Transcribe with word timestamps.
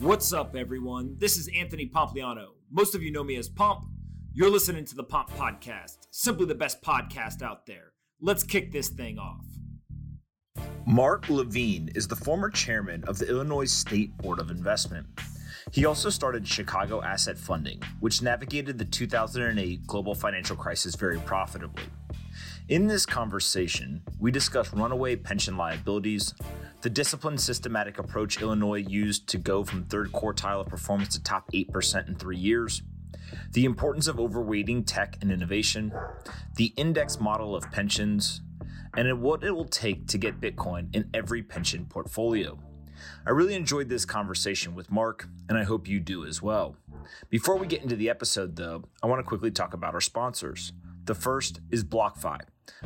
What's 0.00 0.34
up, 0.34 0.54
everyone? 0.54 1.16
This 1.16 1.38
is 1.38 1.48
Anthony 1.58 1.86
Pompliano. 1.86 2.48
Most 2.70 2.94
of 2.94 3.02
you 3.02 3.10
know 3.10 3.24
me 3.24 3.36
as 3.36 3.48
Pomp. 3.48 3.86
You're 4.34 4.50
listening 4.50 4.84
to 4.84 4.94
the 4.94 5.02
Pomp 5.02 5.30
Podcast, 5.30 6.08
simply 6.10 6.44
the 6.44 6.54
best 6.54 6.82
podcast 6.82 7.40
out 7.40 7.64
there. 7.64 7.94
Let's 8.20 8.42
kick 8.42 8.72
this 8.72 8.90
thing 8.90 9.18
off. 9.18 9.46
Marc 10.86 11.30
Levine 11.30 11.88
is 11.94 12.06
the 12.06 12.14
former 12.14 12.50
chairman 12.50 13.04
of 13.04 13.16
the 13.16 13.26
Illinois 13.26 13.64
State 13.64 14.14
Board 14.18 14.38
of 14.38 14.50
Investment. 14.50 15.06
He 15.72 15.86
also 15.86 16.10
started 16.10 16.46
Chicago 16.46 17.02
Asset 17.02 17.38
Funding, 17.38 17.80
which 18.00 18.20
navigated 18.20 18.76
the 18.76 18.84
2008 18.84 19.86
global 19.86 20.14
financial 20.14 20.56
crisis 20.56 20.94
very 20.94 21.18
profitably. 21.20 21.84
In 22.68 22.88
this 22.88 23.06
conversation, 23.06 24.02
we 24.18 24.32
discuss 24.32 24.72
runaway 24.72 25.14
pension 25.14 25.56
liabilities, 25.56 26.34
the 26.82 26.90
disciplined, 26.90 27.40
systematic 27.40 28.00
approach 28.00 28.42
Illinois 28.42 28.84
used 28.88 29.28
to 29.28 29.38
go 29.38 29.62
from 29.62 29.84
third 29.84 30.10
quartile 30.10 30.62
of 30.62 30.66
performance 30.66 31.10
to 31.10 31.22
top 31.22 31.48
8% 31.52 32.08
in 32.08 32.16
three 32.16 32.36
years, 32.36 32.82
the 33.52 33.66
importance 33.66 34.08
of 34.08 34.16
overweighting 34.16 34.82
tech 34.84 35.16
and 35.20 35.30
innovation, 35.30 35.92
the 36.56 36.72
index 36.76 37.20
model 37.20 37.54
of 37.54 37.70
pensions, 37.70 38.40
and 38.96 39.22
what 39.22 39.44
it 39.44 39.52
will 39.52 39.66
take 39.66 40.08
to 40.08 40.18
get 40.18 40.40
Bitcoin 40.40 40.92
in 40.92 41.08
every 41.14 41.44
pension 41.44 41.86
portfolio. 41.86 42.58
I 43.24 43.30
really 43.30 43.54
enjoyed 43.54 43.88
this 43.88 44.04
conversation 44.04 44.74
with 44.74 44.90
Marc, 44.90 45.28
and 45.48 45.56
I 45.56 45.62
hope 45.62 45.86
you 45.86 46.00
do 46.00 46.26
as 46.26 46.42
well. 46.42 46.74
Before 47.30 47.56
we 47.56 47.68
get 47.68 47.84
into 47.84 47.94
the 47.94 48.10
episode, 48.10 48.56
though, 48.56 48.82
I 49.04 49.06
want 49.06 49.20
to 49.20 49.28
quickly 49.28 49.52
talk 49.52 49.72
about 49.72 49.94
our 49.94 50.00
sponsors. 50.00 50.72
The 51.04 51.14
first 51.14 51.60
is 51.70 51.84
BlockFi. 51.84 52.40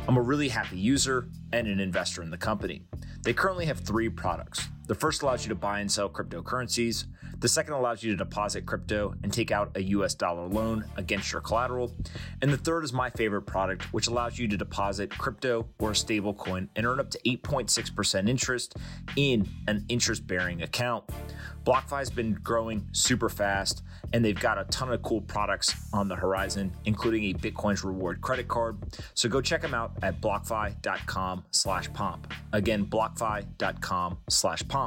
I'm 0.08 0.16
a 0.16 0.22
really 0.22 0.48
happy 0.48 0.78
user 0.78 1.28
and 1.52 1.66
an 1.66 1.80
investor 1.80 2.22
in 2.22 2.30
the 2.30 2.38
company. 2.38 2.82
They 3.22 3.32
currently 3.32 3.66
have 3.66 3.80
three 3.80 4.08
products. 4.08 4.68
The 4.90 4.96
first 4.96 5.22
allows 5.22 5.44
you 5.44 5.50
to 5.50 5.54
buy 5.54 5.78
and 5.78 5.88
sell 5.88 6.08
cryptocurrencies. 6.08 7.04
The 7.38 7.46
second 7.46 7.74
allows 7.74 8.02
you 8.02 8.10
to 8.10 8.16
deposit 8.16 8.66
crypto 8.66 9.14
and 9.22 9.32
take 9.32 9.52
out 9.52 9.70
a 9.76 9.82
US 9.84 10.16
dollar 10.16 10.48
loan 10.48 10.84
against 10.96 11.30
your 11.30 11.40
collateral. 11.40 11.94
And 12.42 12.52
the 12.52 12.56
third 12.56 12.82
is 12.82 12.92
my 12.92 13.08
favorite 13.08 13.42
product, 13.42 13.84
which 13.94 14.08
allows 14.08 14.36
you 14.36 14.48
to 14.48 14.56
deposit 14.56 15.10
crypto 15.10 15.68
or 15.78 15.92
a 15.92 15.94
stable 15.94 16.34
coin 16.34 16.68
and 16.74 16.84
earn 16.84 16.98
up 16.98 17.08
to 17.10 17.20
8.6% 17.20 18.28
interest 18.28 18.78
in 19.14 19.48
an 19.68 19.84
interest 19.88 20.26
bearing 20.26 20.62
account. 20.62 21.04
BlockFi 21.64 21.98
has 21.98 22.10
been 22.10 22.34
growing 22.42 22.84
super 22.90 23.28
fast, 23.28 23.84
and 24.12 24.24
they've 24.24 24.40
got 24.40 24.58
a 24.58 24.64
ton 24.64 24.90
of 24.92 25.02
cool 25.02 25.20
products 25.20 25.74
on 25.92 26.08
the 26.08 26.16
horizon, 26.16 26.72
including 26.86 27.24
a 27.24 27.34
Bitcoin's 27.34 27.84
reward 27.84 28.20
credit 28.22 28.48
card. 28.48 28.76
So 29.14 29.28
go 29.28 29.40
check 29.40 29.62
them 29.62 29.74
out 29.74 29.92
at 30.02 30.20
blockfi.com 30.20 31.44
slash 31.52 31.92
pomp. 31.92 32.32
Again, 32.52 32.86
blockfi.com 32.86 34.18
slash 34.28 34.66
pomp. 34.66 34.79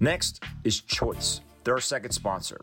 Next 0.00 0.42
is 0.64 0.80
Choice. 0.80 1.40
They're 1.64 1.74
our 1.74 1.80
second 1.80 2.12
sponsor. 2.12 2.60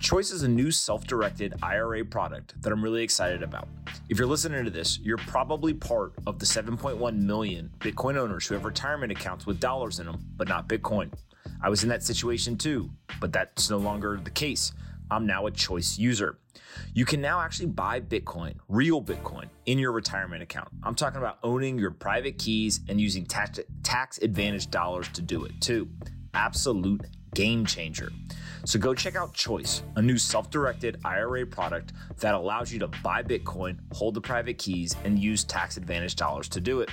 Choice 0.00 0.32
is 0.32 0.42
a 0.42 0.48
new 0.48 0.72
self 0.72 1.06
directed 1.06 1.54
IRA 1.62 2.04
product 2.04 2.60
that 2.62 2.72
I'm 2.72 2.82
really 2.82 3.04
excited 3.04 3.44
about. 3.44 3.68
If 4.08 4.18
you're 4.18 4.26
listening 4.26 4.64
to 4.64 4.70
this, 4.70 4.98
you're 4.98 5.18
probably 5.18 5.72
part 5.72 6.14
of 6.26 6.40
the 6.40 6.46
7.1 6.46 7.22
million 7.22 7.70
Bitcoin 7.78 8.16
owners 8.16 8.46
who 8.46 8.54
have 8.54 8.64
retirement 8.64 9.12
accounts 9.12 9.46
with 9.46 9.60
dollars 9.60 10.00
in 10.00 10.06
them, 10.06 10.18
but 10.36 10.48
not 10.48 10.68
Bitcoin. 10.68 11.12
I 11.62 11.68
was 11.68 11.84
in 11.84 11.88
that 11.90 12.02
situation 12.02 12.56
too, 12.56 12.90
but 13.20 13.32
that's 13.32 13.70
no 13.70 13.78
longer 13.78 14.18
the 14.22 14.30
case. 14.30 14.72
I'm 15.12 15.26
now 15.26 15.46
a 15.46 15.50
choice 15.52 15.96
user. 15.96 16.39
You 16.94 17.04
can 17.04 17.20
now 17.20 17.40
actually 17.40 17.66
buy 17.66 18.00
Bitcoin, 18.00 18.54
real 18.68 19.02
Bitcoin, 19.02 19.48
in 19.66 19.78
your 19.78 19.92
retirement 19.92 20.42
account. 20.42 20.68
I'm 20.82 20.94
talking 20.94 21.18
about 21.18 21.38
owning 21.42 21.78
your 21.78 21.90
private 21.90 22.38
keys 22.38 22.80
and 22.88 22.98
using 23.00 23.26
tax, 23.26 23.60
tax 23.82 24.18
advantage 24.18 24.70
dollars 24.70 25.08
to 25.10 25.22
do 25.22 25.44
it 25.44 25.52
too. 25.60 25.88
Absolute 26.34 27.04
game 27.34 27.64
changer. 27.64 28.10
So 28.64 28.78
go 28.78 28.94
check 28.94 29.16
out 29.16 29.34
Choice, 29.34 29.82
a 29.96 30.02
new 30.02 30.18
self 30.18 30.50
directed 30.50 31.00
IRA 31.04 31.46
product 31.46 31.92
that 32.18 32.34
allows 32.34 32.72
you 32.72 32.78
to 32.80 32.88
buy 33.02 33.22
Bitcoin, 33.22 33.78
hold 33.92 34.14
the 34.14 34.20
private 34.20 34.58
keys, 34.58 34.96
and 35.04 35.18
use 35.18 35.44
tax 35.44 35.76
advantage 35.76 36.16
dollars 36.16 36.48
to 36.50 36.60
do 36.60 36.80
it. 36.80 36.90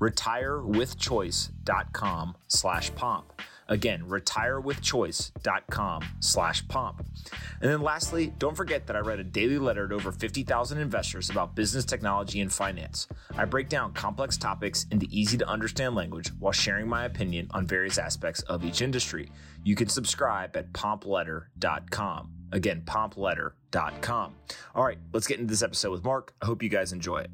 RetireWithChoice.com 0.00 2.36
slash 2.48 2.94
pomp. 2.94 3.32
Again, 3.68 4.04
retirewithchoice.com 4.06 6.04
slash 6.20 6.66
pomp. 6.68 7.06
And 7.60 7.70
then 7.70 7.82
lastly, 7.82 8.32
don't 8.38 8.56
forget 8.56 8.86
that 8.86 8.96
I 8.96 9.00
write 9.00 9.20
a 9.20 9.24
daily 9.24 9.58
letter 9.58 9.88
to 9.88 9.94
over 9.94 10.12
50,000 10.12 10.78
investors 10.78 11.30
about 11.30 11.54
business 11.54 11.84
technology 11.84 12.40
and 12.40 12.52
finance. 12.52 13.08
I 13.36 13.44
break 13.44 13.68
down 13.68 13.92
complex 13.92 14.36
topics 14.36 14.86
into 14.90 15.06
easy 15.10 15.38
to 15.38 15.48
understand 15.48 15.94
language 15.94 16.30
while 16.38 16.52
sharing 16.52 16.88
my 16.88 17.04
opinion 17.04 17.48
on 17.52 17.66
various 17.66 17.98
aspects 17.98 18.42
of 18.42 18.64
each 18.64 18.82
industry. 18.82 19.30
You 19.64 19.74
can 19.74 19.88
subscribe 19.88 20.56
at 20.56 20.72
pompletter.com. 20.72 22.30
Again, 22.52 22.82
pompletter.com. 22.84 24.34
All 24.74 24.84
right, 24.84 24.98
let's 25.12 25.26
get 25.26 25.40
into 25.40 25.50
this 25.50 25.62
episode 25.62 25.90
with 25.90 26.04
Marc. 26.04 26.34
I 26.40 26.46
hope 26.46 26.62
you 26.62 26.68
guys 26.68 26.92
enjoy 26.92 27.18
it. 27.18 27.30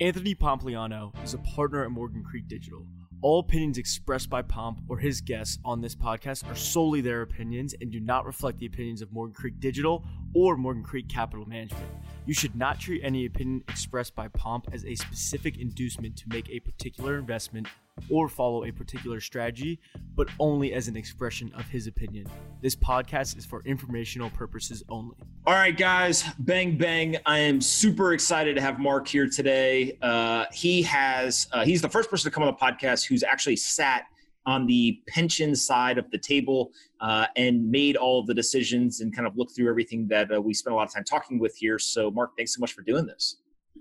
Anthony 0.00 0.34
Pompliano 0.34 1.12
is 1.22 1.34
a 1.34 1.38
partner 1.38 1.84
at 1.84 1.90
Morgan 1.90 2.24
Creek 2.24 2.48
Digital. 2.48 2.84
All 3.22 3.38
opinions 3.38 3.78
expressed 3.78 4.28
by 4.28 4.42
Pomp 4.42 4.80
or 4.88 4.98
his 4.98 5.20
guests 5.20 5.60
on 5.64 5.80
this 5.80 5.94
podcast 5.94 6.44
are 6.50 6.56
solely 6.56 7.00
their 7.00 7.22
opinions 7.22 7.72
and 7.80 7.88
do 7.88 8.00
not 8.00 8.26
reflect 8.26 8.58
the 8.58 8.66
opinions 8.66 9.00
of 9.00 9.12
Morgan 9.12 9.32
Creek 9.32 9.60
Digital 9.60 10.04
or 10.34 10.56
Morgan 10.56 10.82
Creek 10.82 11.08
Capital 11.08 11.46
Management. 11.46 11.86
You 12.26 12.34
should 12.34 12.56
not 12.56 12.80
treat 12.80 13.00
any 13.04 13.24
opinion 13.26 13.62
expressed 13.68 14.16
by 14.16 14.26
Pomp 14.26 14.66
as 14.72 14.84
a 14.84 14.96
specific 14.96 15.56
inducement 15.58 16.16
to 16.16 16.28
make 16.30 16.50
a 16.50 16.58
particular 16.58 17.16
investment 17.16 17.68
or 18.10 18.28
follow 18.28 18.64
a 18.64 18.72
particular 18.72 19.20
strategy, 19.20 19.78
but 20.14 20.28
only 20.38 20.72
as 20.72 20.88
an 20.88 20.96
expression 20.96 21.52
of 21.54 21.66
his 21.68 21.86
opinion. 21.86 22.26
This 22.60 22.76
podcast 22.76 23.36
is 23.36 23.44
for 23.44 23.62
informational 23.64 24.30
purposes 24.30 24.82
only. 24.88 25.16
All 25.46 25.54
right, 25.54 25.76
guys, 25.76 26.24
bang 26.38 26.76
bang! 26.76 27.16
I 27.26 27.38
am 27.38 27.60
super 27.60 28.12
excited 28.12 28.56
to 28.56 28.62
have 28.62 28.78
Marc 28.78 29.08
here 29.08 29.28
today. 29.28 29.98
Uh, 30.02 30.46
he 30.52 30.82
has 30.82 31.48
uh, 31.52 31.64
he's 31.64 31.82
the 31.82 31.88
first 31.88 32.10
person 32.10 32.30
to 32.30 32.34
come 32.34 32.42
on 32.42 32.48
the 32.48 32.58
podcast 32.58 33.06
who's 33.06 33.22
actually 33.22 33.56
sat 33.56 34.04
on 34.46 34.66
the 34.66 35.00
pension 35.06 35.54
side 35.54 35.98
of 35.98 36.10
the 36.10 36.18
table 36.18 36.72
uh, 37.00 37.26
and 37.36 37.70
made 37.70 37.96
all 37.96 38.20
of 38.20 38.26
the 38.26 38.34
decisions 38.34 39.00
and 39.00 39.14
kind 39.14 39.26
of 39.26 39.36
looked 39.36 39.54
through 39.54 39.68
everything 39.68 40.08
that 40.08 40.34
uh, 40.34 40.40
we 40.40 40.52
spent 40.52 40.72
a 40.72 40.76
lot 40.76 40.86
of 40.86 40.92
time 40.92 41.04
talking 41.04 41.38
with 41.38 41.56
here. 41.56 41.78
So, 41.78 42.10
Marc, 42.10 42.36
thanks 42.36 42.54
so 42.54 42.60
much 42.60 42.72
for 42.72 42.82
doing 42.82 43.06
this. 43.06 43.36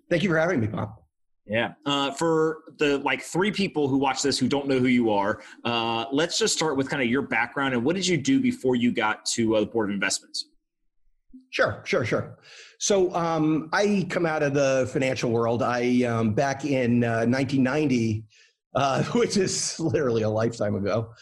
Thank 0.10 0.24
you 0.24 0.30
for 0.30 0.38
having 0.38 0.60
me, 0.60 0.68
Pomp. 0.68 1.01
Yeah. 1.52 1.74
Uh, 1.86 2.12
for 2.12 2.60
the 2.78 3.00
like 3.00 3.22
three 3.22 3.52
people 3.52 3.90
who 3.90 3.98
watch 3.98 4.22
this 4.22 4.40
who 4.40 4.48
don't 4.48 4.70
know 4.70 4.80
who 4.80 4.88
you 4.88 5.12
are, 5.12 5.42
uh, 5.66 6.06
let's 6.14 6.38
just 6.38 6.56
start 6.56 6.78
with 6.78 6.90
kind 6.90 7.04
of 7.04 7.10
your 7.10 7.24
background 7.24 7.74
and 7.74 7.84
what 7.84 7.98
did 7.98 8.08
you 8.08 8.18
do 8.18 8.40
before 8.40 8.78
you 8.78 8.94
got 8.94 9.26
to 9.26 9.58
uh, 9.58 9.60
the 9.60 9.66
Board 9.66 9.90
of 9.90 9.94
Investments? 9.94 10.46
Sure, 11.50 11.82
sure, 11.84 12.06
sure. 12.06 12.38
So 12.80 13.14
um, 13.14 13.68
I 13.74 14.08
come 14.10 14.26
out 14.26 14.44
of 14.44 14.54
the 14.54 14.90
financial 14.94 15.30
world. 15.30 15.62
I 15.62 16.04
um, 16.04 16.34
back 16.34 16.64
in 16.64 17.02
1990, 17.02 18.24
uh, 18.74 18.80
uh, 18.80 19.04
which 19.20 19.36
is 19.36 19.78
literally 19.78 20.22
a 20.22 20.30
lifetime 20.30 20.76
ago. 20.76 21.14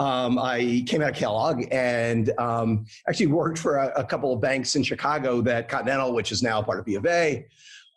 Um, 0.00 0.36
I 0.36 0.84
came 0.88 1.00
out 1.00 1.10
of 1.10 1.16
Kellogg 1.16 1.64
and 1.70 2.32
um, 2.38 2.86
actually 3.08 3.28
worked 3.28 3.58
for 3.58 3.76
a, 3.76 4.00
a, 4.00 4.04
couple 4.04 4.30
of 4.34 4.42
banks 4.42 4.76
in 4.76 4.82
Chicago 4.82 5.40
that 5.42 5.68
Continental, 5.70 6.12
which 6.12 6.32
is 6.32 6.42
now 6.42 6.60
part 6.60 6.80
of 6.80 6.84
B 6.84 6.96
of 6.96 7.06
A. 7.06 7.46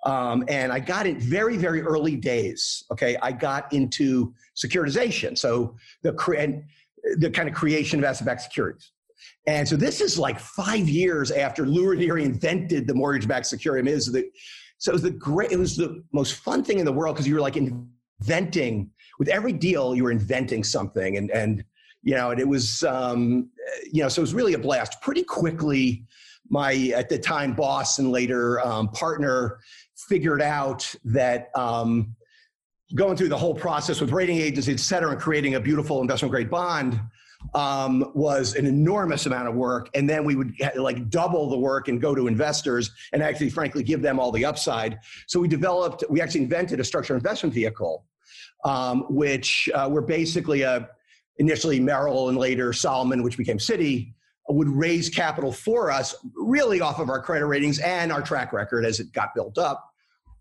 Um, 0.05 0.45
and 0.47 0.71
I 0.71 0.79
got 0.79 1.05
it 1.05 1.17
very, 1.17 1.57
very 1.57 1.81
early 1.81 2.15
days. 2.15 2.85
Okay, 2.91 3.17
I 3.21 3.31
got 3.31 3.71
into 3.73 4.33
securitization, 4.55 5.37
so 5.37 5.75
the 6.03 6.13
cre- 6.13 6.61
the 7.17 7.29
kind 7.29 7.49
of 7.49 7.55
creation 7.55 7.99
of 7.99 8.05
asset-backed 8.05 8.41
securities. 8.41 8.91
And 9.47 9.67
so 9.67 9.75
this 9.75 9.99
is 9.99 10.17
like 10.17 10.39
five 10.39 10.87
years 10.87 11.31
after 11.31 11.65
Lou 11.65 11.91
invented 11.91 12.87
the 12.87 12.93
mortgage-backed 12.93 13.45
security. 13.45 13.81
I 13.81 13.91
mean, 13.91 13.99
the, 14.11 14.29
so 14.77 14.91
it 14.91 14.93
was 14.93 15.01
the 15.01 15.11
great. 15.11 15.51
It 15.51 15.59
was 15.59 15.75
the 15.75 16.03
most 16.13 16.35
fun 16.35 16.63
thing 16.63 16.79
in 16.79 16.85
the 16.85 16.93
world 16.93 17.15
because 17.15 17.27
you 17.27 17.33
were 17.35 17.41
like 17.41 17.57
inventing 17.57 18.89
with 19.17 19.27
every 19.27 19.51
deal. 19.51 19.95
You 19.95 20.05
were 20.05 20.11
inventing 20.11 20.63
something, 20.63 21.17
and 21.17 21.29
and 21.31 21.63
you 22.03 22.15
know, 22.15 22.31
and 22.31 22.39
it 22.39 22.47
was 22.47 22.83
um, 22.83 23.49
you 23.91 24.01
know, 24.01 24.09
so 24.09 24.21
it 24.21 24.23
was 24.23 24.33
really 24.33 24.53
a 24.53 24.59
blast. 24.59 25.01
Pretty 25.01 25.23
quickly, 25.23 26.05
my 26.49 26.93
at 26.95 27.09
the 27.09 27.19
time 27.19 27.53
boss 27.53 27.99
and 27.99 28.11
later 28.11 28.65
um, 28.65 28.87
partner 28.89 29.59
figured 30.07 30.41
out 30.41 30.95
that 31.03 31.49
um, 31.55 32.15
going 32.95 33.17
through 33.17 33.29
the 33.29 33.37
whole 33.37 33.55
process 33.55 33.99
with 34.01 34.11
rating 34.11 34.37
agencies, 34.37 34.75
et 34.75 34.79
cetera, 34.79 35.11
and 35.11 35.19
creating 35.19 35.55
a 35.55 35.59
beautiful 35.59 36.01
investment 36.01 36.31
grade 36.31 36.49
bond 36.49 36.99
um, 37.53 38.11
was 38.15 38.55
an 38.55 38.65
enormous 38.65 39.25
amount 39.25 39.47
of 39.47 39.55
work. 39.55 39.89
And 39.93 40.09
then 40.09 40.25
we 40.25 40.35
would 40.35 40.53
like 40.75 41.09
double 41.09 41.49
the 41.49 41.57
work 41.57 41.87
and 41.87 42.01
go 42.01 42.13
to 42.15 42.27
investors 42.27 42.91
and 43.13 43.23
actually, 43.23 43.49
frankly, 43.49 43.83
give 43.83 44.01
them 44.01 44.19
all 44.19 44.31
the 44.31 44.45
upside. 44.45 44.99
So 45.27 45.39
we 45.39 45.47
developed, 45.47 46.03
we 46.09 46.21
actually 46.21 46.43
invented 46.43 46.79
a 46.79 46.83
structured 46.83 47.15
investment 47.15 47.53
vehicle, 47.53 48.05
um, 48.65 49.05
which 49.09 49.69
uh, 49.73 49.87
were 49.89 50.01
basically 50.01 50.63
a 50.63 50.89
initially 51.37 51.79
Merrill 51.79 52.27
and 52.27 52.37
later 52.37 52.73
Salomon, 52.73 53.23
which 53.23 53.37
became 53.37 53.57
Citi, 53.57 54.13
would 54.49 54.67
raise 54.67 55.09
capital 55.09 55.53
for 55.53 55.89
us, 55.89 56.15
really 56.35 56.81
off 56.81 56.99
of 56.99 57.09
our 57.09 57.21
credit 57.21 57.45
ratings 57.45 57.79
and 57.79 58.11
our 58.11 58.21
track 58.21 58.51
record 58.51 58.83
as 58.83 58.99
it 58.99 59.13
got 59.13 59.33
built 59.33 59.57
up. 59.57 59.88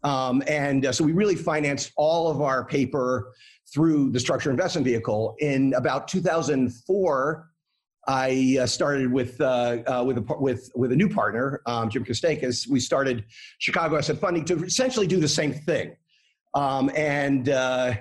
Um, 0.05 0.43
and 0.47 0.87
uh, 0.87 0.93
so 0.93 1.05
we 1.05 1.13
really 1.13 1.35
financed 1.35 1.93
all 1.97 2.31
of 2.31 2.41
our 2.41 2.65
paper 2.65 3.33
through 3.73 4.11
the 4.11 4.21
structured 4.21 4.51
investment 4.51 4.85
vehicle. 4.85 5.35
In 5.41 5.75
about 5.75 6.09
2004, 6.09 7.49
I 8.07 8.57
uh, 8.61 8.67
started 8.67 9.13
with 9.13 9.39
uh, 9.41 9.79
uh, 9.87 10.03
with 10.05 10.17
a 10.17 10.25
with 10.39 10.71
with 10.75 10.93
a 10.93 10.97
new 10.97 11.11
partner, 11.11 11.61
um, 11.67 11.91
Jim 11.91 12.05
Kostakis. 12.05 12.67
We 12.67 12.81
started 12.81 13.25
Chicago 13.59 13.99
Asset 13.99 14.19
Funding 14.19 14.47
to 14.47 14.65
essentially 14.65 15.07
do 15.07 15.21
the 15.21 15.29
same 15.29 15.53
thing, 15.53 15.95
um, 16.55 16.91
and 16.97 17.51
uh, 17.51 17.97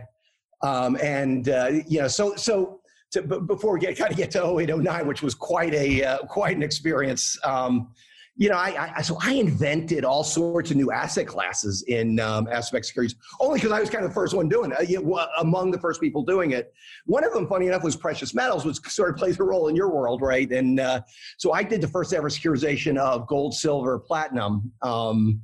um, 0.61 0.97
and 1.03 1.49
uh, 1.49 1.71
you 1.87 2.01
know, 2.01 2.07
so 2.07 2.35
so 2.35 2.79
to, 3.11 3.21
before 3.21 3.73
we 3.73 3.81
get 3.81 3.97
kind 3.97 4.09
of 4.09 4.17
get 4.17 4.31
to 4.31 4.43
0809, 4.43 5.07
which 5.07 5.21
was 5.21 5.35
quite 5.35 5.73
a 5.73 6.19
quite 6.29 6.55
an 6.55 6.63
experience. 6.63 7.37
Um, 7.43 7.89
you 8.37 8.49
know, 8.49 8.55
I, 8.55 8.93
I, 8.97 9.01
so 9.01 9.17
I 9.19 9.33
invented 9.33 10.05
all 10.05 10.23
sorts 10.23 10.69
of 10.69 10.77
new 10.77 10.91
asset 10.91 11.25
classes 11.25 11.83
in 11.87 12.19
um, 12.19 12.47
asset 12.51 12.85
securities, 12.85 13.15
only 13.39 13.57
because 13.57 13.71
I 13.71 13.79
was 13.79 13.89
kind 13.89 14.05
of 14.05 14.11
the 14.11 14.13
first 14.13 14.35
one 14.35 14.47
doing 14.47 14.71
it, 14.77 15.03
uh, 15.03 15.27
among 15.39 15.71
the 15.71 15.79
first 15.79 15.99
people 15.99 16.23
doing 16.23 16.51
it. 16.51 16.71
One 17.05 17.23
of 17.23 17.33
them, 17.33 17.47
funny 17.47 17.65
enough, 17.65 17.83
was 17.83 17.95
precious 17.95 18.35
metals, 18.35 18.63
which 18.63 18.77
sort 18.87 19.09
of 19.09 19.15
plays 19.15 19.39
a 19.39 19.43
role 19.43 19.69
in 19.69 19.75
your 19.75 19.89
world, 19.89 20.21
right? 20.21 20.49
And 20.51 20.79
uh, 20.79 21.01
so 21.37 21.51
I 21.51 21.63
did 21.63 21.81
the 21.81 21.87
first 21.87 22.13
ever 22.13 22.29
securitization 22.29 22.97
of 22.97 23.25
gold, 23.27 23.55
silver, 23.55 23.97
platinum. 23.97 24.71
Um, 24.83 25.41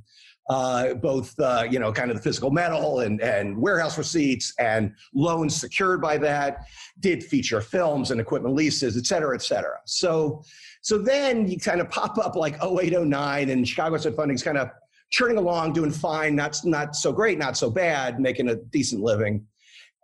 uh, 0.50 0.92
both 0.94 1.38
uh, 1.40 1.66
you 1.70 1.78
know 1.78 1.90
kind 1.90 2.10
of 2.10 2.16
the 2.18 2.22
physical 2.22 2.50
metal 2.50 3.00
and, 3.00 3.20
and 3.22 3.56
warehouse 3.56 3.96
receipts 3.96 4.52
and 4.58 4.94
loans 5.14 5.56
secured 5.56 6.02
by 6.02 6.18
that 6.18 6.66
did 7.00 7.24
feature 7.24 7.62
films 7.62 8.10
and 8.10 8.20
equipment 8.20 8.54
leases 8.54 8.98
et 8.98 9.06
cetera 9.06 9.34
et 9.34 9.40
cetera 9.40 9.78
so 9.86 10.44
so 10.84 10.98
then 10.98 11.48
you 11.48 11.58
kind 11.58 11.80
of 11.80 11.90
pop 11.90 12.18
up 12.18 12.36
like 12.36 12.54
0809 12.62 13.50
and 13.50 13.66
chicago 13.66 13.96
asset 13.96 14.14
funding's 14.14 14.42
kind 14.42 14.58
of 14.58 14.70
churning 15.10 15.38
along 15.38 15.72
doing 15.72 15.90
fine 15.90 16.34
not, 16.34 16.60
not 16.64 16.96
so 16.96 17.12
great 17.12 17.38
not 17.38 17.56
so 17.56 17.70
bad 17.70 18.18
making 18.18 18.48
a 18.48 18.56
decent 18.56 19.00
living. 19.00 19.46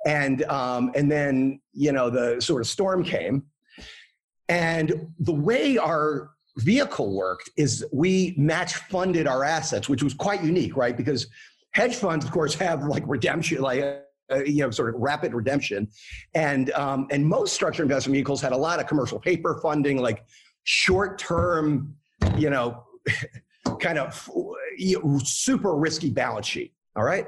And 0.06 0.44
um, 0.44 0.92
and 0.94 1.10
then 1.10 1.60
you 1.72 1.92
know 1.92 2.08
the 2.08 2.40
sort 2.40 2.62
of 2.62 2.68
storm 2.68 3.04
came. 3.04 3.44
And 4.48 5.08
the 5.18 5.32
way 5.32 5.76
our 5.76 6.30
vehicle 6.56 7.14
worked 7.14 7.50
is 7.56 7.84
we 7.92 8.34
match 8.36 8.74
funded 8.74 9.26
our 9.26 9.44
assets, 9.44 9.88
which 9.88 10.02
was 10.02 10.14
quite 10.14 10.42
unique, 10.42 10.76
right? 10.76 10.96
Because 10.96 11.26
hedge 11.72 11.96
funds, 11.96 12.24
of 12.24 12.30
course, 12.30 12.54
have 12.54 12.84
like 12.84 13.04
redemption, 13.06 13.60
like 13.60 13.82
uh, 14.32 14.42
you 14.44 14.62
know, 14.62 14.70
sort 14.70 14.94
of 14.94 15.00
rapid 15.00 15.34
redemption, 15.34 15.88
and 16.34 16.70
um, 16.72 17.06
and 17.10 17.26
most 17.26 17.52
structured 17.52 17.84
investment 17.84 18.14
vehicles 18.14 18.40
had 18.40 18.52
a 18.52 18.56
lot 18.56 18.80
of 18.80 18.86
commercial 18.86 19.18
paper 19.18 19.60
funding, 19.62 19.98
like 19.98 20.24
short 20.64 21.18
term, 21.18 21.94
you 22.36 22.50
know, 22.50 22.84
kind 23.80 23.98
of 23.98 24.28
super 25.24 25.74
risky 25.76 26.10
balance 26.10 26.46
sheet. 26.46 26.74
All 26.96 27.04
right, 27.04 27.26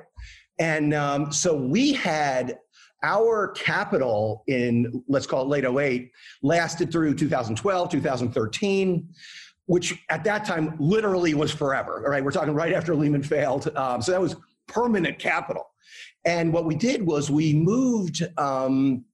and 0.58 0.92
um, 0.92 1.32
so 1.32 1.56
we 1.56 1.92
had 1.92 2.58
our 3.02 3.48
capital 3.48 4.44
in 4.46 5.02
let's 5.08 5.26
call 5.26 5.42
it 5.42 5.48
late 5.48 5.64
08 5.64 6.10
lasted 6.42 6.92
through 6.92 7.14
2012 7.14 7.88
2013 7.90 9.08
which 9.66 10.04
at 10.08 10.22
that 10.24 10.44
time 10.44 10.76
literally 10.78 11.34
was 11.34 11.50
forever 11.50 12.02
all 12.04 12.10
right 12.10 12.24
we're 12.24 12.30
talking 12.30 12.54
right 12.54 12.72
after 12.72 12.94
lehman 12.94 13.22
failed 13.22 13.74
um, 13.76 14.00
so 14.00 14.12
that 14.12 14.20
was 14.20 14.36
permanent 14.68 15.18
capital 15.18 15.64
and 16.24 16.52
what 16.52 16.64
we 16.64 16.76
did 16.76 17.04
was 17.04 17.30
we 17.30 17.52
moved 17.52 18.22
um, 18.38 19.04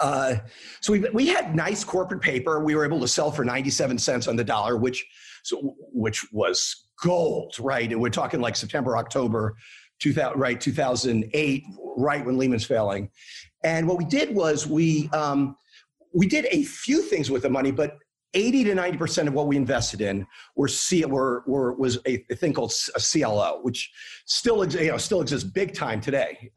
uh, 0.00 0.36
so 0.80 0.92
we, 0.92 1.00
we 1.10 1.26
had 1.26 1.54
nice 1.54 1.84
corporate 1.84 2.20
paper 2.20 2.62
we 2.62 2.74
were 2.74 2.84
able 2.84 3.00
to 3.00 3.08
sell 3.08 3.30
for 3.30 3.44
97 3.44 3.98
cents 3.98 4.28
on 4.28 4.36
the 4.36 4.44
dollar 4.44 4.76
which 4.76 5.06
so, 5.42 5.74
which 5.92 6.26
was 6.32 6.88
gold 7.02 7.54
right 7.60 7.92
and 7.92 8.00
we're 8.00 8.08
talking 8.08 8.40
like 8.40 8.56
september 8.56 8.96
october 8.96 9.56
2000, 10.00 10.38
right 10.38 10.60
2008 10.60 11.64
right 11.96 12.24
when 12.24 12.36
Lehman's 12.36 12.64
failing. 12.64 13.10
And 13.62 13.88
what 13.88 13.98
we 13.98 14.04
did 14.04 14.34
was 14.34 14.66
we 14.66 15.08
um, 15.10 15.56
we 16.12 16.26
did 16.26 16.46
a 16.50 16.62
few 16.64 17.02
things 17.02 17.30
with 17.30 17.42
the 17.42 17.50
money, 17.50 17.70
but 17.70 17.98
80 18.34 18.64
to 18.64 18.74
90 18.74 18.98
percent 18.98 19.28
of 19.28 19.34
what 19.34 19.46
we 19.46 19.56
invested 19.56 20.00
in 20.00 20.26
were, 20.56 20.68
C, 20.68 21.04
were, 21.04 21.44
were 21.46 21.72
was 21.74 21.98
a, 22.06 22.24
a, 22.30 22.34
thing 22.34 22.52
called 22.52 22.72
a 22.94 23.00
CLO, 23.00 23.60
which 23.62 23.90
still 24.26 24.66
you 24.66 24.88
know 24.90 24.98
still 24.98 25.20
exists 25.20 25.48
big 25.48 25.74
time 25.74 26.00
today. 26.00 26.50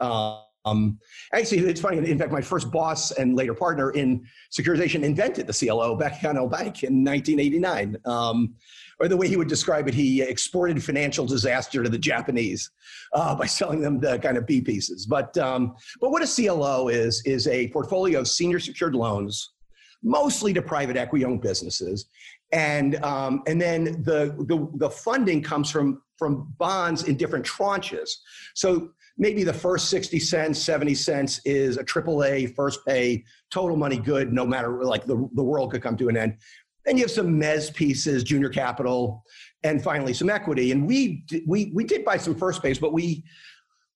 Um, 0.68 1.00
actually, 1.34 1.60
it's 1.60 1.82
funny. 1.82 1.98
In 1.98 2.18
fact, 2.18 2.32
my 2.32 2.42
first 2.42 2.72
boss 2.72 3.12
and 3.12 3.36
later 3.36 3.54
partner 3.54 3.92
in 3.92 4.26
securitization 4.52 5.04
invented 5.04 5.48
the 5.48 5.54
CLO 5.54 5.96
back 5.96 6.14
Continental 6.14 6.48
Bank 6.48 6.84
in 6.84 7.04
1989. 7.04 7.98
Um, 8.06 8.56
or 9.00 9.08
the 9.08 9.18
way 9.18 9.28
he 9.28 9.38
would 9.38 9.48
describe 9.48 9.88
it, 9.88 9.94
he 9.94 10.22
exported 10.22 10.84
financial 10.84 11.26
disaster 11.26 11.84
to 11.84 11.90
the 11.90 12.00
Japanese 12.00 12.72
uh, 13.14 13.36
by 13.36 13.46
selling 13.46 13.82
them 13.82 14.00
the 14.00 14.18
kind 14.20 14.38
of 14.38 14.48
B 14.48 14.62
pieces. 14.62 15.06
But 15.06 15.38
um, 15.38 15.76
but 16.02 16.10
what 16.10 16.24
a 16.24 16.28
CLO 16.28 16.88
is 16.88 17.22
is 17.26 17.48
a 17.48 17.70
portfolio 17.70 18.20
of 18.20 18.28
senior 18.28 18.60
secured 18.60 18.96
loans, 18.96 19.54
mostly 20.02 20.54
to 20.54 20.62
private 20.62 20.98
equity 20.98 21.26
owned 21.26 21.42
businesses, 21.42 22.08
and 22.52 22.96
um, 23.04 23.44
and 23.46 23.62
then 23.62 24.02
the, 24.04 24.36
the 24.48 24.68
the 24.78 24.90
funding 24.90 25.44
comes 25.44 25.70
from 25.70 26.02
from 26.18 26.52
bonds 26.58 27.04
in 27.04 27.16
different 27.16 27.46
tranches. 27.46 28.10
So 28.56 28.90
maybe 29.18 29.44
the 29.44 29.54
first 29.54 29.90
60 29.90 30.20
cents, 30.20 30.62
70 30.62 30.96
cents 30.96 31.42
is 31.46 31.78
a 31.78 31.84
AAA 31.84 32.56
first 32.56 32.86
pay, 32.86 33.24
total 33.50 33.76
money 33.76 33.98
good, 33.98 34.32
no 34.32 34.46
matter 34.46 34.84
like 34.84 35.06
the, 35.06 35.28
the 35.34 35.44
world 35.44 35.72
could 35.72 35.82
come 35.82 35.98
to 35.98 36.10
an 36.10 36.18
end. 36.18 36.38
Then 36.86 36.98
you 36.98 37.04
have 37.04 37.12
some 37.12 37.40
mez 37.40 37.74
pieces, 37.74 38.24
junior 38.24 38.50
capital, 38.50 39.24
and 39.64 39.84
finally 39.84 40.14
some 40.14 40.30
equity. 40.30 40.72
And 40.72 40.88
we 40.88 41.26
we 41.46 41.72
we 41.74 41.84
did 41.84 42.06
buy 42.06 42.18
some 42.18 42.36
first 42.36 42.64
base, 42.64 42.80
but 42.80 42.94
we 42.94 43.24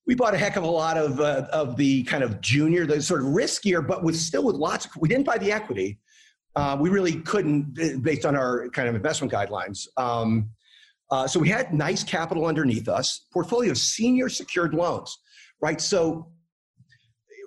we 0.05 0.15
bought 0.15 0.33
a 0.33 0.37
heck 0.37 0.57
of 0.57 0.63
a 0.63 0.69
lot 0.69 0.97
of 0.97 1.19
uh, 1.21 1.47
of 1.53 1.77
the 1.77 2.03
kind 2.03 2.23
of 2.23 2.41
junior, 2.41 2.85
the 2.85 3.01
sort 3.01 3.21
of 3.21 3.27
riskier, 3.27 3.85
but 3.85 4.03
with 4.03 4.17
still 4.17 4.43
with 4.43 4.55
lots. 4.55 4.85
Of, 4.85 4.91
we 4.99 5.07
didn't 5.07 5.25
buy 5.25 5.37
the 5.37 5.51
equity. 5.51 5.99
Uh, 6.53 6.77
we 6.77 6.89
really 6.89 7.13
couldn't, 7.21 8.03
based 8.03 8.25
on 8.25 8.35
our 8.35 8.67
kind 8.69 8.89
of 8.89 8.95
investment 8.95 9.31
guidelines. 9.31 9.87
Um, 9.95 10.49
uh, 11.11 11.27
so 11.27 11.39
we 11.39 11.49
had 11.49 11.73
nice 11.73 12.03
capital 12.03 12.45
underneath 12.45 12.87
us, 12.87 13.25
portfolio 13.31 13.71
of 13.71 13.77
senior 13.77 14.29
secured 14.29 14.73
loans, 14.73 15.19
right? 15.61 15.79
So 15.79 16.31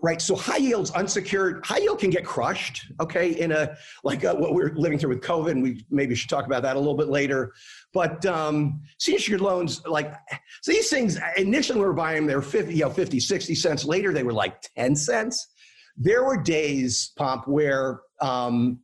right? 0.04 0.20
So 0.20 0.36
high 0.36 0.58
yields, 0.58 0.90
unsecured, 0.90 1.64
high 1.64 1.78
yield 1.78 1.98
can 1.98 2.10
get 2.10 2.26
crushed, 2.26 2.92
okay, 3.00 3.30
in 3.30 3.52
a, 3.52 3.74
like 4.04 4.22
a, 4.22 4.32
uh, 4.32 4.34
what 4.34 4.52
we're 4.52 4.74
living 4.74 4.98
through 4.98 5.08
with 5.08 5.22
COVID, 5.22 5.52
and 5.52 5.62
we 5.62 5.86
maybe 5.88 6.14
should 6.14 6.28
talk 6.28 6.44
about 6.44 6.62
that 6.62 6.76
a 6.76 6.78
little 6.78 6.96
bit 6.96 7.08
later. 7.08 7.54
But 7.94 8.26
um, 8.26 8.82
senior 8.98 9.18
secured 9.18 9.40
loans, 9.40 9.80
like, 9.86 10.12
so 10.60 10.72
these 10.72 10.90
things, 10.90 11.18
initially 11.38 11.78
we 11.78 11.86
were 11.86 11.94
buying, 11.94 12.16
them, 12.16 12.26
they 12.26 12.36
were 12.36 12.42
50, 12.42 12.74
you 12.74 12.84
know, 12.84 12.90
50, 12.90 13.18
60 13.18 13.54
cents. 13.54 13.86
Later, 13.86 14.12
they 14.12 14.24
were 14.24 14.34
like 14.34 14.60
10 14.76 14.94
cents. 14.94 15.48
There 15.96 16.22
were 16.22 16.36
days, 16.36 17.12
Pomp, 17.16 17.48
where 17.48 18.02
um, 18.20 18.80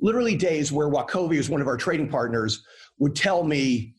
literally 0.00 0.34
days 0.34 0.72
where 0.72 0.88
Wachovia 0.88 1.38
is 1.38 1.48
one 1.48 1.60
of 1.60 1.68
our 1.68 1.76
trading 1.76 2.08
partners 2.08 2.64
would 3.02 3.16
tell 3.16 3.42
me, 3.42 3.96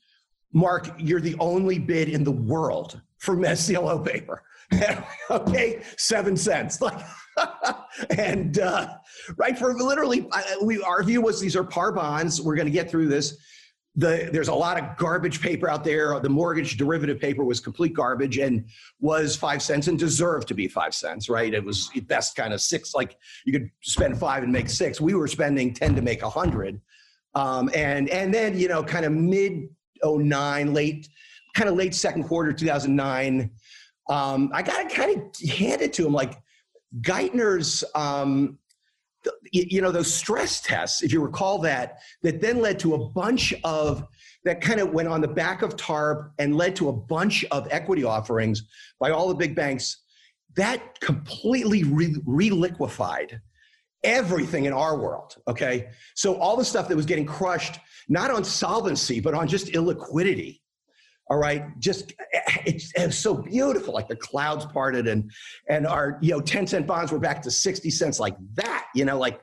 Marc, 0.53 0.89
you're 0.97 1.19
the 1.19 1.35
only 1.37 1.77
bid 1.77 2.07
in 2.07 2.23
the 2.23 2.31
world 2.31 3.01
for 3.17 3.35
CLO 3.35 3.99
paper. 3.99 4.43
okay, 5.29 5.83
seven 5.97 6.37
cents. 6.37 6.79
Like, 6.79 7.05
and 8.17 8.59
uh, 8.59 8.95
right 9.35 9.59
for 9.59 9.73
literally, 9.73 10.29
we 10.61 10.81
our 10.81 11.03
view 11.03 11.19
was 11.19 11.41
these 11.41 11.57
are 11.57 11.65
par 11.65 11.91
bonds. 11.91 12.41
We're 12.41 12.55
going 12.55 12.67
to 12.67 12.71
get 12.71 12.89
through 12.89 13.09
this. 13.09 13.35
The, 13.97 14.29
there's 14.31 14.47
a 14.47 14.55
lot 14.55 14.81
of 14.81 14.95
garbage 14.95 15.41
paper 15.41 15.69
out 15.69 15.83
there. 15.83 16.17
The 16.21 16.29
mortgage 16.29 16.77
derivative 16.77 17.19
paper 17.19 17.43
was 17.43 17.59
complete 17.59 17.93
garbage 17.93 18.37
and 18.37 18.65
was 19.01 19.35
five 19.35 19.61
cents 19.61 19.89
and 19.89 19.99
deserved 19.99 20.47
to 20.47 20.53
be 20.53 20.69
five 20.69 20.95
cents, 20.95 21.27
right? 21.27 21.53
It 21.53 21.63
was 21.63 21.91
best 22.07 22.37
kind 22.37 22.53
of 22.53 22.61
six, 22.61 22.95
like 22.95 23.17
you 23.43 23.51
could 23.51 23.69
spend 23.81 24.17
five 24.17 24.43
and 24.43 24.51
make 24.51 24.69
six. 24.69 25.01
We 25.01 25.13
were 25.13 25.27
spending 25.27 25.73
10 25.73 25.93
to 25.95 26.01
make 26.01 26.21
a 26.23 26.29
hundred. 26.29 26.79
Um, 27.35 27.69
and, 27.73 28.09
and 28.09 28.33
then, 28.33 28.57
you 28.57 28.67
know, 28.67 28.83
kind 28.83 29.05
of 29.05 29.11
mid 29.11 29.69
09, 30.03 30.73
late, 30.73 31.07
kind 31.53 31.69
of 31.69 31.75
late 31.75 31.95
second 31.95 32.23
quarter, 32.23 32.53
2009, 32.53 33.49
um, 34.09 34.51
I 34.53 34.61
got 34.61 34.89
to 34.89 34.95
kind 34.95 35.17
of 35.17 35.49
hand 35.49 35.81
it 35.81 35.93
to 35.93 36.05
him. 36.05 36.13
Like 36.13 36.41
Geithner's, 37.01 37.83
um, 37.95 38.59
you 39.51 39.81
know, 39.81 39.91
those 39.91 40.13
stress 40.13 40.59
tests, 40.59 41.01
if 41.01 41.13
you 41.13 41.21
recall 41.21 41.59
that, 41.59 41.99
that 42.23 42.41
then 42.41 42.59
led 42.59 42.77
to 42.79 42.95
a 42.95 43.09
bunch 43.09 43.53
of, 43.63 44.05
that 44.43 44.59
kind 44.59 44.81
of 44.81 44.91
went 44.91 45.07
on 45.07 45.21
the 45.21 45.27
back 45.27 45.61
of 45.61 45.77
TARP 45.77 46.31
and 46.39 46.57
led 46.57 46.75
to 46.75 46.89
a 46.89 46.93
bunch 46.93 47.45
of 47.45 47.67
equity 47.71 48.03
offerings 48.03 48.63
by 48.99 49.11
all 49.11 49.29
the 49.29 49.35
big 49.35 49.55
banks. 49.55 50.01
That 50.55 50.99
completely 50.99 51.83
re 51.83 52.49
liquefied 52.49 53.41
everything 54.03 54.65
in 54.65 54.73
our 54.73 54.97
world. 54.97 55.35
Okay. 55.47 55.89
So 56.15 56.35
all 56.35 56.57
the 56.57 56.65
stuff 56.65 56.87
that 56.87 56.95
was 56.95 57.05
getting 57.05 57.25
crushed, 57.25 57.79
not 58.09 58.31
on 58.31 58.43
solvency, 58.43 59.19
but 59.19 59.33
on 59.33 59.47
just 59.47 59.67
illiquidity 59.67 60.59
all 61.29 61.37
right 61.37 61.63
just 61.79 62.13
eh, 62.33 62.39
it's, 62.65 62.91
it's, 62.95 63.17
so 63.17 63.33
beautiful 63.33 63.93
like 63.93 64.07
the 64.07 64.15
clouds 64.15 64.65
parted 64.65 65.07
and 65.07 65.31
and 65.69 65.87
our 65.87 66.19
you 66.21 66.31
know 66.31 66.41
10 66.41 66.67
cent 66.67 66.85
bonds 66.85 67.11
were 67.11 67.19
back 67.19 67.41
to 67.41 67.51
60 67.51 67.89
cents 67.89 68.19
like 68.19 68.35
that 68.53 68.87
you 68.93 69.05
know 69.05 69.17
like 69.17 69.39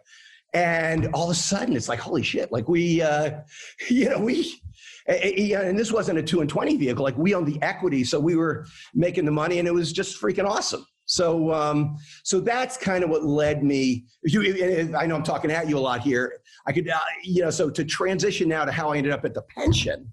and 0.52 1.08
all 1.14 1.24
of 1.24 1.30
a 1.30 1.34
sudden 1.34 1.76
it's 1.76 1.88
like 1.88 1.98
holy 1.98 2.22
shit 2.22 2.50
like 2.52 2.68
we 2.68 3.00
uh 3.00 3.30
you 3.88 4.08
know 4.08 4.18
we 4.18 4.60
eh, 5.08 5.52
eh, 5.54 5.60
and 5.60 5.78
this 5.78 5.92
wasn't 5.92 6.18
a 6.18 6.22
2 6.22 6.40
and 6.40 6.50
20 6.50 6.76
vehicle 6.76 7.02
like 7.02 7.16
we 7.16 7.34
owned 7.34 7.46
the 7.46 7.60
equity 7.62 8.04
so 8.04 8.20
we 8.20 8.36
were 8.36 8.66
making 8.94 9.24
the 9.24 9.30
money 9.30 9.58
and 9.58 9.66
it 9.66 9.74
was 9.74 9.92
just 9.92 10.20
freaking 10.20 10.48
awesome 10.48 10.84
So, 11.10 11.52
um, 11.52 11.96
so 12.22 12.38
that's 12.38 12.76
kind 12.76 13.02
of 13.02 13.10
what 13.10 13.24
led 13.24 13.64
me. 13.64 14.04
You, 14.22 14.94
I 14.96 15.06
know 15.06 15.16
I'm 15.16 15.24
talking 15.24 15.50
at 15.50 15.68
you 15.68 15.76
a 15.76 15.80
lot 15.80 16.02
here. 16.02 16.34
I 16.68 16.72
could, 16.72 16.88
uh, 16.88 16.98
you 17.24 17.42
know, 17.42 17.50
so 17.50 17.68
to 17.68 17.84
transition 17.84 18.48
now 18.48 18.64
to 18.64 18.70
how 18.70 18.92
I 18.92 18.96
ended 18.96 19.12
up 19.12 19.24
at 19.24 19.34
the 19.34 19.42
pension. 19.42 20.08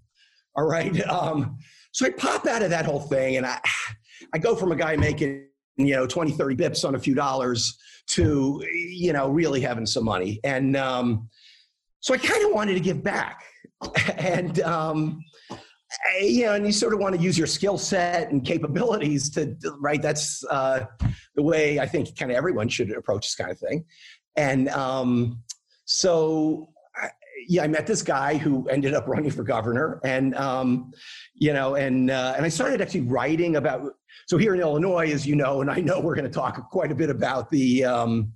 All 0.55 0.65
right. 0.65 0.91
Um, 1.07 1.57
so 1.91 2.05
I 2.05 2.09
pop 2.11 2.47
out 2.47 2.63
of 2.63 2.69
that 2.71 2.85
whole 2.85 2.99
thing, 2.99 3.37
and 3.37 3.45
I, 3.45 3.59
I 4.33 4.37
go 4.37 4.55
from 4.55 4.71
a 4.71 4.75
guy 4.75 4.95
making 4.95 5.47
you 5.77 5.95
know 5.95 6.05
20 6.05 6.31
30 6.31 6.55
bips 6.55 6.85
on 6.85 6.95
a 6.95 6.99
few 6.99 7.15
dollars 7.15 7.77
to 8.07 8.63
you 8.71 9.13
know 9.13 9.29
really 9.29 9.61
having 9.61 9.85
some 9.85 10.03
money 10.03 10.39
and 10.43 10.75
um, 10.75 11.29
so 11.99 12.13
i 12.13 12.17
kind 12.17 12.43
of 12.43 12.51
wanted 12.51 12.73
to 12.73 12.79
give 12.79 13.03
back 13.03 13.43
and 14.17 14.59
um, 14.61 15.23
you 16.21 16.45
know 16.45 16.53
and 16.53 16.65
you 16.65 16.71
sort 16.71 16.93
of 16.93 16.99
want 16.99 17.15
to 17.15 17.21
use 17.21 17.37
your 17.37 17.47
skill 17.47 17.77
set 17.77 18.31
and 18.31 18.45
capabilities 18.45 19.29
to 19.29 19.55
right 19.79 20.01
that's 20.01 20.43
uh, 20.49 20.85
the 21.35 21.41
way 21.41 21.79
i 21.79 21.85
think 21.85 22.17
kind 22.17 22.31
of 22.31 22.37
everyone 22.37 22.67
should 22.67 22.91
approach 22.91 23.27
this 23.27 23.35
kind 23.35 23.51
of 23.51 23.57
thing 23.59 23.85
and 24.37 24.69
um, 24.69 25.41
so 25.85 26.69
I, 26.95 27.09
yeah, 27.47 27.63
I 27.63 27.67
met 27.67 27.87
this 27.87 28.01
guy 28.01 28.37
who 28.37 28.67
ended 28.69 28.93
up 28.93 29.07
running 29.07 29.31
for 29.31 29.43
governor, 29.43 29.99
and 30.03 30.35
um, 30.35 30.91
you 31.33 31.53
know, 31.53 31.75
and 31.75 32.11
uh, 32.11 32.33
and 32.37 32.45
I 32.45 32.49
started 32.49 32.81
actually 32.81 33.01
writing 33.01 33.55
about 33.55 33.93
so 34.27 34.37
here 34.37 34.53
in 34.53 34.61
Illinois, 34.61 35.11
as 35.11 35.25
you 35.25 35.35
know, 35.35 35.61
and 35.61 35.71
I 35.71 35.79
know 35.79 35.99
we're 35.99 36.15
going 36.15 36.25
to 36.25 36.31
talk 36.31 36.69
quite 36.69 36.91
a 36.91 36.95
bit 36.95 37.09
about 37.09 37.49
the 37.49 37.85
um, 37.85 38.33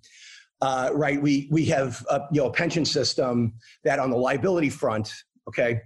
uh, 0.62 0.90
right. 0.94 1.22
We 1.22 1.48
we 1.52 1.66
have 1.66 2.04
a, 2.10 2.22
you 2.32 2.42
know 2.42 2.48
a 2.48 2.54
pension 2.54 2.84
system 2.84 3.54
that 3.84 4.00
on 4.00 4.10
the 4.10 4.18
liability 4.18 4.70
front, 4.70 5.14
okay, 5.48 5.82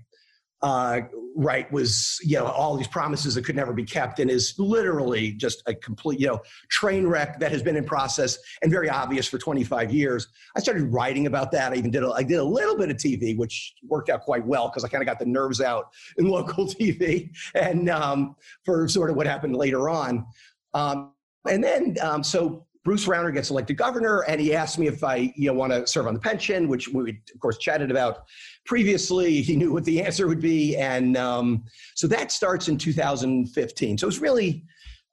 uh, 0.66 1.02
right, 1.36 1.72
was 1.72 2.20
you 2.24 2.40
know 2.40 2.48
all 2.48 2.76
these 2.76 2.88
promises 2.88 3.36
that 3.36 3.46
could 3.46 3.56
never 3.56 3.72
be 3.72 3.84
kept, 3.84 4.20
and 4.20 4.32
is 4.32 4.56
literally 4.58 5.32
just 5.34 5.62
a 5.68 5.76
complete 5.76 6.20
you 6.20 6.26
know 6.26 6.42
train 6.70 7.06
wreck 7.06 7.40
that 7.40 7.52
has 7.52 7.62
been 7.62 7.76
in 7.76 7.86
process 7.86 8.40
and 8.64 8.72
very 8.72 8.90
obvious 8.90 9.28
for 9.28 9.38
25 9.38 9.94
years. 9.94 10.28
I 10.56 10.60
started 10.60 10.92
writing 10.92 11.28
about 11.28 11.52
that. 11.52 11.72
I 11.72 11.76
even 11.76 11.92
did 11.92 12.02
a, 12.02 12.10
I 12.10 12.24
did 12.24 12.40
a 12.40 12.44
little 12.44 12.76
bit 12.76 12.90
of 12.90 12.98
TV, 12.98 13.38
which 13.38 13.76
worked 13.84 14.10
out 14.10 14.22
quite 14.22 14.44
well 14.44 14.68
because 14.68 14.84
I 14.84 14.88
kind 14.88 15.04
of 15.04 15.06
got 15.06 15.20
the 15.20 15.28
nerves 15.28 15.62
out 15.62 15.92
in 16.18 16.28
local 16.30 16.66
TV, 16.66 17.30
and 17.54 17.88
um, 17.88 18.36
for 18.64 18.88
sort 18.88 19.12
of 19.12 19.16
what 19.16 19.28
happened 19.28 19.56
later 19.56 19.88
on. 19.88 20.26
Um, 20.74 21.12
and 21.48 21.64
then 21.64 21.96
um, 22.02 22.24
so 22.24 22.66
Bruce 22.86 23.06
Rauner 23.06 23.34
gets 23.34 23.50
elected 23.50 23.78
governor, 23.78 24.22
and 24.28 24.40
he 24.40 24.54
asked 24.54 24.78
me 24.78 24.88
if 24.88 25.04
I, 25.04 25.34
you 25.36 25.48
know, 25.48 25.54
want 25.54 25.74
to 25.74 25.88
serve 25.88 26.06
on 26.06 26.14
the 26.14 26.20
pension, 26.20 26.68
which 26.68 26.88
we, 26.88 27.20
of 27.34 27.40
course, 27.40 27.58
chatted 27.58 27.90
about 27.90 28.26
previously. 28.66 29.42
He 29.42 29.56
knew 29.56 29.72
what 29.72 29.86
the 29.86 30.02
answer 30.06 30.28
would 30.28 30.42
be, 30.42 30.76
and 30.76 31.18
um, 31.18 31.64
so 31.96 32.08
that 32.08 32.32
starts 32.32 32.68
in 32.68 32.78
2015. 32.78 33.98
So 33.98 34.08
it's 34.08 34.20
really 34.20 34.66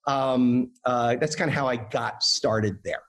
um, 0.06 0.70
uh, 0.84 1.16
that's 1.16 1.36
kind 1.36 1.48
of 1.48 1.54
how 1.54 1.68
I 1.68 1.76
got 1.76 2.22
started 2.22 2.78
there. 2.84 3.02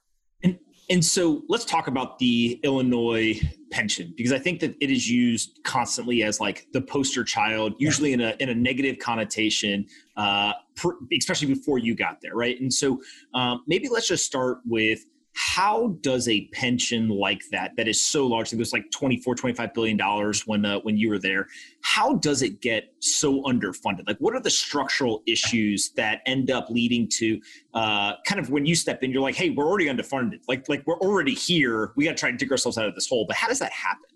And 0.44 0.60
and 0.90 1.04
so 1.04 1.44
let's 1.50 1.66
talk 1.66 1.88
about 1.88 2.20
the 2.20 2.60
Illinois 2.64 3.40
pension 3.72 4.14
because 4.16 4.32
I 4.32 4.38
think 4.38 4.60
that 4.60 4.76
it 4.80 4.92
is 4.92 5.10
used 5.10 5.60
constantly 5.64 6.22
as 6.24 6.40
like 6.40 6.68
the 6.74 6.82
poster 6.82 7.24
child, 7.24 7.74
usually 7.80 8.14
in 8.14 8.22
a 8.22 8.36
in 8.40 8.50
a 8.50 8.56
negative 8.56 9.00
connotation, 9.00 9.88
uh, 10.18 10.54
per, 10.76 10.98
especially 11.18 11.48
before 11.48 11.78
you 11.78 11.96
got 11.96 12.22
there, 12.22 12.36
right? 12.36 12.60
And 12.60 12.72
so 12.72 13.02
um, 13.34 13.64
maybe 13.68 13.90
let's 13.90 14.08
just 14.08 14.26
start 14.26 14.60
with 14.66 15.06
how 15.36 15.98
does 16.02 16.28
a 16.28 16.48
pension 16.50 17.10
like 17.10 17.42
that 17.52 17.72
that 17.78 17.88
is 17.88 18.04
so 18.04 18.28
large 18.28 18.54
it 18.54 18.60
was 18.60 18.74
like 18.74 18.86
24 18.92 19.36
25 19.36 19.74
billion 19.74 19.98
dollars 19.98 20.46
when 20.46 20.66
uh, 20.66 20.80
when 20.82 20.98
you 20.98 21.10
were 21.10 21.20
there 21.20 21.48
how 21.84 22.16
does 22.16 22.42
it 22.42 22.62
get 22.62 22.94
so 23.00 23.44
underfunded? 23.44 24.08
Like 24.08 24.18
what 24.18 24.34
are 24.34 24.40
the 24.40 24.50
structural 24.50 25.22
issues 25.28 25.92
that 25.96 26.22
end 26.25 26.50
up 26.50 26.70
leading 26.70 27.10
to 27.18 27.40
uh, 27.74 28.13
kind 28.25 28.40
of 28.40 28.50
when 28.50 28.66
you 28.66 28.74
step 28.74 29.04
in 29.04 29.12
you're 29.12 29.22
like 29.22 29.36
hey 29.36 29.50
we're 29.50 29.66
already 29.66 29.86
underfunded. 29.88 30.40
Like 30.48 30.68
like 30.70 30.84
we're 30.88 31.00
already 31.00 31.34
here. 31.34 31.92
We 31.96 32.06
got 32.06 32.12
to 32.12 32.18
try 32.18 32.30
and 32.30 32.40
dig 32.40 32.52
ourselves 32.52 32.78
out 32.78 32.88
of 32.88 32.96
this 32.96 33.08
hole. 33.08 33.25
But 33.28 33.36
how 33.36 33.48
does 33.48 33.60
that 33.60 33.72
happen? 33.72 34.10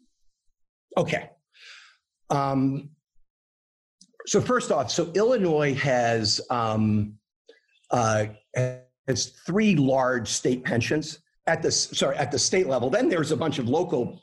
Okay. 0.97 1.29
Um, 2.29 2.89
so 4.25 4.41
first 4.41 4.71
off 4.71 4.91
so 4.91 5.11
illinois 5.13 5.73
has 5.75 6.41
um, 6.49 7.13
uh, 7.91 8.25
it's 9.07 9.25
three 9.25 9.75
large 9.75 10.27
state 10.27 10.63
pensions 10.63 11.19
at 11.47 11.61
the 11.61 11.71
sorry 11.71 12.17
at 12.17 12.31
the 12.31 12.39
state 12.39 12.67
level. 12.67 12.89
Then 12.89 13.09
there's 13.09 13.31
a 13.31 13.37
bunch 13.37 13.59
of 13.59 13.67
local 13.67 14.21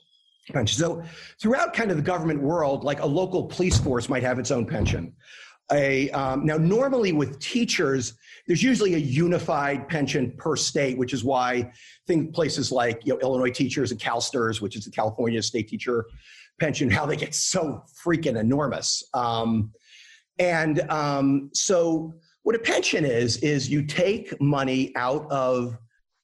pensions. 0.53 0.79
So 0.79 1.03
throughout 1.41 1.73
kind 1.73 1.91
of 1.91 1.97
the 1.97 2.03
government 2.03 2.41
world, 2.41 2.85
like 2.85 3.01
a 3.01 3.07
local 3.07 3.45
police 3.45 3.79
force 3.79 4.09
might 4.09 4.23
have 4.23 4.39
its 4.39 4.51
own 4.51 4.67
pension. 4.67 5.15
A 5.73 6.11
um, 6.11 6.45
now 6.45 6.59
normally 6.59 7.13
with 7.13 7.39
teachers, 7.41 8.15
there's 8.47 8.63
usually 8.63 8.95
a 8.95 8.99
unified 8.99 9.89
pension 9.89 10.35
per 10.37 10.57
state, 10.57 10.99
which 10.99 11.15
is 11.15 11.25
why 11.25 11.73
think 12.07 12.35
places 12.35 12.71
like 12.71 13.01
you 13.07 13.15
know 13.15 13.21
Illinois 13.21 13.51
teachers 13.51 13.91
and 13.91 13.99
CalSTRS, 13.99 14.61
which 14.61 14.77
is 14.77 14.85
the 14.85 14.91
California 14.91 15.43
State 15.43 15.69
Teacher 15.69 16.05
Pension, 16.61 16.91
how 16.91 17.07
they 17.07 17.17
get 17.17 17.35
so 17.35 17.83
freaking 18.05 18.39
enormous. 18.39 19.03
Um, 19.15 19.73
and 20.39 20.81
um, 20.91 21.51
so 21.55 22.15
what 22.45 22.55
a 22.55 22.59
pension 22.59 23.05
is, 23.05 23.39
is 23.39 23.69
you 23.69 23.83
take 23.83 24.41
money 24.41 24.93
out 24.97 25.31
of 25.31 25.77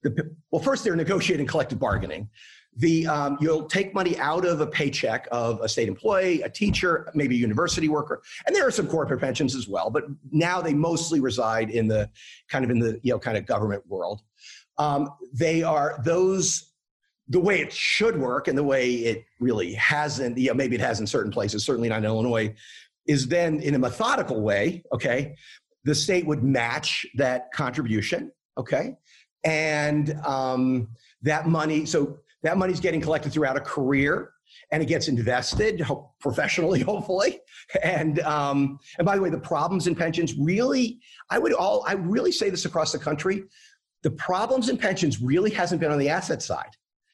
the, 0.03 0.35
well, 0.50 0.62
first 0.62 0.85
they're 0.85 0.97
negotiating 0.97 1.47
collective 1.47 1.79
bargaining. 1.79 2.29
The, 2.77 3.07
um, 3.07 3.37
you'll 3.41 3.65
take 3.65 3.95
money 3.95 4.17
out 4.19 4.45
of 4.45 4.61
a 4.61 4.67
paycheck 4.67 5.27
of 5.33 5.61
a 5.61 5.69
state 5.69 5.89
employee, 5.89 6.43
a 6.43 6.49
teacher, 6.49 7.11
maybe 7.15 7.35
a 7.35 7.39
university 7.39 7.89
worker, 7.89 8.23
and 8.47 8.55
there 8.55 8.67
are 8.67 8.71
some 8.71 8.87
corporate 8.87 9.21
pensions 9.21 9.57
as 9.57 9.67
well. 9.67 9.91
But 9.91 10.05
now 10.31 10.61
they 10.61 10.73
mostly 10.73 11.21
reside 11.21 11.71
in 11.71 11.89
the 11.89 12.09
kind 12.49 12.65
of 12.65 12.71
in 12.71 12.79
the 12.79 13.00
you 13.03 13.12
know 13.12 13.19
kind 13.19 13.37
of 13.37 13.45
government 13.45 13.83
world. 13.89 14.23
Um, 14.79 15.11
they 15.33 15.62
are 15.62 16.00
those 16.05 16.71
the 17.29 17.41
way 17.41 17.61
it 17.61 17.73
should 17.73 18.19
work 18.19 18.47
and 18.47 18.57
the 18.57 18.65
way 18.65 18.91
it 18.91 19.25
really 19.41 19.75
hasn't. 19.75 20.39
You 20.39 20.49
know, 20.49 20.55
maybe 20.55 20.77
it 20.77 20.81
has 20.81 21.00
in 21.00 21.07
certain 21.07 21.33
places, 21.33 21.65
certainly 21.65 21.89
not 21.89 21.99
in 21.99 22.05
Illinois. 22.05 22.55
Is 23.07 23.27
then 23.27 23.61
in 23.61 23.75
a 23.75 23.79
methodical 23.79 24.43
way, 24.43 24.85
okay, 24.93 25.35
the 25.85 25.95
state 25.95 26.27
would 26.27 26.43
match 26.43 27.07
that 27.17 27.53
contribution, 27.53 28.33
okay? 28.59 28.97
And 29.45 30.15
um, 30.25 30.89
that 31.23 31.49
money, 31.49 31.87
so 31.87 32.19
that 32.43 32.59
money's 32.59 32.81
getting 32.81 33.01
collected 33.01 33.33
throughout 33.33 33.57
a 33.57 33.61
career 33.61 34.33
and 34.73 34.83
it 34.83 34.87
gets 34.87 35.09
invested 35.09 35.83
professionally, 36.21 36.81
hopefully. 36.93 37.41
And 37.83 38.21
um, 38.21 38.79
and 38.99 39.07
by 39.07 39.17
the 39.17 39.23
way, 39.23 39.31
the 39.31 39.39
problems 39.39 39.87
in 39.87 39.95
pensions 39.95 40.35
really, 40.35 41.01
I 41.31 41.39
would 41.39 41.53
all, 41.53 41.85
I 41.87 41.95
really 41.95 42.33
say 42.33 42.51
this 42.51 42.65
across 42.65 42.93
the 42.93 42.99
country. 42.99 43.45
The 44.03 44.11
problems 44.13 44.69
in 44.69 44.79
pensions 44.79 45.21
really 45.21 45.51
hasn't 45.51 45.81
been 45.81 45.93
on 45.93 45.99
the 45.99 46.09
asset 46.09 46.43
side. 46.43 46.71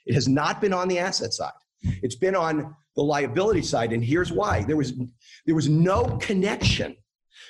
It 0.06 0.14
has 0.14 0.28
not 0.28 0.60
been 0.60 0.72
on 0.72 0.86
the 0.88 0.98
asset 0.98 1.34
side. 1.34 1.52
It's 1.82 2.14
been 2.14 2.36
on 2.36 2.74
the 2.94 3.02
liability 3.02 3.62
side, 3.62 3.92
and 3.92 4.04
here's 4.04 4.32
why: 4.32 4.62
there 4.62 4.76
was 4.76 4.94
there 5.46 5.54
was 5.54 5.68
no 5.68 6.16
connection 6.18 6.96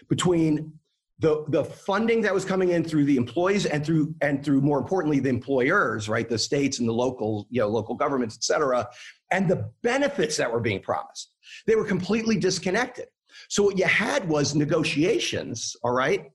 between 0.09 0.73
the 1.19 1.45
the 1.49 1.65
funding 1.65 2.21
that 2.21 2.35
was 2.35 2.45
coming 2.45 2.71
in 2.71 2.85
through 2.85 3.05
the 3.05 3.17
employees 3.17 3.65
and 3.67 3.85
through 3.85 4.15
and 4.21 4.45
through 4.45 4.61
more 4.61 4.79
importantly 4.79 5.19
the 5.19 5.29
employers 5.29 6.09
right 6.09 6.29
the 6.29 6.39
states 6.39 6.79
and 6.79 6.89
the 6.89 6.93
local 6.93 7.47
you 7.51 7.61
know 7.61 7.69
local 7.69 7.95
governments 7.95 8.37
et 8.37 8.45
cetera 8.45 8.87
and 9.31 9.49
the 9.49 9.71
benefits 9.83 10.37
that 10.37 10.51
were 10.51 10.61
being 10.61 10.81
promised. 10.81 11.33
They 11.67 11.75
were 11.75 11.85
completely 11.85 12.37
disconnected. 12.37 13.07
So 13.49 13.63
what 13.63 13.79
you 13.79 13.87
had 13.87 14.29
was 14.29 14.55
negotiations 14.55 15.75
all 15.83 15.93
right 15.93 16.31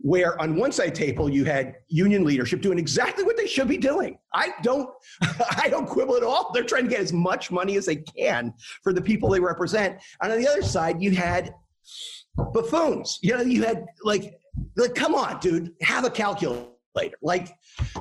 where 0.00 0.40
on 0.40 0.54
one 0.54 0.70
side 0.70 0.94
table 0.94 1.28
you 1.28 1.44
had 1.44 1.74
union 1.88 2.24
leadership 2.24 2.60
doing 2.60 2.78
exactly 2.78 3.24
what 3.24 3.36
they 3.36 3.48
should 3.48 3.66
be 3.66 3.76
doing. 3.76 4.16
I 4.32 4.52
don't 4.62 4.90
i 5.56 5.68
don't 5.68 5.86
quibble 5.86 6.16
at 6.16 6.22
all. 6.22 6.50
They're 6.52 6.64
trying 6.64 6.84
to 6.84 6.90
get 6.90 7.00
as 7.00 7.12
much 7.12 7.50
money 7.50 7.76
as 7.76 7.86
they 7.86 7.96
can 7.96 8.54
for 8.82 8.92
the 8.92 9.02
people 9.02 9.28
they 9.28 9.40
represent. 9.40 10.00
And 10.22 10.32
on 10.32 10.40
the 10.40 10.48
other 10.48 10.62
side 10.62 11.02
you 11.02 11.12
had 11.12 11.54
buffoons. 12.52 13.18
You 13.22 13.36
know, 13.36 13.42
you 13.42 13.64
had 13.64 13.86
like, 14.02 14.38
like, 14.76 14.94
come 14.94 15.14
on, 15.14 15.38
dude, 15.40 15.72
have 15.82 16.04
a 16.04 16.10
calculator. 16.10 16.66
Like, 17.22 17.52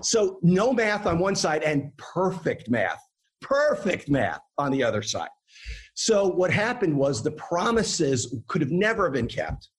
so 0.02 0.40
no 0.42 0.74
math 0.74 1.06
on 1.06 1.20
one 1.20 1.36
side 1.36 1.62
and 1.62 1.96
perfect 1.98 2.70
math, 2.70 3.00
perfect 3.42 4.10
math 4.10 4.42
on 4.58 4.72
the 4.72 4.84
other 4.84 5.04
side. 5.04 5.30
So 5.94 6.28
what 6.28 6.52
happened 6.52 6.98
was 6.98 7.22
the 7.22 7.32
promises 7.32 8.36
could 8.48 8.62
have 8.62 8.72
never 8.72 9.10
been 9.10 9.28
kept. 9.28 9.70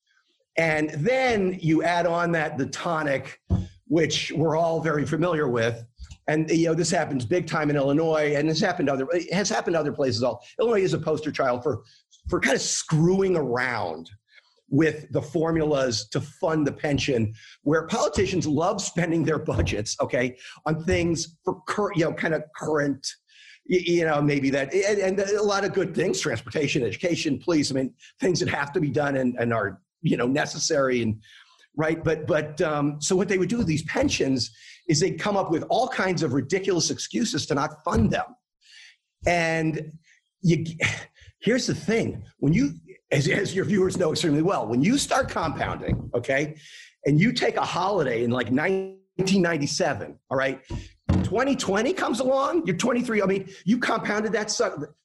And 0.56 0.90
then 0.90 1.56
you 1.60 1.82
add 1.84 2.06
on 2.06 2.32
that 2.32 2.58
the 2.58 2.66
tonic, 2.66 3.40
which 3.86 4.32
we're 4.36 4.56
all 4.56 4.80
very 4.80 5.06
familiar 5.06 5.48
with. 5.48 5.84
And 6.26 6.50
you 6.50 6.66
know 6.66 6.74
this 6.74 6.90
happens 6.90 7.24
big 7.24 7.46
time 7.46 7.70
in 7.70 7.76
Illinois, 7.76 8.34
and 8.36 8.48
this 8.48 8.60
happened 8.60 8.90
other 8.90 9.06
it 9.12 9.32
has 9.32 9.48
happened 9.48 9.76
other 9.76 9.92
places. 9.92 10.22
All 10.22 10.44
Illinois 10.60 10.82
is 10.82 10.92
a 10.92 10.98
poster 10.98 11.32
child 11.32 11.62
for 11.62 11.82
for 12.28 12.38
kind 12.38 12.54
of 12.54 12.60
screwing 12.60 13.34
around 13.34 14.10
with 14.70 15.10
the 15.12 15.22
formulas 15.22 16.08
to 16.10 16.20
fund 16.20 16.66
the 16.66 16.72
pension 16.72 17.32
where 17.62 17.86
politicians 17.86 18.46
love 18.46 18.82
spending 18.82 19.24
their 19.24 19.38
budgets 19.38 19.96
okay 20.00 20.36
on 20.66 20.84
things 20.84 21.36
for 21.44 21.60
current 21.66 21.96
you 21.96 22.04
know 22.04 22.12
kind 22.12 22.34
of 22.34 22.42
current 22.54 23.06
you 23.64 24.04
know 24.04 24.20
maybe 24.20 24.50
that 24.50 24.72
and, 24.74 25.20
a 25.20 25.42
lot 25.42 25.64
of 25.64 25.72
good 25.72 25.94
things 25.94 26.20
transportation 26.20 26.82
education 26.82 27.38
police 27.38 27.70
i 27.70 27.74
mean 27.74 27.94
things 28.20 28.40
that 28.40 28.48
have 28.48 28.72
to 28.72 28.80
be 28.80 28.90
done 28.90 29.16
and, 29.16 29.36
and 29.38 29.54
are 29.54 29.80
you 30.02 30.16
know 30.16 30.26
necessary 30.26 31.02
and 31.02 31.18
right? 31.78 32.02
But 32.04 32.26
but 32.26 32.60
um, 32.60 33.00
so 33.00 33.16
what 33.16 33.28
they 33.28 33.38
would 33.38 33.48
do 33.48 33.56
with 33.56 33.66
these 33.66 33.84
pensions 33.84 34.50
is 34.88 35.00
they'd 35.00 35.18
come 35.18 35.36
up 35.36 35.50
with 35.50 35.62
all 35.70 35.88
kinds 35.88 36.22
of 36.22 36.34
ridiculous 36.34 36.90
excuses 36.90 37.46
to 37.46 37.54
not 37.54 37.82
fund 37.84 38.10
them. 38.10 38.26
And 39.26 39.92
you, 40.42 40.66
here's 41.40 41.66
the 41.66 41.74
thing: 41.74 42.22
when 42.38 42.52
you, 42.52 42.72
as, 43.10 43.28
as 43.28 43.54
your 43.54 43.64
viewers 43.64 43.96
know 43.96 44.12
extremely 44.12 44.42
well, 44.42 44.66
when 44.66 44.82
you 44.82 44.98
start 44.98 45.28
compounding, 45.28 46.10
okay, 46.14 46.56
and 47.06 47.20
you 47.20 47.32
take 47.32 47.56
a 47.56 47.64
holiday 47.64 48.24
in 48.24 48.30
like 48.30 48.48
1997, 48.48 50.18
all 50.30 50.36
right. 50.36 50.60
2020 51.08 51.92
comes 51.94 52.20
along, 52.20 52.66
you're 52.66 52.76
23. 52.76 53.22
I 53.22 53.26
mean, 53.26 53.48
you 53.64 53.78
compounded 53.78 54.32
that. 54.32 54.54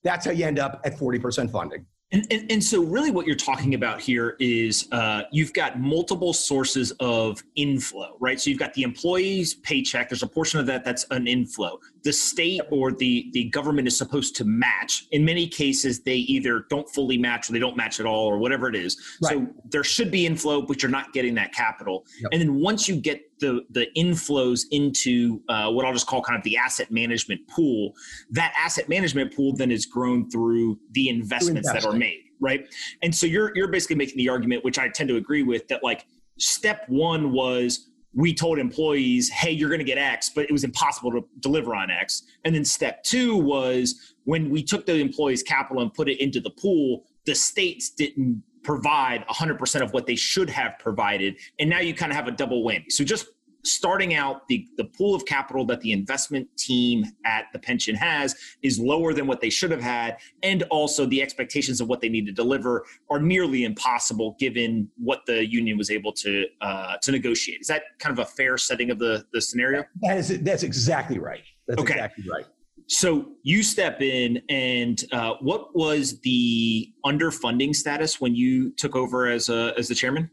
That's 0.03 0.25
how 0.25 0.31
you 0.31 0.45
end 0.45 0.59
up 0.59 0.81
at 0.85 0.97
40% 0.97 1.51
funding. 1.51 1.85
And, 2.11 2.27
and, 2.29 2.51
and, 2.51 2.63
so, 2.63 2.83
really, 2.83 3.09
what 3.09 3.25
you're 3.25 3.35
talking 3.35 3.73
about 3.73 3.99
here 3.99 4.35
is 4.39 4.87
uh, 4.91 5.23
you've 5.31 5.51
got 5.51 5.79
multiple 5.79 6.31
sources 6.31 6.91
of 6.99 7.41
inflow, 7.55 8.17
right? 8.19 8.39
So, 8.39 8.51
you've 8.51 8.59
got 8.59 8.75
the 8.75 8.83
employee's 8.83 9.55
paycheck. 9.55 10.09
There's 10.09 10.21
a 10.21 10.27
portion 10.27 10.59
of 10.59 10.67
that 10.67 10.85
that's 10.85 11.05
an 11.09 11.25
inflow. 11.25 11.79
The 12.03 12.13
state 12.13 12.61
or 12.71 12.91
the, 12.91 13.29
the 13.33 13.45
government 13.49 13.87
is 13.87 13.97
supposed 13.97 14.35
to 14.37 14.45
match. 14.45 15.05
In 15.11 15.23
many 15.23 15.47
cases, 15.47 16.01
they 16.01 16.17
either 16.17 16.65
don't 16.69 16.89
fully 16.89 17.17
match 17.17 17.49
or 17.49 17.53
they 17.53 17.59
don't 17.59 17.77
match 17.77 17.99
at 17.99 18.05
all 18.05 18.25
or 18.25 18.37
whatever 18.37 18.67
it 18.67 18.75
is. 18.75 19.17
Right. 19.21 19.33
So, 19.33 19.47
there 19.69 19.83
should 19.83 20.11
be 20.11 20.25
inflow, 20.25 20.61
but 20.61 20.81
you're 20.81 20.91
not 20.91 21.13
getting 21.13 21.35
that 21.35 21.53
capital. 21.53 22.05
Yep. 22.21 22.29
And 22.33 22.41
then, 22.41 22.59
once 22.59 22.87
you 22.87 22.97
get 22.97 23.21
the 23.43 23.65
the 23.71 23.87
inflows 23.97 24.63
into 24.71 25.41
uh, 25.49 25.69
what 25.69 25.85
I'll 25.85 25.93
just 25.93 26.07
call 26.07 26.21
kind 26.21 26.37
of 26.37 26.43
the 26.43 26.57
asset 26.57 26.91
management 26.91 27.45
pool. 27.49 27.93
That 28.31 28.53
asset 28.57 28.87
management 28.87 29.35
pool 29.35 29.53
then 29.55 29.69
is 29.69 29.85
grown 29.85 30.29
through 30.29 30.79
the 30.91 31.09
investments 31.09 31.71
that 31.71 31.85
are 31.85 31.93
made, 31.93 32.23
right? 32.39 32.65
And 33.01 33.13
so 33.13 33.25
you're 33.25 33.51
you're 33.55 33.67
basically 33.67 33.97
making 33.97 34.17
the 34.17 34.29
argument, 34.29 34.63
which 34.63 34.79
I 34.79 34.87
tend 34.87 35.09
to 35.09 35.17
agree 35.17 35.43
with, 35.43 35.67
that 35.67 35.83
like 35.83 36.05
step 36.39 36.85
one 36.87 37.33
was 37.33 37.89
we 38.13 38.33
told 38.33 38.59
employees, 38.59 39.29
hey, 39.29 39.51
you're 39.51 39.69
going 39.69 39.79
to 39.79 39.85
get 39.85 39.97
X, 39.97 40.29
but 40.29 40.45
it 40.45 40.51
was 40.51 40.63
impossible 40.63 41.11
to 41.11 41.25
deliver 41.39 41.75
on 41.75 41.89
X. 41.89 42.23
And 42.45 42.53
then 42.53 42.63
step 42.63 43.03
two 43.03 43.35
was 43.35 44.13
when 44.25 44.49
we 44.49 44.63
took 44.63 44.85
the 44.85 44.95
employees' 44.95 45.43
capital 45.43 45.81
and 45.81 45.93
put 45.93 46.07
it 46.07 46.21
into 46.21 46.39
the 46.39 46.51
pool, 46.51 47.05
the 47.25 47.33
states 47.33 47.89
didn't 47.89 48.43
provide 48.63 49.25
100% 49.27 49.81
of 49.81 49.91
what 49.93 50.05
they 50.05 50.15
should 50.15 50.49
have 50.49 50.73
provided. 50.79 51.37
And 51.59 51.69
now 51.69 51.79
you 51.79 51.93
kind 51.93 52.11
of 52.11 52.15
have 52.15 52.27
a 52.27 52.31
double 52.31 52.63
whammy. 52.63 52.91
So 52.91 53.03
just 53.03 53.27
starting 53.63 54.13
out 54.13 54.47
the, 54.47 54.67
the 54.77 54.85
pool 54.85 55.15
of 55.15 55.25
capital 55.25 55.65
that 55.65 55.81
the 55.81 55.91
investment 55.91 56.47
team 56.57 57.05
at 57.25 57.45
the 57.53 57.59
pension 57.59 57.95
has 57.95 58.35
is 58.61 58.79
lower 58.79 59.13
than 59.13 59.27
what 59.27 59.41
they 59.41 59.49
should 59.49 59.71
have 59.71 59.81
had. 59.81 60.17
And 60.41 60.63
also 60.63 61.05
the 61.05 61.21
expectations 61.21 61.81
of 61.81 61.87
what 61.87 62.01
they 62.01 62.09
need 62.09 62.25
to 62.25 62.31
deliver 62.31 62.85
are 63.09 63.19
nearly 63.19 63.63
impossible 63.63 64.35
given 64.39 64.89
what 64.97 65.25
the 65.25 65.47
union 65.49 65.77
was 65.77 65.89
able 65.89 66.11
to 66.13 66.45
uh, 66.61 66.97
to 67.01 67.11
negotiate. 67.11 67.61
Is 67.61 67.67
that 67.67 67.83
kind 67.99 68.17
of 68.17 68.19
a 68.19 68.29
fair 68.29 68.57
setting 68.57 68.91
of 68.91 68.99
the 68.99 69.25
the 69.33 69.41
scenario? 69.41 69.83
That 70.01 70.17
is 70.17 70.39
that's 70.41 70.63
exactly 70.63 71.19
right. 71.19 71.43
That's 71.67 71.81
okay. 71.81 71.93
exactly 71.93 72.25
right. 72.31 72.45
So 72.87 73.31
you 73.43 73.63
step 73.63 74.01
in, 74.01 74.41
and 74.49 75.01
uh, 75.11 75.35
what 75.39 75.75
was 75.75 76.19
the 76.19 76.91
underfunding 77.05 77.73
status 77.75 78.19
when 78.19 78.35
you 78.35 78.71
took 78.71 78.95
over 78.95 79.27
as 79.27 79.49
a, 79.49 79.73
as 79.77 79.87
the 79.87 79.95
chairman? 79.95 80.29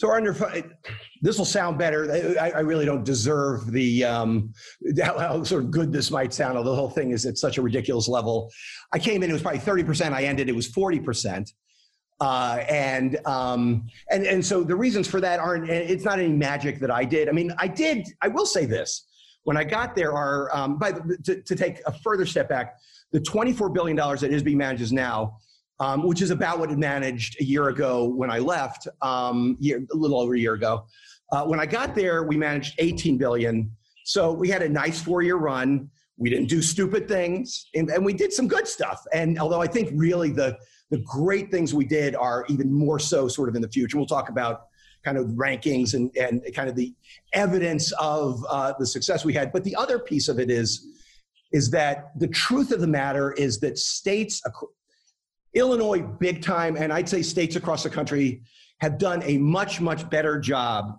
So 0.00 0.10
under 0.10 0.32
this 1.20 1.36
will 1.36 1.44
sound 1.44 1.76
better. 1.76 2.10
I, 2.40 2.52
I 2.52 2.60
really 2.60 2.86
don't 2.86 3.04
deserve 3.04 3.70
the 3.70 4.02
um, 4.02 4.54
how, 4.98 5.18
how, 5.18 5.42
sort 5.44 5.64
of 5.64 5.70
good 5.70 5.92
this 5.92 6.10
might 6.10 6.32
sound. 6.32 6.56
The 6.56 6.74
whole 6.74 6.88
thing 6.88 7.10
is 7.10 7.26
at 7.26 7.36
such 7.36 7.58
a 7.58 7.62
ridiculous 7.62 8.08
level. 8.08 8.50
I 8.94 8.98
came 8.98 9.22
in; 9.22 9.28
it 9.28 9.34
was 9.34 9.42
probably 9.42 9.60
thirty 9.60 9.84
percent. 9.84 10.14
I 10.14 10.22
ended; 10.22 10.48
it 10.48 10.56
was 10.56 10.66
forty 10.68 11.00
percent. 11.00 11.52
Uh, 12.18 12.64
and 12.70 13.18
um, 13.26 13.88
and 14.10 14.24
and 14.24 14.42
so 14.42 14.64
the 14.64 14.74
reasons 14.74 15.06
for 15.06 15.20
that 15.20 15.38
aren't. 15.38 15.68
It's 15.68 16.06
not 16.06 16.18
any 16.18 16.32
magic 16.32 16.80
that 16.80 16.90
I 16.90 17.04
did. 17.04 17.28
I 17.28 17.32
mean, 17.32 17.52
I 17.58 17.68
did. 17.68 18.08
I 18.22 18.28
will 18.28 18.46
say 18.46 18.64
this: 18.64 19.06
when 19.42 19.58
I 19.58 19.64
got 19.64 19.94
there, 19.94 20.14
are 20.14 20.48
um, 20.56 20.78
by 20.78 20.92
the, 20.92 21.18
to, 21.24 21.42
to 21.42 21.54
take 21.54 21.82
a 21.84 21.92
further 21.92 22.24
step 22.24 22.48
back, 22.48 22.76
the 23.12 23.20
twenty 23.20 23.52
four 23.52 23.68
billion 23.68 23.98
dollars 23.98 24.22
that 24.22 24.30
ISB 24.30 24.56
manages 24.56 24.92
now 24.94 25.36
um, 25.80 26.06
which 26.06 26.22
is 26.22 26.30
about 26.30 26.58
what 26.58 26.70
it 26.70 26.78
managed 26.78 27.40
a 27.40 27.44
year 27.44 27.68
ago 27.68 28.04
when 28.04 28.30
I 28.30 28.38
left, 28.38 28.86
um, 29.02 29.56
year, 29.58 29.84
a 29.92 29.96
little 29.96 30.20
over 30.20 30.34
a 30.34 30.38
year 30.38 30.54
ago. 30.54 30.84
Uh, 31.32 31.44
when 31.44 31.58
I 31.58 31.66
got 31.66 31.94
there, 31.94 32.22
we 32.22 32.36
managed 32.36 32.74
18 32.78 33.18
billion. 33.18 33.70
So 34.04 34.32
we 34.32 34.48
had 34.48 34.62
a 34.62 34.68
nice 34.68 35.00
four-year 35.02 35.36
run. 35.36 35.90
We 36.16 36.30
didn't 36.30 36.48
do 36.48 36.60
stupid 36.60 37.08
things, 37.08 37.66
and, 37.74 37.88
and 37.90 38.04
we 38.04 38.12
did 38.12 38.32
some 38.32 38.46
good 38.46 38.68
stuff. 38.68 39.02
And 39.12 39.38
although 39.38 39.62
I 39.62 39.66
think 39.66 39.90
really 39.94 40.30
the 40.30 40.58
the 40.90 40.98
great 40.98 41.50
things 41.50 41.72
we 41.72 41.84
did 41.84 42.14
are 42.14 42.44
even 42.48 42.72
more 42.72 42.98
so 42.98 43.28
sort 43.28 43.48
of 43.48 43.54
in 43.54 43.62
the 43.62 43.68
future. 43.68 43.96
We'll 43.96 44.06
talk 44.06 44.28
about 44.28 44.66
kind 45.04 45.16
of 45.16 45.26
rankings 45.28 45.94
and, 45.94 46.14
and 46.16 46.42
kind 46.54 46.68
of 46.68 46.74
the 46.74 46.92
evidence 47.32 47.92
of 47.92 48.44
uh, 48.50 48.74
the 48.78 48.86
success 48.86 49.24
we 49.24 49.32
had. 49.32 49.52
But 49.52 49.64
the 49.64 49.74
other 49.76 49.98
piece 49.98 50.28
of 50.28 50.38
it 50.38 50.50
is, 50.50 50.86
is 51.52 51.70
that 51.70 52.10
the 52.18 52.28
truth 52.28 52.70
of 52.70 52.80
the 52.80 52.86
matter 52.86 53.32
is 53.32 53.60
that 53.60 53.78
states 53.78 54.42
Illinois, 55.54 56.02
big 56.02 56.42
time, 56.42 56.76
and 56.76 56.92
I'd 56.92 57.08
say 57.08 57.22
states 57.22 57.56
across 57.56 57.82
the 57.82 57.90
country 57.90 58.42
have 58.80 58.98
done 58.98 59.22
a 59.24 59.38
much, 59.38 59.80
much 59.80 60.08
better 60.08 60.38
job. 60.38 60.96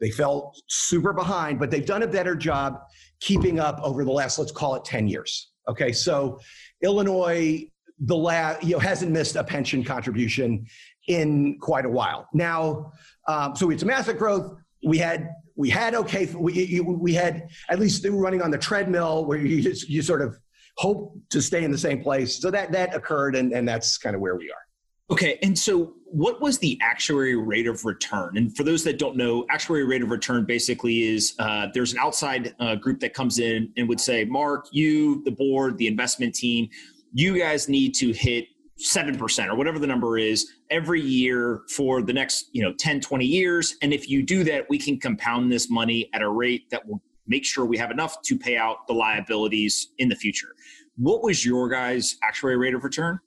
They 0.00 0.10
fell 0.10 0.54
super 0.68 1.12
behind, 1.12 1.58
but 1.58 1.70
they've 1.70 1.86
done 1.86 2.02
a 2.02 2.06
better 2.06 2.34
job 2.34 2.80
keeping 3.20 3.60
up 3.60 3.78
over 3.82 4.04
the 4.04 4.10
last, 4.10 4.38
let's 4.38 4.50
call 4.50 4.74
it 4.74 4.84
10 4.84 5.06
years. 5.06 5.52
Okay, 5.68 5.92
so 5.92 6.40
Illinois, 6.82 7.68
the 8.00 8.16
last, 8.16 8.64
you 8.64 8.72
know, 8.72 8.80
hasn't 8.80 9.12
missed 9.12 9.36
a 9.36 9.44
pension 9.44 9.84
contribution 9.84 10.66
in 11.06 11.58
quite 11.60 11.84
a 11.84 11.88
while. 11.88 12.26
Now, 12.32 12.92
um, 13.28 13.54
so 13.54 13.66
we 13.66 13.74
had 13.74 13.80
some 13.80 13.90
asset 13.90 14.18
growth. 14.18 14.56
We 14.84 14.98
had 14.98 15.30
we 15.54 15.70
had 15.70 15.94
okay, 15.94 16.26
we 16.34 16.80
we 16.80 17.12
had 17.12 17.48
at 17.68 17.78
least 17.78 18.02
they 18.02 18.10
were 18.10 18.20
running 18.20 18.42
on 18.42 18.50
the 18.50 18.58
treadmill 18.58 19.26
where 19.26 19.38
you 19.38 19.62
just 19.62 19.88
you 19.88 20.02
sort 20.02 20.22
of 20.22 20.36
hope 20.76 21.18
to 21.30 21.40
stay 21.40 21.64
in 21.64 21.70
the 21.70 21.78
same 21.78 22.02
place. 22.02 22.40
So 22.40 22.50
that 22.50 22.72
that 22.72 22.94
occurred, 22.94 23.36
and 23.36 23.52
and 23.52 23.66
that's 23.66 23.98
kind 23.98 24.14
of 24.14 24.22
where 24.22 24.36
we 24.36 24.50
are. 24.50 24.62
Okay, 25.10 25.38
and 25.42 25.58
so 25.58 25.94
what 26.06 26.40
was 26.40 26.58
the 26.58 26.78
actuary 26.80 27.36
rate 27.36 27.66
of 27.66 27.84
return? 27.84 28.36
And 28.36 28.54
for 28.56 28.64
those 28.64 28.84
that 28.84 28.98
don't 28.98 29.16
know, 29.16 29.44
actuary 29.50 29.84
rate 29.84 30.02
of 30.02 30.10
return 30.10 30.44
basically 30.44 31.02
is 31.02 31.34
uh, 31.38 31.68
there's 31.74 31.92
an 31.92 31.98
outside 31.98 32.54
uh, 32.60 32.76
group 32.76 33.00
that 33.00 33.12
comes 33.12 33.38
in 33.38 33.72
and 33.76 33.88
would 33.88 34.00
say, 34.00 34.24
Marc, 34.24 34.68
you, 34.72 35.22
the 35.24 35.30
board, 35.30 35.76
the 35.76 35.86
investment 35.86 36.34
team, 36.34 36.68
you 37.12 37.38
guys 37.38 37.68
need 37.68 37.94
to 37.96 38.12
hit 38.12 38.46
7% 38.82 39.48
or 39.48 39.54
whatever 39.54 39.78
the 39.78 39.86
number 39.86 40.18
is 40.18 40.52
every 40.70 41.00
year 41.00 41.62
for 41.68 42.02
the 42.02 42.12
next 42.12 42.48
you 42.52 42.62
know 42.62 42.72
10 42.72 43.00
20 43.00 43.24
years 43.24 43.76
and 43.82 43.92
if 43.92 44.08
you 44.08 44.22
do 44.22 44.42
that 44.42 44.68
we 44.68 44.78
can 44.78 44.98
compound 44.98 45.52
this 45.52 45.70
money 45.70 46.08
at 46.14 46.22
a 46.22 46.28
rate 46.28 46.68
that 46.70 46.84
will 46.86 47.00
make 47.26 47.44
sure 47.44 47.64
we 47.64 47.78
have 47.78 47.90
enough 47.90 48.20
to 48.22 48.38
pay 48.38 48.56
out 48.56 48.86
the 48.86 48.92
liabilities 48.92 49.88
in 49.98 50.08
the 50.08 50.16
future. 50.16 50.48
What 50.96 51.22
was 51.22 51.44
your 51.44 51.68
guys' 51.68 52.16
actuary 52.22 52.56
rate 52.56 52.74
of 52.74 52.84
return? 52.84 53.18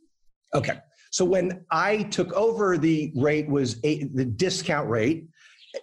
Okay. 0.54 0.80
So 1.12 1.24
when 1.24 1.66
I 1.72 2.04
took 2.04 2.34
over, 2.34 2.78
the 2.78 3.12
rate 3.16 3.48
was 3.48 3.80
eight, 3.84 4.16
the 4.16 4.26
discount 4.26 4.90
rate 4.90 5.28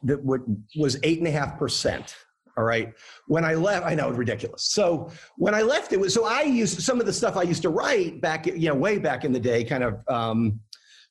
that 0.03 0.23
was 0.25 0.99
eight 1.03 1.19
and 1.19 1.27
a 1.27 1.31
half 1.31 1.59
percent. 1.59 2.15
All 2.57 2.65
right. 2.65 2.93
When 3.29 3.45
I 3.45 3.55
left, 3.55 3.87
I 3.87 3.95
know 3.95 4.11
it's 4.11 4.19
ridiculous. 4.19 4.65
So 4.65 5.11
when 5.37 5.55
I 5.55 5.63
left, 5.63 5.93
it 5.93 6.01
was 6.01 6.13
so 6.13 6.27
I 6.27 6.43
used 6.43 6.83
some 6.83 7.01
of 7.01 7.07
the 7.07 7.13
stuff 7.13 7.37
I 7.37 7.43
used 7.43 7.63
to 7.63 7.71
write 7.71 8.21
back, 8.21 8.47
you 8.47 8.69
know, 8.69 8.75
way 8.75 8.99
back 8.99 9.25
in 9.25 9.33
the 9.33 9.41
day, 9.41 9.65
kind 9.65 9.83
of 9.83 10.03
um, 10.09 10.61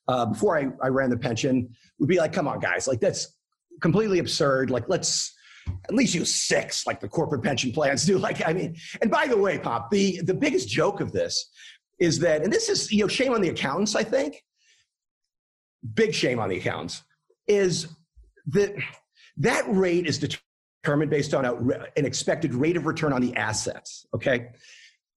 uh, 0.07 0.27
before 0.27 0.57
I, 0.57 0.67
I 0.83 0.89
ran 0.89 1.09
the 1.09 1.17
pension, 1.17 1.69
would 1.97 2.09
be 2.09 2.17
like, 2.17 2.31
come 2.31 2.47
on, 2.47 2.59
guys, 2.59 2.87
like 2.87 2.99
that's 2.99 3.37
completely 3.81 4.19
absurd. 4.19 4.69
Like 4.69 4.85
let's 4.87 5.33
at 5.87 5.93
least 5.93 6.13
use 6.13 6.33
six 6.33 6.85
like 6.87 6.99
the 6.99 7.07
corporate 7.07 7.43
pension 7.43 7.71
plans 7.71 8.05
do. 8.05 8.17
Like 8.21 8.47
i 8.47 8.53
mean 8.53 8.75
and 9.01 9.09
by 9.09 9.27
the 9.27 9.37
way 9.37 9.57
Pomp 9.57 9.89
the 9.89 10.21
the 10.21 10.33
biggest 10.33 10.69
joke 10.69 11.01
of 11.01 11.11
this 11.11 11.49
is 11.99 12.19
that 12.19 12.43
and 12.43 12.53
this 12.53 12.69
is 12.69 12.91
you 12.91 13.01
know 13.01 13.07
shame 13.07 13.33
on 13.33 13.41
the 13.41 13.49
accountants 13.49 13.95
i 13.95 14.03
think. 14.03 14.43
Big 15.95 16.13
shame 16.13 16.39
on 16.39 16.49
the 16.49 16.57
accountants 16.57 17.01
is 17.47 17.87
that 18.47 18.75
that 19.37 19.63
rate 19.67 20.05
is 20.05 20.19
determined 20.19 21.09
based 21.09 21.33
on 21.33 21.45
a, 21.45 21.55
an 21.97 22.05
expected 22.05 22.53
rate 22.53 22.77
of 22.77 22.85
return 22.85 23.13
on 23.13 23.21
the 23.21 23.35
assets 23.35 24.05
okay? 24.13 24.49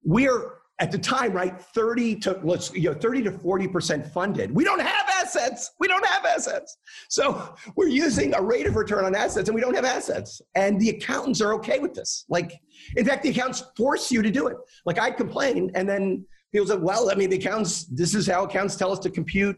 We're 0.03 0.53
at 0.81 0.91
the 0.91 0.99
time, 0.99 1.33
right, 1.33 1.61
30 1.61 2.17
to 2.17 2.41
let's 2.43 2.73
you 2.75 2.91
know 2.91 2.95
30 2.95 3.23
to 3.25 3.31
40% 3.31 4.11
funded. 4.13 4.53
We 4.53 4.65
don't 4.65 4.81
have 4.81 5.09
assets. 5.09 5.71
We 5.79 5.87
don't 5.87 6.05
have 6.05 6.25
assets. 6.25 6.77
So 7.09 7.55
we're 7.77 7.89
using 7.89 8.35
a 8.35 8.43
rate 8.43 8.67
of 8.67 8.75
return 8.75 9.05
on 9.05 9.15
assets 9.15 9.49
and 9.49 9.55
we 9.55 9.61
don't 9.61 9.75
have 9.75 9.85
assets. 9.85 10.43
And 10.57 10.81
the 10.81 10.91
accountants 10.91 11.41
are 11.41 11.55
okay 11.55 11.79
with 11.79 11.95
this. 11.95 12.25
Like, 12.29 12.61
in 12.97 13.07
fact, 13.07 13.23
the 13.23 13.31
accountants 13.31 13.63
force 13.77 14.11
you 14.11 14.21
to 14.23 14.31
do 14.31 14.49
it. 14.49 14.57
Like 14.85 14.99
I 14.99 15.11
complain, 15.13 15.71
and 15.75 15.89
then 15.89 16.27
people 16.51 16.67
say, 16.67 16.77
well, 16.77 17.09
I 17.11 17.15
mean, 17.15 17.31
the 17.31 17.37
accountants, 17.37 17.85
this 17.85 18.15
is 18.15 18.27
how 18.27 18.45
accountants 18.45 18.75
tell 18.75 18.91
us 18.91 18.99
to 19.01 19.11
compute, 19.11 19.57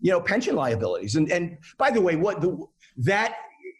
you 0.00 0.10
know, 0.10 0.20
pension 0.20 0.56
liabilities. 0.56 1.14
And 1.14 1.30
and 1.30 1.58
by 1.78 1.92
the 1.92 2.00
way, 2.00 2.16
what 2.16 2.40
the 2.40 2.58
that 2.98 3.36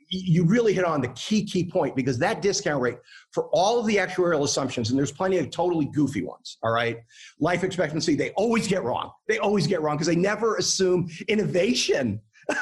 you 0.09 0.45
really 0.45 0.73
hit 0.73 0.85
on 0.85 1.01
the 1.01 1.09
key 1.09 1.45
key 1.45 1.69
point 1.69 1.97
because 1.97 2.19
that 2.19 2.41
discount 2.41 2.81
rate 2.81 2.99
for 3.33 3.49
all 3.53 3.81
of 3.81 3.87
the 3.87 3.97
actuarial 3.97 4.45
assumptions 4.45 4.91
and 4.91 4.99
there's 4.99 5.13
plenty 5.13 5.39
of 5.39 5.51
totally 5.51 5.87
goofy 5.87 6.23
ones 6.23 6.59
all 6.63 6.73
right? 6.73 6.99
Life 7.41 7.65
expectancy 7.65 8.15
they 8.15 8.31
always 8.31 8.67
get 8.67 8.83
wrong. 8.85 9.11
They 9.29 9.39
always 9.39 9.67
get 9.67 9.83
wrong 9.83 9.97
because 9.97 10.09
they 10.09 10.17
never 10.17 10.57
assume 10.57 11.09
innovation. 11.29 12.21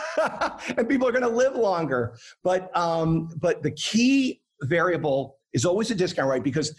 And 0.78 0.88
people 0.88 1.06
are 1.06 1.12
going 1.12 1.24
to 1.24 1.28
live 1.28 1.56
longer. 1.56 2.16
But 2.42 2.74
um, 2.74 3.28
but 3.36 3.62
the 3.62 3.72
key 3.72 4.40
variable 4.62 5.38
is 5.52 5.64
always 5.66 5.90
a 5.90 5.94
discount 5.94 6.30
rate 6.30 6.42
because 6.42 6.74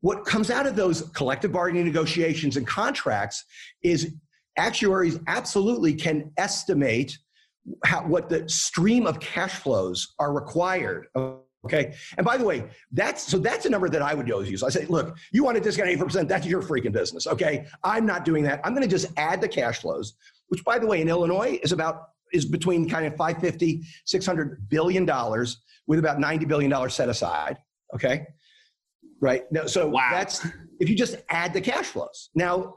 what 0.00 0.24
comes 0.24 0.50
out 0.50 0.66
of 0.66 0.76
those 0.76 1.02
collective 1.14 1.52
bargaining 1.52 1.86
negotiations 1.86 2.56
and 2.56 2.66
contracts 2.66 3.44
is 3.82 4.14
actuaries 4.56 5.18
absolutely 5.26 5.94
can 5.94 6.30
estimate 6.36 7.18
how, 7.84 8.02
what 8.06 8.28
the 8.28 8.48
stream 8.48 9.06
of 9.06 9.20
cash 9.20 9.54
flows 9.54 10.14
are 10.18 10.32
required. 10.32 11.08
Okay. 11.64 11.94
And 12.16 12.24
by 12.24 12.36
the 12.36 12.44
way, 12.44 12.64
that's 12.92 13.26
so 13.26 13.38
that's 13.38 13.66
a 13.66 13.70
number 13.70 13.88
that 13.88 14.00
I 14.00 14.14
would 14.14 14.30
always 14.30 14.50
use. 14.50 14.62
I 14.62 14.68
say, 14.68 14.86
look, 14.86 15.16
you 15.32 15.42
want 15.42 15.56
to 15.56 15.62
discount 15.62 15.90
8%, 15.90 16.28
that's 16.28 16.46
your 16.46 16.62
freaking 16.62 16.92
business. 16.92 17.26
Okay. 17.26 17.66
I'm 17.82 18.06
not 18.06 18.24
doing 18.24 18.44
that. 18.44 18.60
I'm 18.64 18.72
going 18.72 18.88
to 18.88 18.90
just 18.90 19.06
add 19.16 19.40
the 19.40 19.48
cash 19.48 19.80
flows, 19.80 20.14
which 20.48 20.64
by 20.64 20.78
the 20.78 20.86
way, 20.86 21.00
in 21.00 21.08
Illinois 21.08 21.58
is 21.62 21.72
about 21.72 22.02
is 22.32 22.44
between 22.44 22.88
kind 22.88 23.06
of 23.06 23.16
550, 23.16 23.82
600 24.04 24.68
billion 24.68 25.04
dollars 25.04 25.58
with 25.86 25.98
about 25.98 26.18
90 26.18 26.46
billion 26.46 26.70
dollars 26.70 26.94
set 26.94 27.08
aside. 27.08 27.56
Okay. 27.94 28.26
Right. 29.20 29.50
Now, 29.50 29.66
so 29.66 29.88
wow. 29.88 30.10
that's 30.12 30.46
if 30.78 30.88
you 30.88 30.96
just 30.96 31.16
add 31.30 31.52
the 31.52 31.60
cash 31.60 31.86
flows. 31.86 32.30
Now, 32.34 32.74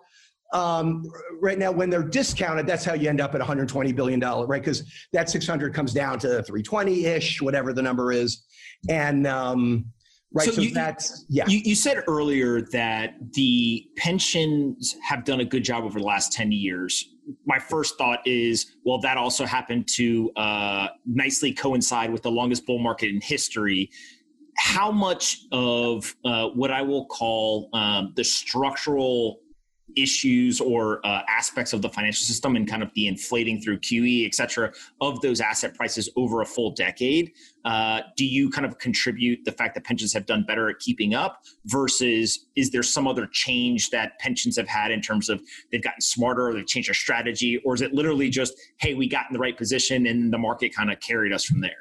um, 0.51 1.03
right 1.41 1.57
now 1.59 1.71
when 1.71 1.89
they're 1.89 2.03
discounted 2.03 2.65
that's 2.65 2.83
how 2.83 2.93
you 2.93 3.07
end 3.07 3.21
up 3.21 3.35
at 3.35 3.39
120 3.39 3.91
billion 3.93 4.19
dollar 4.19 4.47
right? 4.47 4.61
Because 4.61 4.83
that 5.13 5.29
600 5.29 5.73
comes 5.73 5.93
down 5.93 6.19
to 6.19 6.43
320 6.43 7.05
ish 7.05 7.41
whatever 7.41 7.71
the 7.71 7.81
number 7.81 8.11
is. 8.11 8.43
And 8.89 9.27
um, 9.27 9.85
right 10.33 10.45
so, 10.45 10.51
so 10.53 10.61
you, 10.61 10.73
that's 10.73 11.25
yeah. 11.29 11.45
you, 11.47 11.59
you 11.59 11.75
said 11.75 12.03
earlier 12.07 12.61
that 12.61 13.15
the 13.33 13.87
pensions 13.97 14.95
have 15.07 15.23
done 15.23 15.41
a 15.41 15.45
good 15.45 15.63
job 15.63 15.83
over 15.83 15.99
the 15.99 16.05
last 16.05 16.33
10 16.33 16.51
years. 16.51 17.13
My 17.45 17.59
first 17.59 17.97
thought 17.97 18.19
is 18.25 18.75
well 18.83 18.99
that 19.01 19.17
also 19.17 19.45
happened 19.45 19.87
to 19.95 20.31
uh, 20.35 20.87
nicely 21.05 21.53
coincide 21.53 22.11
with 22.11 22.23
the 22.23 22.31
longest 22.31 22.65
bull 22.65 22.79
market 22.79 23.09
in 23.09 23.21
history. 23.21 23.91
How 24.57 24.91
much 24.91 25.45
of 25.53 26.13
uh, 26.25 26.47
what 26.49 26.71
i 26.71 26.81
will 26.81 27.05
call 27.05 27.69
um, 27.73 28.13
the 28.15 28.23
structural 28.23 29.39
issues 29.95 30.59
or 30.61 31.05
uh, 31.05 31.21
aspects 31.27 31.73
of 31.73 31.81
the 31.81 31.89
financial 31.89 32.25
system 32.25 32.55
and 32.55 32.67
kind 32.67 32.83
of 32.83 32.89
the 32.95 33.07
inflating 33.07 33.61
through 33.61 33.79
QE, 33.79 34.25
et 34.25 34.35
cetera, 34.35 34.71
of 35.01 35.19
those 35.21 35.41
asset 35.41 35.75
prices 35.75 36.09
over 36.15 36.41
a 36.41 36.45
full 36.45 36.71
decade. 36.71 37.31
Uh, 37.65 38.01
do 38.15 38.25
you 38.25 38.49
kind 38.49 38.65
of 38.65 38.77
contribute 38.79 39.39
the 39.45 39.51
fact 39.51 39.75
that 39.75 39.83
pensions 39.83 40.13
have 40.13 40.25
done 40.25 40.43
better 40.47 40.69
at 40.69 40.79
keeping 40.79 41.13
up 41.13 41.41
versus 41.65 42.47
is 42.55 42.71
there 42.71 42.83
some 42.83 43.07
other 43.07 43.27
change 43.31 43.89
that 43.89 44.17
pensions 44.19 44.55
have 44.55 44.67
had 44.67 44.91
in 44.91 45.01
terms 45.01 45.29
of 45.29 45.41
they've 45.71 45.83
gotten 45.83 46.01
smarter 46.01 46.47
or 46.47 46.53
they've 46.53 46.67
changed 46.67 46.89
their 46.89 46.93
strategy? 46.93 47.61
Or 47.65 47.73
is 47.73 47.81
it 47.81 47.93
literally 47.93 48.29
just, 48.29 48.53
hey, 48.79 48.93
we 48.93 49.07
got 49.07 49.25
in 49.29 49.33
the 49.33 49.39
right 49.39 49.57
position 49.57 50.07
and 50.07 50.31
the 50.31 50.37
market 50.37 50.73
kind 50.73 50.91
of 50.91 50.99
carried 51.01 51.33
us 51.33 51.45
from 51.45 51.61
there? 51.61 51.71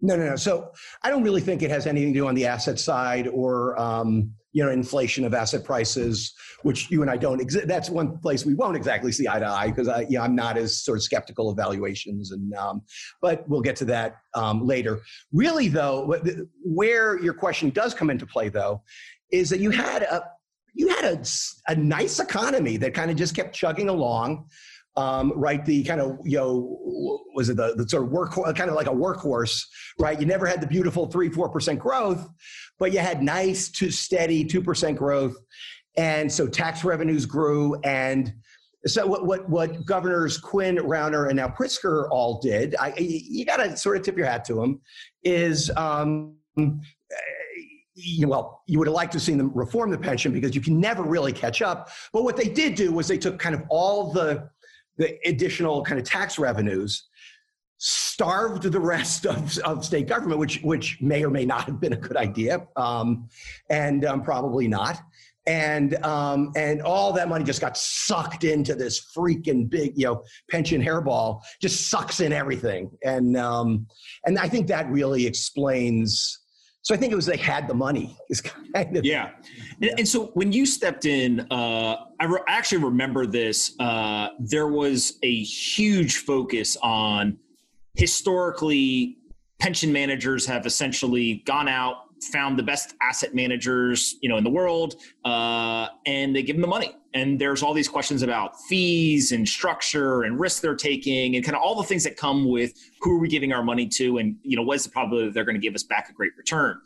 No, 0.00 0.14
no, 0.14 0.28
no. 0.28 0.36
So 0.36 0.72
I 1.02 1.10
don't 1.10 1.22
really 1.22 1.40
think 1.40 1.62
it 1.62 1.70
has 1.70 1.86
anything 1.86 2.12
to 2.12 2.20
do 2.20 2.28
on 2.28 2.34
the 2.34 2.46
asset 2.46 2.78
side 2.78 3.28
or 3.28 3.80
um, 3.80 4.30
you 4.56 4.64
know 4.64 4.70
inflation 4.70 5.26
of 5.26 5.34
asset 5.34 5.64
prices, 5.64 6.32
which 6.62 6.90
you 6.90 7.02
and 7.02 7.10
I 7.10 7.18
don't. 7.18 7.42
Ex- 7.42 7.66
that's 7.66 7.90
one 7.90 8.16
place 8.16 8.46
we 8.46 8.54
won't 8.54 8.74
exactly 8.74 9.12
see 9.12 9.28
eye 9.28 9.38
to 9.38 9.46
eye 9.46 9.68
because 9.68 9.86
I, 9.86 10.06
you 10.08 10.16
know, 10.16 10.22
I'm 10.22 10.34
not 10.34 10.56
as 10.56 10.82
sort 10.82 10.96
of 10.96 11.02
skeptical 11.02 11.50
of 11.50 11.58
valuations, 11.58 12.32
and 12.32 12.54
um, 12.54 12.80
but 13.20 13.46
we'll 13.50 13.60
get 13.60 13.76
to 13.76 13.84
that 13.84 14.16
um, 14.32 14.66
later. 14.66 15.02
Really, 15.30 15.68
though, 15.68 16.10
where 16.64 17.22
your 17.22 17.34
question 17.34 17.68
does 17.68 17.92
come 17.92 18.08
into 18.08 18.24
play, 18.24 18.48
though, 18.48 18.82
is 19.30 19.50
that 19.50 19.60
you 19.60 19.70
had 19.70 20.04
a 20.04 20.24
you 20.72 20.88
had 20.88 21.04
a, 21.04 21.22
a 21.68 21.76
nice 21.76 22.18
economy 22.18 22.78
that 22.78 22.94
kind 22.94 23.10
of 23.10 23.18
just 23.18 23.36
kept 23.36 23.54
chugging 23.54 23.90
along 23.90 24.46
um, 24.96 25.32
right? 25.36 25.64
The 25.64 25.84
kind 25.84 26.00
of, 26.00 26.18
you 26.24 26.38
know, 26.38 27.22
was 27.34 27.48
it 27.50 27.56
the, 27.56 27.74
the 27.76 27.88
sort 27.88 28.04
of 28.04 28.10
work, 28.10 28.32
kind 28.32 28.70
of 28.70 28.74
like 28.74 28.86
a 28.86 28.94
workhorse, 28.94 29.62
right? 29.98 30.18
You 30.18 30.26
never 30.26 30.46
had 30.46 30.60
the 30.60 30.66
beautiful 30.66 31.06
three, 31.06 31.28
4% 31.28 31.78
growth, 31.78 32.26
but 32.78 32.92
you 32.92 32.98
had 32.98 33.22
nice 33.22 33.68
to 33.72 33.90
steady 33.90 34.44
2% 34.44 34.96
growth. 34.96 35.36
And 35.96 36.30
so 36.30 36.46
tax 36.46 36.84
revenues 36.84 37.26
grew. 37.26 37.74
And 37.82 38.32
so 38.86 39.06
what, 39.06 39.26
what, 39.26 39.48
what 39.48 39.84
governors 39.84 40.38
Quinn, 40.38 40.76
Rauner, 40.76 41.28
and 41.28 41.36
now 41.36 41.48
Pritzker 41.48 42.08
all 42.10 42.40
did, 42.40 42.74
I, 42.78 42.94
you 42.98 43.44
got 43.44 43.58
to 43.58 43.76
sort 43.76 43.96
of 43.96 44.02
tip 44.02 44.16
your 44.16 44.26
hat 44.26 44.44
to 44.46 44.54
them, 44.54 44.80
is, 45.24 45.70
um, 45.76 46.36
you, 47.96 48.26
know, 48.26 48.28
well, 48.28 48.62
you 48.66 48.78
would 48.78 48.88
have 48.88 48.94
liked 48.94 49.12
to 49.12 49.16
have 49.16 49.22
seen 49.22 49.38
them 49.38 49.50
reform 49.54 49.90
the 49.90 49.98
pension 49.98 50.32
because 50.32 50.54
you 50.54 50.60
can 50.60 50.78
never 50.78 51.02
really 51.02 51.32
catch 51.32 51.62
up. 51.62 51.90
But 52.12 52.24
what 52.24 52.36
they 52.36 52.48
did 52.48 52.74
do 52.74 52.92
was 52.92 53.08
they 53.08 53.18
took 53.18 53.38
kind 53.38 53.54
of 53.54 53.62
all 53.68 54.12
the 54.12 54.48
the 54.96 55.18
additional 55.28 55.82
kind 55.82 55.98
of 56.00 56.06
tax 56.06 56.38
revenues 56.38 57.08
starved 57.78 58.62
the 58.62 58.80
rest 58.80 59.26
of, 59.26 59.58
of 59.58 59.84
state 59.84 60.06
government, 60.06 60.40
which 60.40 60.60
which 60.62 61.00
may 61.00 61.24
or 61.24 61.30
may 61.30 61.44
not 61.44 61.64
have 61.64 61.80
been 61.80 61.92
a 61.92 61.96
good 61.96 62.16
idea, 62.16 62.66
um, 62.76 63.28
and 63.70 64.04
um, 64.04 64.22
probably 64.22 64.68
not. 64.68 65.00
And 65.48 65.94
um, 66.04 66.52
and 66.56 66.82
all 66.82 67.12
that 67.12 67.28
money 67.28 67.44
just 67.44 67.60
got 67.60 67.76
sucked 67.76 68.42
into 68.42 68.74
this 68.74 69.12
freaking 69.16 69.70
big, 69.70 69.92
you 69.96 70.06
know, 70.06 70.24
pension 70.50 70.82
hairball. 70.82 71.40
Just 71.60 71.88
sucks 71.88 72.20
in 72.20 72.32
everything, 72.32 72.90
and 73.04 73.36
um, 73.36 73.86
and 74.24 74.38
I 74.38 74.48
think 74.48 74.66
that 74.68 74.90
really 74.90 75.26
explains 75.26 76.40
so 76.86 76.94
I 76.94 76.98
think 76.98 77.12
it 77.12 77.16
was 77.16 77.26
they 77.26 77.36
had 77.36 77.66
the 77.66 77.74
money. 77.74 78.16
Is 78.30 78.40
kind 78.40 78.96
of 78.96 79.04
yeah. 79.04 79.30
And, 79.82 79.98
and, 79.98 80.08
so 80.08 80.26
when 80.34 80.52
you 80.52 80.64
stepped 80.64 81.04
in, 81.04 81.40
uh, 81.50 81.96
I, 82.20 82.26
re- 82.26 82.38
actually 82.46 82.84
remember 82.84 83.26
this. 83.26 83.74
Uh, 83.80 84.28
there 84.38 84.68
was 84.68 85.18
a 85.24 85.42
huge 85.42 86.18
focus 86.18 86.76
on 86.84 87.38
historically 87.96 89.18
pension 89.58 89.92
managers 89.92 90.46
have 90.46 90.64
essentially 90.64 91.42
gone 91.44 91.66
out 91.66 92.02
found 92.32 92.56
the 92.56 92.62
best 92.62 92.94
asset 93.02 93.34
managers 93.34 94.14
you 94.22 94.28
know 94.28 94.36
in 94.36 94.44
the 94.44 94.50
world 94.50 94.94
uh, 95.24 95.88
and 96.06 96.36
they 96.36 96.42
give 96.42 96.56
them 96.56 96.62
the 96.62 96.68
money 96.68 96.96
and 97.16 97.38
there's 97.38 97.62
all 97.62 97.72
these 97.72 97.88
questions 97.88 98.22
about 98.22 98.60
fees 98.60 99.32
and 99.32 99.48
structure 99.48 100.22
and 100.24 100.38
risk 100.38 100.60
they're 100.60 100.74
taking 100.74 101.34
and 101.34 101.44
kind 101.44 101.56
of 101.56 101.62
all 101.62 101.74
the 101.74 101.82
things 101.82 102.04
that 102.04 102.16
come 102.16 102.46
with 102.46 102.74
who 103.00 103.16
are 103.16 103.18
we 103.18 103.26
giving 103.26 103.52
our 103.52 103.62
money 103.62 103.86
to 103.86 104.18
and 104.18 104.36
you 104.42 104.54
know 104.54 104.62
what's 104.62 104.84
the 104.84 104.90
probability 104.90 105.30
they're 105.30 105.44
going 105.44 105.54
to 105.54 105.60
give 105.60 105.74
us 105.74 105.82
back 105.82 106.10
a 106.10 106.12
great 106.12 106.32
return 106.36 106.78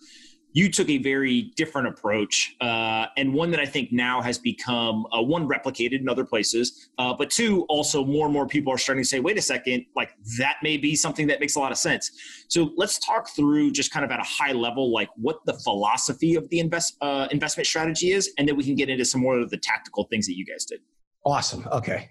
you 0.52 0.70
took 0.70 0.88
a 0.88 0.98
very 0.98 1.52
different 1.56 1.86
approach 1.86 2.56
uh, 2.60 3.06
and 3.16 3.32
one 3.32 3.50
that 3.52 3.60
I 3.60 3.66
think 3.66 3.92
now 3.92 4.20
has 4.20 4.38
become 4.38 5.06
uh, 5.16 5.22
one 5.22 5.48
replicated 5.48 6.00
in 6.00 6.08
other 6.08 6.24
places, 6.24 6.88
uh, 6.98 7.14
but 7.14 7.30
two 7.30 7.64
also 7.68 8.04
more 8.04 8.26
and 8.26 8.32
more 8.32 8.46
people 8.46 8.72
are 8.72 8.78
starting 8.78 9.04
to 9.04 9.08
say, 9.08 9.20
wait 9.20 9.38
a 9.38 9.42
second, 9.42 9.86
like 9.94 10.10
that 10.38 10.56
may 10.62 10.76
be 10.76 10.96
something 10.96 11.26
that 11.28 11.38
makes 11.38 11.54
a 11.54 11.60
lot 11.60 11.70
of 11.70 11.78
sense. 11.78 12.10
So 12.48 12.72
let's 12.76 12.98
talk 12.98 13.28
through 13.30 13.70
just 13.72 13.92
kind 13.92 14.04
of 14.04 14.10
at 14.10 14.18
a 14.18 14.24
high 14.24 14.52
level, 14.52 14.92
like 14.92 15.08
what 15.16 15.38
the 15.46 15.54
philosophy 15.54 16.34
of 16.34 16.48
the 16.50 16.58
invest 16.58 16.96
uh, 17.00 17.28
investment 17.30 17.66
strategy 17.66 18.12
is, 18.12 18.32
and 18.38 18.48
then 18.48 18.56
we 18.56 18.64
can 18.64 18.74
get 18.74 18.88
into 18.88 19.04
some 19.04 19.20
more 19.20 19.38
of 19.38 19.50
the 19.50 19.58
tactical 19.58 20.04
things 20.04 20.26
that 20.26 20.36
you 20.36 20.44
guys 20.44 20.64
did. 20.64 20.80
Awesome. 21.24 21.66
Okay. 21.70 22.10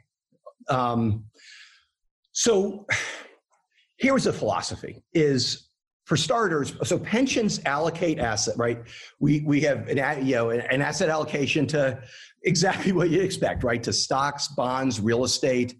Um, 0.70 1.26
so 2.32 2.86
here's 3.98 4.28
a 4.28 4.34
philosophy: 4.34 5.04
is 5.14 5.69
for 6.10 6.18
starters, 6.18 6.74
so 6.84 6.98
pensions 6.98 7.62
allocate 7.66 8.18
asset, 8.18 8.56
right? 8.58 8.80
We 9.20 9.42
we 9.42 9.62
have 9.62 9.88
an 9.90 10.26
you 10.26 10.34
know 10.34 10.50
an 10.50 10.82
asset 10.82 11.08
allocation 11.08 11.68
to 11.68 12.02
exactly 12.44 12.92
what 12.92 13.12
you 13.12 13.22
expect, 13.22 13.64
right? 13.64 13.82
To 13.84 13.94
stocks, 13.94 14.48
bonds, 14.48 15.00
real 15.00 15.24
estate. 15.24 15.76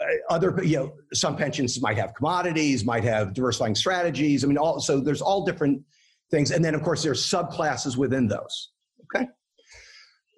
Uh, 0.00 0.32
other 0.32 0.62
you 0.62 0.76
know 0.76 0.94
some 1.12 1.36
pensions 1.36 1.82
might 1.82 1.98
have 1.98 2.14
commodities, 2.14 2.84
might 2.84 3.02
have 3.02 3.34
diversifying 3.34 3.74
strategies. 3.74 4.44
I 4.44 4.46
mean, 4.46 4.56
all 4.56 4.78
so 4.78 5.00
there's 5.00 5.20
all 5.20 5.44
different 5.44 5.82
things, 6.30 6.52
and 6.52 6.64
then 6.64 6.76
of 6.76 6.84
course 6.84 7.02
there's 7.02 7.26
subclasses 7.26 7.96
within 7.96 8.28
those. 8.28 8.70
Okay. 9.06 9.26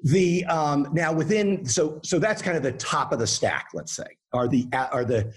The 0.04 0.46
um, 0.46 0.88
now 0.94 1.12
within 1.12 1.66
so 1.66 2.00
so 2.02 2.18
that's 2.18 2.40
kind 2.40 2.56
of 2.56 2.62
the 2.62 2.72
top 2.72 3.12
of 3.12 3.18
the 3.18 3.26
stack, 3.26 3.68
let's 3.74 3.94
say, 3.94 4.06
are 4.32 4.48
the 4.48 4.66
are 4.72 5.04
the 5.04 5.34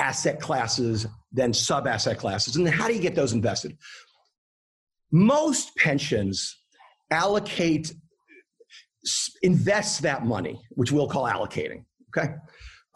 asset 0.00 0.40
classes 0.40 1.06
than 1.30 1.52
sub 1.52 1.86
asset 1.86 2.18
classes. 2.18 2.56
And 2.56 2.66
how 2.68 2.88
do 2.88 2.94
you 2.94 3.00
get 3.00 3.14
those 3.14 3.32
invested? 3.32 3.76
Most 5.12 5.76
pensions 5.76 6.56
allocate, 7.10 7.92
invest 9.42 10.02
that 10.02 10.24
money, 10.24 10.60
which 10.70 10.90
we'll 10.90 11.08
call 11.08 11.24
allocating, 11.24 11.84
okay? 12.08 12.34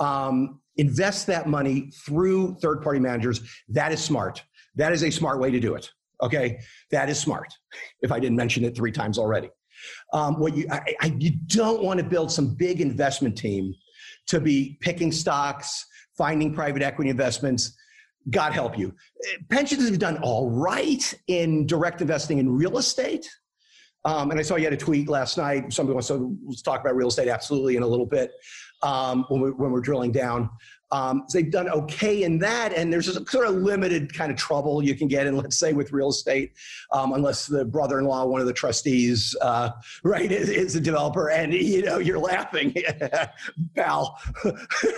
Um, 0.00 0.60
invest 0.76 1.26
that 1.26 1.46
money 1.46 1.90
through 2.06 2.56
third 2.62 2.82
party 2.82 3.00
managers. 3.00 3.40
That 3.68 3.92
is 3.92 4.02
smart. 4.02 4.42
That 4.74 4.92
is 4.92 5.04
a 5.04 5.10
smart 5.10 5.38
way 5.38 5.50
to 5.50 5.60
do 5.60 5.74
it. 5.74 5.90
Okay, 6.22 6.58
that 6.90 7.08
is 7.08 7.18
smart. 7.18 7.52
If 8.00 8.10
I 8.10 8.18
didn't 8.18 8.36
mention 8.36 8.64
it 8.64 8.74
three 8.76 8.92
times 8.92 9.18
already, 9.18 9.50
um, 10.12 10.40
what 10.40 10.56
you 10.56 10.66
I, 10.70 10.94
I, 11.00 11.06
you 11.18 11.32
don't 11.46 11.82
want 11.82 11.98
to 11.98 12.04
build 12.04 12.30
some 12.32 12.54
big 12.54 12.80
investment 12.80 13.36
team 13.36 13.74
to 14.28 14.40
be 14.40 14.78
picking 14.80 15.12
stocks, 15.12 15.84
finding 16.16 16.54
private 16.54 16.82
equity 16.82 17.10
investments, 17.10 17.76
God 18.30 18.52
help 18.52 18.78
you. 18.78 18.94
Pensions 19.50 19.88
have 19.88 19.98
done 19.98 20.18
all 20.22 20.50
right 20.50 21.14
in 21.26 21.66
direct 21.66 22.00
investing 22.00 22.38
in 22.38 22.50
real 22.50 22.78
estate. 22.78 23.28
Um, 24.06 24.30
and 24.30 24.38
I 24.38 24.42
saw 24.42 24.56
you 24.56 24.64
had 24.64 24.72
a 24.72 24.78
tweet 24.78 25.08
last 25.08 25.38
night. 25.38 25.72
Somebody 25.72 25.94
wants 25.94 26.08
to 26.08 26.36
let's 26.46 26.62
talk 26.62 26.80
about 26.80 26.94
real 26.94 27.08
estate 27.08 27.28
absolutely 27.28 27.76
in 27.76 27.82
a 27.82 27.86
little 27.86 28.06
bit 28.06 28.32
um, 28.82 29.24
when, 29.28 29.40
we, 29.40 29.50
when 29.50 29.70
we're 29.70 29.80
drilling 29.80 30.12
down. 30.12 30.50
Um, 30.94 31.24
so 31.26 31.38
they've 31.38 31.50
done 31.50 31.68
okay 31.68 32.22
in 32.22 32.38
that, 32.38 32.72
and 32.72 32.92
there's 32.92 33.08
a 33.08 33.26
sort 33.26 33.48
of 33.48 33.56
limited 33.56 34.14
kind 34.14 34.30
of 34.30 34.38
trouble 34.38 34.80
you 34.80 34.94
can 34.94 35.08
get 35.08 35.26
in, 35.26 35.36
let's 35.36 35.58
say, 35.58 35.72
with 35.72 35.90
real 35.90 36.10
estate, 36.10 36.52
um, 36.92 37.14
unless 37.14 37.46
the 37.46 37.64
brother-in-law, 37.64 38.26
one 38.26 38.40
of 38.40 38.46
the 38.46 38.52
trustees, 38.52 39.34
uh, 39.42 39.70
right, 40.04 40.30
is, 40.30 40.48
is, 40.48 40.76
a 40.76 40.80
developer, 40.80 41.30
and 41.30 41.52
you 41.52 41.82
know 41.82 41.98
you're 41.98 42.20
laughing, 42.20 42.72
pal. 43.74 44.20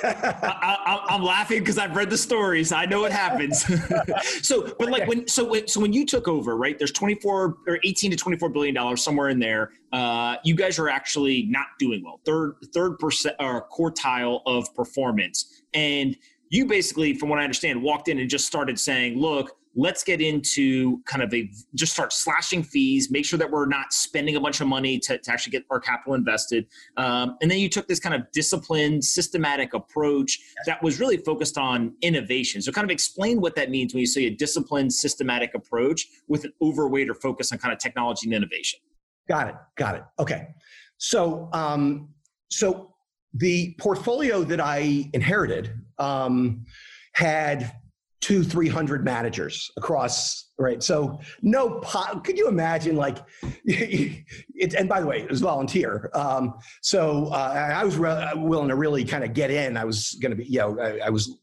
I, 0.04 1.06
am 1.08 1.22
laughing 1.22 1.60
because 1.60 1.78
I've 1.78 1.96
read 1.96 2.10
the 2.10 2.18
stories. 2.18 2.72
I 2.72 2.84
know 2.84 3.00
what 3.00 3.12
happens. 3.12 3.64
so, 4.42 4.74
but 4.78 4.90
like 4.90 5.08
when 5.08 5.26
so 5.26 5.48
when, 5.48 5.66
so 5.66 5.80
when 5.80 5.94
you 5.94 6.04
took 6.04 6.28
over, 6.28 6.58
right? 6.58 6.76
There's 6.76 6.92
24 6.92 7.56
or 7.66 7.78
18 7.84 8.10
to 8.10 8.18
24 8.18 8.50
billion 8.50 8.74
dollars 8.74 9.02
somewhere 9.02 9.30
in 9.30 9.38
there. 9.38 9.72
Uh, 9.94 10.36
you 10.44 10.54
guys 10.54 10.78
are 10.78 10.90
actually 10.90 11.44
not 11.44 11.68
doing 11.78 12.04
well. 12.04 12.20
Third 12.26 12.56
third 12.74 12.98
percent 12.98 13.36
or 13.40 13.66
quartile 13.70 14.42
of 14.44 14.74
performance 14.74 15.55
and 15.76 16.16
you 16.48 16.66
basically, 16.66 17.14
from 17.14 17.28
what 17.28 17.38
I 17.38 17.42
understand, 17.42 17.82
walked 17.82 18.08
in 18.08 18.18
and 18.18 18.30
just 18.30 18.46
started 18.46 18.78
saying, 18.80 19.18
look, 19.18 19.56
let's 19.78 20.02
get 20.02 20.22
into 20.22 21.02
kind 21.02 21.22
of 21.22 21.32
a 21.34 21.50
just 21.74 21.92
start 21.92 22.10
slashing 22.10 22.62
fees 22.62 23.10
make 23.10 23.26
sure 23.26 23.38
that 23.38 23.50
we're 23.50 23.66
not 23.66 23.92
spending 23.92 24.36
a 24.36 24.40
bunch 24.40 24.62
of 24.62 24.66
money 24.66 24.98
to, 24.98 25.18
to 25.18 25.30
actually 25.30 25.50
get 25.50 25.64
our 25.70 25.78
capital 25.78 26.14
invested. 26.14 26.66
Um, 26.96 27.36
and 27.42 27.50
then 27.50 27.58
you 27.58 27.68
took 27.68 27.86
this 27.86 28.00
kind 28.00 28.14
of 28.14 28.22
disciplined 28.32 29.04
systematic 29.04 29.74
approach 29.74 30.40
that 30.64 30.82
was 30.82 30.98
really 30.98 31.18
focused 31.18 31.58
on 31.58 31.94
innovation. 32.00 32.62
So 32.62 32.72
kind 32.72 32.86
of 32.86 32.90
explain 32.90 33.38
what 33.38 33.54
that 33.56 33.70
means 33.70 33.92
when 33.92 34.00
you 34.00 34.06
say 34.06 34.24
a 34.24 34.30
disciplined 34.30 34.94
systematic 34.94 35.54
approach 35.54 36.06
with 36.26 36.44
an 36.44 36.54
overweight 36.62 37.10
or 37.10 37.14
focus 37.14 37.52
on 37.52 37.58
kind 37.58 37.74
of 37.74 37.78
technology 37.78 38.26
and 38.26 38.34
innovation. 38.34 38.80
Got 39.28 39.48
it. 39.48 39.54
Got 39.76 39.96
it. 39.96 40.04
Okay. 40.18 40.48
So 40.96 41.50
um, 41.52 42.08
so 42.50 42.94
the 43.38 43.74
portfolio 43.78 44.44
that 44.44 44.60
I 44.60 45.08
inherited 45.12 45.72
um, 45.98 46.64
had 47.12 47.72
two, 48.20 48.42
three 48.42 48.68
hundred 48.68 49.04
managers 49.04 49.70
across. 49.76 50.44
Right, 50.58 50.82
so 50.82 51.20
no. 51.42 51.80
Po- 51.80 52.20
could 52.20 52.38
you 52.38 52.48
imagine? 52.48 52.96
Like, 52.96 53.18
it, 53.66 54.74
and 54.74 54.88
by 54.88 55.00
the 55.00 55.06
way, 55.06 55.20
it 55.20 55.30
was 55.30 55.40
volunteer. 55.40 56.10
Um, 56.14 56.54
so 56.80 57.26
uh, 57.26 57.72
I 57.74 57.84
was 57.84 57.98
re- 57.98 58.32
willing 58.34 58.68
to 58.68 58.74
really 58.74 59.04
kind 59.04 59.22
of 59.22 59.34
get 59.34 59.50
in. 59.50 59.76
I 59.76 59.84
was 59.84 60.16
going 60.22 60.30
to 60.30 60.36
be, 60.36 60.44
you 60.44 60.60
know, 60.60 60.80
I, 60.80 61.06
I 61.06 61.10
was 61.10 61.38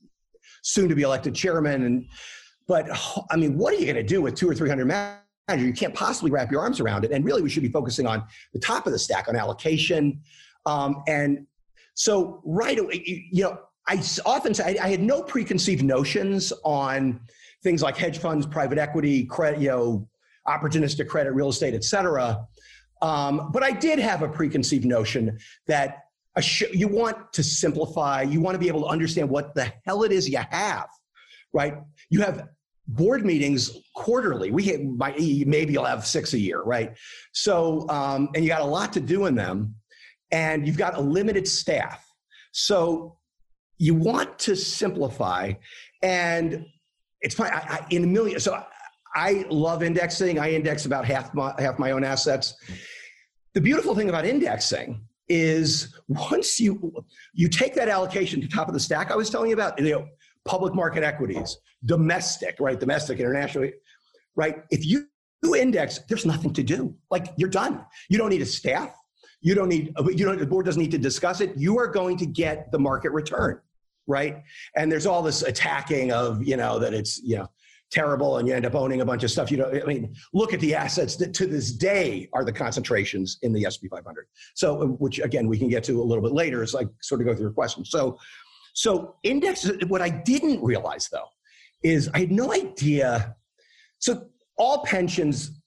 soon 0.64 0.90
to 0.90 0.96
be 0.96 1.04
elected 1.04 1.36
chairman, 1.36 1.84
and 1.84 2.06
but 2.68 2.88
I 3.30 3.36
mean, 3.36 3.56
what 3.58 3.74
are 3.74 3.78
you 3.78 3.86
going 3.86 3.98
to 3.98 4.04
do 4.04 4.22
with 4.22 4.36
two 4.36 4.50
or 4.50 4.56
three 4.56 4.70
hundred 4.70 4.86
managers? 4.86 5.20
You 5.50 5.74
can't 5.74 5.94
possibly 5.94 6.32
wrap 6.32 6.52
your 6.52 6.62
arms 6.62 6.80
around 6.80 7.06
it. 7.06 7.12
And 7.12 7.24
really, 7.24 7.44
we 7.44 7.50
should 7.50 7.64
be 7.64 7.70
focusing 7.70 8.08
on 8.08 8.24
the 8.54 8.60
top 8.60 8.88
of 8.88 8.94
the 8.94 9.00
stack 9.00 9.28
on 9.28 9.36
allocation 9.36 10.22
um, 10.66 11.04
and 11.08 11.46
so 11.94 12.42
right 12.44 12.78
away, 12.78 13.04
you 13.32 13.44
know, 13.44 13.60
I 13.88 14.02
often 14.26 14.54
say 14.54 14.78
I, 14.80 14.86
I, 14.86 14.90
had 14.90 15.02
no 15.02 15.22
preconceived 15.24 15.84
notions 15.84 16.54
on 16.64 17.20
things 17.64 17.82
like 17.82 17.98
hedge 17.98 18.18
funds, 18.18 18.46
private 18.46 18.78
equity, 18.78 19.26
credit, 19.26 19.60
you 19.60 19.70
know, 19.70 20.08
opportunistic 20.48 21.08
credit, 21.08 21.34
real 21.34 21.50
estate, 21.50 21.74
et 21.74 21.84
cetera. 21.84 22.46
Um, 23.02 23.52
but 23.52 23.64
I 23.64 23.72
did 23.72 24.00
have 24.00 24.22
a 24.22 24.30
preconceived 24.30 24.86
notion 24.86 25.38
that 25.68 26.04
sh- 26.40 26.64
you 26.72 26.88
want 26.88 27.34
to 27.34 27.44
simplify, 27.44 28.22
you 28.22 28.40
want 28.40 28.56
to 28.56 28.60
be 28.60 28.68
able 28.68 28.82
to 28.82 28.88
understand 28.88 29.30
what 29.30 29.54
the 29.56 29.72
hell 29.86 30.04
it 30.04 30.12
is 30.12 30.30
you 30.30 30.40
have, 30.50 30.88
right? 31.52 31.76
You 32.10 32.22
have 32.22 32.48
board 32.88 33.26
meetings 33.26 33.78
quarterly. 33.96 34.52
We 34.52 34.64
have, 34.64 34.82
maybe 34.82 35.74
you'll 35.74 35.86
have 35.86 36.06
six 36.06 36.34
a 36.34 36.40
year, 36.40 36.62
right? 36.62 36.94
So, 37.34 37.88
um, 37.90 38.30
and 38.36 38.44
you 38.44 38.50
got 38.50 38.62
a 38.62 38.66
lot 38.66 38.94
to 38.94 39.00
do 39.02 39.26
in 39.26 39.36
them 39.36 39.76
and 40.34 40.68
you've 40.68 40.78
got 40.78 40.98
a 40.98 41.02
limited 41.02 41.48
staff. 41.48 42.06
So 42.52 43.18
you 43.78 43.94
want 43.94 44.38
to 44.40 44.56
simplify, 44.56 45.54
and 46.02 46.66
it's 47.22 47.36
fine. 47.36 47.54
I, 47.54 47.60
I, 47.60 47.86
in 47.92 48.04
a 48.04 48.08
million, 48.08 48.40
so 48.40 48.62
I 49.16 49.46
love 49.50 49.84
indexing. 49.84 50.40
I 50.40 50.52
index 50.52 50.86
about 50.86 51.06
half 51.06 51.34
my, 51.34 51.54
half 51.60 51.80
my 51.80 51.92
own 51.92 52.04
assets. 52.04 52.56
The 53.54 53.62
beautiful 53.62 53.96
thing 53.96 54.10
about 54.10 54.26
indexing 54.26 55.06
is 55.30 55.96
once 56.08 56.60
you 56.60 56.94
you 57.34 57.48
take 57.48 57.76
that 57.76 57.88
allocation 57.88 58.42
to 58.42 58.48
top 58.48 58.68
of 58.68 58.74
the 58.74 58.80
stack 58.80 59.10
I 59.10 59.16
was 59.16 59.30
telling 59.30 59.50
you 59.50 59.54
about, 59.54 59.80
you 59.80 59.92
know, 59.92 60.08
public 60.46 60.74
market 60.74 61.04
equities, 61.04 61.58
domestic, 61.86 62.58
right, 62.60 62.80
domestic, 62.80 63.20
international, 63.20 63.70
right. 64.36 64.64
If 64.72 64.86
you 64.86 65.08
index, 65.56 66.00
there's 66.10 66.26
nothing 66.26 66.54
to 66.54 66.64
do. 66.64 66.96
Like 67.12 67.28
you're 67.38 67.50
done. 67.50 67.86
You 68.10 68.18
don't 68.18 68.30
need 68.30 68.42
a 68.42 68.46
staff. 68.46 68.96
You 69.44 69.54
don't 69.54 69.70
need, 69.70 69.94
you 70.08 70.26
don't, 70.26 70.40
the 70.40 70.48
board 70.48 70.66
doesn't 70.66 70.82
need 70.82 70.92
to 70.92 70.98
discuss 70.98 71.42
it. 71.42 71.56
You 71.56 71.78
are 71.78 71.88
going 71.88 72.18
to 72.18 72.26
get 72.26 72.72
the 72.72 72.80
market 72.80 73.12
return, 73.12 73.60
right? 74.08 74.42
And 74.76 74.92
there's 74.92 75.06
all 75.06 75.22
this 75.22 75.44
attacking 75.44 76.12
of, 76.12 76.44
you 76.44 76.58
know, 76.58 76.80
that 76.80 76.94
it's, 76.94 77.22
you 77.22 77.38
know, 77.38 77.48
terrible 77.92 78.38
and 78.38 78.48
you 78.48 78.56
end 78.56 78.66
up 78.66 78.74
owning 78.74 79.02
a 79.02 79.06
bunch 79.06 79.24
of 79.24 79.30
stuff. 79.30 79.52
You 79.52 79.58
know, 79.58 79.70
I 79.70 79.86
mean, 79.86 80.16
look 80.34 80.54
at 80.54 80.60
the 80.60 80.74
assets 80.74 81.16
that 81.18 81.34
to 81.36 81.46
this 81.46 81.72
day 81.72 82.28
are 82.34 82.44
the 82.44 82.52
concentrations 82.52 83.38
in 83.44 83.54
the 83.54 83.68
SP 83.70 83.86
500. 83.92 84.26
So, 84.56 84.82
uh, 84.82 84.86
which 84.86 85.20
again, 85.20 85.48
we 85.48 85.60
can 85.60 85.68
get 85.68 85.84
to 85.86 86.02
a 86.02 86.04
little 86.04 86.24
bit 86.24 86.34
later 86.34 86.64
as 86.64 86.74
I 86.74 86.86
sort 87.02 87.22
of 87.22 87.28
go 87.28 87.34
through 87.34 87.44
your 87.44 87.52
question. 87.52 87.86
So, 87.86 88.18
so 88.74 89.16
index, 89.24 89.70
what 89.88 90.02
I 90.02 90.10
didn't 90.10 90.64
realize 90.64 91.08
though, 91.10 91.28
is 91.84 92.10
I 92.14 92.22
had 92.22 92.32
no 92.32 92.52
idea. 92.52 93.36
So 94.00 94.26
all 94.58 94.84
pensions 94.84 95.62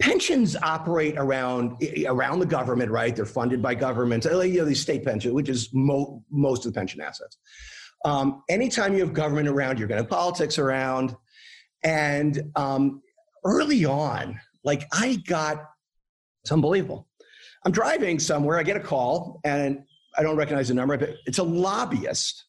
pensions 0.00 0.56
operate 0.56 1.14
around 1.16 1.82
around 2.06 2.40
the 2.40 2.46
government, 2.46 2.90
right? 2.90 3.14
They're 3.14 3.24
funded 3.24 3.62
by 3.62 3.74
governments. 3.74 4.26
Uh, 4.26 4.40
you 4.40 4.58
know, 4.58 4.64
these 4.64 4.80
state 4.80 5.04
pensions, 5.04 5.32
which 5.34 5.48
is 5.48 5.70
mo- 5.72 6.22
most 6.30 6.66
of 6.66 6.72
the 6.72 6.78
pension 6.78 7.00
assets. 7.00 7.38
Um, 8.04 8.42
anytime 8.48 8.94
you 8.94 9.00
have 9.00 9.12
government 9.12 9.48
around, 9.48 9.78
you're 9.78 9.88
going 9.88 9.98
to 9.98 10.04
have 10.04 10.10
politics 10.10 10.58
around. 10.58 11.16
And 11.82 12.52
um, 12.56 13.02
early 13.44 13.84
on, 13.84 14.38
like 14.64 14.86
I 14.92 15.16
got, 15.26 15.64
it's 16.42 16.52
unbelievable. 16.52 17.08
I'm 17.64 17.72
driving 17.72 18.18
somewhere, 18.18 18.58
I 18.58 18.62
get 18.62 18.76
a 18.76 18.80
call, 18.80 19.40
and 19.44 19.82
I 20.16 20.22
don't 20.22 20.36
recognize 20.36 20.68
the 20.68 20.74
number, 20.74 20.96
but 20.96 21.16
it's 21.26 21.38
a 21.38 21.42
lobbyist. 21.42 22.44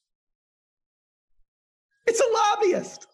It's 2.05 2.21
a 2.21 2.33
lobbyist 2.33 3.07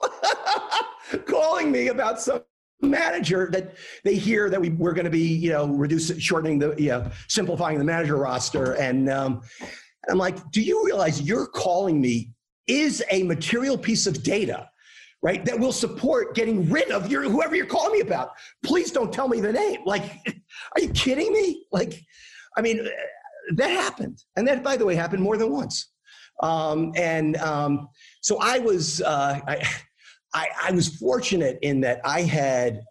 calling 1.26 1.72
me 1.72 1.88
about 1.88 2.22
some 2.22 2.41
manager 2.84 3.50
that 3.52 3.76
they 4.04 4.15
hear 4.15 4.50
that 4.50 4.60
we, 4.60 4.69
we're 4.69 4.93
going 4.93 5.06
to 5.06 5.12
be, 5.12 5.19
you 5.19 5.52
know, 5.52 5.67
reducing, 5.67 6.19
shortening 6.19 6.60
the, 6.60 6.76
you 6.78 6.89
know, 6.89 7.10
simplifying 7.28 7.78
the 7.78 7.84
manager 7.84 8.17
roster. 8.17 8.74
And 8.74 9.10
um, 9.10 9.41
I'm 10.10 10.17
like, 10.17 10.52
do 10.52 10.62
you 10.62 10.86
realize 10.86 11.22
you're 11.22 11.48
calling 11.48 12.00
me 12.00 12.32
is 12.67 13.04
a 13.12 13.24
material 13.24 13.78
piece 13.78 14.08
of 14.08 14.24
data, 14.24 14.69
right? 15.22 15.43
That 15.46 15.60
will 15.60 15.72
support 15.72 16.36
getting 16.36 16.69
rid 16.69 16.91
of 16.91 17.12
your, 17.12 17.24
whoever 17.24 17.56
you're 17.56 17.65
calling 17.65 17.93
me 17.93 18.02
about. 18.02 18.32
Please 18.63 18.91
don't 18.91 19.12
tell 19.12 19.28
me 19.28 19.41
the 19.41 19.52
name. 19.52 19.82
Like, 19.86 20.04
are 20.28 20.82
you 20.82 20.89
kidding 20.89 21.32
me? 21.34 21.65
Like, 21.72 22.02
I 22.58 22.62
mean, 22.62 22.88
that 23.56 23.69
happened. 23.69 24.24
And 24.36 24.48
that, 24.48 24.63
by 24.63 24.78
the 24.78 24.86
way, 24.86 24.96
happened 24.96 25.24
more 25.24 25.38
than 25.38 25.52
once. 25.52 25.89
Um, 26.41 26.93
and 26.96 27.38
um, 27.38 27.89
so 28.22 28.38
I 28.39 28.60
was, 28.60 29.02
uh, 29.02 29.39
I, 29.48 29.67
I, 30.34 30.50
I 30.63 30.72
was 30.72 30.88
fortunate 30.88 31.60
in 31.62 31.82
that 31.82 32.02
I 32.04 32.22
had, 32.22 32.84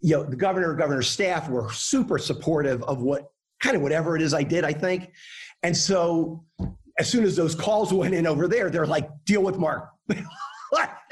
you 0.00 0.16
know, 0.16 0.24
the 0.24 0.36
governor, 0.36 0.74
governor's 0.74 1.08
staff 1.08 1.48
were 1.48 1.70
super 1.72 2.18
supportive 2.18 2.82
of 2.84 3.02
what 3.02 3.30
kind 3.60 3.76
of 3.76 3.82
whatever 3.82 4.16
it 4.16 4.22
is 4.22 4.34
I 4.34 4.42
did, 4.42 4.64
I 4.64 4.72
think. 4.72 5.12
And 5.62 5.76
so 5.76 6.44
as 6.98 7.10
soon 7.10 7.24
as 7.24 7.36
those 7.36 7.54
calls 7.54 7.92
went 7.92 8.14
in 8.14 8.26
over 8.26 8.46
there, 8.48 8.70
they're 8.70 8.86
like, 8.86 9.08
deal 9.24 9.42
with 9.42 9.58
Marc. 9.58 9.88
yeah, 10.08 10.18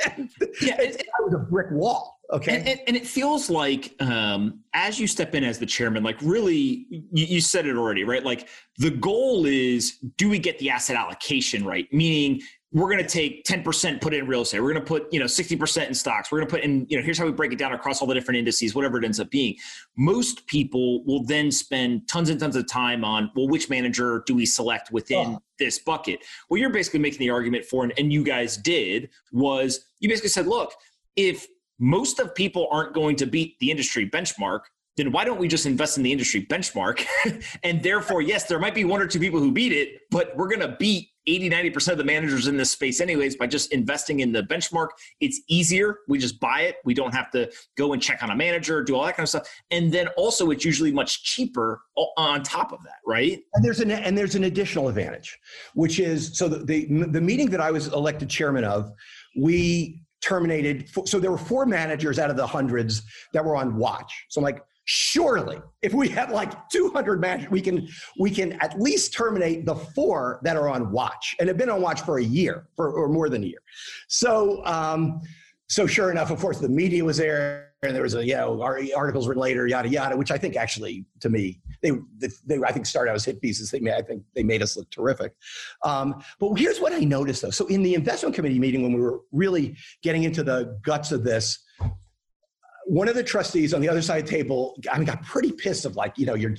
it, 0.18 1.01
it, 1.01 1.07
was 1.21 1.35
a 1.35 1.38
brick 1.38 1.68
wall. 1.71 2.18
Okay. 2.33 2.57
And, 2.57 2.68
and, 2.68 2.81
and 2.88 2.97
it 2.97 3.07
feels 3.07 3.51
like 3.51 3.95
um, 4.01 4.61
as 4.75 4.99
you 4.99 5.07
step 5.07 5.35
in 5.35 5.45
as 5.45 5.59
the 5.59 5.66
chairman, 5.66 6.03
like 6.03 6.16
really, 6.23 6.87
you, 6.90 7.27
you, 7.27 7.40
said 7.40 7.66
it 7.66 7.77
already, 7.77 8.05
right? 8.05 8.25
Like 8.25 8.49
the 8.79 8.90
goal 8.90 9.45
is 9.45 9.99
do 10.16 10.31
we 10.31 10.38
get 10.38 10.59
the 10.59 10.71
asset 10.71 10.97
allocation 10.97 11.64
right? 11.64 11.87
Meaning 11.92 12.40
we're 12.73 12.91
going 12.91 13.03
to 13.03 13.09
take 13.09 13.45
10% 13.45 14.01
put 14.01 14.15
it 14.15 14.21
in 14.21 14.27
real 14.27 14.41
estate. 14.43 14.61
We're 14.61 14.73
going 14.73 14.85
to 14.85 14.89
put 14.89 15.13
you 15.13 15.21
know 15.21 15.27
60% 15.27 15.89
in 15.89 15.95
stocks. 15.95 16.33
We're 16.33 16.39
going 16.39 16.49
to 16.49 16.55
put 16.55 16.65
in 16.65 16.87
you 16.89 16.97
know 16.97 17.05
here's 17.05 17.19
how 17.19 17.27
we 17.27 17.33
break 17.33 17.53
it 17.53 17.59
down 17.59 17.73
across 17.73 18.01
all 18.01 18.09
the 18.09 18.15
different 18.15 18.39
indices 18.39 18.75
whatever 18.75 18.99
it 18.99 19.05
ends 19.05 19.21
up 19.21 19.31
being. 19.31 19.57
Most 19.97 20.47
people 20.47 21.05
will 21.05 21.25
then 21.25 21.51
spend 21.51 22.09
tons 22.09 22.31
and 22.31 22.41
tons 22.41 22.57
of 22.57 22.67
time 22.67 23.05
on 23.05 23.31
well 23.37 23.49
which 23.49 23.69
manager 23.69 24.23
do 24.27 24.35
we 24.35 24.47
select 24.47 24.91
within 24.91 25.35
oh. 25.37 25.43
this 25.59 25.79
bucket? 25.79 26.21
What 26.49 26.61
you're 26.61 26.71
basically 26.71 27.01
making 27.01 27.21
the 27.21 27.31
argument 27.31 27.65
for 27.65 27.85
and, 27.85 27.93
and 27.99 28.13
you 28.13 28.25
guys 28.25 28.57
did 28.57 29.11
was 29.33 29.87
you 30.01 30.09
basically 30.09 30.31
said 30.31 30.47
look 30.47 30.73
if 31.17 31.47
most 31.79 32.21
of 32.21 32.35
people 32.35 32.69
aren't 32.71 32.95
going 32.95 33.17
to 33.17 33.27
beat 33.27 33.59
the 33.59 33.71
industry 33.71 34.09
benchmark 34.09 34.61
then 34.96 35.12
why 35.12 35.24
don't 35.24 35.38
we 35.38 35.48
just 35.48 35.66
invest 35.66 35.96
in 35.96 36.02
the 36.02 36.12
industry 36.12 36.46
benchmark? 36.46 37.05
and 37.62 37.83
therefore, 37.83 38.22
yes, 38.22 38.44
there 38.44 38.59
might 38.59 38.74
be 38.74 38.85
one 38.85 39.00
or 39.00 39.07
two 39.07 39.20
people 39.20 39.40
who 39.40 39.52
beat 39.52 39.72
it, 39.72 40.00
but 40.11 40.37
we're 40.37 40.48
going 40.48 40.61
to 40.61 40.76
beat 40.78 41.09
80, 41.26 41.50
90% 41.50 41.92
of 41.92 41.98
the 41.98 42.05
managers 42.05 42.48
in 42.48 42.57
this 42.57 42.72
space, 42.72 43.00
anyways, 43.00 43.37
by 43.37 43.46
just 43.46 43.72
investing 43.72 44.20
in 44.20 44.33
the 44.33 44.42
benchmark. 44.42 44.88
It's 45.20 45.40
easier. 45.48 45.98
We 46.09 46.18
just 46.18 46.40
buy 46.40 46.62
it. 46.62 46.76
We 46.85 46.94
don't 46.94 47.14
have 47.14 47.31
to 47.31 47.50
go 47.76 47.92
and 47.92 48.02
check 48.02 48.22
on 48.22 48.31
a 48.31 48.37
manager, 48.37 48.83
do 48.83 48.96
all 48.96 49.05
that 49.05 49.16
kind 49.16 49.24
of 49.24 49.28
stuff. 49.28 49.48
And 49.70 49.92
then 49.92 50.09
also, 50.16 50.50
it's 50.50 50.64
usually 50.64 50.90
much 50.90 51.22
cheaper 51.22 51.81
on 52.16 52.42
top 52.42 52.72
of 52.72 52.83
that, 52.83 52.98
right? 53.07 53.38
And 53.55 53.64
there's 53.64 53.81
an 53.81 53.92
and 53.92 54.18
there's 54.18 54.35
an 54.35 54.44
additional 54.44 54.88
advantage, 54.88 55.38
which 55.74 56.00
is 56.00 56.37
so 56.37 56.48
the 56.48 56.64
the, 56.64 57.07
the 57.07 57.20
meeting 57.20 57.50
that 57.50 57.61
I 57.61 57.70
was 57.70 57.87
elected 57.88 58.28
chairman 58.28 58.64
of, 58.64 58.90
we 59.37 60.02
terminated. 60.22 60.88
So 61.07 61.20
there 61.20 61.31
were 61.31 61.38
four 61.38 61.66
managers 61.66 62.18
out 62.18 62.31
of 62.31 62.37
the 62.37 62.46
hundreds 62.46 63.02
that 63.33 63.44
were 63.44 63.57
on 63.57 63.76
watch. 63.76 64.26
So 64.28 64.40
I'm 64.40 64.44
like, 64.44 64.62
surely 64.85 65.59
if 65.83 65.95
we 65.95 66.09
have 66.09 66.31
like 66.31 66.68
200 66.71 67.21
matches 67.21 67.49
we 67.51 67.61
can 67.61 67.88
we 68.18 68.31
can 68.31 68.53
at 68.61 68.79
least 68.81 69.12
terminate 69.12 69.64
the 69.64 69.75
four 69.75 70.40
that 70.42 70.57
are 70.57 70.68
on 70.68 70.90
watch 70.90 71.37
and 71.38 71.49
have 71.49 71.57
been 71.57 71.71
on 71.71 71.81
watch 71.81 72.01
for 72.03 72.18
a 72.18 72.25
year 72.25 72.66
for 72.75 72.92
or 72.92 73.09
more 73.09 73.29
than 73.29 73.45
a 73.45 73.47
year. 73.47 73.62
So 74.09 74.64
um 74.64 75.21
so 75.68 75.87
sure 75.87 76.11
enough 76.11 76.31
of 76.31 76.40
course 76.40 76.59
the 76.59 76.68
media 76.68 77.05
was 77.05 77.18
there 77.18 77.71
and 77.83 77.95
there 77.95 78.03
was 78.03 78.14
a 78.14 78.27
you 78.27 78.35
know 78.35 78.61
articles 78.97 79.29
written 79.29 79.40
later 79.40 79.66
yada 79.66 79.88
yada 79.88 80.16
which 80.16 80.31
i 80.31 80.38
think 80.38 80.57
actually 80.57 81.05
to 81.21 81.29
me 81.29 81.61
they 81.83 81.92
they 82.47 82.59
i 82.66 82.73
think 82.73 82.87
started 82.87 83.11
out 83.11 83.16
as 83.16 83.25
hit 83.25 83.40
pieces. 83.40 83.71
They 83.71 83.81
made, 83.81 83.95
i 83.95 84.03
think 84.03 84.23
they 84.35 84.42
made 84.42 84.62
us 84.62 84.77
look 84.77 84.90
terrific. 84.90 85.35
Um, 85.85 86.23
but 86.38 86.55
here's 86.55 86.81
what 86.81 86.92
i 86.92 87.01
noticed 87.01 87.42
though. 87.42 87.51
So 87.51 87.66
in 87.66 87.83
the 87.83 87.95
investment 87.95 88.35
committee 88.35 88.59
meeting 88.59 88.83
when 88.83 88.92
we 88.92 89.01
were 89.01 89.21
really 89.33 89.77
getting 90.03 90.25
into 90.25 90.42
the 90.42 90.79
guts 90.83 91.12
of 91.12 91.25
this 91.25 91.59
one 92.92 93.09
of 93.09 93.14
the 93.14 93.24
trustees 93.24 93.72
on 93.72 93.81
the 93.81 93.88
other 93.88 94.02
side 94.02 94.22
of 94.22 94.26
the 94.26 94.31
table, 94.31 94.78
I 94.92 94.98
mean, 94.98 95.07
got 95.07 95.22
pretty 95.22 95.50
pissed 95.50 95.87
of 95.87 95.96
like, 95.96 96.18
you 96.18 96.26
know, 96.26 96.35
you're, 96.35 96.55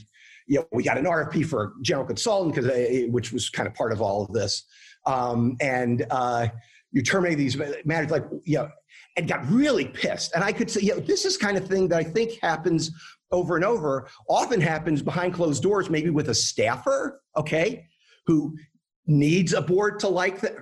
you 0.47 0.57
know, 0.57 0.65
we 0.71 0.81
got 0.81 0.97
an 0.97 1.05
RFP 1.05 1.45
for 1.45 1.73
general 1.83 2.07
consultant 2.07 2.55
because 2.55 2.71
uh, 2.71 3.07
which 3.11 3.31
was 3.31 3.51
kind 3.51 3.67
of 3.67 3.75
part 3.75 3.91
of 3.91 4.01
all 4.01 4.23
of 4.25 4.33
this, 4.33 4.65
um, 5.05 5.55
and 5.61 6.07
uh, 6.09 6.47
you 6.91 7.03
terminate 7.03 7.37
these 7.37 7.55
managers 7.85 8.09
like, 8.09 8.25
you 8.45 8.57
know, 8.57 8.69
and 9.15 9.27
got 9.27 9.47
really 9.47 9.85
pissed. 9.85 10.33
And 10.33 10.43
I 10.43 10.51
could 10.51 10.71
say, 10.71 10.81
you 10.81 10.95
know, 10.95 11.01
this 11.01 11.23
is 11.23 11.37
kind 11.37 11.55
of 11.55 11.67
thing 11.67 11.87
that 11.89 11.99
I 11.99 12.03
think 12.03 12.39
happens 12.41 12.89
over 13.31 13.55
and 13.55 13.63
over. 13.63 14.09
Often 14.27 14.61
happens 14.61 15.03
behind 15.03 15.35
closed 15.35 15.61
doors, 15.61 15.91
maybe 15.91 16.09
with 16.09 16.29
a 16.29 16.35
staffer, 16.35 17.21
okay, 17.37 17.85
who 18.25 18.57
needs 19.05 19.53
a 19.53 19.61
board 19.61 19.99
to 19.99 20.07
like 20.07 20.41
that. 20.41 20.55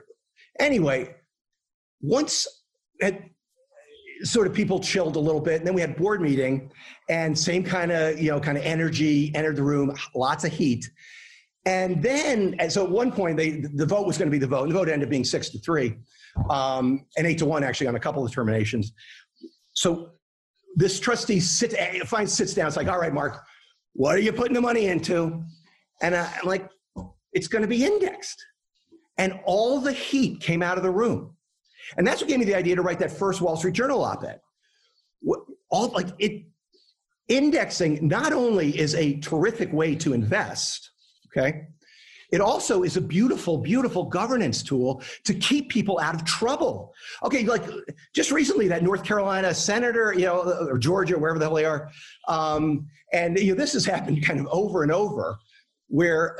Anyway, 0.59 1.15
once 2.01 2.45
at 3.01 3.30
sort 4.23 4.47
of 4.47 4.53
people 4.53 4.79
chilled 4.79 5.15
a 5.15 5.19
little 5.19 5.41
bit. 5.41 5.57
And 5.57 5.67
then 5.67 5.73
we 5.73 5.81
had 5.81 5.95
board 5.95 6.21
meeting 6.21 6.71
and 7.09 7.37
same 7.37 7.63
kind 7.63 7.91
of 7.91 8.19
you 8.19 8.31
know 8.31 8.39
kind 8.39 8.57
of 8.57 8.63
energy 8.63 9.31
entered 9.35 9.55
the 9.55 9.63
room 9.63 9.95
lots 10.15 10.43
of 10.43 10.51
heat. 10.51 10.89
And 11.65 12.01
then 12.01 12.55
and 12.59 12.71
so 12.71 12.83
at 12.83 12.89
one 12.89 13.11
point 13.11 13.37
they 13.37 13.61
the 13.73 13.85
vote 13.85 14.07
was 14.07 14.17
going 14.17 14.27
to 14.27 14.31
be 14.31 14.39
the 14.39 14.47
vote 14.47 14.63
and 14.63 14.71
the 14.71 14.75
vote 14.75 14.89
ended 14.89 15.07
up 15.07 15.11
being 15.11 15.23
six 15.23 15.49
to 15.49 15.59
three 15.59 15.97
um, 16.49 17.05
and 17.17 17.27
eight 17.27 17.37
to 17.39 17.45
one 17.45 17.63
actually 17.63 17.87
on 17.87 17.95
a 17.95 17.99
couple 17.99 18.25
of 18.25 18.31
terminations 18.31 18.93
so 19.73 20.11
this 20.75 20.99
trustee 20.99 21.39
sits 21.39 21.75
eh, 21.77 21.99
finds 22.05 22.33
sits 22.33 22.53
down 22.53 22.67
it's 22.67 22.77
like 22.77 22.87
all 22.87 22.99
right 22.99 23.13
Marc 23.13 23.43
what 23.93 24.15
are 24.15 24.19
you 24.19 24.31
putting 24.31 24.53
the 24.53 24.61
money 24.61 24.87
into? 24.87 25.43
And 26.01 26.15
i'm 26.15 26.45
like 26.45 26.69
it's 27.33 27.47
going 27.47 27.61
to 27.61 27.67
be 27.67 27.85
indexed. 27.85 28.43
And 29.17 29.39
all 29.45 29.79
the 29.79 29.93
heat 29.93 30.39
came 30.41 30.63
out 30.63 30.77
of 30.77 30.83
the 30.83 30.91
room 30.91 31.35
and 31.97 32.05
that's 32.05 32.21
what 32.21 32.29
gave 32.29 32.39
me 32.39 32.45
the 32.45 32.55
idea 32.55 32.75
to 32.75 32.81
write 32.81 32.99
that 32.99 33.11
first 33.11 33.41
Wall 33.41 33.55
Street 33.55 33.73
Journal 33.73 34.03
op-ed. 34.03 34.39
All 35.69 35.87
like 35.89 36.07
it, 36.19 36.43
indexing 37.27 38.07
not 38.07 38.33
only 38.33 38.77
is 38.77 38.95
a 38.95 39.19
terrific 39.19 39.71
way 39.71 39.95
to 39.95 40.13
invest, 40.13 40.91
okay, 41.27 41.67
it 42.31 42.39
also 42.39 42.83
is 42.83 42.95
a 42.95 43.01
beautiful, 43.01 43.57
beautiful 43.57 44.05
governance 44.05 44.63
tool 44.63 45.03
to 45.25 45.33
keep 45.33 45.69
people 45.69 45.99
out 45.99 46.15
of 46.15 46.23
trouble. 46.23 46.93
Okay, 47.23 47.43
like 47.43 47.63
just 48.13 48.31
recently, 48.31 48.67
that 48.69 48.83
North 48.83 49.03
Carolina 49.03 49.53
senator, 49.53 50.13
you 50.13 50.25
know, 50.25 50.41
or 50.69 50.77
Georgia, 50.77 51.19
wherever 51.19 51.37
the 51.37 51.45
hell 51.45 51.55
they 51.55 51.65
are, 51.65 51.89
um, 52.27 52.87
and 53.13 53.37
you 53.37 53.51
know, 53.51 53.57
this 53.57 53.73
has 53.73 53.85
happened 53.85 54.25
kind 54.25 54.39
of 54.39 54.47
over 54.47 54.83
and 54.83 54.91
over, 54.91 55.37
where 55.87 56.37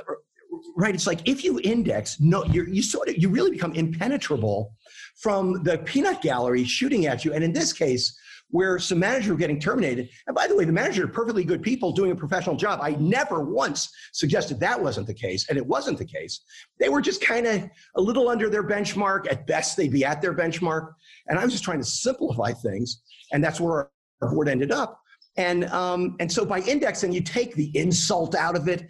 right, 0.78 0.96
it's 0.96 1.08
like 1.08 1.28
if 1.28 1.44
you 1.44 1.60
index, 1.64 2.20
no, 2.20 2.46
you 2.46 2.66
you 2.66 2.82
sort 2.82 3.10
of 3.10 3.18
you 3.18 3.30
really 3.30 3.52
become 3.52 3.74
impenetrable 3.74 4.74
from 5.22 5.64
the 5.64 5.78
peanut 5.80 6.22
gallery 6.22 6.64
shooting 6.64 7.06
at 7.06 7.24
you. 7.24 7.34
And 7.34 7.44
in 7.44 7.54
this 7.54 7.72
case, 7.74 8.18
where 8.52 8.78
some 8.78 9.00
managers 9.00 9.30
were 9.30 9.38
getting 9.38 9.60
terminated. 9.60 10.10
And 10.28 10.36
by 10.36 10.46
the 10.46 10.56
way, 10.56 10.66
the 10.66 10.74
manager 10.74 11.06
are 11.06 11.08
perfectly 11.08 11.44
good 11.44 11.62
people 11.62 11.92
doing 11.92 12.12
a 12.12 12.16
professional 12.16 12.56
job. 12.56 12.80
I 12.82 12.92
never 12.92 13.42
once 13.42 13.90
suggested 14.12 14.60
that 14.60 14.82
wasn't 14.82 15.08
the 15.08 15.14
case, 15.14 15.48
and 15.50 15.58
it 15.58 15.66
wasn't 15.66 15.98
the 15.98 16.06
case. 16.06 16.42
They 16.78 16.90
were 16.90 17.02
just 17.02 17.22
kind 17.22 17.48
of 17.48 17.70
a 17.96 18.02
little 18.02 18.30
under 18.30 18.50
their 18.50 18.64
benchmark. 18.64 19.32
At 19.32 19.48
best, 19.48 19.78
they'd 19.78 19.92
be 19.92 20.06
at 20.06 20.22
their 20.22 20.34
benchmark. 20.34 20.92
And 21.28 21.40
I 21.40 21.44
was 21.44 21.54
just 21.54 21.64
trying 21.64 21.80
to 21.80 21.86
simplify 21.86 22.52
things, 22.52 23.02
and 23.32 23.44
that's 23.44 23.60
where 23.60 23.90
our 24.22 24.30
board 24.30 24.50
ended 24.50 24.72
up. 24.72 25.00
And 25.38 25.66
um, 25.66 26.18
and 26.20 26.30
so 26.30 26.46
by 26.46 26.60
indexing, 26.60 27.14
you 27.14 27.22
take 27.22 27.56
the 27.56 27.76
insult 27.78 28.36
out 28.36 28.58
of 28.58 28.68
it. 28.68 28.86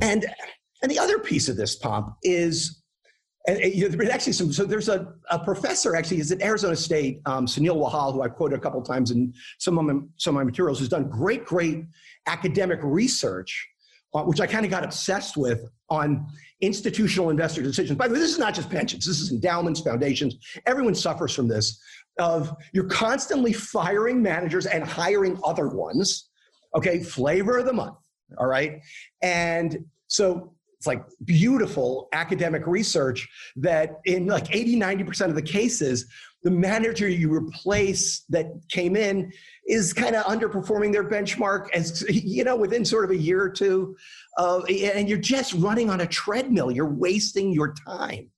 And 0.00 0.24
and 0.82 0.90
the 0.90 0.98
other 0.98 1.18
piece 1.18 1.48
of 1.48 1.56
this, 1.56 1.76
Pomp, 1.76 2.14
is 2.22 2.77
and, 3.48 3.74
you 3.74 3.88
know, 3.88 3.96
there's 3.96 4.10
actually 4.10 4.34
some, 4.34 4.52
so 4.52 4.64
there's 4.64 4.88
a, 4.88 5.14
a 5.30 5.38
professor 5.38 5.96
actually, 5.96 6.20
is 6.20 6.30
at 6.30 6.42
Arizona 6.42 6.76
State, 6.76 7.20
um, 7.26 7.46
Sunil 7.46 7.76
Wahal, 7.76 8.12
who 8.12 8.22
I've 8.22 8.34
quoted 8.34 8.58
a 8.58 8.60
couple 8.60 8.82
times 8.82 9.10
in 9.10 9.32
some 9.58 9.78
of 9.78 9.84
my, 9.84 9.94
some 10.16 10.36
of 10.36 10.40
my 10.40 10.44
materials, 10.44 10.78
who's 10.78 10.88
done 10.88 11.08
great, 11.08 11.44
great 11.44 11.84
academic 12.26 12.78
research, 12.82 13.68
uh, 14.14 14.22
which 14.22 14.40
I 14.40 14.46
kind 14.46 14.64
of 14.64 14.70
got 14.70 14.84
obsessed 14.84 15.36
with 15.36 15.70
on 15.88 16.26
institutional 16.60 17.30
investor 17.30 17.62
decisions. 17.62 17.96
By 17.96 18.08
the 18.08 18.14
way, 18.14 18.20
this 18.20 18.32
is 18.32 18.38
not 18.38 18.54
just 18.54 18.68
pensions, 18.68 19.06
this 19.06 19.20
is 19.20 19.32
endowments, 19.32 19.80
foundations. 19.80 20.36
Everyone 20.66 20.94
suffers 20.94 21.34
from 21.34 21.48
this 21.48 21.80
of 22.18 22.54
you're 22.72 22.88
constantly 22.88 23.52
firing 23.52 24.20
managers 24.20 24.66
and 24.66 24.84
hiring 24.84 25.38
other 25.44 25.68
ones. 25.68 26.28
Okay, 26.74 27.02
flavor 27.02 27.58
of 27.58 27.66
the 27.66 27.72
month. 27.72 27.96
All 28.36 28.46
right. 28.46 28.80
And 29.22 29.86
so 30.08 30.52
it's 30.78 30.86
like 30.86 31.04
beautiful 31.24 32.08
academic 32.12 32.66
research 32.66 33.28
that 33.56 34.00
in 34.04 34.26
like 34.26 34.54
80 34.54 34.76
90% 34.76 35.26
of 35.28 35.34
the 35.34 35.42
cases 35.42 36.06
the 36.44 36.50
manager 36.52 37.08
you 37.08 37.34
replace 37.34 38.20
that 38.28 38.46
came 38.68 38.94
in 38.94 39.32
is 39.66 39.92
kind 39.92 40.14
of 40.14 40.24
underperforming 40.24 40.92
their 40.92 41.08
benchmark 41.08 41.68
as 41.72 42.04
you 42.08 42.44
know 42.44 42.56
within 42.56 42.84
sort 42.84 43.04
of 43.04 43.10
a 43.10 43.16
year 43.16 43.42
or 43.42 43.50
two 43.50 43.96
uh, 44.38 44.62
and 44.62 45.08
you're 45.08 45.18
just 45.18 45.52
running 45.54 45.90
on 45.90 46.00
a 46.00 46.06
treadmill. 46.06 46.70
You're 46.70 46.86
wasting 46.86 47.52
your 47.52 47.74
time. 47.74 48.30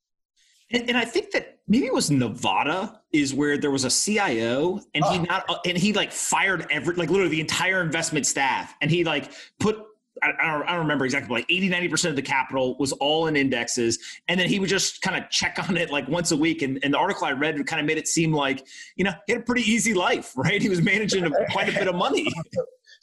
And, 0.72 0.88
and, 0.88 0.96
I 0.96 1.04
think 1.04 1.32
that 1.32 1.58
maybe 1.68 1.86
it 1.86 1.92
was 1.92 2.10
Nevada 2.10 3.00
is 3.12 3.34
where 3.34 3.58
there 3.58 3.72
was 3.72 3.84
a 3.84 3.90
CIO 3.90 4.80
and 4.94 5.04
he 5.04 5.18
oh. 5.18 5.22
not 5.22 5.66
and 5.66 5.76
he 5.76 5.92
like 5.92 6.12
fired 6.12 6.66
every 6.70 6.94
like 6.94 7.10
literally 7.10 7.30
the 7.30 7.40
entire 7.40 7.82
investment 7.82 8.24
staff. 8.24 8.74
And 8.80 8.90
he 8.90 9.04
like 9.04 9.32
put 9.58 9.78
I, 10.22 10.28
don't, 10.28 10.62
I 10.68 10.72
don't 10.72 10.80
remember 10.80 11.04
exactly, 11.04 11.28
but 11.28 11.34
like 11.34 11.46
80, 11.50 11.70
90% 11.70 12.10
of 12.10 12.16
the 12.16 12.22
capital 12.22 12.76
was 12.78 12.92
all 12.92 13.26
in 13.26 13.36
indexes. 13.36 13.98
And 14.28 14.38
then 14.38 14.48
he 14.48 14.58
would 14.58 14.68
just 14.68 15.02
kind 15.02 15.22
of 15.22 15.30
check 15.30 15.58
on 15.68 15.76
it 15.76 15.90
like 15.90 16.08
once 16.08 16.30
a 16.30 16.36
week. 16.36 16.62
And, 16.62 16.78
and 16.82 16.94
the 16.94 16.98
article 16.98 17.26
I 17.26 17.32
read 17.32 17.64
kind 17.66 17.80
of 17.80 17.86
made 17.86 17.98
it 17.98 18.08
seem 18.08 18.32
like, 18.32 18.66
you 18.96 19.04
know, 19.04 19.12
he 19.26 19.32
had 19.32 19.42
a 19.42 19.44
pretty 19.44 19.68
easy 19.70 19.94
life, 19.94 20.32
right? 20.36 20.60
He 20.60 20.68
was 20.68 20.82
managing 20.82 21.30
quite 21.50 21.68
a 21.68 21.72
bit 21.72 21.88
of 21.88 21.94
money. 21.94 22.28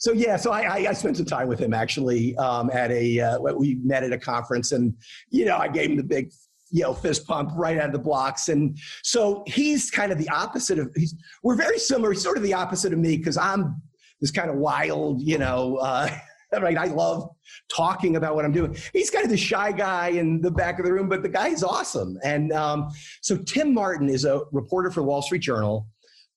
So 0.00 0.12
yeah, 0.12 0.36
so 0.36 0.52
I, 0.52 0.88
I, 0.88 0.92
spent 0.92 1.16
some 1.16 1.26
time 1.26 1.48
with 1.48 1.58
him 1.58 1.74
actually 1.74 2.36
um, 2.36 2.70
at 2.72 2.92
a 2.92 3.18
uh, 3.18 3.40
we 3.40 3.80
met 3.82 4.04
at 4.04 4.12
a 4.12 4.18
conference, 4.18 4.70
and 4.70 4.94
you 5.30 5.44
know 5.44 5.56
I 5.56 5.66
gave 5.66 5.90
him 5.90 5.96
the 5.96 6.04
big 6.04 6.30
you 6.70 6.84
know 6.84 6.94
fist 6.94 7.26
pump 7.26 7.50
right 7.56 7.76
out 7.76 7.86
of 7.86 7.92
the 7.92 7.98
blocks, 7.98 8.48
and 8.48 8.78
so 9.02 9.42
he's 9.48 9.90
kind 9.90 10.12
of 10.12 10.18
the 10.18 10.28
opposite 10.28 10.78
of 10.78 10.92
he's 10.94 11.16
we're 11.42 11.56
very 11.56 11.80
similar. 11.80 12.12
He's 12.12 12.22
sort 12.22 12.36
of 12.36 12.44
the 12.44 12.54
opposite 12.54 12.92
of 12.92 13.00
me 13.00 13.16
because 13.16 13.36
I'm 13.36 13.82
this 14.20 14.30
kind 14.30 14.50
of 14.50 14.56
wild, 14.56 15.22
you 15.22 15.38
know, 15.38 15.76
uh, 15.76 16.08
right? 16.60 16.76
I 16.76 16.86
love 16.86 17.28
talking 17.68 18.16
about 18.16 18.34
what 18.34 18.44
I'm 18.44 18.52
doing. 18.52 18.76
He's 18.92 19.10
kind 19.10 19.24
of 19.24 19.30
the 19.30 19.36
shy 19.36 19.72
guy 19.72 20.08
in 20.08 20.40
the 20.40 20.50
back 20.50 20.78
of 20.78 20.86
the 20.86 20.92
room, 20.92 21.08
but 21.08 21.22
the 21.22 21.28
guy 21.28 21.48
is 21.48 21.62
awesome. 21.62 22.18
And 22.24 22.52
um, 22.52 22.90
so 23.20 23.36
Tim 23.36 23.74
Martin 23.74 24.08
is 24.08 24.24
a 24.24 24.42
reporter 24.52 24.90
for 24.90 25.00
the 25.00 25.06
Wall 25.06 25.22
Street 25.22 25.42
Journal 25.42 25.86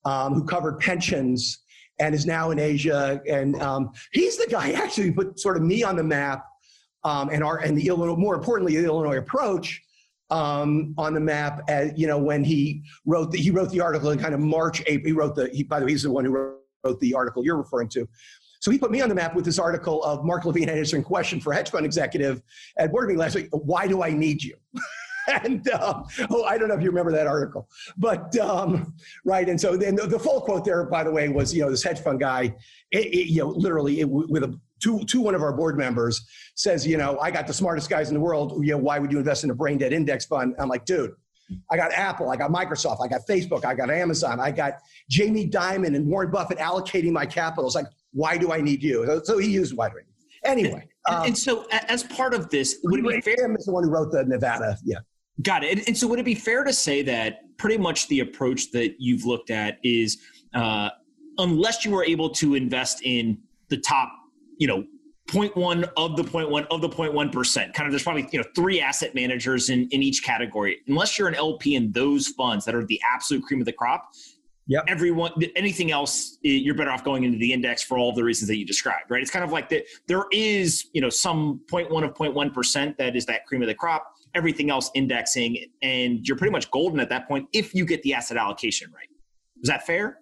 um, 0.06 0.34
who 0.34 0.44
covered 0.44 0.80
pensions 0.80 1.60
and 2.00 2.16
is 2.16 2.26
now 2.26 2.52
in 2.52 2.60
Asia. 2.60 3.22
And 3.30 3.62
um, 3.62 3.92
he's 4.12 4.38
the 4.38 4.48
guy 4.48 4.72
actually 4.72 5.12
put 5.12 5.40
sort 5.40 5.58
of 5.58 5.64
me 5.64 5.84
on 5.84 5.96
the 5.96 6.04
map 6.04 6.46
um, 7.04 7.30
and 7.30 7.44
our 7.44 7.60
and 7.60 7.78
the 7.78 7.88
Illinois, 7.88 8.16
more 8.16 8.36
importantly, 8.36 8.76
the 8.78 8.86
Illinois 8.86 9.18
approach. 9.18 9.82
Um, 10.30 10.94
on 10.98 11.14
the 11.14 11.20
map, 11.20 11.62
as, 11.68 11.92
you 11.98 12.08
know, 12.08 12.18
when 12.18 12.42
he 12.46 12.84
wrote 13.06 13.34
the, 13.34 13.38
he 13.38 13.52
wrote 13.52 13.70
the 13.70 13.82
article 13.82 14.12
in 14.12 14.18
kind 14.18 14.34
of 14.34 14.40
March, 14.40 14.82
April. 14.88 15.08
He 15.08 15.12
wrote 15.12 15.36
the. 15.36 15.50
He, 15.50 15.62
by 15.64 15.82
the 15.82 15.86
way, 15.86 15.92
he's 15.92 16.04
the 16.04 16.12
one 16.12 16.24
who 16.24 16.32
wrote 16.32 16.62
wrote 16.84 17.00
the 17.00 17.14
article 17.14 17.44
you're 17.44 17.58
referring 17.58 17.90
to. 17.90 18.08
So 18.62 18.72
he 18.72 18.78
put 18.78 18.92
me 18.92 19.02
on 19.02 19.10
the 19.10 19.16
map 19.16 19.36
with 19.36 19.44
this 19.44 19.60
article 19.60 20.04
of 20.04 20.24
Marc 20.24 20.46
Levine 20.46 20.70
answering 20.70 21.04
question 21.04 21.42
for 21.42 21.52
a 21.52 21.56
hedge 21.56 21.72
fund 21.72 21.86
executive 21.86 22.42
at 22.78 22.92
board 22.92 23.08
meeting 23.08 23.20
last 23.20 23.36
week. 23.36 23.48
Why 23.52 23.88
do 23.88 24.04
I 24.04 24.12
need 24.12 24.44
you? 24.44 24.56
and 25.44 25.68
um, 25.70 26.06
oh, 26.30 26.44
I 26.44 26.58
don't 26.58 26.68
know 26.68 26.76
if 26.76 26.82
you 26.82 26.90
remember 26.90 27.12
that 27.12 27.28
article, 27.28 27.68
but 27.98 28.38
um, 28.38 28.94
right. 29.26 29.50
And 29.50 29.60
so 29.60 29.76
then 29.76 29.96
the, 29.96 30.06
the, 30.08 30.20
full 30.20 30.42
quote 30.42 30.64
there, 30.64 30.84
by 30.86 31.04
the 31.04 31.12
way, 31.12 31.28
was 31.28 31.54
you 31.54 31.64
know 31.64 31.70
this 31.70 31.84
hedge 31.84 32.00
fund 32.00 32.20
guy, 32.20 32.56
it, 32.92 33.06
it, 33.08 33.28
you 33.28 33.42
know, 33.42 33.50
literally 33.50 34.00
it, 34.02 34.10
with 34.10 34.44
a 34.44 34.60
to, 34.82 35.04
to 35.06 35.22
one 35.22 35.36
of 35.36 35.44
our 35.44 35.54
board 35.54 35.78
members 35.78 36.28
says, 36.56 36.86
you 36.86 36.98
know, 36.98 37.20
I 37.20 37.32
got 37.32 37.48
the 37.48 37.54
smartest 37.54 37.90
guys 37.90 38.10
in 38.10 38.16
the 38.16 38.20
world. 38.20 38.64
You 38.66 38.74
know, 38.74 38.78
why 38.78 39.00
would 39.00 39.12
you 39.12 39.20
invest 39.20 39.44
in 39.44 39.52
a 39.52 39.56
brain 39.56 39.78
dead 39.78 39.94
index 39.94 40.26
fund? 40.26 40.56
I'm 40.60 40.70
like, 40.70 40.86
dude, 40.86 41.14
I 41.70 41.78
got 41.78 41.92
Apple, 41.94 42.30
I 42.30 42.36
got 42.36 42.52
Microsoft, 42.52 43.04
I 43.04 43.08
got 43.08 43.22
Facebook, 43.30 43.66
I 43.66 43.74
got 43.74 43.90
Amazon, 43.90 44.40
I 44.40 44.52
got 44.52 44.80
Jamie 45.10 45.50
Dimon 45.50 45.96
and 45.96 46.08
Warren 46.08 46.32
Buffett 46.32 46.58
allocating 46.58 47.12
my 47.12 47.26
capital. 47.26 47.66
It's 47.66 47.76
like, 47.76 47.88
why 48.14 48.38
do 48.38 48.52
I 48.52 48.62
need 48.62 48.84
you? 48.84 49.22
So 49.24 49.38
he 49.38 49.50
used 49.50 49.76
why 49.76 49.90
do 49.90 49.96
I 49.96 50.02
need 50.02 50.12
Anyway. 50.44 50.88
And, 51.08 51.16
um, 51.16 51.26
and, 51.28 51.38
so 51.38 51.66
as 51.72 52.04
part 52.04 52.34
of 52.34 52.50
this, 52.50 52.80
would 52.84 53.00
it 53.00 53.08
be 53.08 53.22
fair? 53.22 53.56
is 53.56 53.66
the 53.66 53.72
one 53.72 53.84
who 53.84 53.90
wrote 53.90 54.12
the 54.12 54.24
Nevada. 54.24 54.78
Yeah. 54.84 54.98
Got 55.42 55.64
it. 55.64 55.78
And, 55.78 55.88
and, 55.88 55.98
so 55.98 56.08
would 56.08 56.20
it 56.20 56.26
be 56.26 56.36
fair 56.36 56.64
to 56.64 56.74
say 56.74 57.02
that 57.04 57.58
pretty 57.58 57.78
much 57.78 58.08
the 58.08 58.20
approach 58.20 58.72
that 58.72 58.96
you've 59.00 59.26
looked 59.26 59.50
at 59.50 59.78
is 59.84 60.20
uh, 60.54 60.90
unless 61.38 61.86
you 61.86 61.92
were 61.92 62.04
able 62.04 62.30
to 62.32 62.56
invest 62.56 63.02
in 63.04 63.38
the 63.70 63.78
top, 63.78 64.12
you 64.58 64.68
know, 64.68 64.84
0.1 65.28 65.90
of 65.96 66.18
the 66.18 66.24
0.1 66.24 66.68
of 66.70 66.82
the 66.82 66.90
0.1%. 66.90 67.74
Kind 67.74 67.88
of 67.88 67.92
there's 67.92 68.04
probably, 68.04 68.28
you 68.32 68.40
know, 68.40 68.46
three 68.56 68.82
asset 68.82 69.16
managers 69.16 69.70
in, 69.70 69.88
in 69.92 70.04
each 70.04 70.24
category. 70.24 70.82
Unless 70.88 71.18
you're 71.18 71.30
an 71.30 71.36
LP 71.36 71.76
in 71.76 71.92
those 71.92 72.28
funds 72.28 72.66
that 72.66 72.76
are 72.76 72.86
the 72.86 73.00
absolute 73.12 73.44
cream 73.44 73.62
of 73.62 73.66
the 73.66 73.72
crop, 73.72 74.12
Yep. 74.68 74.86
Everyone, 74.88 75.32
anything 75.56 75.92
else, 75.92 76.38
you're 76.44 76.76
better 76.76 76.92
off 76.92 77.04
going 77.04 77.24
into 77.24 77.38
the 77.38 77.52
index 77.52 77.84
for 77.84 77.98
all 77.98 78.10
of 78.10 78.16
the 78.16 78.24
reasons 78.24 78.48
that 78.48 78.58
you 78.58 78.66
described, 78.66 79.10
right? 79.10 79.22
It's 79.22 79.32
kind 79.32 79.44
of 79.44 79.52
like 79.52 79.70
that. 79.70 79.84
There 80.08 80.26
is, 80.32 80.88
you 80.94 81.02
know, 81.02 81.10
some 81.10 81.62
0.1 81.70 82.04
of 82.04 82.14
0.1 82.14 82.54
percent 82.54 82.98
that 82.98 83.16
is 83.16 83.26
that 83.26 83.46
cream 83.46 83.62
of 83.62 83.68
the 83.68 83.76
crop. 83.76 84.14
Everything 84.34 84.70
else 84.70 84.90
indexing, 84.94 85.66
and 85.82 86.26
you're 86.26 86.38
pretty 86.38 86.54
much 86.54 86.72
golden 86.72 87.02
at 87.02 87.10
that 87.10 87.28
point 87.28 87.50
if 87.52 87.76
you 87.76 87.86
get 87.86 88.02
the 88.04 88.14
asset 88.14 88.38
allocation 88.38 88.90
right. 88.96 89.10
Is 89.62 89.68
that 89.68 89.86
fair? 89.86 90.20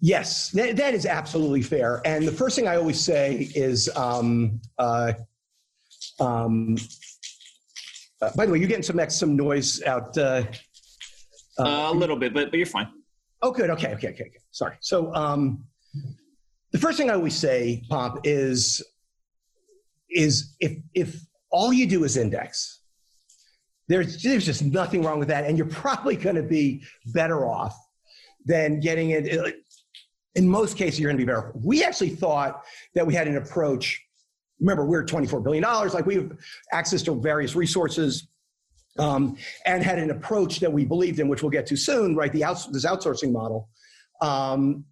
Yes, 0.00 0.50
that, 0.50 0.76
that 0.76 0.94
is 0.94 1.06
absolutely 1.06 1.62
fair. 1.62 2.02
And 2.04 2.26
the 2.26 2.32
first 2.32 2.56
thing 2.56 2.66
I 2.66 2.74
always 2.74 3.00
say 3.00 3.48
is, 3.54 3.88
um, 3.94 4.60
uh, 4.78 5.12
um, 6.18 6.76
uh, 8.20 8.30
by 8.36 8.46
the 8.46 8.52
way, 8.52 8.58
you're 8.58 8.68
getting 8.68 8.82
some 8.82 8.98
some 9.10 9.36
noise 9.36 9.82
out. 9.84 10.16
Uh, 10.18 10.42
uh, 11.58 11.90
a 11.90 11.92
little 11.92 12.16
bit, 12.16 12.34
but 12.34 12.50
but 12.50 12.56
you're 12.56 12.66
fine. 12.66 12.88
Oh, 13.42 13.50
good. 13.50 13.70
Okay, 13.70 13.92
okay, 13.94 14.10
okay, 14.10 14.24
okay. 14.24 14.38
Sorry. 14.52 14.76
So, 14.80 15.12
um, 15.14 15.64
the 16.70 16.78
first 16.78 16.96
thing 16.96 17.10
I 17.10 17.14
always 17.14 17.36
say, 17.36 17.82
Pomp, 17.90 18.20
is 18.24 18.82
is 20.10 20.54
if 20.60 20.78
if 20.94 21.20
all 21.50 21.72
you 21.72 21.86
do 21.86 22.04
is 22.04 22.16
index, 22.16 22.80
there's 23.88 24.22
there's 24.22 24.46
just 24.46 24.62
nothing 24.62 25.02
wrong 25.02 25.18
with 25.18 25.28
that, 25.28 25.44
and 25.44 25.58
you're 25.58 25.66
probably 25.66 26.16
going 26.16 26.36
to 26.36 26.42
be 26.42 26.82
better 27.06 27.46
off 27.46 27.76
than 28.46 28.80
getting 28.80 29.10
it. 29.10 29.56
In 30.34 30.48
most 30.48 30.78
cases, 30.78 30.98
you're 30.98 31.10
going 31.10 31.18
to 31.18 31.22
be 31.22 31.30
better. 31.30 31.52
We 31.54 31.84
actually 31.84 32.10
thought 32.10 32.64
that 32.94 33.06
we 33.06 33.12
had 33.12 33.28
an 33.28 33.36
approach. 33.36 34.00
Remember, 34.60 34.86
we're 34.86 35.04
24 35.04 35.40
billion 35.40 35.62
dollars. 35.62 35.92
Like 35.92 36.06
we 36.06 36.14
have 36.14 36.32
access 36.72 37.02
to 37.02 37.20
various 37.20 37.54
resources 37.54 38.28
um, 38.98 39.36
and 39.66 39.82
had 39.82 39.98
an 39.98 40.10
approach 40.10 40.60
that 40.60 40.72
we 40.72 40.84
believed 40.84 41.18
in, 41.18 41.28
which 41.28 41.42
we'll 41.42 41.50
get 41.50 41.66
to 41.66 41.76
soon, 41.76 42.14
right? 42.16 42.32
The 42.32 42.44
outs- 42.44 42.66
this 42.66 42.84
outsourcing 42.84 43.32
model. 43.32 43.68
Um, 44.20 44.84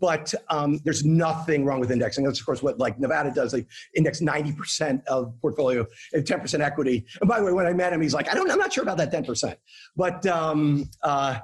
but 0.00 0.32
um, 0.48 0.80
there's 0.84 1.04
nothing 1.04 1.64
wrong 1.64 1.80
with 1.80 1.90
indexing. 1.90 2.24
That's 2.24 2.40
of 2.40 2.46
course 2.46 2.62
what 2.62 2.78
like 2.78 2.98
Nevada 2.98 3.30
does. 3.30 3.52
They 3.52 3.66
index 3.94 4.20
90% 4.20 5.04
of 5.06 5.34
portfolio 5.40 5.86
and 6.12 6.24
10% 6.24 6.60
equity. 6.60 7.04
And 7.20 7.28
by 7.28 7.38
the 7.38 7.44
way, 7.44 7.52
when 7.52 7.66
I 7.66 7.72
met 7.72 7.92
him, 7.92 8.00
he's 8.00 8.14
like, 8.14 8.30
I 8.30 8.34
don't, 8.34 8.50
I'm 8.50 8.58
not 8.58 8.72
sure 8.72 8.82
about 8.82 8.96
that 8.98 9.12
10%. 9.12 9.56
But 9.96 10.24
um, 10.26 10.88
uh, 11.02 11.38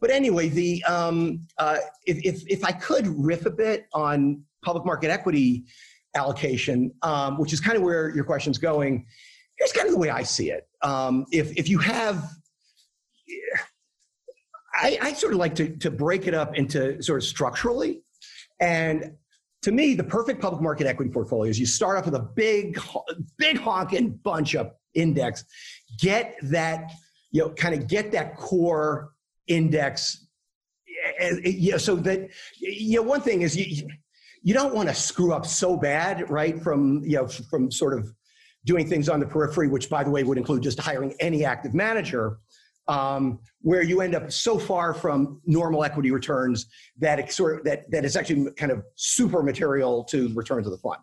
but 0.00 0.10
anyway, 0.10 0.48
the 0.48 0.84
um, 0.84 1.40
uh, 1.58 1.78
if, 2.04 2.18
if 2.18 2.46
if 2.48 2.64
I 2.64 2.72
could 2.72 3.06
riff 3.06 3.46
a 3.46 3.50
bit 3.50 3.86
on 3.94 4.42
public 4.62 4.84
market 4.84 5.10
equity 5.10 5.64
allocation, 6.14 6.92
um, 7.02 7.38
which 7.38 7.52
is 7.52 7.60
kind 7.60 7.76
of 7.76 7.82
where 7.82 8.14
your 8.14 8.24
question's 8.24 8.58
going 8.58 9.06
here's 9.58 9.72
kind 9.72 9.86
of 9.86 9.92
the 9.92 9.98
way 9.98 10.10
I 10.10 10.22
see 10.22 10.50
it. 10.50 10.66
Um, 10.82 11.26
if 11.32 11.56
if 11.56 11.68
you 11.68 11.78
have, 11.78 12.24
I, 14.74 14.98
I 15.00 15.12
sort 15.12 15.32
of 15.32 15.38
like 15.38 15.54
to 15.56 15.76
to 15.78 15.90
break 15.90 16.26
it 16.26 16.34
up 16.34 16.56
into 16.56 17.02
sort 17.02 17.22
of 17.22 17.24
structurally, 17.24 18.02
and 18.60 19.16
to 19.62 19.72
me, 19.72 19.94
the 19.94 20.04
perfect 20.04 20.40
public 20.40 20.62
market 20.62 20.86
equity 20.86 21.10
portfolio 21.10 21.50
is 21.50 21.58
you 21.58 21.66
start 21.66 21.98
off 21.98 22.04
with 22.04 22.14
a 22.14 22.20
big, 22.20 22.78
big 23.36 23.58
honking 23.58 24.10
bunch 24.22 24.54
of 24.54 24.70
index, 24.94 25.44
get 25.98 26.36
that, 26.42 26.92
you 27.32 27.42
know, 27.42 27.50
kind 27.50 27.74
of 27.74 27.88
get 27.88 28.12
that 28.12 28.36
core 28.36 29.10
index. 29.48 30.24
You 31.20 31.72
know, 31.72 31.78
so 31.78 31.96
that, 31.96 32.30
you 32.58 32.96
know, 32.96 33.02
one 33.02 33.20
thing 33.20 33.42
is 33.42 33.56
you, 33.56 33.88
you 34.42 34.54
don't 34.54 34.72
want 34.72 34.88
to 34.88 34.94
screw 34.94 35.32
up 35.32 35.44
so 35.44 35.76
bad, 35.76 36.30
right? 36.30 36.62
From, 36.62 37.02
you 37.04 37.16
know, 37.16 37.26
from 37.26 37.70
sort 37.70 37.94
of 37.98 38.12
doing 38.66 38.86
things 38.86 39.08
on 39.08 39.20
the 39.20 39.26
periphery, 39.26 39.68
which 39.68 39.88
by 39.88 40.02
the 40.04 40.10
way 40.10 40.24
would 40.24 40.36
include 40.36 40.62
just 40.62 40.78
hiring 40.78 41.14
any 41.20 41.44
active 41.44 41.72
manager, 41.72 42.38
um, 42.88 43.38
where 43.62 43.82
you 43.82 44.00
end 44.00 44.14
up 44.14 44.30
so 44.30 44.58
far 44.58 44.92
from 44.92 45.40
normal 45.46 45.84
equity 45.84 46.10
returns 46.10 46.66
that 46.98 47.18
it's 47.18 47.34
sort 47.34 47.58
of, 47.58 47.64
that 47.64 47.90
that 47.90 48.04
it's 48.04 48.16
actually 48.16 48.50
kind 48.52 48.72
of 48.72 48.84
super 48.96 49.42
material 49.42 50.04
to 50.04 50.32
returns 50.34 50.66
of 50.66 50.72
the 50.72 50.78
fund, 50.78 51.00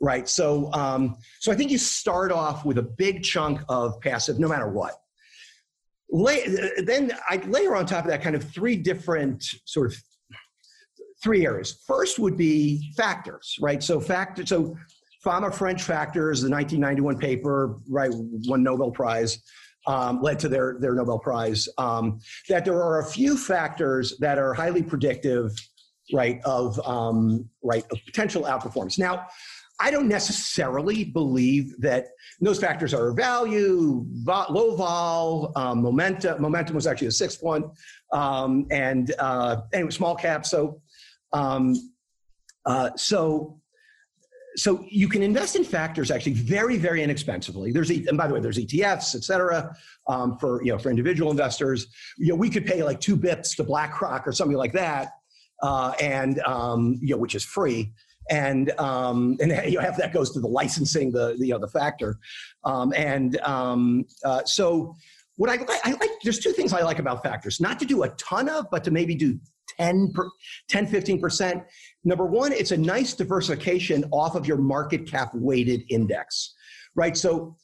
right? 0.00 0.28
So 0.28 0.72
um, 0.72 1.16
so 1.40 1.50
I 1.50 1.56
think 1.56 1.70
you 1.70 1.78
start 1.78 2.30
off 2.30 2.64
with 2.64 2.78
a 2.78 2.82
big 2.82 3.22
chunk 3.22 3.60
of 3.68 4.00
passive, 4.00 4.38
no 4.38 4.48
matter 4.48 4.68
what. 4.68 4.94
Lay, 6.10 6.46
then 6.78 7.12
I 7.28 7.36
layer 7.36 7.76
on 7.76 7.84
top 7.84 8.04
of 8.04 8.10
that 8.10 8.22
kind 8.22 8.36
of 8.36 8.44
three 8.44 8.76
different 8.76 9.44
sort 9.64 9.92
of 9.92 9.98
three 11.22 11.44
areas. 11.44 11.82
First 11.86 12.18
would 12.18 12.36
be 12.36 12.92
factors, 12.96 13.56
right? 13.60 13.82
So 13.82 14.00
factor 14.00 14.46
so 14.46 14.76
Fama 15.22 15.50
French 15.50 15.82
Factors, 15.82 16.42
the 16.42 16.50
1991 16.50 17.18
paper, 17.18 17.76
right, 17.88 18.10
won 18.12 18.62
Nobel 18.62 18.90
Prize, 18.90 19.42
um, 19.86 20.22
led 20.22 20.38
to 20.40 20.48
their, 20.48 20.76
their 20.80 20.94
Nobel 20.94 21.18
Prize, 21.18 21.68
um, 21.78 22.20
that 22.48 22.64
there 22.64 22.80
are 22.82 23.00
a 23.00 23.04
few 23.04 23.36
factors 23.36 24.16
that 24.20 24.38
are 24.38 24.54
highly 24.54 24.82
predictive, 24.82 25.52
right, 26.12 26.40
of, 26.44 26.78
um, 26.86 27.48
right, 27.62 27.84
of 27.90 27.98
potential 28.06 28.44
outperformance. 28.44 28.98
Now, 28.98 29.26
I 29.80 29.90
don't 29.90 30.08
necessarily 30.08 31.04
believe 31.04 31.80
that 31.80 32.08
those 32.40 32.58
factors 32.58 32.92
are 32.92 33.12
value, 33.12 34.04
low 34.26 34.74
vol, 34.74 35.52
um, 35.54 35.82
momentum. 35.82 36.42
Momentum 36.42 36.74
was 36.74 36.86
actually 36.86 37.06
a 37.08 37.12
sixth 37.12 37.42
one, 37.42 37.70
um, 38.12 38.66
and 38.72 39.14
uh, 39.20 39.62
anyway, 39.72 39.90
small 39.90 40.16
cap. 40.16 40.44
So, 40.46 40.80
um, 41.32 41.76
uh, 42.66 42.90
so 42.96 43.57
so 44.58 44.84
you 44.90 45.08
can 45.08 45.22
invest 45.22 45.54
in 45.54 45.62
factors 45.62 46.10
actually 46.10 46.32
very, 46.32 46.76
very 46.78 47.02
inexpensively. 47.02 47.70
There's, 47.70 47.90
and 47.90 48.18
by 48.18 48.26
the 48.26 48.34
way, 48.34 48.40
there's 48.40 48.58
ETFs, 48.58 49.14
et 49.14 49.22
cetera, 49.22 49.74
um, 50.08 50.36
for, 50.38 50.62
you 50.64 50.72
know, 50.72 50.78
for 50.78 50.90
individual 50.90 51.30
investors. 51.30 51.86
You 52.16 52.30
know, 52.30 52.34
we 52.34 52.50
could 52.50 52.66
pay 52.66 52.82
like 52.82 53.00
two 53.00 53.16
bips 53.16 53.54
to 53.56 53.64
BlackRock 53.64 54.26
or 54.26 54.32
something 54.32 54.56
like 54.56 54.72
that, 54.72 55.12
uh, 55.62 55.92
and, 56.00 56.40
um, 56.40 56.98
you 57.00 57.14
know, 57.14 57.18
which 57.18 57.36
is 57.36 57.44
free. 57.44 57.92
And, 58.30 58.72
um, 58.80 59.36
and 59.40 59.52
you 59.70 59.78
know, 59.78 59.80
half 59.80 59.96
that 59.98 60.12
goes 60.12 60.32
to 60.32 60.40
the 60.40 60.48
licensing, 60.48 61.12
the, 61.12 61.36
the 61.38 61.46
you 61.46 61.52
know, 61.52 61.60
the 61.60 61.68
factor. 61.68 62.18
Um, 62.64 62.92
and 62.96 63.40
um, 63.42 64.06
uh, 64.24 64.44
so 64.44 64.96
what 65.36 65.50
I, 65.50 65.64
I 65.84 65.92
like, 65.92 66.10
there's 66.24 66.40
two 66.40 66.52
things 66.52 66.72
I 66.72 66.82
like 66.82 66.98
about 66.98 67.22
factors, 67.22 67.60
not 67.60 67.78
to 67.78 67.84
do 67.84 68.02
a 68.02 68.08
ton 68.10 68.48
of, 68.48 68.66
but 68.72 68.82
to 68.84 68.90
maybe 68.90 69.14
do 69.14 69.38
10, 69.78 70.12
per, 70.12 70.28
10 70.68 70.86
15%. 70.86 71.64
Number 72.04 72.26
one, 72.26 72.52
it's 72.52 72.70
a 72.70 72.76
nice 72.76 73.14
diversification 73.14 74.04
off 74.12 74.34
of 74.34 74.46
your 74.46 74.58
market 74.58 75.10
cap 75.10 75.30
weighted 75.34 75.82
index, 75.88 76.54
right? 76.94 77.16
So 77.16 77.56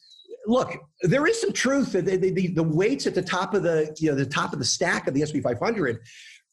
look, 0.46 0.76
there 1.02 1.26
is 1.26 1.40
some 1.40 1.52
truth 1.52 1.92
that 1.92 2.04
the, 2.04 2.16
the, 2.16 2.48
the, 2.48 2.62
weights 2.62 3.06
at 3.06 3.14
the 3.14 3.22
top 3.22 3.54
of 3.54 3.62
the, 3.62 3.94
you 3.98 4.10
know, 4.10 4.16
the 4.16 4.26
top 4.26 4.52
of 4.52 4.58
the 4.58 4.64
stack 4.64 5.06
of 5.06 5.14
the 5.14 5.22
S&P 5.22 5.40
500, 5.40 6.00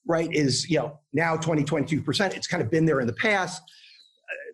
right, 0.08 0.32
is, 0.32 0.70
you 0.70 0.78
know, 0.78 1.00
now 1.14 1.36
20, 1.36 1.64
22%. 1.64 2.36
It's 2.36 2.48
kind 2.48 2.64
of 2.64 2.72
been 2.72 2.86
there 2.86 3.02
in 3.02 3.08
the 3.08 3.14
past. 3.14 3.62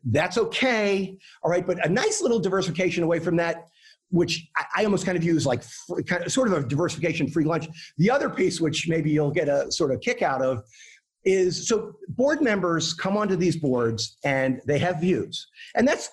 That's 0.06 0.38
okay. 0.38 1.18
All 1.44 1.52
right. 1.52 1.66
But 1.66 1.86
a 1.86 1.90
nice 1.90 2.22
little 2.22 2.40
diversification 2.40 3.04
away 3.04 3.20
from 3.20 3.36
that, 3.38 3.68
which 4.10 4.48
I, 4.76 4.86
almost 4.86 5.06
kind 5.06 5.18
of 5.18 5.24
use 5.24 5.46
like 5.46 5.64
sort 6.28 6.48
of 6.48 6.54
a 6.54 6.66
diversification 6.66 7.30
free 7.30 7.44
lunch. 7.44 7.68
The 7.98 8.10
other 8.10 8.30
piece, 8.30 8.62
which 8.62 8.88
maybe 8.88 9.12
you'll 9.12 9.32
get 9.32 9.50
a 9.50 9.72
sort 9.72 9.92
of 9.92 10.00
kick 10.02 10.22
out 10.22 10.42
of, 10.42 10.64
is 11.28 11.68
so 11.68 11.94
board 12.08 12.42
members 12.42 12.94
come 12.94 13.18
onto 13.18 13.36
these 13.36 13.58
boards 13.58 14.18
and 14.24 14.62
they 14.66 14.80
have 14.80 15.02
views, 15.02 15.48
and 15.76 15.88
that's 15.88 16.10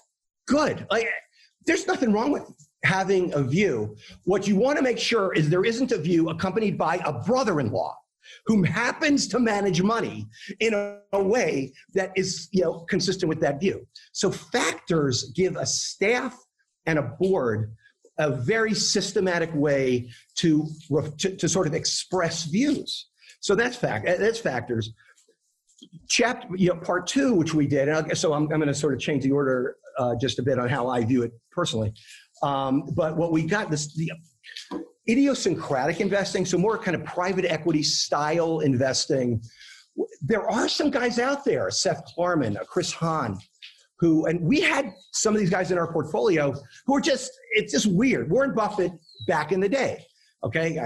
good. 0.47 0.87
Like, 0.91 1.09
there's 1.67 1.87
nothing 1.87 2.13
wrong 2.13 2.33
with 2.33 2.43
having 2.85 3.33
a 3.33 3.43
view. 3.43 3.97
What 4.25 4.47
you 4.47 4.57
want 4.57 4.77
to 4.77 4.83
make 4.83 4.99
sure 4.99 5.33
is 5.33 5.49
there 5.49 5.65
isn't 5.65 5.93
a 5.93 5.99
view 5.99 6.29
accompanied 6.29 6.77
by 6.77 6.97
a 7.05 7.13
brother-in-law 7.13 7.97
who 8.47 8.63
happens 8.65 9.29
to 9.29 9.39
manage 9.39 9.81
money 9.83 10.27
in 10.61 10.75
a, 10.75 10.99
a, 11.13 11.23
way 11.23 11.73
that 11.95 12.11
is 12.17 12.49
you 12.53 12.63
know 12.63 12.81
consistent 12.89 13.29
with 13.29 13.41
that 13.41 13.61
view. 13.61 13.87
So 14.13 14.31
factors 14.31 15.31
give 15.35 15.57
a 15.57 15.67
staff 15.67 16.37
and 16.87 16.99
a 16.99 17.03
board 17.03 17.73
a 18.19 18.31
very 18.31 18.75
systematic 18.75 19.51
way 19.55 20.11
to, 20.37 20.67
to, 21.19 21.37
to 21.37 21.49
sort 21.49 21.67
of 21.67 21.75
express 21.75 22.45
views. 22.45 23.09
So 23.41 23.55
that's 23.55 23.77
fact. 23.77 24.07
That's 24.07 24.39
factors. 24.39 24.93
Chapter, 26.09 26.49
you 26.57 26.69
know, 26.69 26.77
part 26.81 27.07
two, 27.07 27.35
which 27.35 27.55
we 27.55 27.67
did, 27.67 27.89
and 27.89 28.17
so 28.17 28.33
I'm, 28.33 28.43
I'm 28.43 28.61
going 28.61 28.67
to 28.67 28.75
sort 28.75 28.95
of 28.95 29.01
change 29.01 29.23
the 29.23 29.33
order 29.33 29.77
uh, 29.99 30.15
just 30.21 30.39
a 30.39 30.43
bit 30.43 30.59
on 30.59 30.69
how 30.69 30.89
I 30.89 31.05
view 31.05 31.23
it 31.23 31.33
personally. 31.51 31.93
Um, 32.43 32.85
but 32.95 33.17
what 33.17 33.33
we 33.33 33.45
got 33.45 33.71
this 33.71 33.95
the 33.95 34.13
idiosyncratic 35.09 36.01
investing, 36.01 36.45
so 36.45 36.59
more 36.59 36.79
kind 36.79 36.95
of 36.95 37.05
private 37.05 37.45
equity 37.45 37.83
style 37.83 38.61
investing. 38.61 39.43
There 40.21 40.51
are 40.51 40.69
some 40.69 40.91
guys 40.91 41.19
out 41.19 41.45
there, 41.45 41.71
Seth 41.71 42.03
Klarman, 42.17 42.57
Chris 42.67 42.93
Hohn, 42.93 43.39
who, 43.99 44.27
and 44.27 44.41
we 44.41 44.61
had 44.61 44.93
some 45.13 45.35
of 45.35 45.41
these 45.41 45.51
guys 45.51 45.71
in 45.71 45.79
our 45.79 45.93
portfolio 45.93 46.55
who 46.87 46.97
are 46.97 47.01
just, 47.01 47.31
it's 47.53 47.73
just 47.73 47.87
weird. 47.87 48.31
Warren 48.31 48.55
Buffett 48.55 48.93
back 49.29 49.53
in 49.53 49.61
the 49.61 49.69
day, 49.69 50.05
okay? 50.43 50.79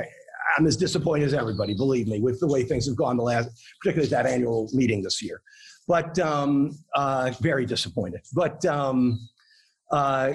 I'm 0.56 0.66
as 0.66 0.76
disappointed 0.76 1.26
as 1.26 1.34
everybody, 1.34 1.74
believe 1.74 2.08
me, 2.08 2.20
with 2.20 2.40
the 2.40 2.46
way 2.46 2.62
things 2.64 2.86
have 2.86 2.96
gone 2.96 3.16
the 3.16 3.22
last, 3.22 3.50
particularly 3.80 4.08
that 4.10 4.26
annual 4.26 4.68
meeting 4.72 5.02
this 5.02 5.22
year. 5.22 5.42
But 5.86 6.18
um, 6.18 6.78
uh, 6.94 7.32
very 7.40 7.66
disappointed. 7.66 8.20
But 8.34 8.64
um, 8.66 9.18
uh, 9.90 10.34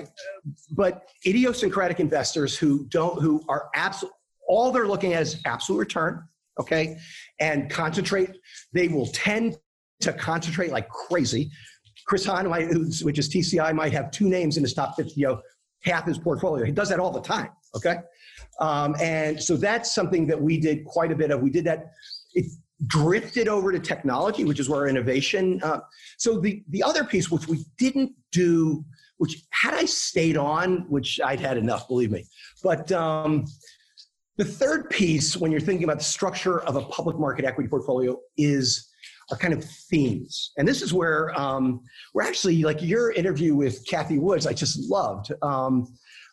but 0.72 1.10
idiosyncratic 1.26 2.00
investors 2.00 2.58
who 2.58 2.86
don't, 2.86 3.22
who 3.22 3.44
are 3.50 3.70
absolute, 3.76 4.14
all 4.48 4.72
they're 4.72 4.88
looking 4.88 5.14
at 5.14 5.22
is 5.22 5.40
absolute 5.46 5.80
return, 5.80 6.24
okay, 6.60 6.98
and 7.40 7.70
concentrate. 7.70 8.32
They 8.74 8.88
will 8.88 9.08
tend 9.08 9.58
to 10.02 10.14
concentrate 10.14 10.72
like 10.72 10.90
crazy. 10.90 11.52
Chris 12.08 12.26
Hohn, 12.26 12.50
which 12.50 13.20
is 13.20 13.30
TCI, 13.30 13.74
might 13.74 13.94
have 13.94 14.12
two 14.12 14.28
names 14.28 14.58
in 14.58 14.64
his 14.64 14.74
top 14.74 14.96
50, 14.96 15.14
you 15.16 15.28
know, 15.28 15.42
half 15.84 16.06
his 16.06 16.18
portfolio. 16.18 16.66
He 16.66 16.72
does 16.72 16.90
that 16.90 17.00
all 17.00 17.12
the 17.12 17.22
time, 17.22 17.50
okay? 17.76 17.98
Um, 18.60 18.96
and 19.02 19.42
so 19.42 19.58
that's 19.58 19.94
something 19.94 20.28
that 20.28 20.42
we 20.42 20.60
did 20.60 20.86
quite 20.86 21.12
a 21.12 21.16
bit 21.16 21.32
of. 21.32 21.42
We 21.42 21.50
did 21.50 21.66
that. 21.66 21.92
It 22.34 22.46
drifted 22.88 23.48
over 23.48 23.72
to 23.72 23.80
technology, 23.80 24.46
which 24.46 24.60
is 24.60 24.70
where 24.70 24.88
innovation. 24.88 25.62
Uh, 25.64 25.80
so 26.18 26.40
the 26.40 26.64
the 26.70 26.84
other 26.84 27.04
piece, 27.04 27.32
which 27.32 27.48
we 27.48 27.66
didn't 27.78 28.12
do, 28.32 28.84
which 29.18 29.44
had 29.52 29.74
I 29.74 29.86
stayed 29.86 30.38
on, 30.38 30.86
which 30.90 31.20
I'd 31.24 31.40
had 31.40 31.58
enough, 31.58 31.88
believe 31.88 32.12
me. 32.12 32.26
But 32.64 32.92
um, 32.92 33.46
the 34.38 34.46
third 34.46 34.90
piece, 34.90 35.38
when 35.38 35.52
you're 35.52 35.62
thinking 35.62 35.84
about 35.84 36.00
the 36.00 36.06
structure 36.06 36.62
of 36.62 36.76
a 36.76 36.82
public 36.84 37.18
market 37.18 37.46
equity 37.46 37.70
portfolio, 37.70 38.18
is 38.38 38.90
are 39.32 39.38
kind 39.38 39.54
of 39.54 39.64
themes. 39.64 40.52
And 40.58 40.68
this 40.68 40.82
is 40.82 40.94
where 40.94 41.38
um, 41.40 41.82
we're 42.14 42.24
actually 42.24 42.62
like 42.64 42.82
your 42.82 43.12
interview 43.12 43.56
with 43.56 43.86
Cathie 43.88 44.20
Woods, 44.20 44.46
I 44.46 44.54
just 44.54 44.90
loved. 44.90 45.32
Um, 45.42 45.88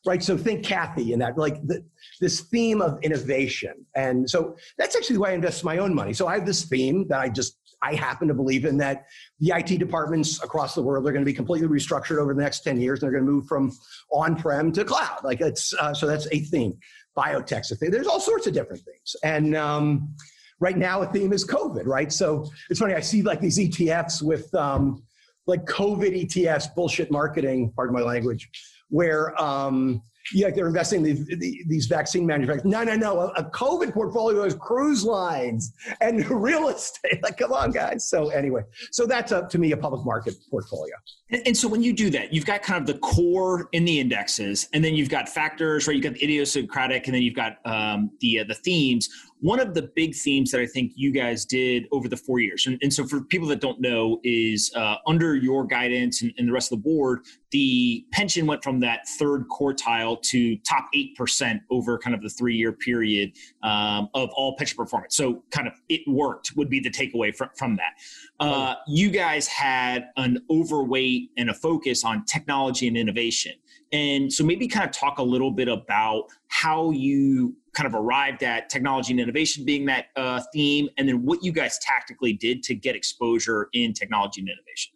right? 0.07 0.23
So 0.23 0.37
think 0.37 0.65
Cathie 0.65 1.13
and 1.13 1.21
that, 1.21 1.37
like 1.37 1.65
the, 1.67 1.85
this 2.21 2.41
theme 2.41 2.81
of 2.81 2.99
innovation. 3.03 3.75
And 3.95 4.29
so 4.29 4.57
that's 4.79 4.97
actually 4.97 5.19
why 5.19 5.31
I 5.31 5.33
invest 5.33 5.65
my 5.65 5.79
own 5.79 5.95
money. 5.95 6.13
So 6.13 6.27
I 6.27 6.35
have 6.35 6.47
this 6.47 6.65
theme 6.65 7.07
that 7.09 7.21
I 7.21 7.29
just, 7.29 7.59
I 7.83 7.95
happen 7.95 8.29
to 8.29 8.35
believe 8.35 8.65
in 8.65 8.77
that 8.79 9.07
the 9.41 9.53
IT 9.57 9.79
departments 9.79 10.43
across 10.43 10.75
the 10.75 10.83
world 10.83 11.07
are 11.07 11.13
going 11.13 11.25
to 11.25 11.31
be 11.31 11.35
completely 11.35 11.69
restructured 11.69 12.19
over 12.19 12.35
the 12.35 12.43
next 12.43 12.61
10 12.61 12.81
years. 12.81 13.03
And 13.03 13.07
they're 13.07 13.19
going 13.19 13.27
to 13.27 13.33
move 13.33 13.47
from 13.47 13.73
on-prem 14.13 14.73
to 14.73 14.85
cloud. 14.85 15.21
Like 15.25 15.41
it's, 15.41 15.75
uh, 15.75 15.95
so 15.95 16.07
that's 16.07 16.27
a 16.33 16.41
theme. 16.41 16.79
Biotech's 17.17 17.73
a 17.73 17.77
thing. 17.77 17.91
There's 17.91 18.07
all 18.07 18.21
sorts 18.21 18.47
of 18.47 18.55
different 18.55 18.83
things. 18.83 19.17
And, 19.23 19.57
um, 19.57 20.15
right 20.61 20.77
now 20.77 21.01
a 21.01 21.07
theme 21.07 21.33
is 21.33 21.45
COVID, 21.47 21.87
right? 21.87 22.13
So 22.13 22.51
it's 22.69 22.81
funny, 22.81 22.95
I 22.95 23.01
see 23.01 23.23
like 23.23 23.41
these 23.41 23.59
ETFs 23.59 24.23
with 24.23 24.55
um, 24.55 25.03
like 25.47 25.65
COVID 25.65 26.27
ETFs, 26.27 26.75
bullshit 26.75 27.11
marketing, 27.11 27.73
pardon 27.75 27.95
my 27.95 28.03
language, 28.03 28.51
where 28.91 29.41
um, 29.41 30.03
yeah, 30.33 30.51
they're 30.51 30.67
investing 30.67 31.05
in 31.05 31.27
these, 31.27 31.65
these 31.67 31.87
vaccine 31.87 32.27
manufacturers. 32.27 32.65
No, 32.65 32.85
no, 32.85 32.95
no. 32.95 33.21
A, 33.21 33.27
a, 33.37 33.51
COVID 33.51 33.93
portfolio 33.93 34.45
is 34.45 34.55
cruise 34.55 35.03
lines 35.05 35.73
and 36.01 36.29
real 36.31 36.69
estate. 36.69 37.23
Like, 37.23 37.39
come 37.39 37.53
on, 37.53 37.71
guys. 37.71 38.09
So 38.09 38.29
anyway, 38.29 38.63
so 38.93 39.07
that's 39.07 39.33
up 39.33 39.49
to 39.51 39.59
me 39.59 39.73
a 39.73 39.77
public 39.77 40.05
market 40.05 40.35
portfolio. 40.51 40.95
And, 41.31 41.43
and, 41.47 41.57
so 41.57 41.69
when 41.69 41.83
you 41.83 41.93
do 41.93 42.11
that, 42.11 42.33
you've 42.33 42.47
got 42.47 42.63
kind 42.63 42.81
of 42.81 42.87
the 42.87 43.01
core 43.01 43.69
in 43.73 43.85
the 43.85 43.99
indexes, 43.99 44.69
and 44.73 44.85
then 44.85 44.95
you've 44.95 45.11
got 45.11 45.29
factors, 45.29 45.87
right? 45.87 45.97
You've 45.97 46.05
got 46.05 46.15
the 46.15 46.23
idiosyncratic, 46.23 47.07
and 47.07 47.15
then 47.15 47.23
you've 47.23 47.35
got 47.35 47.59
um, 47.65 48.11
the 48.21 48.41
uh, 48.41 48.45
the 48.45 48.55
themes 48.55 49.09
one 49.41 49.59
of 49.59 49.75
the 49.75 49.91
big 49.95 50.15
themes 50.15 50.51
that 50.51 50.61
I 50.61 50.67
think 50.67 50.93
you 50.95 51.13
guys 51.13 51.45
did 51.45 51.87
over 51.93 52.09
the 52.09 52.17
four 52.17 52.41
years, 52.41 52.67
and, 52.67 52.79
and 52.83 52.93
so 52.93 53.07
for 53.07 53.23
people 53.23 53.49
that 53.49 53.61
don't 53.61 53.81
know, 53.81 54.21
is 54.23 54.71
uh, 54.77 54.97
under 55.07 55.35
your 55.35 55.67
guidance 55.67 56.23
and, 56.23 56.33
and, 56.37 56.49
the 56.49 56.53
rest 56.53 56.73
of 56.73 56.79
the 56.79 56.83
board, 56.83 57.21
the 57.51 58.05
pension 58.13 58.47
went 58.47 58.63
from 58.63 58.81
that 58.81 59.09
third 59.19 59.47
quartile 59.49 60.21
to 60.23 60.57
top 60.59 60.89
8% 60.95 61.61
over 61.71 61.99
kind 61.99 62.15
of 62.15 62.23
the 62.23 62.29
three 62.29 62.55
year 62.55 62.73
period 62.73 63.33
um, 63.63 64.09
of 64.15 64.31
all 64.31 64.57
pension 64.57 64.77
performance. 64.77 65.17
So, 65.17 65.43
kind 65.51 65.67
of 65.67 65.75
it 65.89 66.03
worked, 66.07 66.53
would 66.57 66.69
be 66.69 66.81
the 66.81 66.91
takeaway 66.91 67.35
from, 67.35 67.49
from 67.57 67.77
that. 67.77 67.95
Uh, 68.39 68.75
you 68.87 69.11
guys 69.11 69.47
had 69.47 70.09
an 70.17 70.39
overweight 70.51 71.31
and 71.37 71.51
a 71.51 71.55
focus 71.55 72.05
on 72.05 72.25
technology 72.25 72.89
and 72.89 72.97
innovation. 72.97 73.53
And 73.93 74.33
so, 74.33 74.45
maybe 74.45 74.69
kind 74.69 74.85
of 74.85 74.93
talk 74.93 75.19
a 75.19 75.23
little 75.23 75.51
bit 75.51 75.69
about 75.69 76.27
how 76.49 76.91
you 76.91 77.57
kind 77.75 77.87
of 77.87 77.95
arrived 77.95 78.43
at 78.43 78.69
technology 78.69 79.13
and 79.13 79.21
innovation 79.21 79.65
being 79.65 79.87
that 79.87 80.07
uh, 80.17 80.41
theme, 80.53 80.89
and 80.99 81.09
then 81.09 81.25
what 81.25 81.43
you 81.45 81.53
guys 81.53 81.79
tactically 81.79 82.33
did 82.33 82.63
to 82.65 82.75
get 82.75 82.97
exposure 82.97 83.69
in 83.73 83.93
technology 83.93 84.41
and 84.41 84.49
innovation. 84.49 84.93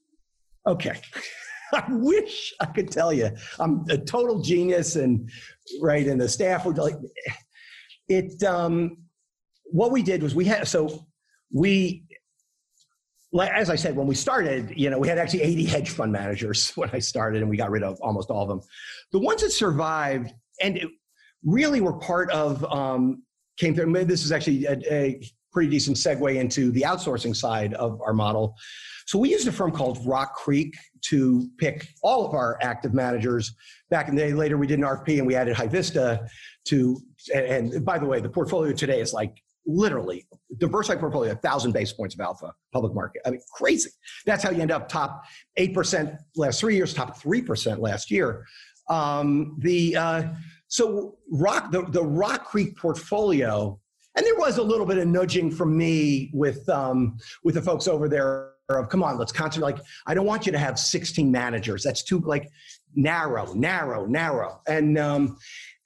Okay. 0.67 1.01
I 1.73 1.85
wish 1.89 2.53
I 2.61 2.67
could 2.67 2.91
tell 2.91 3.13
you 3.13 3.31
I'm 3.59 3.85
a 3.91 3.99
total 3.99 4.41
genius 4.41 4.95
and 4.95 5.29
right 5.81 6.07
and 6.07 6.21
the 6.21 6.29
staff 6.29 6.65
would 6.67 6.79
like 6.79 6.95
it 8.07 8.41
um 8.45 8.99
what 9.65 9.91
we 9.91 10.03
did 10.03 10.23
was 10.23 10.37
we 10.37 10.45
had 10.45 10.69
so 10.69 11.07
we 11.53 12.05
as 13.43 13.69
I 13.69 13.75
said, 13.75 13.97
when 13.97 14.07
we 14.07 14.15
started, 14.15 14.73
you 14.77 14.91
know, 14.91 14.99
we 14.99 15.09
had 15.09 15.19
actually 15.19 15.43
80 15.43 15.65
hedge 15.65 15.91
fund 15.91 16.13
managers 16.13 16.71
when 16.77 16.91
I 16.93 17.01
started, 17.01 17.43
and 17.43 17.51
we 17.51 17.57
got 17.57 17.71
rid 17.71 17.83
of 17.83 17.99
almost 18.01 18.31
all 18.31 18.43
of 18.43 18.49
them. 18.49 18.61
The 19.13 19.19
ones 19.19 19.43
that 19.43 19.51
survived, 19.51 20.33
and 20.61 20.81
really 21.45 21.81
were 21.81 21.93
part 21.93 22.31
of 22.31 22.65
um, 22.65 23.23
came 23.57 23.75
through. 23.75 24.05
This 24.05 24.25
is 24.25 24.33
actually 24.33 24.65
a, 24.67 24.79
a, 24.93 25.21
pretty 25.53 25.71
decent 25.71 25.97
segue 25.97 26.35
into 26.35 26.73
the 26.73 26.81
outsourcing 26.81 27.35
side 27.35 27.75
of 27.75 28.01
our 28.05 28.13
model. 28.13 28.57
So 29.07 29.21
we 29.21 29.31
used 29.31 29.47
a 29.47 29.53
firm 29.53 29.71
called 29.71 30.05
Rock 30.05 30.35
Creek 30.35 30.75
to 31.03 31.49
pick 31.59 31.87
all 32.03 32.27
of 32.27 32.35
our 32.35 32.59
active 32.61 32.93
managers. 32.93 33.55
Back 33.89 34.09
in 34.09 34.17
the 34.17 34.23
day, 34.23 34.33
later 34.33 34.57
we 34.59 34.67
did 34.67 34.81
an 34.81 34.85
RFP 34.85 35.19
and 35.19 35.27
we 35.29 35.37
added 35.37 35.55
HighVista 35.57 36.27
to. 36.65 37.01
And, 37.33 37.73
and 37.73 37.85
by 37.85 38.01
the 38.01 38.07
way, 38.07 38.19
the 38.21 38.29
portfolio 38.29 38.73
today 38.73 39.01
is 39.01 39.13
like 39.13 39.41
literally 39.67 40.27
diversified 40.59 41.01
portfolio, 41.01 41.33
a 41.33 41.37
thousand 41.37 41.73
basis 41.73 41.95
points 41.95 42.15
of 42.15 42.21
alpha, 42.21 42.53
public 42.73 42.93
market. 42.93 43.23
I 43.25 43.31
mean, 43.31 43.41
crazy. 43.53 43.91
That's 44.27 44.43
how 44.43 44.51
you 44.51 44.61
end 44.61 44.73
up 44.73 44.89
top 44.89 45.23
eight 45.57 45.73
percent 45.73 46.15
last 46.37 46.61
three 46.61 46.77
years, 46.77 46.93
top 46.93 47.17
three 47.17 47.43
percent 47.43 47.81
last 47.81 48.11
year. 48.11 48.45
Um, 48.89 49.57
the 49.61 49.97
uh, 49.97 50.23
so 50.75 51.15
rock 51.31 51.71
the, 51.71 51.83
the 51.83 52.03
Rock 52.03 52.47
Creek 52.47 52.77
portfolio, 52.77 53.79
and 54.17 54.27
there 54.27 54.35
was 54.35 54.59
a 54.59 54.63
little 54.63 54.85
bit 54.85 54.99
of 54.99 55.07
nudging 55.07 55.49
from 55.49 55.79
me 55.79 56.33
with 56.35 56.69
um, 56.69 57.17
with 57.45 57.55
the 57.55 57.63
folks 57.63 57.87
over 57.87 58.09
there 58.09 58.55
of 58.69 58.89
come 58.89 59.01
on, 59.01 59.17
let's 59.17 59.31
concentrate. 59.31 59.75
Like 59.75 59.85
I 60.09 60.15
don't 60.15 60.27
want 60.27 60.47
you 60.47 60.53
to 60.53 60.59
have 60.59 60.77
16 60.77 61.31
managers. 61.31 61.85
That's 61.85 62.03
too 62.03 62.19
like 62.19 62.51
narrow, 62.97 63.53
narrow, 63.55 64.05
narrow, 64.07 64.63
and 64.67 64.99
um, 64.99 65.39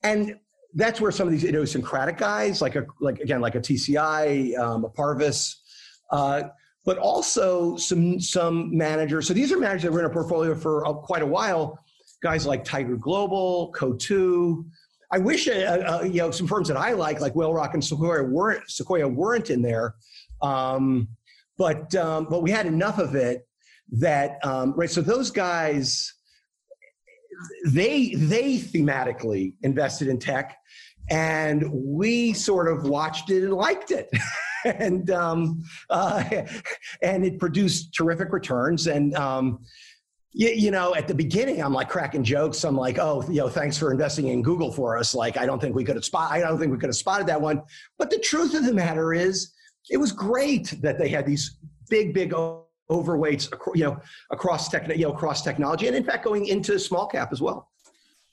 and 0.05 0.37
that's 0.73 1.03
where 1.03 1.13
some 1.13 1.29
of 1.29 1.33
these 1.33 1.45
idiosyncratic 1.45 2.17
guys, 2.17 2.63
like 2.63 2.75
a 2.75 2.87
like 2.99 3.19
again 3.21 3.43
like 3.43 3.57
a 3.57 3.61
TCI, 3.61 4.59
um, 4.59 4.87
a 4.87 4.89
Parvus. 4.89 5.65
Uh, 6.11 6.45
but 6.87 6.97
also 6.97 7.77
some 7.77 8.19
some 8.19 8.75
managers. 8.75 9.29
So 9.29 9.35
these 9.35 9.53
are 9.53 9.59
managers 9.59 9.83
that 9.83 9.93
were 9.93 10.01
in 10.01 10.07
a 10.07 10.11
portfolio 10.11 10.55
for 10.55 10.81
quite 10.95 11.21
a 11.21 11.27
while, 11.27 11.79
guys 12.23 12.47
like 12.47 12.65
Tiger 12.65 12.97
Global, 12.97 13.71
Coatue. 13.73 14.65
I 15.11 15.19
wish 15.19 15.49
uh, 15.49 15.53
uh, 15.53 16.03
you 16.05 16.19
know 16.19 16.31
some 16.31 16.47
firms 16.47 16.69
that 16.69 16.77
I 16.77 16.93
like, 16.93 17.21
like 17.21 17.35
Whale 17.35 17.55
Rock 17.55 17.75
and 17.75 17.85
Sequoia, 17.85 18.23
weren't 18.23 18.71
Sequoia 18.71 19.09
weren't 19.09 19.51
in 19.51 19.63
there, 19.63 19.95
um, 20.43 21.09
but 21.57 21.95
um, 21.95 22.27
but 22.29 22.43
we 22.43 22.51
had 22.51 22.67
enough 22.67 22.99
of 22.99 23.15
it 23.15 23.47
that 23.93 24.39
um, 24.45 24.75
right. 24.77 24.91
So 24.91 25.01
those 25.01 25.31
guys, 25.31 26.13
they 27.67 28.15
they 28.15 28.59
thematically 28.59 29.55
invested 29.63 30.09
in 30.09 30.19
tech, 30.19 30.59
and 31.09 31.65
we 31.73 32.35
sort 32.35 32.69
of 32.69 32.89
watched 32.89 33.31
it 33.31 33.45
and 33.45 33.55
liked 33.55 33.91
it. 33.91 34.11
and 34.65 35.11
um, 35.11 35.65
uh, 35.91 36.25
and 37.03 37.25
it 37.25 37.39
produced 37.39 37.95
terrific 37.95 38.33
returns. 38.33 38.87
And 38.87 39.15
um, 39.15 39.65
you, 40.33 40.49
you 40.49 40.71
know, 40.71 40.95
at 40.95 41.09
the 41.09 41.15
beginning, 41.15 41.63
I'm 41.63 41.73
like 41.73 41.89
cracking 41.89 42.23
jokes. 42.23 42.65
I'm 42.65 42.77
like, 42.77 42.99
oh, 42.99 43.25
you 43.29 43.41
know, 43.41 43.49
thanks 43.49 43.77
for 43.79 43.91
investing 43.91 44.29
in 44.29 44.43
Google 44.43 44.71
for 44.71 44.97
us. 44.97 45.15
Like, 45.15 45.37
I 45.37 45.47
don't 45.47 45.61
think 45.61 45.75
we 45.75 45.85
could 45.85 45.97
have 45.97 46.05
spot. 46.05 46.31
I 46.31 46.41
don't 46.41 46.59
think 46.59 46.71
we 46.73 46.79
could 46.79 46.89
have 46.89 46.97
spotted 46.97 47.27
that 47.29 47.41
one. 47.41 47.63
But 47.99 48.11
the 48.11 48.19
truth 48.19 48.55
of 48.55 48.65
the 48.65 48.75
matter 48.75 49.13
is, 49.13 49.53
it 49.91 49.97
was 49.97 50.13
great 50.13 50.75
that 50.83 50.99
they 50.99 51.09
had 51.09 51.25
these 51.25 51.57
big, 51.89 52.13
big 52.13 52.35
overweights, 52.91 53.51
you 53.75 53.85
know, 53.85 53.99
across 54.31 54.69
tech, 54.69 54.89
you 54.89 55.07
know, 55.07 55.13
across 55.13 55.43
technology, 55.43 55.87
and 55.87 55.97
in 55.97 56.05
fact, 56.05 56.25
going 56.25 56.47
into 56.47 56.79
small 56.79 57.07
cap 57.07 57.33
as 57.33 57.41
well. 57.41 57.71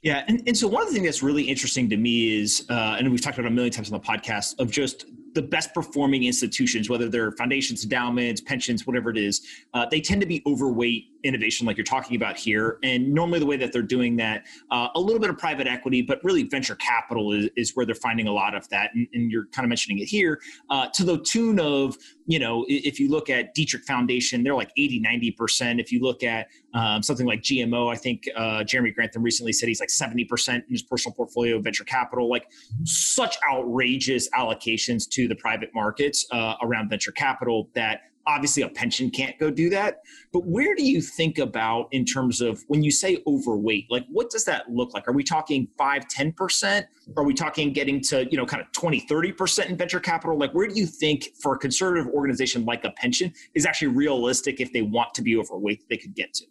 Yeah, 0.01 0.23
and, 0.27 0.43
and 0.45 0.55
so 0.55 0.67
one 0.67 0.83
of 0.83 0.89
the 0.89 0.93
things 0.93 1.07
that's 1.07 1.23
really 1.23 1.43
interesting 1.43 1.89
to 1.89 1.97
me 1.97 2.39
is, 2.39 2.65
uh, 2.69 2.97
and 2.99 3.09
we've 3.09 3.21
talked 3.21 3.39
about 3.39 3.47
a 3.47 3.53
million 3.53 3.73
times 3.73 3.91
on 3.91 3.99
the 3.99 4.05
podcast, 4.05 4.59
of 4.59 4.69
just 4.69 5.05
the 5.33 5.41
best 5.41 5.73
performing 5.73 6.25
institutions, 6.25 6.89
whether 6.89 7.09
they're 7.09 7.31
foundations, 7.31 7.83
endowments, 7.83 8.39
pensions, 8.39 8.85
whatever 8.85 9.09
it 9.09 9.17
is, 9.17 9.41
uh, 9.73 9.85
they 9.89 9.99
tend 9.99 10.21
to 10.21 10.27
be 10.27 10.43
overweight 10.45 11.05
innovation 11.25 11.65
like 11.65 11.75
you're 11.75 11.83
talking 11.83 12.15
about 12.15 12.37
here. 12.37 12.77
And 12.83 13.13
normally 13.13 13.39
the 13.39 13.45
way 13.45 13.57
that 13.57 13.73
they're 13.73 13.81
doing 13.81 14.15
that, 14.17 14.45
uh, 14.71 14.89
a 14.95 14.99
little 14.99 15.19
bit 15.19 15.29
of 15.29 15.37
private 15.37 15.67
equity, 15.67 16.01
but 16.01 16.23
really 16.23 16.43
venture 16.43 16.75
capital 16.75 17.33
is, 17.33 17.49
is 17.57 17.75
where 17.75 17.85
they're 17.85 17.95
finding 17.95 18.27
a 18.27 18.31
lot 18.31 18.55
of 18.55 18.69
that. 18.69 18.91
And, 18.93 19.07
and 19.13 19.31
you're 19.31 19.47
kind 19.47 19.65
of 19.65 19.69
mentioning 19.69 19.99
it 19.99 20.05
here 20.05 20.39
uh, 20.69 20.87
to 20.93 21.03
the 21.03 21.17
tune 21.19 21.59
of, 21.59 21.97
you 22.27 22.39
know, 22.39 22.65
if 22.67 22.99
you 22.99 23.09
look 23.09 23.29
at 23.29 23.53
Dietrich 23.53 23.83
Foundation, 23.83 24.43
they're 24.43 24.55
like 24.55 24.71
80, 24.77 25.01
90%. 25.01 25.79
If 25.79 25.91
you 25.91 26.01
look 26.01 26.23
at 26.23 26.47
um, 26.73 27.01
something 27.01 27.25
like 27.25 27.41
GMO, 27.41 27.91
I 27.91 27.97
think 27.97 28.29
uh, 28.35 28.63
Jeremy 28.63 28.91
Grantham 28.91 29.23
recently 29.23 29.51
said 29.51 29.67
he's 29.67 29.79
like 29.79 29.89
70% 29.89 30.55
in 30.55 30.63
his 30.69 30.83
personal 30.83 31.15
portfolio 31.15 31.57
of 31.57 31.63
venture 31.63 31.83
capital, 31.83 32.29
like 32.29 32.47
such 32.83 33.37
outrageous 33.51 34.29
allocations 34.29 35.09
to 35.09 35.27
the 35.27 35.35
private 35.35 35.69
markets 35.73 36.25
uh, 36.31 36.55
around 36.61 36.89
venture 36.89 37.11
capital 37.11 37.69
that 37.73 38.01
obviously 38.27 38.63
a 38.63 38.69
pension 38.69 39.09
can't 39.09 39.37
go 39.39 39.49
do 39.49 39.69
that 39.69 40.01
but 40.33 40.45
where 40.45 40.75
do 40.75 40.83
you 40.83 41.01
think 41.01 41.37
about 41.37 41.87
in 41.91 42.05
terms 42.05 42.41
of 42.41 42.63
when 42.67 42.83
you 42.83 42.91
say 42.91 43.21
overweight 43.27 43.85
like 43.89 44.05
what 44.11 44.29
does 44.29 44.45
that 44.45 44.69
look 44.69 44.93
like? 44.93 45.07
Are 45.07 45.13
we 45.13 45.23
talking 45.23 45.67
5 45.77 46.07
10% 46.07 46.85
are 47.17 47.23
we 47.23 47.33
talking 47.33 47.73
getting 47.73 48.01
to 48.01 48.27
you 48.29 48.37
know 48.37 48.45
kind 48.45 48.61
of 48.61 48.71
20 48.71 49.01
30% 49.01 49.69
in 49.69 49.77
venture 49.77 49.99
capital? 49.99 50.37
Like 50.37 50.51
where 50.51 50.67
do 50.67 50.73
you 50.73 50.85
think 50.85 51.29
for 51.41 51.55
a 51.55 51.57
conservative 51.57 52.07
organization 52.07 52.65
like 52.65 52.83
a 52.83 52.91
pension 52.91 53.33
is 53.53 53.65
actually 53.65 53.89
realistic 53.89 54.59
if 54.59 54.73
they 54.73 54.81
want 54.81 55.13
to 55.15 55.21
be 55.21 55.37
overweight 55.37 55.87
they 55.89 55.97
could 55.97 56.15
get 56.15 56.33
to? 56.35 56.45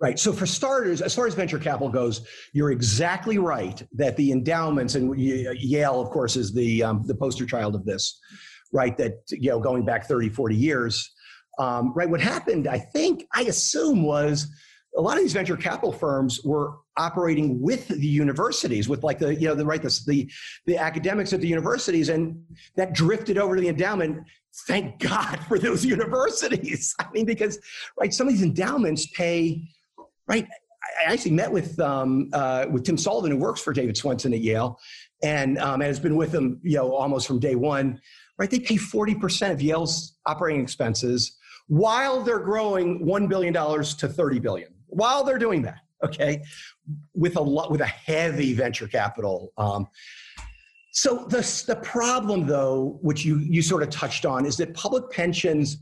Right. 0.00 0.18
So, 0.18 0.32
for 0.32 0.44
starters, 0.44 1.00
as 1.00 1.14
far 1.14 1.26
as 1.26 1.34
venture 1.34 1.58
capital 1.58 1.88
goes, 1.88 2.26
you're 2.52 2.72
exactly 2.72 3.38
right 3.38 3.80
that 3.92 4.16
the 4.16 4.32
endowments, 4.32 4.96
and 4.96 5.18
Yale, 5.18 6.00
of 6.00 6.10
course, 6.10 6.36
is 6.36 6.52
the 6.52 6.82
um, 6.82 7.04
the 7.06 7.14
poster 7.14 7.46
child 7.46 7.76
of 7.76 7.84
this, 7.84 8.20
right? 8.74 8.96
That 8.98 9.22
you 9.30 9.50
know, 9.50 9.58
going 9.58 9.86
back 9.86 10.06
30, 10.06 10.28
40 10.28 10.54
years, 10.54 11.10
um, 11.58 11.92
right? 11.94 12.08
What 12.08 12.20
happened, 12.20 12.66
I 12.66 12.78
think, 12.78 13.26
I 13.32 13.42
assume, 13.42 14.02
was 14.02 14.46
a 14.96 15.00
lot 15.00 15.16
of 15.16 15.22
these 15.22 15.32
venture 15.32 15.56
capital 15.56 15.92
firms 15.92 16.40
were 16.44 16.74
operating 16.96 17.60
with 17.60 17.88
the 17.88 18.06
universities, 18.06 18.88
with 18.88 19.02
like 19.02 19.18
the 19.18 19.34
you 19.34 19.48
know 19.48 19.54
the 19.54 19.64
right 19.64 19.82
the 19.82 20.00
the, 20.06 20.30
the 20.66 20.76
academics 20.76 21.32
at 21.32 21.40
the 21.40 21.48
universities, 21.48 22.10
and 22.10 22.36
that 22.76 22.92
drifted 22.92 23.38
over 23.38 23.56
to 23.56 23.62
the 23.62 23.68
endowment. 23.68 24.18
Thank 24.66 24.98
God 25.10 25.40
for 25.48 25.58
those 25.58 25.84
universities. 25.84 26.94
I 26.98 27.06
mean, 27.12 27.24
because 27.24 27.58
right, 27.98 28.12
some 28.12 28.28
of 28.28 28.34
these 28.34 28.42
endowments 28.42 29.06
pay 29.06 29.62
right? 30.26 30.46
I 31.00 31.12
actually 31.12 31.32
met 31.32 31.50
with 31.50 31.78
um, 31.80 32.30
uh, 32.32 32.66
with 32.70 32.84
Tim 32.84 32.96
Sullivan, 32.96 33.30
who 33.30 33.38
works 33.38 33.60
for 33.60 33.72
David 33.72 33.96
Swensen 33.96 34.34
at 34.34 34.40
Yale, 34.40 34.78
and 35.22 35.58
um, 35.58 35.80
and 35.80 35.84
has 35.84 35.98
been 35.98 36.16
with 36.16 36.32
him, 36.32 36.60
you 36.62 36.76
know, 36.76 36.94
almost 36.94 37.26
from 37.26 37.38
day 37.38 37.54
one. 37.54 38.00
Right? 38.38 38.50
They 38.50 38.60
pay 38.60 38.76
forty 38.76 39.14
percent 39.14 39.52
of 39.52 39.62
Yale's 39.62 40.16
operating 40.26 40.62
expenses 40.62 41.38
while 41.66 42.20
they're 42.22 42.40
growing 42.40 43.04
one 43.04 43.26
billion 43.26 43.52
dollars 43.52 43.94
to 43.96 44.08
30 44.08 44.38
billion, 44.38 44.68
While 44.86 45.24
they're 45.24 45.38
doing 45.38 45.62
that, 45.62 45.80
okay, 46.02 46.42
with 47.14 47.36
a 47.36 47.40
lot 47.40 47.70
with 47.70 47.80
a 47.80 47.86
heavy 47.86 48.52
venture 48.52 48.86
capital. 48.86 49.52
Um, 49.56 49.88
so 50.92 51.24
the 51.28 51.64
the 51.66 51.76
problem, 51.76 52.46
though, 52.46 52.98
which 53.02 53.24
you 53.24 53.38
you 53.38 53.62
sort 53.62 53.82
of 53.82 53.90
touched 53.90 54.26
on, 54.26 54.46
is 54.46 54.56
that 54.58 54.74
public 54.74 55.10
pensions. 55.10 55.78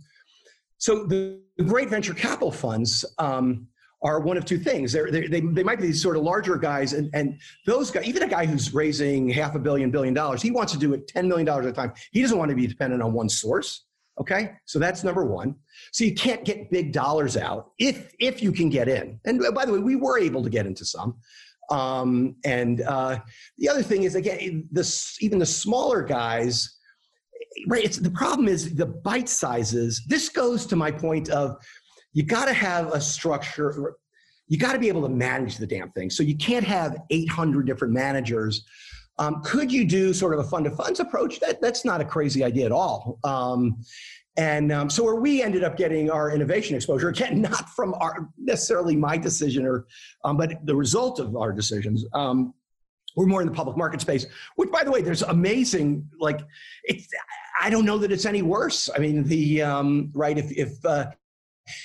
So 0.79 1.05
the, 1.05 1.41
the 1.57 1.65
great 1.65 1.91
venture 1.91 2.15
capital 2.15 2.53
funds. 2.53 3.05
Um, 3.19 3.69
are 4.03 4.21
one 4.21 4.37
of 4.37 4.45
two 4.45 4.59
things. 4.59 4.93
They're, 4.93 5.11
they 5.11 5.27
they, 5.27 5.41
they 5.41 5.63
might 5.63 5.81
be 5.81 5.87
these 5.87 6.03
sort 6.03 6.17
of 6.17 6.23
larger 6.23 6.57
guys, 6.57 6.93
and, 6.93 7.11
and 7.15 7.39
those 7.67 7.91
guys, 7.91 8.05
even 8.07 8.23
a 8.23 8.29
guy 8.29 8.47
who's 8.47 8.75
raising 8.75 9.29
half 9.29 9.55
a 9.55 9.59
billion, 9.59 9.91
billion 9.91 10.15
dollars, 10.15 10.43
he 10.43 10.51
wants 10.51 10.73
to 10.73 10.79
do 10.79 10.93
it 10.95 11.11
$10 11.15 11.27
million 11.27 11.49
at 11.49 11.65
a 11.65 11.73
time. 11.73 11.93
He 12.13 12.23
doesn't 12.23 12.39
want 12.39 12.51
to 12.51 12.57
be 12.57 12.67
dependent 12.67 13.03
on 13.03 13.13
one 13.13 13.29
source. 13.29 13.85
Okay, 14.21 14.53
so 14.67 14.79
that's 14.79 15.05
number 15.05 15.25
one. 15.25 15.55
So 15.91 16.05
you 16.05 16.15
can't 16.15 16.45
get 16.45 16.71
big 16.71 16.93
dollars 16.93 17.37
out 17.37 17.71
if 17.79 18.13
if 18.21 18.43
you 18.43 18.53
can 18.53 18.69
get 18.69 18.87
in. 18.87 19.19
And 19.25 19.43
by 19.55 19.65
the 19.65 19.73
way, 19.73 19.79
we 19.79 19.97
were 19.97 20.19
able 20.19 20.43
to 20.43 20.51
get 20.51 20.67
into 20.67 20.85
some. 20.85 21.17
Um, 21.71 22.37
and 22.45 22.83
uh, 22.83 23.21
the 23.57 23.69
other 23.71 23.83
thing 23.83 24.03
is 24.03 24.15
again, 24.15 24.69
this 24.71 25.17
even 25.23 25.39
the 25.39 25.47
smaller 25.47 26.03
guys, 26.03 26.77
right? 27.69 27.83
It's 27.83 27.97
the 27.97 28.11
problem 28.11 28.49
is 28.49 28.75
the 28.75 28.87
bite 28.87 29.31
sizes. 29.31 30.03
This 30.07 30.29
goes 30.29 30.67
to 30.67 30.77
my 30.77 30.91
point 30.91 31.31
of 31.31 31.57
you 32.13 32.23
got 32.23 32.47
to 32.47 32.53
have 32.53 32.93
a 32.93 33.01
structure. 33.01 33.95
You 34.49 34.59
got 34.59 34.73
to 34.73 34.79
be 34.79 34.89
able 34.89 35.03
to 35.03 35.09
manage 35.09 35.57
the 35.57 35.67
damn 35.67 35.91
thing. 35.93 36.11
So 36.11 36.23
you 36.23 36.37
can't 36.37 36.65
have 36.65 36.99
800 37.11 37.67
different 37.67 37.95
managers. 37.95 38.65
Um, 39.19 39.43
could 39.43 39.71
you 39.71 39.85
do 39.85 40.13
sort 40.13 40.35
of 40.35 40.41
a 40.41 40.45
fund 40.45 40.65
to 40.65 40.71
funds 40.71 41.01
approach? 41.01 41.41
That 41.41 41.61
that's 41.61 41.85
not 41.85 42.01
a 42.01 42.05
crazy 42.05 42.43
idea 42.43 42.67
at 42.67 42.73
all. 42.73 43.19
Um, 43.25 43.83
and 44.37 44.73
um, 44.73 44.89
so 44.89 45.05
where 45.05 45.17
we 45.17 45.43
ended 45.43 45.63
up 45.63 45.77
getting 45.77 46.11
our 46.11 46.31
innovation 46.31 46.75
exposure, 46.75 47.09
again, 47.09 47.41
not 47.43 47.69
from 47.71 47.95
our 47.95 48.29
necessarily 48.39 48.97
my 48.97 49.17
decision 49.17 49.67
or, 49.67 49.87
um, 50.25 50.37
but 50.37 50.65
the 50.65 50.75
result 50.75 51.19
of 51.21 51.37
our 51.37 51.53
decisions. 51.53 52.05
Um, 52.15 52.55
we're 53.15 53.27
more 53.27 53.43
in 53.43 53.47
the 53.49 53.53
public 53.53 53.77
market 53.77 54.01
space, 54.01 54.25
which, 54.57 54.71
by 54.71 54.85
the 54.85 54.91
way, 54.91 55.03
there's 55.03 55.21
amazing. 55.21 56.09
Like, 56.19 56.41
it's, 56.85 57.07
I 57.61 57.69
don't 57.69 57.85
know 57.85 57.99
that 57.99 58.11
it's 58.11 58.25
any 58.25 58.41
worse. 58.41 58.89
I 58.95 59.01
mean, 59.01 59.25
the 59.25 59.61
um, 59.61 60.11
right 60.15 60.39
if 60.39 60.51
if 60.53 60.83
uh, 60.87 61.11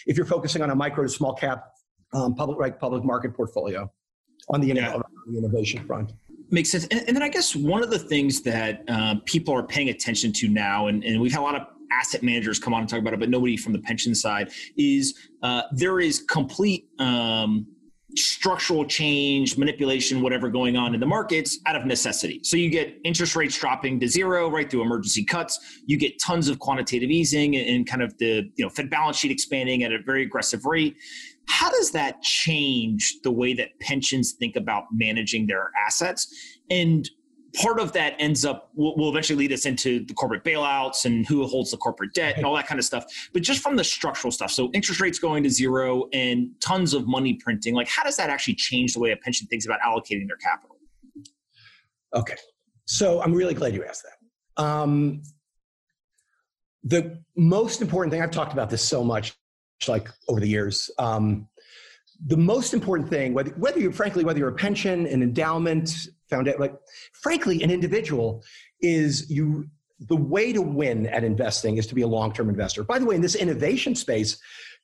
if 0.05 0.17
you're 0.17 0.25
focusing 0.25 0.61
on 0.61 0.69
a 0.69 0.75
micro 0.75 1.03
to 1.03 1.09
small 1.09 1.33
cap 1.33 1.65
um, 2.13 2.35
public 2.35 2.57
right 2.57 2.79
public 2.79 3.03
market 3.03 3.33
portfolio 3.33 3.91
on 4.49 4.61
the, 4.61 4.67
yeah. 4.67 4.97
innovation 5.35 5.85
front 5.85 6.13
makes 6.49 6.71
sense 6.71 6.87
and, 6.87 7.01
and, 7.07 7.15
then 7.15 7.23
i 7.23 7.27
guess 7.27 7.55
one 7.55 7.83
of 7.83 7.89
the 7.89 7.99
things 7.99 8.41
that 8.41 8.83
uh, 8.87 9.15
people 9.25 9.53
are 9.53 9.63
paying 9.63 9.89
attention 9.89 10.31
to 10.31 10.47
now 10.47 10.87
and, 10.87 11.03
and 11.03 11.19
we've 11.19 11.31
had 11.31 11.41
a 11.41 11.43
lot 11.43 11.55
of 11.55 11.67
asset 11.91 12.23
managers 12.23 12.59
come 12.59 12.73
on 12.73 12.81
and 12.81 12.89
talk 12.89 12.99
about 12.99 13.13
it 13.13 13.19
but 13.19 13.29
nobody 13.29 13.57
from 13.57 13.73
the 13.73 13.79
pension 13.79 14.13
side 14.15 14.51
is 14.77 15.17
uh, 15.43 15.63
there 15.71 15.99
is 15.99 16.21
complete 16.21 16.87
um, 16.99 17.67
structural 18.19 18.85
change, 18.85 19.57
manipulation, 19.57 20.21
whatever 20.21 20.49
going 20.49 20.77
on 20.77 20.93
in 20.93 20.99
the 20.99 21.05
markets 21.05 21.59
out 21.65 21.75
of 21.75 21.85
necessity. 21.85 22.39
So 22.43 22.57
you 22.57 22.69
get 22.69 22.97
interest 23.03 23.35
rates 23.35 23.57
dropping 23.57 23.99
to 23.99 24.07
zero 24.07 24.49
right 24.49 24.69
through 24.69 24.81
emergency 24.81 25.23
cuts. 25.23 25.79
You 25.85 25.97
get 25.97 26.19
tons 26.19 26.47
of 26.47 26.59
quantitative 26.59 27.09
easing 27.09 27.55
and 27.55 27.87
kind 27.87 28.01
of 28.01 28.17
the 28.17 28.49
you 28.55 28.65
know 28.65 28.69
Fed 28.69 28.89
balance 28.89 29.17
sheet 29.17 29.31
expanding 29.31 29.83
at 29.83 29.91
a 29.91 29.99
very 30.05 30.23
aggressive 30.23 30.65
rate. 30.65 30.97
How 31.47 31.71
does 31.71 31.91
that 31.91 32.21
change 32.21 33.21
the 33.23 33.31
way 33.31 33.53
that 33.53 33.79
pensions 33.79 34.33
think 34.33 34.55
about 34.55 34.85
managing 34.91 35.47
their 35.47 35.71
assets? 35.85 36.59
And 36.69 37.09
part 37.57 37.79
of 37.79 37.91
that 37.93 38.15
ends 38.19 38.45
up 38.45 38.69
will, 38.75 38.95
will, 38.95 39.09
eventually 39.09 39.37
lead 39.37 39.51
us 39.51 39.65
into 39.65 40.05
the 40.05 40.13
corporate 40.13 40.43
bailouts 40.43 41.05
and 41.05 41.27
who 41.27 41.45
holds 41.45 41.71
the 41.71 41.77
corporate 41.77 42.13
debt 42.13 42.37
and 42.37 42.45
all 42.45 42.55
that 42.55 42.67
kind 42.67 42.79
of 42.79 42.85
stuff. 42.85 43.05
But 43.33 43.41
just 43.41 43.61
from 43.61 43.75
the 43.75 43.83
structural 43.83 44.31
stuff 44.31 44.51
so 44.51 44.69
interest 44.73 45.01
rates 45.01 45.19
going 45.19 45.43
to 45.43 45.49
zero 45.49 46.07
and 46.13 46.49
tons 46.59 46.93
of 46.93 47.07
money 47.07 47.33
printing 47.33 47.73
like 47.73 47.87
how 47.87 48.03
does 48.03 48.17
that 48.17 48.29
actually 48.29 48.55
change 48.55 48.93
the 48.93 48.99
way 48.99 49.11
a 49.11 49.17
pension 49.17 49.47
thinks 49.47 49.65
about 49.65 49.79
allocating 49.81 50.27
their 50.27 50.37
capital? 50.37 50.77
Okay. 52.13 52.35
So 52.85 53.21
i'm 53.21 53.33
really 53.33 53.53
glad 53.53 53.73
you 53.73 53.83
asked 53.83 54.03
that. 54.03 54.63
Um, 54.63 55.23
the 56.83 57.21
most 57.35 57.81
important 57.81 58.11
thing 58.11 58.21
i've 58.21 58.31
talked 58.31 58.53
about 58.53 58.69
this 58.69 58.81
so 58.81 59.03
much 59.03 59.33
like 59.87 60.09
over 60.27 60.39
the 60.39 60.47
years 60.47 60.89
um, 60.97 61.47
the 62.27 62.37
most 62.37 62.73
important 62.73 63.09
thing 63.09 63.33
whether, 63.33 63.51
whether 63.51 63.79
you 63.79 63.91
frankly 63.91 64.23
whether 64.23 64.39
you're 64.39 64.49
a 64.49 64.53
pension 64.53 65.05
an 65.07 65.21
endowment 65.21 66.07
found 66.29 66.47
out 66.47 66.59
like 66.59 66.75
frankly 67.13 67.63
an 67.63 67.71
individual 67.71 68.43
is 68.81 69.29
you 69.29 69.67
the 69.99 70.15
way 70.15 70.53
to 70.53 70.61
win 70.61 71.07
at 71.07 71.23
investing 71.23 71.77
is 71.77 71.87
to 71.87 71.95
be 71.95 72.03
a 72.03 72.07
long-term 72.07 72.49
investor. 72.49 72.83
By 72.83 72.99
the 72.99 73.05
way 73.05 73.15
in 73.15 73.21
this 73.21 73.35
innovation 73.35 73.95
space 73.95 74.37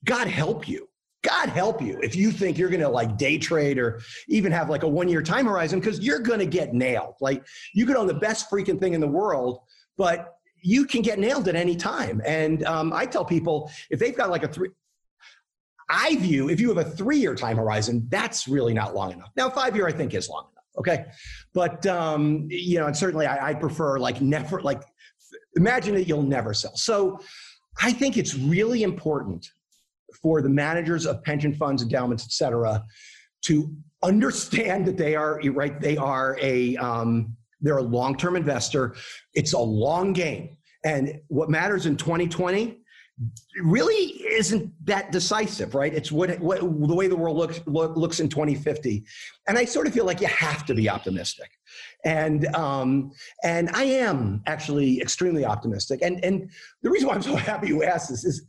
god 0.05 0.27
help 0.27 0.67
you. 0.67 0.87
God 1.21 1.47
help 1.47 1.81
you 1.81 1.99
if 2.01 2.17
you 2.17 2.31
think 2.31 2.57
you're 2.57 2.69
to 2.81 2.89
like 2.89 3.17
day 3.17 3.37
trade 3.37 3.77
or 3.77 4.01
even 4.27 4.51
have 4.51 4.69
like 4.69 4.83
a 4.83 4.87
one 4.87 5.07
year 5.07 5.21
time 5.21 5.45
horizon 5.45 5.79
because 5.79 5.99
you're 5.99 6.19
to 6.39 6.45
get 6.45 6.73
nailed. 6.73 7.15
Like 7.21 7.45
you 7.73 7.85
could 7.85 7.95
own 7.95 8.07
the 8.07 8.13
best 8.13 8.49
freaking 8.49 8.79
thing 8.79 8.93
in 8.93 9.01
the 9.01 9.07
world 9.07 9.59
but 9.97 10.35
you 10.61 10.85
can 10.85 11.01
get 11.01 11.19
nailed 11.19 11.47
at 11.47 11.55
any 11.55 11.75
time. 11.75 12.21
And 12.25 12.63
um, 12.65 12.91
i 12.93 13.05
tell 13.05 13.25
people 13.25 13.71
if 13.89 13.99
they've 13.99 14.15
got 14.15 14.29
like 14.29 14.43
a 14.43 14.47
three 14.47 14.69
I 15.89 16.15
view 16.15 16.49
if 16.49 16.59
you 16.59 16.69
have 16.69 16.77
a 16.77 16.89
three 16.89 17.17
year 17.17 17.35
time 17.35 17.57
horizon, 17.57 18.07
that's 18.09 18.47
really 18.47 18.73
not 18.73 18.95
long 18.95 19.11
enough. 19.11 19.31
Now, 19.35 19.49
five 19.49 19.75
year 19.75 19.87
I 19.87 19.91
think 19.91 20.13
is 20.13 20.29
long 20.29 20.47
Okay. 20.77 21.05
But, 21.53 21.85
um, 21.85 22.47
you 22.49 22.79
know, 22.79 22.87
and 22.87 22.97
certainly 22.97 23.25
I, 23.25 23.49
I 23.49 23.53
prefer 23.53 23.99
like 23.99 24.21
never, 24.21 24.61
like, 24.61 24.83
imagine 25.55 25.93
that 25.95 26.07
you'll 26.07 26.23
never 26.23 26.53
sell. 26.53 26.75
So 26.75 27.19
I 27.81 27.91
think 27.91 28.17
it's 28.17 28.35
really 28.35 28.83
important 28.83 29.47
for 30.21 30.41
the 30.41 30.49
managers 30.49 31.05
of 31.05 31.23
pension 31.23 31.53
funds, 31.53 31.81
endowments, 31.81 32.23
et 32.23 32.31
cetera, 32.31 32.83
to 33.43 33.75
understand 34.03 34.85
that 34.85 34.97
they 34.97 35.15
are, 35.15 35.39
right, 35.51 35.79
they 35.79 35.97
are 35.97 36.37
a, 36.41 36.75
um, 36.77 37.35
they're 37.61 37.77
a 37.77 37.83
long-term 37.83 38.35
investor. 38.35 38.95
It's 39.33 39.53
a 39.53 39.59
long 39.59 40.13
game. 40.13 40.57
And 40.85 41.21
what 41.27 41.49
matters 41.49 41.85
in 41.85 41.95
2020 41.95 42.82
really 43.61 44.23
isn't 44.25 44.71
that 44.85 45.11
decisive, 45.11 45.75
right? 45.75 45.93
It's 45.93 46.11
what, 46.11 46.39
what 46.39 46.61
the 46.61 46.95
way 46.95 47.07
the 47.07 47.15
world 47.15 47.37
looks 47.37 47.61
look, 47.67 47.95
looks 47.95 48.19
in 48.19 48.27
2050, 48.27 49.03
and 49.47 49.57
I 49.57 49.65
sort 49.65 49.87
of 49.87 49.93
feel 49.93 50.05
like 50.05 50.19
you 50.19 50.27
have 50.27 50.65
to 50.65 50.73
be 50.73 50.89
optimistic, 50.89 51.51
and 52.05 52.47
um, 52.55 53.11
and 53.43 53.69
I 53.69 53.83
am 53.83 54.41
actually 54.47 54.99
extremely 54.99 55.45
optimistic, 55.45 56.01
and 56.01 56.23
and 56.25 56.49
the 56.81 56.89
reason 56.89 57.07
why 57.07 57.15
I'm 57.15 57.21
so 57.21 57.35
happy 57.51 57.67
you 57.67 57.83
asked 57.83 58.09
this 58.09 58.25
is 58.25 58.45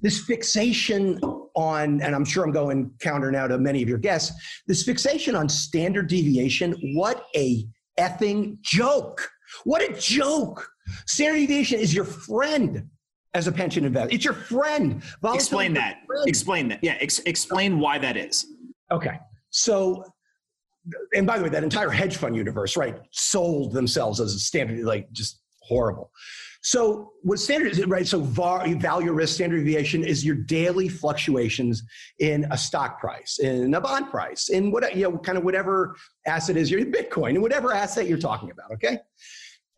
this 0.00 0.20
fixation 0.24 1.18
on, 1.54 2.00
and 2.00 2.14
I'm 2.14 2.24
sure 2.24 2.44
I'm 2.44 2.52
going 2.52 2.90
counter 3.00 3.30
now 3.30 3.46
to 3.46 3.58
many 3.58 3.82
of 3.82 3.88
your 3.88 3.98
guests, 3.98 4.62
this 4.66 4.82
fixation 4.82 5.34
on 5.36 5.48
standard 5.48 6.08
deviation. 6.08 6.74
What 6.94 7.24
a 7.36 7.64
effing 7.98 8.60
joke! 8.62 9.28
What 9.64 9.82
a 9.88 9.92
joke! 9.92 10.68
Standard 11.06 11.38
deviation 11.38 11.78
is 11.78 11.94
your 11.94 12.04
friend 12.04 12.88
as 13.38 13.46
a 13.46 13.52
pension 13.52 13.84
investor. 13.84 14.14
It's 14.14 14.24
your 14.24 14.34
friend. 14.34 15.02
Volatility 15.22 15.36
explain 15.36 15.74
that. 15.74 16.00
Friend. 16.06 16.28
Explain 16.28 16.68
that. 16.68 16.80
Yeah, 16.82 16.96
ex- 17.00 17.20
explain 17.20 17.78
why 17.78 17.96
that 17.98 18.16
is. 18.16 18.46
Okay. 18.90 19.18
So, 19.50 20.04
and 21.14 21.26
by 21.26 21.38
the 21.38 21.44
way, 21.44 21.50
that 21.50 21.62
entire 21.62 21.88
hedge 21.88 22.16
fund 22.16 22.34
universe, 22.34 22.76
right, 22.76 22.98
sold 23.12 23.72
themselves 23.72 24.20
as 24.20 24.34
a 24.34 24.38
standard, 24.38 24.84
like 24.84 25.10
just 25.12 25.40
horrible. 25.62 26.10
So, 26.62 27.12
what 27.22 27.38
standard 27.38 27.70
is, 27.70 27.78
it, 27.78 27.88
right? 27.88 28.06
So, 28.06 28.20
var, 28.20 28.66
value 28.74 29.12
risk 29.12 29.36
standard 29.36 29.58
deviation 29.58 30.02
is 30.02 30.24
your 30.24 30.34
daily 30.34 30.88
fluctuations 30.88 31.84
in 32.18 32.44
a 32.50 32.58
stock 32.58 32.98
price, 32.98 33.38
in 33.38 33.72
a 33.72 33.80
bond 33.80 34.10
price, 34.10 34.48
in 34.48 34.72
what, 34.72 34.96
you 34.96 35.04
know, 35.04 35.16
kind 35.18 35.38
of 35.38 35.44
whatever 35.44 35.94
asset 36.26 36.56
is 36.56 36.70
your 36.70 36.84
Bitcoin, 36.86 37.30
and 37.30 37.42
whatever 37.42 37.72
asset 37.72 38.08
you're 38.08 38.18
talking 38.18 38.50
about, 38.50 38.72
okay? 38.72 38.98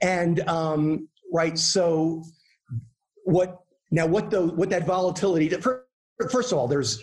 And, 0.01 0.41
um, 0.49 1.09
right, 1.31 1.59
so 1.59 2.25
what 3.31 3.61
now 3.91 4.07
what 4.07 4.31
the 4.31 4.47
what 4.47 4.71
that 4.71 4.87
volatility 4.87 5.49
first 6.31 6.53
of 6.53 6.59
all 6.59 6.69
there's 6.69 7.03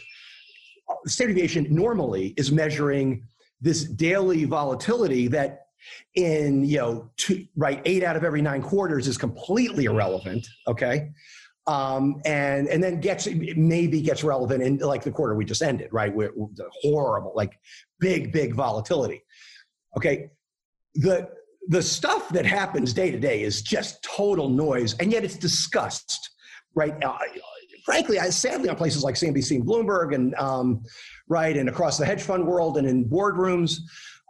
standard 1.06 1.34
deviation 1.34 1.68
normally 1.74 2.34
is 2.38 2.52
measuring 2.52 3.26
this 3.62 3.84
daily 3.84 4.46
volatility 4.46 5.28
that 5.28 5.68
in 6.16 6.64
you 6.64 6.78
know 6.78 7.10
two, 7.18 7.46
right 7.56 7.82
eight 7.86 8.04
out 8.04 8.16
of 8.16 8.24
every 8.24 8.42
nine 8.42 8.62
quarters 8.62 9.08
is 9.08 9.18
completely 9.18 9.86
irrelevant 9.86 10.48
okay? 10.68 11.10
Um, 11.66 12.22
and 12.26 12.68
and 12.68 12.82
then 12.82 13.02
gets 13.02 13.28
maybe 13.28 14.02
gets 14.02 14.24
relevant 14.24 14.64
in 14.64 14.78
like 14.78 15.04
the 15.04 15.12
quarter 15.12 15.36
we 15.36 15.46
just 15.46 15.62
ended 15.62 15.90
right 15.92 16.14
with, 16.14 16.32
with 16.36 16.58
horrible 16.82 17.34
like 17.36 17.60
big 18.00 18.32
big 18.32 18.54
volatility 18.54 19.24
okay? 19.96 20.30
The 20.96 21.30
the 21.68 21.82
stuff 21.82 22.30
that 22.30 22.46
happens 22.46 22.94
day 22.94 23.12
to 23.12 23.20
day 23.20 23.44
is 23.44 23.62
just 23.62 24.02
total 24.04 24.50
noise, 24.50 24.96
and 25.00 25.12
yet 25.12 25.24
it's 25.24 25.38
discussed, 25.38 26.30
right? 26.76 26.94
Uh, 27.04 27.18
frankly, 27.86 28.20
I, 28.20 28.30
sadly, 28.30 28.70
on 28.70 28.76
places 28.76 29.04
like 29.04 29.16
CNBC 29.16 29.58
and 29.58 29.66
Bloomberg, 29.66 30.16
and 30.16 30.36
um, 30.36 30.84
right, 31.28 31.56
and 31.56 31.70
across 31.70 31.98
the 31.98 32.06
hedge 32.06 32.22
fund 32.22 32.46
world, 32.46 32.78
and 32.78 32.88
in 32.88 33.06
boardrooms. 33.06 33.80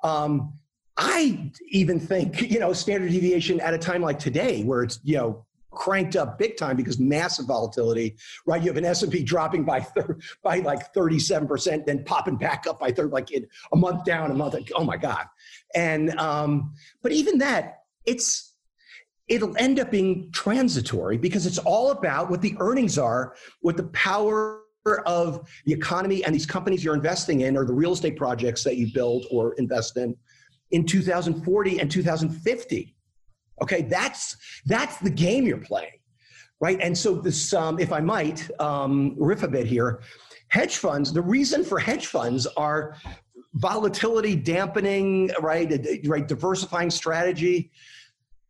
Um, 0.03 0.53
I 0.97 1.51
even 1.69 1.99
think, 1.99 2.41
you 2.41 2.59
know, 2.59 2.73
standard 2.73 3.11
deviation 3.11 3.59
at 3.59 3.73
a 3.73 3.77
time 3.77 4.01
like 4.01 4.17
today, 4.17 4.63
where 4.63 4.83
it's, 4.83 4.99
you 5.03 5.17
know, 5.17 5.45
cranked 5.78 6.15
up 6.15 6.38
big 6.38 6.57
time 6.57 6.75
because 6.75 6.99
massive 6.99 7.45
volatility, 7.45 8.17
right? 8.45 8.61
You 8.61 8.67
have 8.67 8.78
an 8.78 8.86
S&P 8.86 9.23
dropping 9.23 9.63
by 9.63 9.80
thir- 9.82 10.17
by 10.43 10.59
like 10.59 10.93
37%, 10.93 11.86
then 11.86 12.03
popping 12.03 12.36
back 12.36 12.65
up 12.67 12.80
by 12.80 12.91
third, 12.91 13.11
like 13.11 13.32
in 13.32 13.47
a 13.71 13.78
month 13.78 14.03
down, 14.03 14.32
a 14.32 14.34
month, 14.34 14.55
oh 14.75 14.84
my 14.84 14.97
God. 14.97 15.25
And, 15.75 16.17
um, 16.19 16.73
but 17.01 17.11
even 17.11 17.38
that, 17.39 17.84
it's, 18.05 18.55
it'll 19.28 19.55
end 19.57 19.80
up 19.80 19.91
being 19.91 20.32
transitory 20.32 21.17
because 21.17 21.45
it's 21.45 21.57
all 21.59 21.91
about 21.91 22.30
what 22.30 22.41
the 22.41 22.55
earnings 22.59 22.97
are, 22.97 23.36
what 23.61 23.78
the 23.78 23.84
power 23.88 24.61
of 25.05 25.47
the 25.65 25.73
economy 25.73 26.23
and 26.23 26.34
these 26.34 26.45
companies 26.45 26.84
you're 26.84 26.95
investing 26.95 27.41
in 27.41 27.57
or 27.57 27.65
the 27.65 27.73
real 27.73 27.91
estate 27.91 28.15
projects 28.15 28.63
that 28.63 28.78
you 28.78 28.91
build 28.93 29.25
or 29.30 29.53
invest 29.55 29.97
in 29.97 30.15
in 30.71 30.86
2040 30.86 31.80
and 31.80 31.91
2050 31.91 32.96
Okay, 33.61 33.83
that's 33.83 34.37
that's 34.65 34.97
the 34.97 35.09
game 35.09 35.45
you're 35.45 35.57
playing, 35.57 35.99
right? 36.59 36.79
And 36.81 36.97
so 36.97 37.15
this, 37.15 37.53
um, 37.53 37.79
if 37.79 37.91
I 37.91 37.99
might 37.99 38.49
um, 38.59 39.15
riff 39.17 39.43
a 39.43 39.47
bit 39.47 39.65
here, 39.65 40.01
hedge 40.49 40.77
funds. 40.77 41.11
The 41.11 41.21
reason 41.21 41.63
for 41.63 41.79
hedge 41.79 42.07
funds 42.07 42.47
are 42.57 42.95
volatility 43.55 44.35
dampening, 44.35 45.31
right? 45.41 45.85
Right, 46.05 46.27
diversifying 46.27 46.89
strategy. 46.89 47.71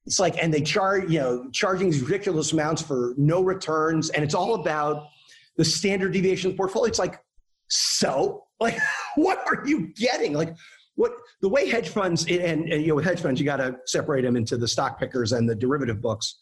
It's 0.06 0.20
like, 0.20 0.42
and 0.42 0.54
they 0.54 0.62
charge, 0.62 1.10
you 1.12 1.20
know, 1.20 1.50
charging 1.52 1.90
these 1.90 2.02
ridiculous 2.02 2.54
amounts 2.54 2.82
for 2.82 3.14
no 3.18 3.42
returns, 3.42 4.10
and 4.10 4.24
it's 4.24 4.34
all 4.34 4.56
about 4.56 5.08
the 5.58 5.66
standard 5.66 6.14
deviation 6.14 6.56
portfolio. 6.56 6.88
It's 6.88 7.00
like, 7.00 7.20
so, 7.68 8.46
like, 8.60 8.78
what 9.16 9.40
are 9.48 9.68
you 9.68 9.88
getting? 9.96 10.34
Like, 10.34 10.56
what 10.98 11.14
the 11.42 11.48
way 11.48 11.70
hedge 11.70 11.90
funds 11.90 12.26
and, 12.26 12.68
and 12.70 12.82
you 12.82 12.88
know 12.88 12.96
with 12.96 13.06
hedge 13.06 13.22
funds 13.22 13.40
you 13.40 13.46
got 13.46 13.58
to 13.58 13.78
separate 13.86 14.24
them 14.24 14.36
into 14.36 14.58
the 14.58 14.68
stock 14.68 15.00
pickers 15.00 15.32
and 15.32 15.48
the 15.48 15.56
derivative 15.56 16.02
books. 16.02 16.40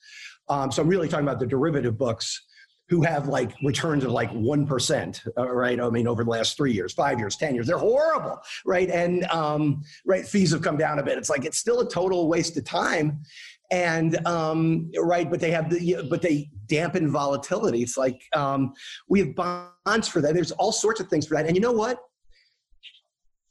Um, 0.50 0.72
so 0.72 0.82
I'm 0.82 0.88
really 0.88 1.08
talking 1.08 1.26
about 1.26 1.40
the 1.40 1.46
derivative 1.46 1.98
books 1.98 2.46
who 2.88 3.02
have 3.02 3.28
like 3.28 3.52
returns 3.64 4.04
of 4.04 4.12
like 4.12 4.32
1%, 4.32 5.28
uh, 5.38 5.52
right? 5.52 5.80
I 5.80 5.90
mean, 5.90 6.08
over 6.08 6.24
the 6.24 6.30
last 6.30 6.56
three 6.56 6.72
years, 6.72 6.94
five 6.94 7.18
years, 7.18 7.36
10 7.36 7.56
years, 7.56 7.66
they're 7.66 7.80
horrible, 7.80 8.40
right? 8.64 8.90
And, 8.90 9.26
um, 9.26 9.82
right, 10.06 10.26
fees 10.26 10.52
have 10.52 10.62
come 10.62 10.78
down 10.78 11.00
a 11.00 11.04
bit. 11.04 11.18
It's 11.18 11.30
like, 11.30 11.46
it's 11.46 11.58
still 11.58 11.80
a 11.80 11.90
total 11.90 12.28
waste 12.28 12.58
of 12.58 12.64
time. 12.64 13.24
And, 13.72 14.24
um, 14.28 14.92
right, 15.00 15.28
but 15.30 15.40
they 15.40 15.50
have 15.50 15.72
the, 15.72 16.06
but 16.12 16.22
they 16.22 16.52
dampen 16.68 17.10
volatility. 17.10 17.82
It's 17.82 17.98
like, 17.98 18.22
um, 18.36 18.74
we 19.10 19.20
have 19.20 19.34
bonds 19.36 20.08
for 20.08 20.22
that. 20.22 20.36
There's 20.36 20.52
all 20.52 20.72
sorts 20.72 21.00
of 21.00 21.08
things 21.08 21.26
for 21.26 21.34
that. 21.34 21.48
And 21.48 21.56
you 21.56 21.62
know 21.62 21.72
what? 21.72 21.98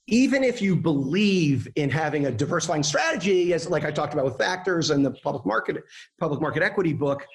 Even 0.07 0.45
if 0.45 0.61
you 0.61 0.77
believe 0.77 1.69
in 1.77 1.89
having 1.91 2.27
a 2.27 2.31
diversifying 2.31 2.83
strategy, 2.83 3.53
as 3.55 3.69
like 3.69 3.85
I 3.85 3.91
talked 3.91 4.13
about 4.13 4.25
with 4.25 4.37
factors 4.37 4.91
and 4.91 5.05
the 5.05 5.13
public 5.13 5.47
market 5.47 5.83
public 6.19 6.41
market 6.41 6.63
equity 6.63 6.93
book, 6.93 7.27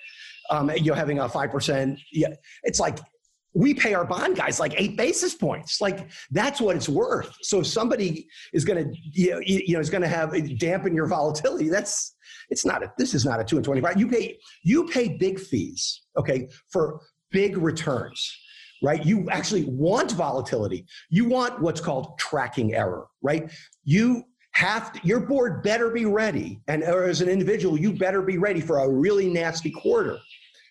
um, 0.49 0.69
you 0.71 0.91
know, 0.91 0.93
having 0.93 1.19
a 1.19 1.27
five 1.27 1.51
percent, 1.51 1.99
yeah, 2.11 2.27
it's 2.63 2.79
like 2.79 2.99
we 3.53 3.73
pay 3.73 3.95
our 3.95 4.05
bond 4.05 4.35
guys 4.35 4.59
like 4.59 4.79
eight 4.79 4.95
basis 4.95 5.33
points. 5.33 5.81
Like 5.81 6.09
that's 6.29 6.61
what 6.61 6.75
it's 6.75 6.87
worth. 6.87 7.35
So 7.41 7.61
if 7.61 7.67
somebody 7.67 8.27
is 8.53 8.63
going 8.65 8.83
to, 8.83 8.99
you 9.11 9.31
know, 9.31 9.39
you 9.43 9.73
know, 9.73 9.79
is 9.79 9.89
going 9.89 10.03
to 10.03 10.07
have 10.07 10.33
dampen 10.59 10.93
your 10.93 11.07
volatility, 11.07 11.69
that's 11.69 12.15
it's 12.51 12.65
not 12.65 12.83
a. 12.83 12.91
This 12.97 13.15
is 13.15 13.25
not 13.25 13.39
a 13.39 13.43
two 13.43 13.55
and 13.55 13.65
twenty 13.65 13.81
five. 13.81 13.97
You 13.97 14.07
pay 14.07 14.37
you 14.63 14.85
pay 14.87 15.17
big 15.17 15.39
fees, 15.39 16.03
okay, 16.17 16.47
for 16.69 17.01
big 17.31 17.57
returns 17.57 18.31
right? 18.81 19.05
You 19.05 19.29
actually 19.29 19.65
want 19.65 20.11
volatility. 20.11 20.85
You 21.09 21.25
want 21.25 21.61
what's 21.61 21.81
called 21.81 22.17
tracking 22.17 22.73
error, 22.73 23.07
right? 23.21 23.51
You 23.83 24.23
have 24.51 24.93
to, 24.93 24.99
your 25.03 25.19
board 25.19 25.63
better 25.63 25.89
be 25.89 26.05
ready, 26.05 26.61
and 26.67 26.83
as 26.83 27.21
an 27.21 27.29
individual, 27.29 27.79
you 27.79 27.93
better 27.93 28.21
be 28.21 28.37
ready 28.37 28.61
for 28.61 28.79
a 28.79 28.89
really 28.89 29.27
nasty 29.27 29.71
quarter 29.71 30.19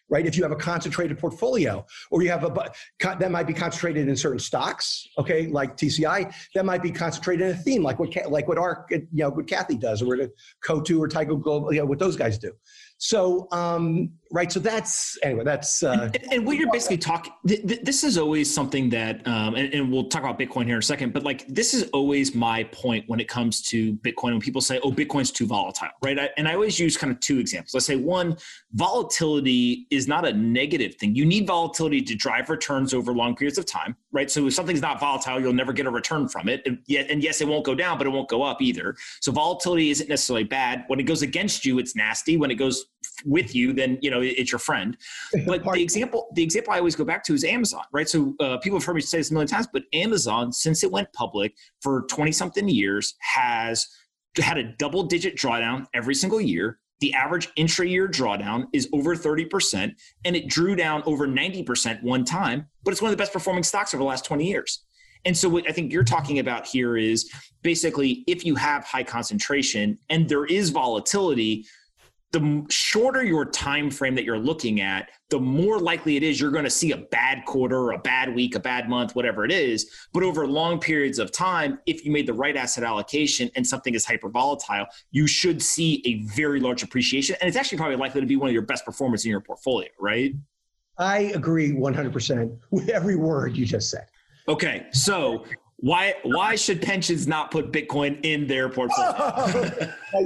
right? 0.09 0.26
If 0.26 0.36
you 0.36 0.42
have 0.42 0.52
a 0.52 0.56
concentrated 0.56 1.18
portfolio, 1.18 1.84
or 2.11 2.22
you 2.22 2.30
have 2.30 2.44
a 2.44 2.72
that 3.02 3.30
might 3.30 3.46
be 3.46 3.54
concentrated 3.54 4.09
in 4.09 4.16
certain 4.16 4.38
stocks, 4.38 5.06
okay, 5.18 5.46
like 5.46 5.76
TCI, 5.76 6.32
that 6.54 6.64
might 6.64 6.82
be 6.82 6.90
concentrated 6.90 7.46
in 7.46 7.54
a 7.54 7.59
theme, 7.59 7.82
like 7.82 7.98
what 7.98 8.14
like 8.30 8.48
what 8.48 8.59
our 8.59 8.86
you 8.90 9.06
know 9.12 9.30
what 9.30 9.46
Cathie 9.46 9.76
does, 9.76 10.02
or 10.02 10.06
what 10.06 10.30
Coatue 10.64 11.00
or 11.00 11.09
Tiger 11.09 11.36
Global, 11.36 11.72
you 11.72 11.80
know, 11.80 11.86
what 11.86 11.98
those 11.98 12.16
guys 12.16 12.38
do. 12.38 12.52
So, 13.01 13.46
um, 13.53 14.11
right. 14.32 14.51
So 14.51 14.59
that's 14.59 15.16
anyway. 15.22 15.44
That's 15.44 15.84
uh, 15.84 16.11
and, 16.12 16.32
and, 16.32 16.46
what 16.46 16.57
you're 16.57 16.70
basically 16.72 16.99
talking. 16.99 17.32
Th- 17.46 17.64
th- 17.64 17.82
this 17.82 18.03
is 18.03 18.18
always 18.18 18.53
something 18.53 18.90
that, 18.90 19.24
um, 19.26 19.55
and, 19.55 19.72
and, 19.72 19.92
we'll 19.92 20.09
talk 20.09 20.24
about 20.24 20.36
Bitcoin 20.36 20.64
here 20.64 20.74
in 20.74 20.80
a 20.80 20.82
second. 20.82 21.12
But 21.12 21.22
like, 21.22 21.46
this 21.46 21.74
is 21.74 21.88
always 21.90 22.34
my 22.34 22.64
point 22.64 23.09
when 23.09 23.20
it 23.20 23.28
comes 23.28 23.62
to 23.68 23.94
Bitcoin. 23.94 24.32
When 24.32 24.40
people 24.40 24.61
say, 24.61 24.80
"Oh, 24.82 24.90
Bitcoin's 24.90 25.30
too 25.30 25.46
volatile," 25.46 25.90
right? 26.03 26.18
I, 26.18 26.30
and 26.36 26.49
I 26.49 26.55
always 26.55 26.80
use 26.80 26.96
kind 26.96 27.12
of 27.12 27.20
two 27.20 27.38
examples. 27.38 27.76
I 27.76 27.78
say 27.78 27.94
one, 27.94 28.36
volatility 28.72 29.86
is 29.90 30.09
not 30.09 30.26
a 30.26 30.32
negative 30.32 30.96
thing. 30.96 31.14
You 31.14 31.24
need 31.24 31.46
volatility 31.46 32.03
to 32.03 32.16
drive 32.16 32.51
returns 32.51 32.92
over 32.92 33.12
long 33.12 33.36
periods 33.36 33.59
of 33.59 33.66
time, 33.66 33.94
right? 34.12 34.30
So 34.30 34.46
if 34.46 34.54
something's 34.54 34.80
not 34.80 35.00
volatile, 35.00 35.40
you'll 35.40 35.52
never 35.52 35.72
get 35.72 35.86
a 35.86 35.90
return 35.90 36.28
from 36.28 36.48
it. 36.48 36.62
And, 36.64 36.78
yet, 36.86 37.11
and 37.11 37.22
yes, 37.22 37.40
it 37.40 37.48
won't 37.48 37.64
go 37.64 37.74
down, 37.74 37.98
but 37.98 38.06
it 38.06 38.11
won't 38.11 38.28
go 38.28 38.42
up 38.42 38.62
either. 38.62 38.96
So 39.20 39.32
volatility 39.32 39.90
isn't 39.90 40.09
necessarily 40.09 40.44
bad. 40.44 40.84
When 40.86 40.98
it 40.98 41.04
goes 41.04 41.22
against 41.22 41.64
you, 41.64 41.78
it's 41.78 41.94
nasty. 41.94 42.36
When 42.36 42.50
it 42.50 42.54
goes 42.54 42.86
with 43.24 43.54
you, 43.54 43.72
then 43.72 43.98
you 44.00 44.11
know 44.11 44.20
it's 44.20 44.52
your 44.52 44.59
friend. 44.59 44.96
But 45.46 45.64
the 45.64 45.82
example, 45.82 46.28
the 46.34 46.42
example 46.42 46.72
I 46.72 46.78
always 46.78 46.96
go 46.96 47.04
back 47.04 47.24
to 47.24 47.34
is 47.34 47.44
Amazon, 47.44 47.84
right? 47.92 48.09
So 48.09 48.34
uh, 48.40 48.59
people 48.59 48.78
have 48.78 48.84
heard 48.84 48.94
me 48.94 49.00
say 49.00 49.18
this 49.18 49.30
a 49.30 49.34
million 49.34 49.48
times, 49.48 49.66
but 49.72 49.84
Amazon, 49.92 50.52
since 50.52 50.82
it 50.82 50.90
went 50.90 51.12
public 51.12 51.54
for 51.80 52.04
twenty 52.09 52.32
something 52.32 52.68
years, 52.68 53.14
has 53.20 53.86
had 54.36 54.59
a 54.59 54.72
double 54.78 55.04
digit 55.04 55.36
drawdown 55.36 55.86
every 55.94 56.14
single 56.14 56.40
year. 56.40 56.78
The 57.01 57.14
average 57.14 57.49
intra-year 57.57 58.09
drawdown 58.09 58.66
is 58.72 58.88
over 58.92 59.14
30%, 59.14 59.94
and 60.24 60.36
it 60.36 60.49
drew 60.49 60.74
down 60.74 61.03
over 61.07 61.28
90% 61.28 62.03
one 62.03 62.24
time, 62.24 62.66
but 62.82 62.90
it's 62.90 63.01
one 63.01 63.11
of 63.11 63.16
the 63.16 63.20
best 63.20 63.32
performing 63.32 63.62
stocks 63.62 63.94
over 63.94 64.03
the 64.03 64.09
last 64.09 64.24
20 64.24 64.44
years. 64.44 64.84
And 65.24 65.36
so 65.36 65.49
what 65.49 65.68
I 65.68 65.72
think 65.72 65.92
you're 65.92 66.05
talking 66.05 66.38
about 66.38 66.66
here 66.66 66.96
is 66.96 67.30
basically 67.62 68.24
if 68.26 68.44
you 68.44 68.55
have 68.55 68.84
high 68.84 69.03
concentration 69.03 69.99
and 70.11 70.28
there 70.28 70.44
is 70.44 70.70
volatility, 70.70 71.66
the 72.33 72.66
shorter 72.68 73.24
your 73.24 73.47
time 73.47 73.91
frame 73.91 74.14
that 74.14 74.24
you're 74.24 74.39
looking 74.39 74.81
at 74.81 75.09
the 75.31 75.39
more 75.39 75.79
likely 75.79 76.16
it 76.16 76.22
is 76.22 76.41
you're 76.41 76.51
going 76.51 76.64
to 76.64 76.70
see 76.70 76.93
a 76.93 76.97
bad 76.97 77.45
quarter 77.47 77.93
a 77.93 77.99
bad 77.99 78.35
week 78.35 78.55
a 78.55 78.61
bad 78.61 78.89
month 78.89 79.16
whatever 79.16 79.45
it 79.45 79.53
is. 79.53 79.91
But 80.12 80.22
over 80.22 80.47
long 80.47 80.79
periods 80.79 81.18
of 81.18 81.33
time 81.33 81.79
if 81.87 82.05
you 82.05 82.11
made 82.11 82.26
the 82.26 82.35
right 82.35 82.57
asset 82.57 82.85
allocation 82.85 83.51
and 83.57 83.66
something 83.66 83.95
is 83.95 84.05
hyper 84.05 84.29
volatile 84.29 84.87
you 85.11 85.26
should 85.26 85.62
see 85.62 86.03
a 86.05 86.22
very 86.35 86.61
large 86.61 86.83
appreciation 86.83 87.37
and 87.41 87.49
it's 87.49 87.57
actually 87.57 87.79
probably 87.79 87.97
likely 87.97 88.20
to 88.20 88.26
be 88.26 88.37
one 88.37 88.49
of 88.49 88.53
your 88.53 88.62
best 88.62 88.85
performers 88.85 89.24
in 89.24 89.31
your 89.31 89.41
portfolio 89.41 89.89
right? 89.99 90.35
I 90.99 91.18
agree 91.35 91.72
100% 91.72 92.59
with 92.70 92.89
every 92.89 93.16
word 93.16 93.57
you 93.57 93.64
just 93.64 93.91
said. 93.91 94.07
Okay 94.49 94.87
so 94.93 95.45
why 95.81 96.14
why 96.24 96.57
should 96.57 96.83
pensions 96.83 97.29
not 97.29 97.53
put 97.53 97.72
Bitcoin 97.72 98.18
in 98.24 98.47
their 98.49 98.68
portfolio? 98.68 99.93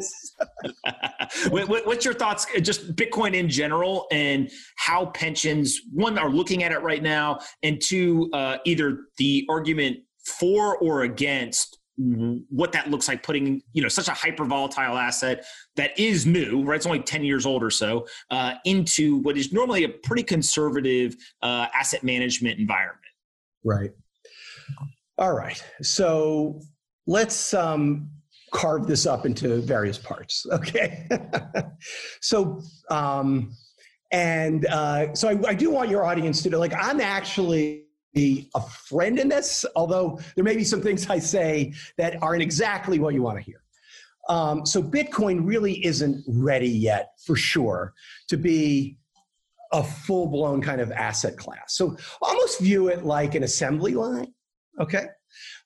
What's 1.50 2.04
your 2.04 2.14
thoughts? 2.14 2.46
Just 2.62 2.96
Bitcoin 2.96 3.34
in 3.34 3.50
general, 3.50 4.06
and 4.10 4.50
how 4.76 5.06
pensions 5.06 5.80
one 5.92 6.18
are 6.18 6.30
looking 6.30 6.62
at 6.62 6.72
it 6.72 6.80
right 6.82 7.02
now, 7.02 7.38
and 7.62 7.80
two, 7.82 8.30
uh, 8.32 8.58
either 8.64 9.00
the 9.18 9.46
argument 9.50 9.98
for 10.24 10.78
or 10.78 11.02
against 11.02 11.78
what 12.48 12.72
that 12.72 12.90
looks 12.90 13.06
like 13.06 13.22
putting 13.22 13.60
you 13.74 13.82
know 13.82 13.88
such 13.88 14.08
a 14.08 14.12
hyper 14.12 14.46
volatile 14.46 14.96
asset 14.96 15.44
that 15.76 15.96
is 15.98 16.24
new 16.24 16.64
right 16.64 16.76
it's 16.76 16.86
only 16.86 16.98
10 16.98 17.22
years 17.22 17.44
old 17.44 17.62
or 17.62 17.70
so 17.70 18.06
uh, 18.30 18.54
into 18.64 19.18
what 19.18 19.36
is 19.36 19.52
normally 19.52 19.84
a 19.84 19.88
pretty 19.88 20.22
conservative 20.22 21.14
uh, 21.42 21.66
asset 21.74 22.02
management 22.02 22.58
environment 22.58 22.98
right 23.62 23.90
all 25.22 25.34
right. 25.34 25.64
So 25.82 26.60
let's 27.06 27.54
um, 27.54 28.10
carve 28.52 28.88
this 28.88 29.06
up 29.06 29.24
into 29.24 29.60
various 29.60 29.96
parts. 29.96 30.44
Okay. 30.52 31.08
so, 32.20 32.60
um, 32.90 33.54
and 34.10 34.66
uh, 34.66 35.14
so 35.14 35.28
I, 35.28 35.50
I, 35.50 35.54
do 35.54 35.70
want 35.70 35.90
your 35.90 36.04
audience 36.04 36.42
to 36.42 36.50
know 36.50 36.58
like, 36.58 36.74
I'm 36.74 37.00
actually 37.00 37.84
a 38.16 38.60
friend 38.88 39.16
in 39.20 39.28
this, 39.28 39.64
although 39.76 40.18
there 40.34 40.44
may 40.44 40.56
be 40.56 40.64
some 40.64 40.82
things 40.82 41.08
I 41.08 41.20
say 41.20 41.72
that 41.98 42.20
aren't 42.20 42.42
exactly 42.42 42.98
what 42.98 43.14
you 43.14 43.22
want 43.22 43.38
to 43.38 43.44
hear. 43.44 43.62
Um, 44.28 44.66
so, 44.66 44.82
Bitcoin 44.82 45.46
really 45.46 45.84
isn't 45.86 46.24
ready 46.26 46.68
yet, 46.68 47.12
for 47.24 47.36
sure, 47.36 47.94
to 48.28 48.36
be 48.36 48.98
a 49.72 49.82
full 49.82 50.26
blown 50.26 50.60
kind 50.60 50.80
of 50.80 50.92
asset 50.92 51.36
class. 51.38 51.76
So, 51.76 51.96
almost 52.20 52.60
view 52.60 52.88
it 52.88 53.04
like 53.04 53.34
an 53.34 53.44
assembly 53.44 53.94
line 53.94 54.32
okay. 54.80 55.06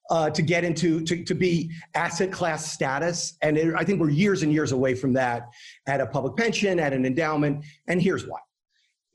Uh, 0.08 0.30
to 0.30 0.40
get 0.40 0.62
into 0.62 1.00
to, 1.00 1.24
to 1.24 1.34
be 1.34 1.68
asset 1.94 2.30
class 2.30 2.72
status. 2.72 3.36
And 3.42 3.58
it, 3.58 3.74
i 3.74 3.82
think 3.82 4.00
we're 4.00 4.10
years 4.10 4.44
and 4.44 4.52
years 4.52 4.70
away 4.70 4.94
from 4.94 5.12
that 5.14 5.48
at 5.88 6.00
a 6.00 6.06
public 6.06 6.36
pension 6.36 6.78
at 6.78 6.92
an 6.92 7.04
endowment. 7.04 7.64
And 7.88 8.00
here's 8.00 8.26
why. 8.26 8.38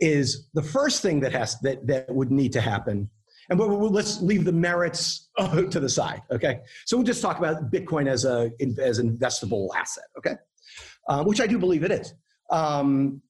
Is 0.01 0.49
the 0.53 0.63
first 0.63 1.01
thing 1.01 1.19
that 1.21 1.31
has 1.31 1.57
that 1.59 1.87
that 1.87 2.13
would 2.13 2.31
need 2.31 2.51
to 2.53 2.61
happen 2.61 3.09
and 3.49 3.59
we'll, 3.59 3.69
we'll, 3.69 3.89
let's 3.89 4.21
leave 4.21 4.45
the 4.45 4.51
merits 4.51 5.29
uh, 5.37 5.61
to 5.69 5.79
the 5.79 5.89
side 5.89 6.21
okay? 6.29 6.59
So 6.85 6.97
we'll 6.97 7.05
just 7.05 7.21
talk 7.21 7.37
about 7.37 7.71
bitcoin 7.71 8.07
as 8.09 8.25
a 8.25 8.51
as 8.79 8.99
an 8.99 9.17
investable 9.17 9.69
asset 9.75 10.05
okay? 10.17 10.35
Uh, 11.07 11.23
which 11.23 11.39
i 11.39 11.47
do 11.47 11.57
believe 11.57 11.83
it 11.83 11.91
is. 11.91 12.13
Um, 12.49 13.21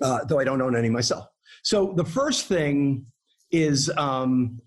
uh, 0.00 0.24
though 0.24 0.38
i 0.38 0.44
don't 0.44 0.62
own 0.62 0.74
any 0.74 0.88
myself. 0.88 1.26
So 1.62 1.92
the 1.96 2.04
first 2.04 2.46
thing 2.46 3.06
is 3.50 3.90
um, 3.96 4.60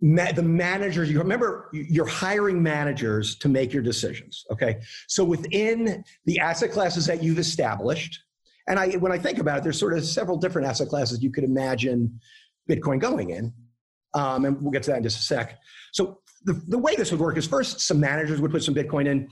Ma- 0.00 0.30
the 0.30 0.42
managers 0.42 1.10
you 1.10 1.18
remember 1.18 1.68
you're 1.72 2.06
hiring 2.06 2.62
managers 2.62 3.34
to 3.36 3.48
make 3.48 3.72
your 3.72 3.82
decisions 3.82 4.44
okay 4.48 4.78
so 5.08 5.24
within 5.24 6.04
the 6.24 6.38
asset 6.38 6.70
classes 6.70 7.04
that 7.06 7.20
you've 7.20 7.40
established 7.40 8.22
and 8.68 8.78
i 8.78 8.92
when 8.98 9.10
i 9.10 9.18
think 9.18 9.38
about 9.38 9.58
it 9.58 9.64
there's 9.64 9.78
sort 9.78 9.98
of 9.98 10.04
several 10.04 10.36
different 10.36 10.68
asset 10.68 10.88
classes 10.88 11.20
you 11.20 11.32
could 11.32 11.42
imagine 11.42 12.20
bitcoin 12.70 13.00
going 13.00 13.30
in 13.30 13.52
um, 14.14 14.44
and 14.44 14.62
we'll 14.62 14.70
get 14.70 14.84
to 14.84 14.90
that 14.92 14.98
in 14.98 15.02
just 15.02 15.18
a 15.18 15.22
sec 15.22 15.58
so 15.92 16.20
the, 16.44 16.52
the 16.68 16.78
way 16.78 16.94
this 16.94 17.10
would 17.10 17.20
work 17.20 17.36
is 17.36 17.48
first 17.48 17.80
some 17.80 17.98
managers 17.98 18.40
would 18.40 18.52
put 18.52 18.62
some 18.62 18.74
bitcoin 18.74 19.08
in 19.08 19.28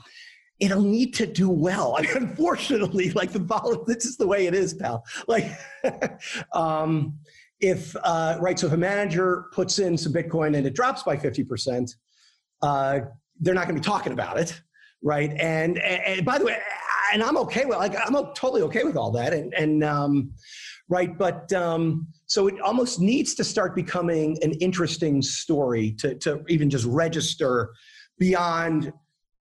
it'll 0.58 0.82
need 0.82 1.14
to 1.14 1.26
do 1.26 1.50
well. 1.50 1.96
I 1.98 2.02
mean, 2.02 2.10
unfortunately, 2.16 3.10
like 3.10 3.32
the 3.32 3.38
vol, 3.38 3.84
this 3.84 4.04
is 4.04 4.16
the 4.16 4.26
way 4.26 4.46
it 4.46 4.54
is, 4.54 4.74
pal. 4.74 5.04
Like, 5.28 5.50
um, 6.52 7.18
if 7.60 7.96
uh, 8.04 8.36
right 8.40 8.58
so 8.58 8.66
if 8.66 8.72
a 8.72 8.76
manager 8.76 9.46
puts 9.52 9.78
in 9.78 9.96
some 9.96 10.12
bitcoin 10.12 10.56
and 10.56 10.66
it 10.66 10.74
drops 10.74 11.02
by 11.02 11.16
50% 11.16 11.94
uh, 12.62 13.00
they're 13.40 13.54
not 13.54 13.66
going 13.66 13.76
to 13.76 13.80
be 13.80 13.86
talking 13.86 14.12
about 14.12 14.38
it 14.38 14.60
right? 15.02 15.30
And, 15.38 15.78
and, 15.78 16.24
by 16.24 16.38
the 16.38 16.46
way 16.46 16.58
and 17.12 17.22
i'm 17.22 17.36
okay 17.36 17.64
with 17.64 17.78
like 17.78 17.94
i'm 18.04 18.14
totally 18.34 18.62
okay 18.62 18.84
with 18.84 18.96
all 18.96 19.12
that. 19.12 19.32
And 19.32 19.54
and 19.54 19.84
um, 19.84 20.32
right 20.88 21.16
but 21.16 21.52
um, 21.52 22.08
so 22.26 22.48
it 22.48 22.60
almost 22.60 23.00
needs 23.00 23.34
to 23.36 23.44
start 23.44 23.74
becoming 23.74 24.38
an 24.42 24.52
interesting 24.54 25.22
story 25.22 25.92
to, 25.98 26.14
to 26.16 26.44
even 26.48 26.68
just 26.68 26.84
register 26.84 27.72
beyond 28.18 28.92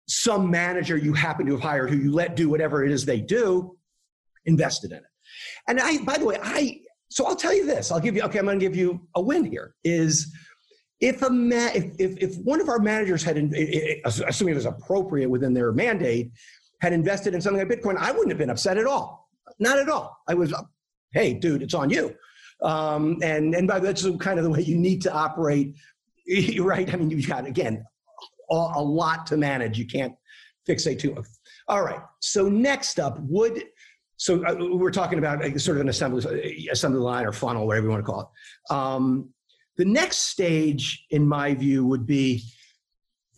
some 0.09 0.51
manager 0.51 0.97
you 0.97 1.13
happen 1.13 1.47
to 1.47 1.53
have 1.53 1.61
hired 1.61 1.91
who 1.91 1.97
you 1.97 2.13
let 2.13 2.35
do 2.35 2.49
whatever 2.49 2.85
it 2.85 2.91
is 2.91 3.05
they 3.05 3.21
do 3.21 3.77
invested 4.47 4.93
in 4.93 4.99
it. 4.99 5.05
And 5.69 5.81
i 5.81 6.03
by 6.05 6.17
the 6.17 6.25
way 6.25 6.39
i 6.43 6.81
so 7.11 7.27
I'll 7.27 7.37
tell 7.37 7.55
you 7.55 7.67
this. 7.67 7.91
I'll 7.91 8.01
give 8.01 8.17
you. 8.17 8.23
Okay, 8.23 8.39
I'm 8.39 8.45
going 8.45 8.59
to 8.59 8.65
give 8.65 8.77
you 8.77 9.01
a 9.17 9.21
win 9.21 9.45
here. 9.45 9.75
Is 9.85 10.33
if 11.01 11.23
a 11.23 11.31
ma- 11.31 11.71
if, 11.75 11.93
if, 11.99 12.17
if 12.19 12.37
one 12.39 12.61
of 12.61 12.69
our 12.69 12.79
managers 12.79 13.23
had, 13.23 13.37
in 13.37 13.53
assuming 14.05 14.53
it 14.53 14.57
was 14.57 14.67
appropriate 14.67 15.29
within 15.29 15.53
their 15.53 15.73
mandate, 15.73 16.31
had 16.81 16.93
invested 16.93 17.35
in 17.35 17.41
something 17.41 17.67
like 17.67 17.79
Bitcoin, 17.79 17.97
I 17.97 18.13
wouldn't 18.13 18.31
have 18.31 18.39
been 18.39 18.51
upset 18.51 18.79
at 18.79 18.87
all. 18.87 19.29
Not 19.59 19.79
at 19.79 19.89
all. 19.89 20.17
I 20.29 20.35
was, 20.35 20.55
hey, 21.13 21.35
dude, 21.35 21.63
it's 21.63 21.75
on 21.75 21.91
you. 21.91 22.15
Um, 22.63 23.19
and 23.23 23.55
and 23.55 23.67
by 23.67 23.81
that's 23.81 24.07
kind 24.19 24.39
of 24.39 24.45
the 24.45 24.51
way 24.51 24.61
you 24.61 24.77
need 24.77 25.03
to 25.03 25.13
operate, 25.13 25.75
right? 26.61 26.93
I 26.93 26.97
mean, 26.97 27.11
you've 27.11 27.29
got 27.29 27.45
again 27.45 27.85
a, 28.51 28.55
a 28.55 28.83
lot 28.83 29.27
to 29.29 29.37
manage. 29.37 29.79
You 29.79 29.87
can't 29.87 30.15
fixate 30.69 31.01
too 31.01 31.15
much. 31.15 31.27
All 31.67 31.83
right. 31.83 32.01
So 32.21 32.49
next 32.49 33.01
up, 33.01 33.19
would 33.21 33.65
so 34.21 34.45
uh, 34.45 34.55
we're 34.59 34.91
talking 34.91 35.19
about 35.19 35.43
sort 35.59 35.79
of 35.79 35.81
an 35.81 35.89
assembly, 35.89 36.69
assembly 36.71 37.01
line 37.01 37.25
or 37.25 37.33
funnel, 37.33 37.67
whatever 37.67 37.87
you 37.87 37.91
want 37.91 38.05
to 38.05 38.07
call 38.07 38.21
it. 38.21 38.71
Um, 38.71 39.31
the 39.79 39.87
next 39.87 40.29
stage, 40.29 41.07
in 41.09 41.27
my 41.27 41.55
view, 41.55 41.87
would 41.87 42.05
be 42.05 42.43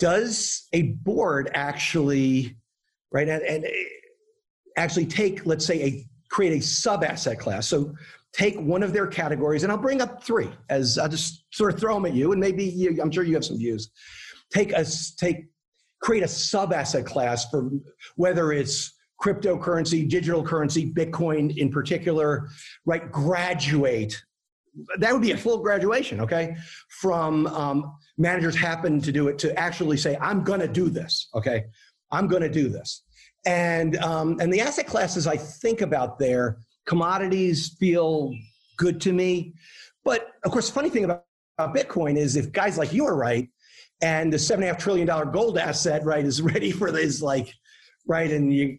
does 0.01 0.66
a 0.72 0.83
board 1.05 1.53
actually, 1.55 2.57
right, 3.12 3.28
and, 3.28 3.45
and 3.45 3.64
actually 4.76 5.07
take, 5.07 5.47
let's 5.47 5.64
say, 5.64 5.83
a 5.85 6.05
create 6.30 6.59
a 6.59 6.61
sub 6.61 7.05
asset 7.05 7.39
class. 7.39 7.68
So 7.68 7.95
take 8.33 8.59
one 8.59 8.83
of 8.83 8.93
their 8.93 9.07
categories, 9.07 9.62
and 9.62 9.70
I'll 9.70 9.78
bring 9.78 10.03
up 10.03 10.24
three 10.24 10.51
as 10.68 10.99
I'll 10.99 11.09
just 11.09 11.45
sort 11.53 11.72
of 11.72 11.78
throw 11.78 11.95
them 11.95 12.07
at 12.07 12.14
you, 12.14 12.33
and 12.33 12.41
maybe 12.41 12.64
you, 12.64 12.99
I'm 13.01 13.12
sure 13.12 13.22
you 13.22 13.35
have 13.35 13.45
some 13.45 13.59
views. 13.59 13.93
Take 14.53 14.72
a 14.72 14.85
take 15.16 15.45
create 16.03 16.24
a 16.24 16.28
sub 16.28 16.72
asset 16.72 17.07
class 17.07 17.49
for 17.51 17.70
whether 18.16 18.51
it's 18.51 18.95
cryptocurrency, 19.23 20.09
digital 20.09 20.43
currency, 20.43 20.93
Bitcoin 20.93 21.57
in 21.57 21.70
particular, 21.70 22.49
right, 22.85 23.11
graduate. 23.12 24.20
That 24.99 25.12
would 25.12 25.23
be 25.23 25.33
a 25.33 25.37
full 25.37 25.59
graduation, 25.59 26.20
okay? 26.20 26.57
From 26.89 27.47
um, 27.49 27.95
managers 28.18 28.57
happen 28.57 29.01
to 29.01 29.12
do 29.12 29.29
it 29.29 29.39
to 29.39 29.57
actually 29.59 29.97
say, 29.97 30.16
I'm 30.20 30.43
to 30.61 30.68
do 30.68 30.89
this, 30.89 31.29
okay? 31.35 31.64
I'm 32.11 32.27
to 32.43 32.49
do 32.49 32.68
this. 32.68 33.05
And, 33.47 33.97
um, 33.99 34.39
and 34.41 34.53
the 34.53 34.61
asset 34.61 34.87
classes 34.87 35.27
I 35.27 35.37
think 35.37 35.83
about 35.83 36.18
there, 36.18 36.59
commodities 36.87 37.77
feel 37.79 38.35
good 38.77 39.01
to 39.03 39.12
me. 39.12 39.55
But 40.05 40.29
of 40.45 40.51
course, 40.51 40.68
funny 40.68 40.91
thing 40.91 41.05
about, 41.05 41.25
about 41.59 41.77
Bitcoin 41.77 42.16
is 42.16 42.35
if 42.35 42.51
guys 42.51 42.77
like 42.79 42.93
you 42.93 43.07
are 43.07 43.16
right, 43.16 43.49
and 44.01 44.33
the 44.33 44.39
seven 44.39 44.64
and 44.64 44.70
a 44.70 44.73
half 44.73 44.83
trillion 44.83 45.07
dollar 45.07 45.27
gold 45.27 45.59
asset, 45.59 46.05
right, 46.05 46.25
is 46.25 46.43
ready 46.43 46.73
for 46.73 46.91
this, 46.91 47.23
like, 47.23 47.53
right, 48.07 48.31
and 48.33 48.53
you 48.53 48.79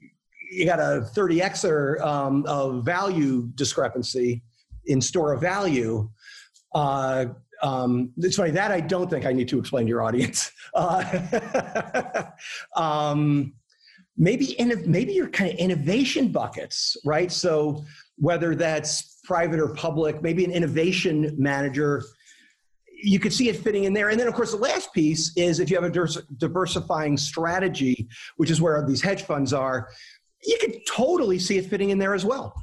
you 0.53 0.65
got 0.65 0.79
a 0.79 1.09
30xer 1.15 2.01
um, 2.01 2.45
of 2.47 2.85
value 2.85 3.49
discrepancy 3.55 4.43
in 4.85 5.01
store 5.01 5.33
of 5.33 5.41
value. 5.41 6.09
Uh, 6.73 7.25
um, 7.61 8.11
it's 8.17 8.35
funny 8.35 8.51
that 8.51 8.71
I 8.71 8.81
don't 8.81 9.09
think 9.09 9.25
I 9.25 9.31
need 9.31 9.47
to 9.49 9.59
explain 9.59 9.85
to 9.85 9.89
your 9.89 10.01
audience. 10.01 10.51
Uh, 10.75 12.23
um, 12.75 13.53
maybe 14.17 14.53
in, 14.53 14.83
maybe 14.89 15.13
your 15.13 15.27
kind 15.29 15.51
of 15.51 15.57
innovation 15.57 16.29
buckets, 16.29 16.97
right? 17.05 17.31
So 17.31 17.85
whether 18.17 18.55
that's 18.55 19.19
private 19.23 19.59
or 19.59 19.67
public, 19.75 20.23
maybe 20.23 20.43
an 20.45 20.51
innovation 20.51 21.35
manager, 21.37 22.03
you 23.03 23.19
could 23.19 23.33
see 23.33 23.49
it 23.49 23.57
fitting 23.57 23.83
in 23.83 23.93
there. 23.93 24.09
And 24.09 24.19
then, 24.19 24.27
of 24.27 24.33
course, 24.33 24.51
the 24.51 24.57
last 24.57 24.93
piece 24.93 25.31
is 25.35 25.59
if 25.59 25.69
you 25.69 25.79
have 25.79 25.83
a 25.83 26.07
diversifying 26.37 27.17
strategy, 27.17 28.07
which 28.37 28.49
is 28.49 28.61
where 28.61 28.83
these 28.87 29.01
hedge 29.01 29.23
funds 29.23 29.53
are, 29.53 29.89
you 30.45 30.57
could 30.59 30.75
totally 30.87 31.39
see 31.39 31.57
it 31.57 31.65
fitting 31.65 31.89
in 31.89 31.97
there 31.97 32.13
as 32.13 32.25
well. 32.25 32.53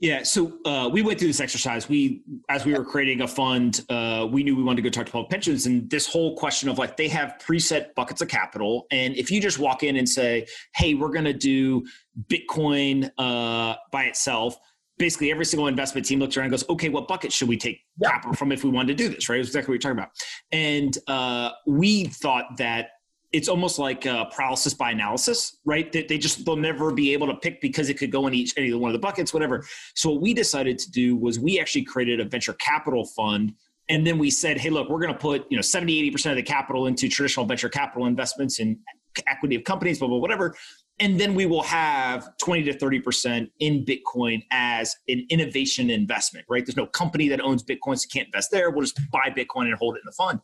Yeah, 0.00 0.22
so 0.22 0.58
uh, 0.64 0.88
we 0.92 1.02
went 1.02 1.18
through 1.18 1.26
this 1.28 1.40
exercise. 1.40 1.88
We, 1.88 2.22
as 2.48 2.64
we 2.64 2.72
were 2.72 2.84
creating 2.84 3.22
a 3.22 3.26
fund, 3.26 3.84
uh, 3.88 4.28
we 4.30 4.44
knew 4.44 4.54
we 4.54 4.62
wanted 4.62 4.76
to 4.76 4.82
go 4.82 4.90
talk 4.90 5.06
to 5.06 5.12
public 5.12 5.28
pensions, 5.28 5.66
and 5.66 5.90
this 5.90 6.06
whole 6.06 6.36
question 6.36 6.68
of 6.68 6.78
like 6.78 6.96
they 6.96 7.08
have 7.08 7.34
preset 7.44 7.94
buckets 7.96 8.20
of 8.20 8.28
capital, 8.28 8.86
and 8.92 9.16
if 9.16 9.28
you 9.28 9.40
just 9.40 9.58
walk 9.58 9.82
in 9.82 9.96
and 9.96 10.08
say, 10.08 10.46
"Hey, 10.76 10.94
we're 10.94 11.10
going 11.10 11.24
to 11.24 11.32
do 11.32 11.84
Bitcoin 12.28 13.10
uh, 13.18 13.74
by 13.90 14.04
itself," 14.04 14.56
basically 14.98 15.32
every 15.32 15.44
single 15.44 15.66
investment 15.66 16.06
team 16.06 16.20
looks 16.20 16.36
around 16.36 16.44
and 16.44 16.52
goes, 16.52 16.68
"Okay, 16.68 16.90
what 16.90 17.08
bucket 17.08 17.32
should 17.32 17.48
we 17.48 17.56
take 17.56 17.80
capital 18.00 18.34
from 18.34 18.52
if 18.52 18.62
we 18.62 18.70
wanted 18.70 18.96
to 18.96 19.02
do 19.02 19.12
this?" 19.12 19.28
Right? 19.28 19.38
That's 19.38 19.48
exactly 19.48 19.72
what 19.72 19.84
you're 19.84 19.94
talking 19.94 19.98
about. 19.98 20.10
And 20.52 20.96
uh, 21.08 21.50
we 21.66 22.04
thought 22.04 22.56
that 22.58 22.90
it's 23.32 23.48
almost 23.48 23.78
like 23.78 24.06
uh, 24.06 24.24
paralysis 24.26 24.72
by 24.72 24.92
analysis, 24.92 25.58
right? 25.64 25.92
That 25.92 26.08
they, 26.08 26.16
just 26.16 26.44
they'll 26.44 26.56
never 26.56 26.92
be 26.92 27.12
able 27.12 27.26
to 27.26 27.34
pick 27.34 27.60
because 27.60 27.90
it 27.90 27.98
could 27.98 28.10
go 28.10 28.26
in 28.26 28.34
each 28.34 28.54
any 28.56 28.72
one 28.72 28.88
of 28.88 28.94
the 28.94 28.98
buckets, 28.98 29.34
whatever. 29.34 29.64
So 29.94 30.10
what 30.10 30.22
we 30.22 30.32
decided 30.32 30.78
to 30.78 30.90
do 30.90 31.16
was 31.16 31.38
we 31.38 31.60
actually 31.60 31.84
created 31.84 32.20
a 32.20 32.24
venture 32.24 32.54
capital 32.54 33.04
fund, 33.04 33.52
and 33.90 34.06
then 34.06 34.18
we 34.18 34.30
said, 34.30 34.58
hey, 34.58 34.70
look, 34.70 34.88
we're 34.88 35.00
going 35.00 35.12
to 35.12 35.18
put 35.18 35.46
you 35.50 35.56
know 35.56 35.62
70, 35.62 35.98
80 35.98 36.10
percent 36.10 36.32
of 36.32 36.36
the 36.36 36.50
capital 36.50 36.86
into 36.86 37.08
traditional 37.08 37.44
venture 37.44 37.68
capital 37.68 38.06
investments 38.06 38.60
in 38.60 38.78
equity 39.26 39.56
of 39.56 39.64
companies, 39.64 39.98
blah 39.98 40.08
blah 40.08 40.18
whatever, 40.18 40.54
and 40.98 41.20
then 41.20 41.34
we 41.34 41.44
will 41.44 41.62
have 41.62 42.30
20 42.38 42.62
to 42.64 42.72
30 42.72 43.00
percent 43.00 43.50
in 43.60 43.84
Bitcoin 43.84 44.42
as 44.50 44.96
an 45.08 45.26
innovation 45.28 45.90
investment, 45.90 46.46
right? 46.48 46.64
There's 46.64 46.78
no 46.78 46.86
company 46.86 47.28
that 47.28 47.42
owns 47.42 47.62
Bitcoin, 47.62 47.98
so 47.98 48.04
you 48.04 48.10
can't 48.12 48.28
invest 48.28 48.50
there. 48.50 48.70
We'll 48.70 48.82
just 48.82 48.98
buy 49.10 49.30
Bitcoin 49.36 49.66
and 49.66 49.74
hold 49.74 49.96
it 49.96 49.98
in 49.98 50.06
the 50.06 50.12
fund. 50.12 50.40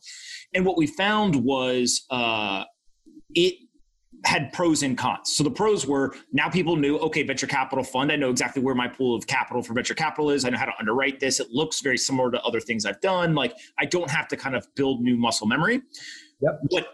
And 0.53 0.63
what 0.65 0.77
we 0.77 0.85
found 0.85 1.35
was. 1.35 2.05
Uh, 2.11 2.65
it 3.35 3.55
had 4.25 4.51
pros 4.51 4.81
and 4.81 4.97
cons. 4.97 5.33
So 5.35 5.43
the 5.43 5.51
pros 5.51 5.85
were 5.85 6.15
now 6.33 6.49
people 6.49 6.75
knew, 6.75 6.97
okay, 6.97 7.23
venture 7.23 7.47
capital 7.47 7.83
fund. 7.83 8.11
I 8.11 8.15
know 8.15 8.29
exactly 8.31 8.61
where 8.61 8.73
my 8.73 8.87
pool 8.87 9.15
of 9.15 9.27
capital 9.27 9.61
for 9.61 9.73
venture 9.73 9.93
capital 9.93 10.31
is. 10.31 10.45
I 10.45 10.49
know 10.49 10.57
how 10.57 10.65
to 10.65 10.73
underwrite 10.79 11.19
this. 11.19 11.39
It 11.39 11.51
looks 11.51 11.81
very 11.81 11.97
similar 11.97 12.31
to 12.31 12.41
other 12.41 12.59
things 12.59 12.85
I've 12.85 13.01
done. 13.01 13.35
Like 13.35 13.53
I 13.79 13.85
don't 13.85 14.09
have 14.09 14.27
to 14.29 14.37
kind 14.37 14.55
of 14.55 14.67
build 14.75 15.01
new 15.01 15.15
muscle 15.15 15.47
memory. 15.47 15.81
Yep. 16.41 16.59
What 16.69 16.87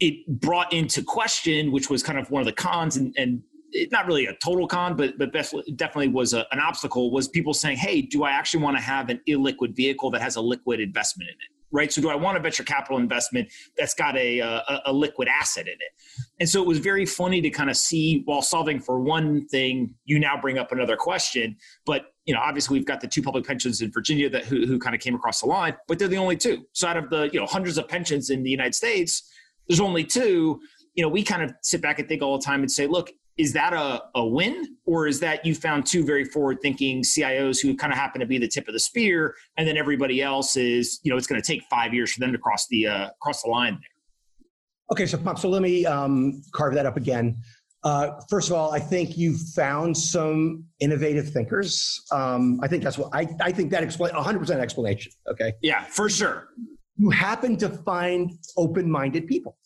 it 0.00 0.26
brought 0.40 0.72
into 0.72 1.02
question, 1.02 1.72
which 1.72 1.90
was 1.90 2.02
kind 2.02 2.18
of 2.18 2.30
one 2.30 2.40
of 2.40 2.46
the 2.46 2.52
cons 2.52 2.96
and, 2.96 3.14
and 3.18 3.42
it, 3.72 3.92
not 3.92 4.06
really 4.06 4.26
a 4.26 4.34
total 4.34 4.66
con, 4.66 4.96
but 4.96 5.18
but 5.18 5.32
definitely 5.32 6.08
was 6.08 6.32
a, 6.32 6.46
an 6.52 6.60
obstacle. 6.60 7.10
Was 7.10 7.28
people 7.28 7.52
saying, 7.52 7.76
"Hey, 7.76 8.00
do 8.00 8.24
I 8.24 8.30
actually 8.30 8.62
want 8.62 8.76
to 8.76 8.82
have 8.82 9.10
an 9.10 9.20
illiquid 9.28 9.76
vehicle 9.76 10.10
that 10.12 10.22
has 10.22 10.36
a 10.36 10.40
liquid 10.40 10.80
investment 10.80 11.30
in 11.30 11.34
it?" 11.34 11.57
Right? 11.70 11.92
So 11.92 12.00
do 12.00 12.08
I 12.08 12.14
want 12.14 12.36
a 12.36 12.40
venture 12.40 12.64
capital 12.64 12.98
investment 12.98 13.52
that's 13.76 13.94
got 13.94 14.16
a, 14.16 14.40
uh, 14.40 14.60
a, 14.68 14.80
a, 14.86 14.92
liquid 14.92 15.28
asset 15.28 15.66
in 15.66 15.74
it? 15.74 15.92
And 16.40 16.48
so 16.48 16.62
it 16.62 16.66
was 16.66 16.78
very 16.78 17.04
funny 17.04 17.40
to 17.42 17.50
kind 17.50 17.70
of 17.70 17.76
see 17.76 18.22
while 18.24 18.42
solving 18.42 18.80
for 18.80 19.00
one 19.00 19.46
thing, 19.48 19.94
you 20.04 20.18
now 20.18 20.40
bring 20.40 20.58
up 20.58 20.72
another 20.72 20.96
question. 20.96 21.56
But 21.84 22.06
you 22.24 22.34
know, 22.34 22.40
obviously 22.40 22.78
we've 22.78 22.86
got 22.86 23.00
the 23.00 23.08
two 23.08 23.22
public 23.22 23.46
pensions 23.46 23.80
in 23.80 23.90
Virginia 23.90 24.28
that 24.30 24.44
who, 24.44 24.66
who 24.66 24.78
kind 24.78 24.94
of 24.94 25.00
came 25.00 25.14
across 25.14 25.40
the 25.40 25.46
line, 25.46 25.76
but 25.86 25.98
they're 25.98 26.08
the 26.08 26.18
only 26.18 26.36
two. 26.36 26.64
So 26.72 26.86
out 26.88 26.96
of 26.96 27.10
the 27.10 27.30
you 27.32 27.40
know 27.40 27.46
hundreds 27.46 27.78
of 27.78 27.88
pensions 27.88 28.30
in 28.30 28.42
the 28.42 28.50
United 28.50 28.74
States, 28.74 29.30
there's 29.66 29.80
only 29.80 30.04
two. 30.04 30.60
You 30.94 31.02
know, 31.02 31.08
we 31.08 31.22
kind 31.22 31.42
of 31.42 31.52
sit 31.62 31.80
back 31.80 32.00
and 32.00 32.08
think 32.08 32.22
all 32.22 32.38
the 32.38 32.44
time 32.44 32.60
and 32.60 32.70
say, 32.70 32.86
look, 32.88 33.10
is 33.38 33.52
that 33.52 33.72
a, 33.72 34.02
a 34.16 34.26
win 34.26 34.76
or 34.84 35.06
is 35.06 35.20
that 35.20 35.46
you 35.46 35.54
found 35.54 35.86
two 35.86 36.04
very 36.04 36.24
forward 36.24 36.58
thinking 36.60 37.02
cios 37.02 37.62
who 37.62 37.74
kind 37.76 37.92
of 37.92 37.98
happen 37.98 38.20
to 38.20 38.26
be 38.26 38.36
the 38.36 38.48
tip 38.48 38.66
of 38.66 38.74
the 38.74 38.80
spear 38.80 39.34
and 39.56 39.66
then 39.66 39.76
everybody 39.76 40.20
else 40.20 40.56
is 40.56 41.00
you 41.04 41.10
know 41.10 41.16
it's 41.16 41.26
going 41.26 41.40
to 41.40 41.46
take 41.46 41.62
five 41.70 41.94
years 41.94 42.12
for 42.12 42.20
them 42.20 42.32
to 42.32 42.38
cross 42.38 42.66
the 42.68 42.86
uh, 42.86 43.08
cross 43.22 43.42
the 43.42 43.48
line 43.48 43.74
there? 43.74 44.92
Okay 44.92 45.06
so 45.06 45.16
Pomp 45.16 45.38
so 45.38 45.48
let 45.48 45.62
me 45.62 45.86
um, 45.86 46.42
carve 46.52 46.74
that 46.74 46.84
up 46.84 46.96
again. 46.96 47.36
Uh, 47.84 48.20
first 48.28 48.50
of 48.50 48.56
all 48.56 48.72
i 48.72 48.80
think 48.80 49.16
you 49.16 49.38
found 49.54 49.96
some 49.96 50.64
innovative 50.80 51.30
thinkers. 51.30 52.02
Um, 52.10 52.58
i 52.62 52.66
think 52.66 52.82
that's 52.82 52.98
what 52.98 53.10
i, 53.14 53.26
I 53.40 53.52
think 53.52 53.70
that 53.70 53.84
explains 53.84 54.14
100% 54.14 54.50
explanation 54.56 55.12
okay? 55.30 55.52
Yeah 55.62 55.84
for 55.84 56.10
sure. 56.10 56.48
You 56.96 57.10
happen 57.10 57.56
to 57.58 57.68
find 57.68 58.32
open-minded 58.56 59.28
people 59.28 59.56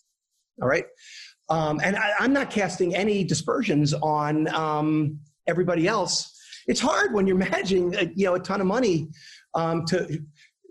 all 0.60 0.68
right 0.68 0.84
um, 1.52 1.80
and 1.84 1.96
I, 1.96 2.24
am 2.24 2.32
not 2.32 2.50
casting 2.50 2.96
any 2.96 3.24
dispersions 3.24 3.92
on 3.92 4.48
um, 4.54 5.20
everybody 5.46 5.86
else. 5.86 6.34
It's 6.66 6.80
hard 6.80 7.12
when 7.12 7.26
you're 7.26 7.36
managing, 7.50 7.94
a, 7.94 8.00
uh, 8.00 8.06
you 8.14 8.24
know, 8.24 8.34
a 8.34 8.40
ton 8.40 8.62
of 8.62 8.66
money 8.66 9.08
um, 9.54 9.84
to. 9.86 10.18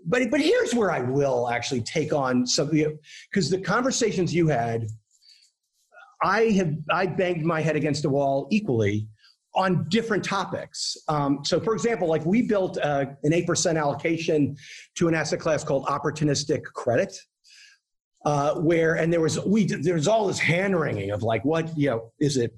But 0.04 0.28
but 0.32 0.40
here's 0.40 0.74
where 0.74 0.90
I 0.90 1.00
will 1.00 1.48
actually 1.48 1.82
take 1.82 2.12
on 2.12 2.44
some 2.44 2.68
because 2.68 3.48
the 3.48 3.60
conversations 3.60 4.34
you 4.34 4.48
had, 4.48 4.88
I 6.24 6.46
have 6.56 6.74
I 6.90 7.06
banged 7.06 7.44
my 7.44 7.60
head 7.60 7.76
against 7.76 8.02
the 8.02 8.10
wall 8.10 8.48
equally 8.50 9.06
on 9.54 9.86
different 9.88 10.24
topics. 10.24 10.96
Um, 11.06 11.44
so, 11.44 11.60
for 11.60 11.74
example, 11.74 12.08
like 12.08 12.26
we 12.26 12.42
built 12.42 12.78
uh, 12.78 13.04
an 13.22 13.32
eight 13.32 13.46
percent 13.46 13.78
allocation 13.78 14.56
to 14.96 15.06
an 15.06 15.14
asset 15.14 15.38
class 15.38 15.62
called 15.62 15.86
opportunistic 15.86 16.64
credit 16.64 17.16
uh, 18.24 18.54
where 18.54 18.94
and 18.94 19.12
there 19.12 19.20
was 19.20 19.40
we 19.44 19.64
there 19.64 19.94
was 19.94 20.08
all 20.08 20.26
this 20.26 20.38
hand 20.38 20.78
wringing 20.78 21.10
of 21.10 21.22
like 21.22 21.44
what 21.44 21.76
you 21.76 21.90
know 21.90 22.12
is 22.20 22.36
it 22.36 22.54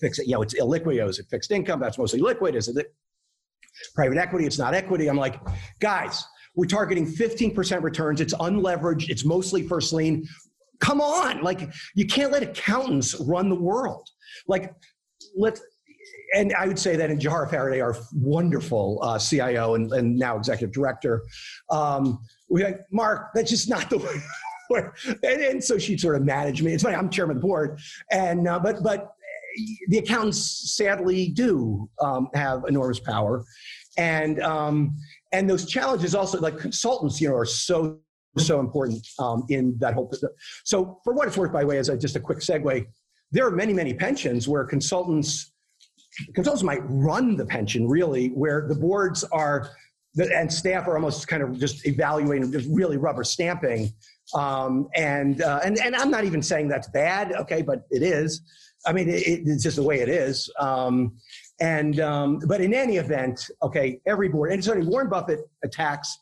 fixed 0.00 0.20
you 0.26 0.32
know 0.32 0.42
it's 0.42 0.54
illiquid 0.54 1.08
is 1.08 1.18
it 1.18 1.26
fixed 1.30 1.50
income? 1.50 1.80
That's 1.80 1.98
mostly 1.98 2.20
liquid. 2.20 2.54
Is 2.54 2.68
it 2.68 2.94
private 3.94 4.16
equity? 4.16 4.46
It's 4.46 4.58
not 4.58 4.74
equity. 4.74 5.08
I'm 5.08 5.16
like 5.16 5.40
guys 5.80 6.24
we're 6.56 6.64
targeting 6.64 7.06
15% 7.06 7.82
returns. 7.82 8.22
It's 8.22 8.32
unleveraged. 8.34 9.10
It's 9.10 9.26
mostly 9.26 9.62
first 9.68 9.92
lien. 9.92 10.26
Come 10.80 11.02
on. 11.02 11.42
Like 11.42 11.70
you 11.94 12.06
can't 12.06 12.32
let 12.32 12.42
accountants 12.42 13.14
run 13.20 13.50
the 13.50 13.54
world. 13.54 14.08
Like 14.48 14.74
let 15.36 15.60
and 16.34 16.52
I 16.54 16.66
would 16.66 16.78
say 16.78 16.96
that 16.96 17.10
in 17.10 17.18
Johara 17.18 17.48
Farhadieh, 17.48 17.82
our 17.82 17.96
wonderful 18.12 18.98
uh, 19.02 19.18
CIO 19.18 19.74
and, 19.74 19.92
and, 19.92 20.16
now 20.16 20.36
executive 20.36 20.72
director, 20.72 21.22
um, 21.70 22.18
we 22.48 22.64
like, 22.64 22.80
Marc, 22.90 23.32
that's 23.32 23.50
just 23.50 23.68
not 23.70 23.88
the 23.90 23.98
way 23.98 24.22
and, 24.74 25.22
and, 25.22 25.64
so 25.64 25.78
she 25.78 25.96
sort 25.96 26.16
of 26.16 26.24
managed 26.24 26.62
me. 26.62 26.72
It's 26.72 26.82
funny, 26.82 26.96
I'm 26.96 27.10
chairman 27.10 27.36
of 27.36 27.42
the 27.42 27.46
board, 27.46 27.78
and 28.10 28.48
uh, 28.48 28.58
but 28.58 28.82
but 28.82 29.12
the 29.88 29.98
accountants 29.98 30.74
sadly 30.74 31.28
do 31.28 31.88
um, 32.00 32.28
have 32.34 32.64
enormous 32.68 33.00
power, 33.00 33.44
and 33.96 34.42
um, 34.42 34.96
and 35.32 35.48
those 35.48 35.66
challenges 35.66 36.14
also 36.14 36.40
like 36.40 36.58
consultants, 36.58 37.20
you 37.20 37.28
know, 37.28 37.36
are 37.36 37.44
so 37.44 37.98
so 38.38 38.60
important 38.60 39.06
um, 39.18 39.44
in 39.48 39.76
that 39.78 39.94
whole. 39.94 40.12
So 40.64 41.00
for 41.04 41.12
what 41.12 41.28
it's 41.28 41.36
worth, 41.36 41.52
by 41.52 41.60
the 41.60 41.66
way, 41.66 41.78
as 41.78 41.88
a, 41.88 41.96
just 41.96 42.16
a 42.16 42.20
quick 42.20 42.38
segue, 42.38 42.86
there 43.32 43.46
are 43.46 43.50
many 43.50 43.72
many 43.72 43.94
pensions 43.94 44.48
where 44.48 44.64
consultants 44.64 45.52
consultants 46.34 46.62
might 46.62 46.80
run 46.84 47.36
the 47.36 47.46
pension 47.46 47.88
really, 47.88 48.28
where 48.28 48.66
the 48.68 48.74
boards 48.74 49.24
are 49.24 49.70
and 50.18 50.50
staff 50.50 50.88
are 50.88 50.96
almost 50.96 51.28
kind 51.28 51.42
of 51.42 51.58
just 51.58 51.86
evaluating, 51.86 52.50
just 52.50 52.68
really 52.70 52.96
rubber 52.96 53.22
stamping 53.22 53.92
um, 54.34 54.88
and, 54.94 55.42
uh, 55.42 55.60
and, 55.64 55.78
and 55.78 55.94
I'm 55.94 56.10
not 56.10 56.24
even 56.24 56.42
saying 56.42 56.68
that's 56.68 56.88
bad, 56.88 57.32
okay, 57.32 57.62
but 57.62 57.86
it 57.90 58.02
is. 58.02 58.42
I 58.86 58.92
mean, 58.92 59.08
it, 59.08 59.22
it's 59.26 59.62
just 59.62 59.76
the 59.76 59.82
way 59.82 60.00
it 60.00 60.08
is. 60.08 60.50
Um, 60.58 61.16
and, 61.60 62.00
um, 62.00 62.40
but 62.46 62.60
in 62.60 62.74
any 62.74 62.96
event, 62.96 63.48
okay, 63.62 64.00
every 64.06 64.28
board, 64.28 64.52
and 64.52 64.62
certainly 64.62 64.88
Warren 64.88 65.08
Buffett 65.08 65.40
attacks, 65.64 66.18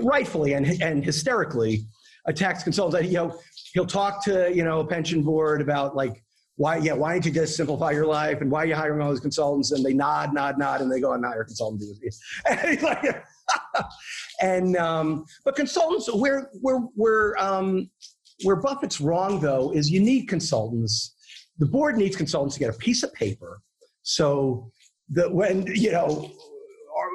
rightfully 0.00 0.54
and, 0.54 0.66
and 0.82 1.04
hysterically, 1.04 1.86
attacks 2.26 2.62
consultants. 2.62 3.08
You 3.08 3.14
know, 3.14 3.38
he'll 3.72 3.86
talk 3.86 4.24
to, 4.24 4.54
you 4.54 4.64
know, 4.64 4.80
a 4.80 4.86
pension 4.86 5.22
board 5.22 5.60
about 5.60 5.96
like, 5.96 6.22
why, 6.56 6.76
yeah, 6.76 6.92
why 6.92 7.12
don't 7.12 7.24
you 7.24 7.32
just 7.32 7.56
simplify 7.56 7.90
your 7.90 8.06
life 8.06 8.40
and 8.40 8.50
why 8.50 8.62
are 8.62 8.66
you 8.66 8.74
hiring 8.74 9.00
all 9.00 9.10
these 9.10 9.20
consultants? 9.20 9.72
And 9.72 9.84
they 9.84 9.94
nod, 9.94 10.34
nod, 10.34 10.58
nod, 10.58 10.80
and 10.82 10.92
they 10.92 11.00
go 11.00 11.12
and 11.12 11.24
hire 11.24 11.44
consultants 11.44 11.86
with 11.88 12.02
me. 12.02 13.10
and 14.40 14.76
um, 14.76 15.24
but 15.44 15.56
consultants, 15.56 16.12
where 16.12 16.50
where 16.60 16.78
where 16.94 17.36
um, 17.38 17.90
where 18.44 18.56
Buffett's 18.56 19.00
wrong 19.00 19.40
though 19.40 19.72
is 19.72 19.90
you 19.90 20.00
need 20.00 20.26
consultants. 20.26 21.16
The 21.58 21.66
board 21.66 21.96
needs 21.96 22.16
consultants 22.16 22.54
to 22.54 22.60
get 22.60 22.70
a 22.70 22.78
piece 22.78 23.02
of 23.02 23.12
paper. 23.12 23.60
So 24.02 24.70
that 25.10 25.32
when 25.32 25.66
you 25.66 25.92
know, 25.92 26.30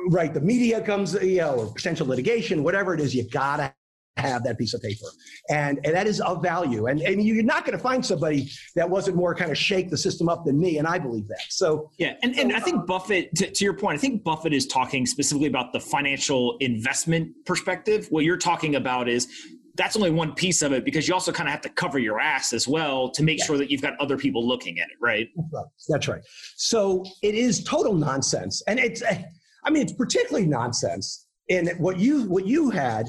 right, 0.09 0.33
the 0.33 0.41
media 0.41 0.81
comes, 0.81 1.13
you 1.13 1.37
know, 1.37 1.55
or 1.55 1.73
potential 1.73 2.07
litigation, 2.07 2.63
whatever 2.63 2.93
it 2.93 2.99
is, 2.99 3.13
you 3.13 3.27
gotta 3.29 3.73
have 4.17 4.43
that 4.43 4.57
piece 4.57 4.73
of 4.73 4.81
paper. 4.81 5.07
And, 5.49 5.79
and 5.83 5.95
that 5.95 6.07
is 6.07 6.21
of 6.21 6.41
value. 6.41 6.87
And, 6.87 7.01
and 7.01 7.23
you're 7.23 7.43
not 7.43 7.65
going 7.65 7.77
to 7.77 7.83
find 7.83 8.05
somebody 8.05 8.49
that 8.75 8.89
wasn't 8.89 9.17
more 9.17 9.33
kind 9.35 9.51
of 9.51 9.57
shake 9.57 9.89
the 9.89 9.97
system 9.97 10.29
up 10.29 10.45
than 10.45 10.59
me. 10.59 10.77
And 10.77 10.87
I 10.87 10.99
believe 10.99 11.27
that. 11.27 11.41
So, 11.49 11.91
yeah. 11.97 12.13
And, 12.23 12.37
and 12.37 12.53
I 12.53 12.59
think 12.59 12.85
Buffett, 12.85 13.33
to, 13.35 13.51
to 13.51 13.63
your 13.63 13.73
point, 13.73 13.97
I 13.97 14.01
think 14.01 14.23
Buffett 14.23 14.53
is 14.53 14.67
talking 14.67 15.05
specifically 15.05 15.47
about 15.47 15.73
the 15.73 15.79
financial 15.79 16.57
investment 16.59 17.33
perspective. 17.45 18.07
What 18.09 18.23
you're 18.23 18.37
talking 18.37 18.75
about 18.75 19.07
is 19.07 19.27
that's 19.75 19.95
only 19.95 20.09
one 20.09 20.33
piece 20.33 20.61
of 20.63 20.71
it 20.71 20.83
because 20.83 21.07
you 21.07 21.13
also 21.13 21.31
kind 21.31 21.47
of 21.47 21.51
have 21.51 21.61
to 21.61 21.69
cover 21.69 21.99
your 21.99 22.19
ass 22.19 22.51
as 22.51 22.67
well 22.67 23.09
to 23.11 23.23
make 23.23 23.39
yeah. 23.39 23.45
sure 23.45 23.57
that 23.57 23.69
you've 23.69 23.81
got 23.81 23.93
other 23.99 24.17
people 24.17 24.45
looking 24.45 24.79
at 24.79 24.87
it, 24.87 24.97
right? 24.99 25.29
That's 25.35 25.53
right. 25.53 25.65
That's 25.87 26.07
right. 26.07 26.21
So 26.55 27.05
it 27.21 27.35
is 27.35 27.63
total 27.63 27.93
nonsense. 27.93 28.63
And 28.67 28.79
it's, 28.79 29.03
I 29.03 29.69
mean, 29.69 29.83
it's 29.83 29.93
particularly 29.93 30.47
nonsense 30.47 31.27
in 31.47 31.67
what 31.77 31.99
you, 31.99 32.23
what 32.23 32.45
you 32.47 32.71
had 32.71 33.07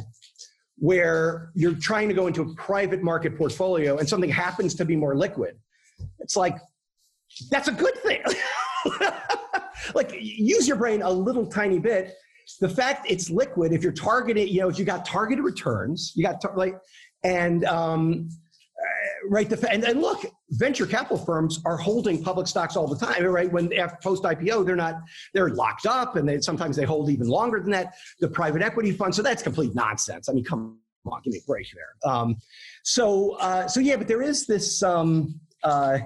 where 0.79 1.51
you're 1.55 1.74
trying 1.74 2.09
to 2.09 2.14
go 2.14 2.26
into 2.26 2.43
a 2.43 2.55
private 2.55 3.03
market 3.03 3.37
portfolio 3.37 3.99
and 3.99 4.09
something 4.09 4.31
happens 4.31 4.74
to 4.76 4.85
be 4.85 4.95
more 4.95 5.16
liquid. 5.16 5.59
It's 6.20 6.37
like, 6.37 6.57
that's 7.51 7.68
a 7.68 7.72
good 7.72 7.97
thing. 7.99 8.22
like 9.95 10.12
use 10.18 10.68
your 10.68 10.76
brain 10.76 11.03
a 11.03 11.11
little 11.11 11.47
tiny 11.47 11.79
bit. 11.79 12.14
The 12.61 12.68
fact 12.68 13.11
it's 13.11 13.29
liquid, 13.29 13.72
if 13.72 13.83
you're 13.83 13.93
targeted, 13.93 14.49
you 14.49 14.61
know, 14.61 14.68
if 14.68 14.79
you 14.79 14.85
got 14.85 15.05
targeted 15.05 15.45
returns, 15.45 16.12
you 16.14 16.24
got 16.24 16.41
tar- 16.41 16.57
like, 16.57 16.79
and 17.24 17.64
um, 17.64 18.31
right, 19.29 19.49
the 19.49 19.71
and, 19.71 19.85
and 19.85 20.01
look, 20.01 20.25
venture 20.51 20.87
capital 20.87 21.19
firms 21.19 21.61
are 21.64 21.77
holding 21.77 22.23
public 22.23 22.47
stocks 22.47 22.77
all 22.77 22.87
the 22.87 22.97
time, 22.97 23.25
right? 23.25 23.51
When 23.51 23.73
after 23.75 23.99
post 24.03 24.23
IPO, 24.23 24.66
they're 24.66 24.77
not 24.77 25.01
they're 25.35 25.51
locked 25.51 25.87
up, 25.87 26.16
and 26.16 26.29
they 26.29 26.41
sometimes 26.41 26.77
they 26.77 26.85
hold 26.85 27.11
even 27.11 27.29
longer 27.29 27.61
than 27.61 27.71
that. 27.73 27.95
The 28.21 28.29
private 28.29 28.62
equity 28.62 28.93
fund, 28.93 29.14
so 29.14 29.23
that's 29.23 29.43
complete 29.43 29.75
nonsense. 29.75 30.29
I 30.29 30.33
mean, 30.33 30.45
come 30.45 30.79
on, 31.07 31.21
give 31.25 31.33
me 31.33 31.41
a 31.45 31.47
break 31.47 31.66
there. 31.75 32.12
Um, 32.12 32.37
so, 32.85 33.37
uh, 33.41 33.66
so 33.69 33.81
yeah, 33.81 33.97
but 33.97 34.09
there 34.09 34.23
is 34.23 34.47
this. 34.47 34.83
Um, 34.83 35.41
uh, 35.64 35.99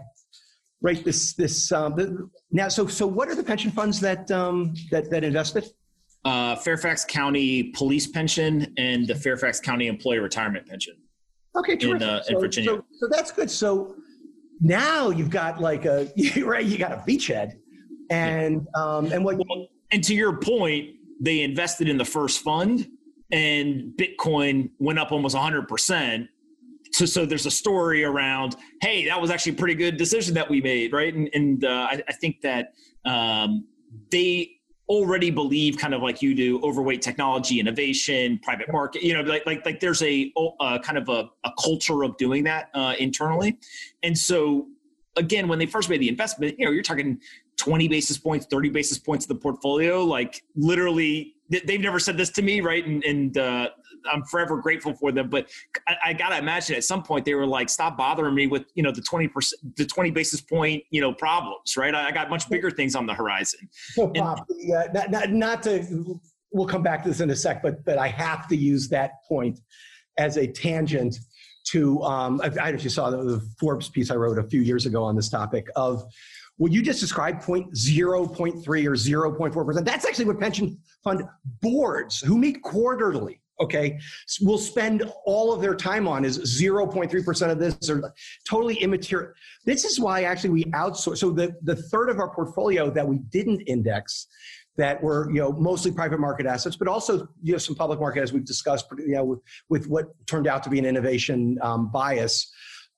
right 0.83 1.05
this 1.05 1.35
this 1.35 1.73
um, 1.73 1.95
the, 1.95 2.29
now 2.51 2.69
so 2.69 2.87
so 2.87 3.07
what 3.07 3.29
are 3.29 3.35
the 3.35 3.43
pension 3.43 3.71
funds 3.71 4.01
that 4.01 4.31
um, 4.31 4.75
that 4.91 5.09
that 5.11 5.25
invested 5.25 5.65
uh, 6.25 6.57
fairfax 6.57 7.05
county 7.05 7.65
police 7.75 8.07
pension 8.07 8.73
and 8.77 9.07
the 9.07 9.15
fairfax 9.15 9.61
county 9.61 9.87
employee 9.87 10.19
retirement 10.19 10.67
pension 10.67 10.95
okay 11.57 11.77
in, 11.81 12.03
uh, 12.03 12.23
in 12.29 12.39
virginia. 12.39 12.71
so, 12.71 12.85
so, 12.93 13.09
that's 13.09 13.31
good. 13.31 13.51
So 13.51 13.95
now 14.61 15.11
you've 15.11 15.31
got 15.31 15.61
like 15.61 15.85
a 15.85 16.11
right 16.45 16.65
you 16.65 16.79
got 16.79 16.93
a 16.93 16.97
beachhead. 17.09 17.59
And 18.11 18.67
um 18.75 19.13
and 19.13 19.25
what 19.25 19.37
well, 19.37 19.69
and 19.91 20.03
to 20.05 20.15
your 20.15 20.37
point 20.39 20.97
they 21.21 21.43
invested 21.43 21.89
in 21.89 21.97
the 21.97 22.05
first 22.05 22.41
fund 22.41 22.89
and 23.31 23.93
bitcoin 23.97 24.71
went 24.79 24.99
up 24.99 25.13
almost 25.13 25.35
100% 25.35 26.29
so, 26.93 27.07
so 27.07 27.25
there's 27.25 27.47
a 27.47 27.51
story 27.51 28.05
around, 28.05 28.57
hey, 28.83 29.07
that 29.07 29.21
was 29.21 29.31
actually 29.31 29.53
a 29.53 29.57
pretty 29.57 29.75
good 29.75 29.97
decision 29.97 30.35
that 30.35 30.49
we 30.49 30.61
made, 30.61 30.93
right? 30.93 31.15
And, 31.15 31.29
and 31.33 31.65
uh, 31.65 31.89
I, 31.91 32.03
I, 32.07 32.13
think 32.13 32.43
that 32.43 32.75
um, 33.07 33.67
they 34.11 34.59
already 34.89 35.31
believe, 35.31 35.77
kind 35.77 35.95
of 35.95 36.03
like 36.03 36.23
you 36.23 36.35
do, 36.35 36.61
overweight 36.63 37.03
technology, 37.03 37.61
innovation, 37.61 38.39
private 38.43 38.71
market. 38.73 39.03
You 39.03 39.15
know, 39.15 39.23
like 39.23 39.47
like 39.47 39.65
like 39.65 39.81
there's 39.81 40.03
a 40.03 40.33
uh, 40.61 40.79
kind 40.81 40.99
of 40.99 41.09
a, 41.09 41.31
a, 41.45 41.53
culture 41.63 42.03
of 42.03 42.17
doing 42.17 42.45
that 42.45 42.71
uh, 42.75 42.95
internally, 42.99 43.59
and 44.03 44.17
so 44.17 44.69
again, 45.17 45.49
when 45.49 45.59
they 45.59 45.67
first 45.67 45.89
made 45.89 46.01
the 46.01 46.09
investment, 46.09 46.59
you 46.59 46.65
know, 46.65 46.73
you're 46.73 46.83
talking 46.83 47.21
20 47.57 47.89
basis 47.89 48.19
points, 48.19 48.47
30 48.47 48.71
basis 48.71 48.99
points 48.99 49.25
of 49.25 49.29
the 49.29 49.35
portfolio, 49.35 50.03
like 50.03 50.43
literally 50.57 51.35
they've 51.49 51.81
never 51.81 51.99
said 51.99 52.17
this 52.17 52.31
to 52.31 52.43
me, 52.43 52.61
right? 52.61 52.87
And, 52.87 53.05
and 53.05 53.37
uh, 53.37 53.69
I'm 54.11 54.25
forever 54.25 54.59
grateful 54.59 54.95
for 54.95 55.13
them. 55.13 55.29
But 55.29 55.49
I, 55.87 55.97
I, 56.07 56.13
gotta 56.13 56.39
imagine 56.39 56.77
at 56.77 56.85
some 56.85 57.03
point 57.03 57.25
they 57.25 57.35
were 57.35 57.47
like, 57.47 57.69
stop 57.69 57.97
bothering 57.97 58.35
me 58.35 58.47
with 58.47 58.65
you 58.75 58.83
know 58.83 58.93
the 58.93 59.03
20 59.03 59.29
percent, 59.29 59.77
the 59.77 59.85
20 59.85 60.11
basis 60.11 60.41
point 60.41 60.83
you 60.91 61.01
know 61.01 61.13
problems, 61.13 61.77
right? 61.77 61.95
I, 61.95 62.09
I 62.09 62.13
got 62.13 62.31
much 62.31 62.49
bigger 62.49 62.71
things 62.71 62.95
on 62.95 63.07
the 63.07 63.15
horizon. 63.15 63.69
So, 63.73 64.09
Pomp, 64.09 64.41
and, 64.49 64.59
yeah, 64.61 64.85
not, 64.93 65.11
not, 65.11 65.31
not 65.31 65.63
to. 65.65 66.21
We'll 66.55 66.67
come 66.67 66.83
back 66.83 67.03
to 67.05 67.09
this 67.09 67.21
in 67.21 67.31
a 67.31 67.37
sec, 67.37 67.63
but 67.63 67.85
but 67.85 67.99
I 67.99 68.09
have 68.09 68.47
to 68.49 68.57
use 68.57 68.89
that 68.91 69.25
point 69.29 69.61
as 70.19 70.37
a 70.37 70.47
tangent 70.47 71.19
to. 71.69 72.03
Um, 72.03 72.41
I, 72.43 72.47
I 72.47 72.49
don't 72.49 72.57
know 72.57 72.71
if 72.75 72.85
you 72.85 72.91
saw 72.91 73.11
the, 73.11 73.23
the 73.23 73.41
Forbes 73.59 73.89
piece 73.89 74.11
I 74.11 74.17
wrote 74.17 74.39
a 74.39 74.45
few 74.45 74.61
years 74.61 74.87
ago 74.87 75.03
on 75.03 75.17
this 75.17 75.29
topic 75.29 75.69
of 75.77 76.05
what 76.63 76.71
you 76.71 76.83
just 76.83 77.01
described, 77.01 77.43
point 77.43 77.77
zero, 77.77 78.27
point 78.27 78.63
three, 78.63 78.87
or 78.87 78.95
zero 78.95 79.33
point 79.33 79.53
four 79.53 79.65
percent. 79.65 79.87
That's 79.87 80.07
actually 80.07 80.27
what 80.27 80.39
pension 80.39 80.79
fund 81.03 81.23
boards 81.61 82.21
who 82.21 82.39
meet 82.39 82.63
quarterly 82.63 83.41
okay? 83.61 83.99
Will 84.41 84.59
spend 84.59 85.11
all 85.25 85.53
of 85.53 85.61
their 85.61 85.75
time 85.75 86.09
on 86.09 86.25
is 86.25 86.39
0.3% 86.39 87.51
of 87.51 87.59
this 87.59 87.91
or 87.91 88.13
totally 88.49 88.75
immaterial. 88.77 89.33
This 89.65 89.85
is 89.85 90.01
why 90.01 90.25
actually 90.25 90.51
we 90.51 90.65
outsource 90.67 91.19
so 91.19 91.31
the, 91.31 91.55
the 91.63 91.77
third 91.77 92.11
of 92.11 92.19
our 92.19 92.35
portfolio 92.35 92.91
that 92.91 93.07
we 93.07 93.19
didn't 93.31 93.61
index 93.63 94.27
that 94.79 95.03
were 95.03 95.31
you 95.31 95.39
know 95.39 95.53
mostly 95.53 95.93
private 95.93 96.19
market 96.19 96.47
assets 96.47 96.77
but 96.77 96.89
also 96.89 97.29
you 97.43 97.53
know 97.53 97.59
some 97.59 97.77
public 97.77 98.01
market 98.01 98.23
as 98.23 98.33
we've 98.33 98.47
discussed 98.47 98.87
you 98.99 99.15
know 99.15 99.25
with, 99.25 99.41
with 99.69 99.87
what 99.87 100.07
turned 100.27 100.47
out 100.47 100.63
to 100.63 100.71
be 100.71 100.79
an 100.79 100.85
innovation 100.85 101.59
um, 101.63 101.91
bias. 101.91 102.51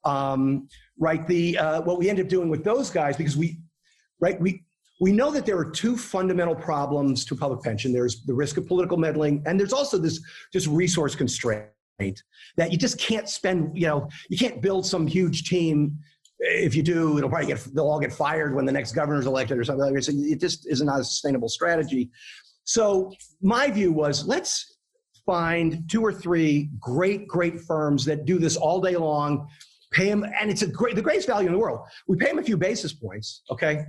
Um, 0.04 0.68
right 0.98 1.26
the 1.26 1.58
uh, 1.58 1.80
what 1.82 1.98
we 1.98 2.08
ended 2.08 2.26
up 2.26 2.30
doing 2.30 2.48
with 2.48 2.62
those 2.62 2.90
guys 2.90 3.16
because 3.16 3.36
we 3.36 3.58
right 4.20 4.40
we 4.40 4.63
we 5.00 5.12
know 5.12 5.30
that 5.30 5.44
there 5.44 5.58
are 5.58 5.70
two 5.70 5.96
fundamental 5.96 6.54
problems 6.54 7.24
to 7.26 7.36
public 7.36 7.62
pension. 7.62 7.92
There's 7.92 8.22
the 8.24 8.34
risk 8.34 8.56
of 8.56 8.66
political 8.66 8.96
meddling, 8.96 9.42
and 9.46 9.58
there's 9.58 9.72
also 9.72 9.98
this 9.98 10.20
just 10.52 10.66
resource 10.68 11.14
constraint 11.14 11.66
that 12.56 12.70
you 12.70 12.78
just 12.78 12.98
can't 12.98 13.28
spend. 13.28 13.76
You 13.76 13.86
know, 13.86 14.08
you 14.28 14.38
can't 14.38 14.62
build 14.62 14.86
some 14.86 15.06
huge 15.06 15.44
team. 15.44 15.98
If 16.38 16.74
you 16.74 16.82
do, 16.82 17.18
it'll 17.18 17.30
probably 17.30 17.46
get 17.46 17.66
they'll 17.74 17.88
all 17.88 18.00
get 18.00 18.12
fired 18.12 18.54
when 18.54 18.64
the 18.64 18.72
next 18.72 18.92
governor's 18.92 19.26
elected 19.26 19.58
or 19.58 19.64
something 19.64 19.84
like 19.84 19.94
that. 19.94 20.04
So 20.04 20.12
it 20.14 20.40
just 20.40 20.68
is 20.68 20.82
not 20.82 21.00
a 21.00 21.04
sustainable 21.04 21.48
strategy. 21.48 22.10
So 22.64 23.12
my 23.42 23.70
view 23.70 23.92
was 23.92 24.26
let's 24.26 24.78
find 25.26 25.88
two 25.88 26.02
or 26.02 26.12
three 26.12 26.70
great, 26.78 27.26
great 27.26 27.60
firms 27.60 28.04
that 28.04 28.24
do 28.24 28.38
this 28.38 28.56
all 28.56 28.80
day 28.80 28.96
long. 28.96 29.48
Pay 29.90 30.08
them, 30.08 30.24
and 30.40 30.50
it's 30.50 30.62
a 30.62 30.66
great, 30.66 30.96
the 30.96 31.02
greatest 31.02 31.28
value 31.28 31.46
in 31.46 31.52
the 31.52 31.58
world. 31.58 31.80
We 32.08 32.16
pay 32.16 32.26
them 32.26 32.40
a 32.40 32.42
few 32.42 32.56
basis 32.56 32.92
points, 32.92 33.42
okay, 33.48 33.84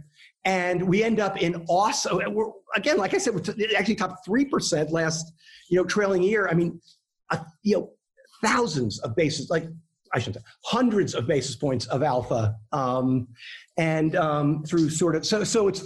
and 0.45 0.87
we 0.87 1.03
end 1.03 1.19
up 1.19 1.41
in 1.41 1.65
awesome. 1.67 2.19
We're, 2.33 2.51
again, 2.75 2.97
like 2.97 3.13
I 3.13 3.17
said, 3.17 3.33
we're 3.33 3.77
actually 3.77 3.95
top 3.95 4.23
three 4.23 4.45
percent 4.45 4.91
last 4.91 5.33
you 5.69 5.77
know 5.77 5.83
trailing 5.83 6.21
year. 6.21 6.47
I 6.47 6.53
mean, 6.53 6.79
you 7.63 7.77
know, 7.77 7.89
thousands 8.43 8.99
of 8.99 9.15
basis 9.15 9.49
like 9.49 9.65
I 10.13 10.19
shouldn't 10.19 10.43
say 10.43 10.51
hundreds 10.63 11.15
of 11.15 11.27
basis 11.27 11.55
points 11.55 11.87
of 11.87 12.03
alpha, 12.03 12.55
um, 12.71 13.27
and 13.77 14.15
um, 14.15 14.63
through 14.63 14.89
sort 14.89 15.15
of 15.15 15.25
so 15.25 15.43
so 15.43 15.67
it's 15.67 15.83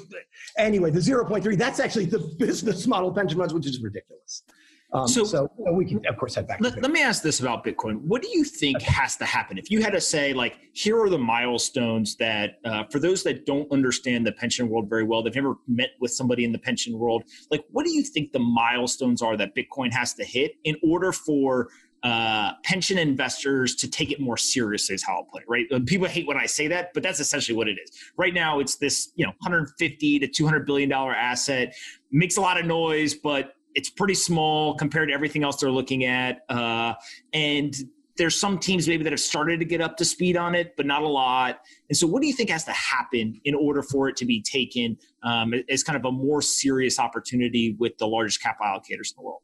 anyway 0.58 0.92
the 0.92 1.02
zero 1.02 1.26
point 1.26 1.44
three. 1.44 1.56
That's 1.56 1.80
actually 1.80 2.06
the 2.06 2.20
business 2.40 2.86
model 2.86 3.14
pension 3.14 3.40
funds, 3.40 3.54
which 3.54 3.66
is 3.66 3.82
ridiculous. 3.82 4.44
Um, 4.92 5.08
so, 5.08 5.24
so 5.24 5.50
we 5.72 5.86
can, 5.86 6.04
of 6.08 6.18
course, 6.18 6.34
head 6.34 6.48
back. 6.48 6.60
Let, 6.62 6.82
let, 6.82 6.92
me 6.92 7.02
ask 7.02 7.22
this 7.22 7.42
about 7.42 7.64
Bitcoin. 7.64 8.02
What 8.02 8.24
do 8.24 8.30
you 8.30 8.44
think 8.44 8.78
okay. 8.78 8.92
has 8.92 9.18
to 9.18 9.26
happen? 9.26 9.60
If 9.60 9.70
you 9.70 9.84
had 9.84 9.92
to 9.92 10.02
say, 10.02 10.34
like, 10.34 10.58
here 10.74 11.00
are 11.00 11.10
the 11.10 11.18
milestones 11.18 12.16
that, 12.16 12.60
uh, 12.66 12.86
for 12.92 13.00
those 13.00 13.22
that 13.24 13.46
don't 13.46 13.72
understand 13.72 14.26
the 14.26 14.32
pension 14.32 14.68
world 14.68 14.90
very 14.90 15.04
well, 15.04 15.22
they've 15.22 15.36
never 15.36 15.56
met 15.68 15.92
with 16.00 16.12
somebody 16.12 16.44
in 16.44 16.52
the 16.52 16.58
pension 16.58 16.98
world, 16.98 17.24
like, 17.52 17.64
what 17.70 17.86
do 17.86 17.92
you 17.92 18.02
think 18.02 18.32
the 18.32 18.40
milestones 18.40 19.22
are 19.22 19.38
that 19.38 19.56
Bitcoin 19.56 19.94
has 19.94 20.16
to 20.16 20.26
hit 20.26 20.54
in 20.64 20.76
order 20.84 21.12
for 21.12 21.70
uh, 22.02 22.54
pension 22.64 22.98
investors 22.98 23.76
to 23.76 23.90
take 23.90 24.10
it 24.10 24.20
more 24.20 24.38
seriously 24.38 24.96
is 24.96 25.04
how 25.04 25.18
I'll 25.18 25.24
put 25.26 25.44
it, 25.44 25.50
right? 25.50 25.86
People 25.86 26.08
hate 26.08 26.26
when 26.26 26.38
I 26.38 26.46
say 26.46 26.68
that, 26.70 26.94
but 26.94 27.04
that's 27.04 27.20
essentially 27.20 27.56
what 27.56 27.68
it 27.68 27.78
is. 27.84 27.92
Right 28.18 28.34
now, 28.34 28.60
it's 28.60 28.78
this, 28.78 29.12
you 29.16 29.26
know, 29.26 29.34
150 29.40 30.20
to 30.20 30.28
200 30.28 30.66
billion 30.66 30.90
dollar 30.90 31.14
asset, 31.14 31.76
makes 32.12 32.38
a 32.38 32.42
lot 32.42 32.60
of 32.60 32.66
noise, 32.66 33.14
but 33.14 33.54
it's 33.76 33.90
pretty 33.90 34.16
small 34.16 34.76
compared 34.76 35.10
to 35.10 35.14
everything 35.14 35.44
else 35.44 35.58
they're 35.58 35.72
looking 35.72 36.06
at. 36.06 36.42
Uh, 36.50 36.94
and 37.34 37.76
there's 38.20 38.40
some 38.40 38.60
teams 38.60 38.88
maybe 38.88 39.04
that 39.04 39.14
have 39.14 39.20
started 39.20 39.60
to 39.60 39.66
get 39.66 39.82
up 39.82 39.96
to 39.98 40.06
speed 40.06 40.36
on 40.36 40.54
it, 40.54 40.76
but 40.76 40.86
not 40.86 41.02
a 41.02 41.08
lot. 41.08 41.62
And 41.88 41.98
so, 41.98 42.06
what 42.06 42.22
do 42.22 42.28
you 42.28 42.34
think 42.34 42.50
has 42.50 42.66
to 42.66 42.72
happen 42.72 43.40
in 43.46 43.56
order 43.56 43.82
for 43.82 44.10
it 44.10 44.18
to 44.18 44.26
be 44.26 44.42
taken 44.42 44.98
um, 45.24 45.54
as 45.70 45.84
kind 45.84 45.98
of 45.98 46.06
a 46.06 46.12
more 46.12 46.42
serious 46.42 47.00
opportunity 47.00 47.76
with 47.80 47.98
the 47.98 48.06
largest 48.06 48.44
capital 48.44 48.68
allocators 48.68 49.12
in 49.12 49.16
the 49.18 49.24
world? 49.24 49.42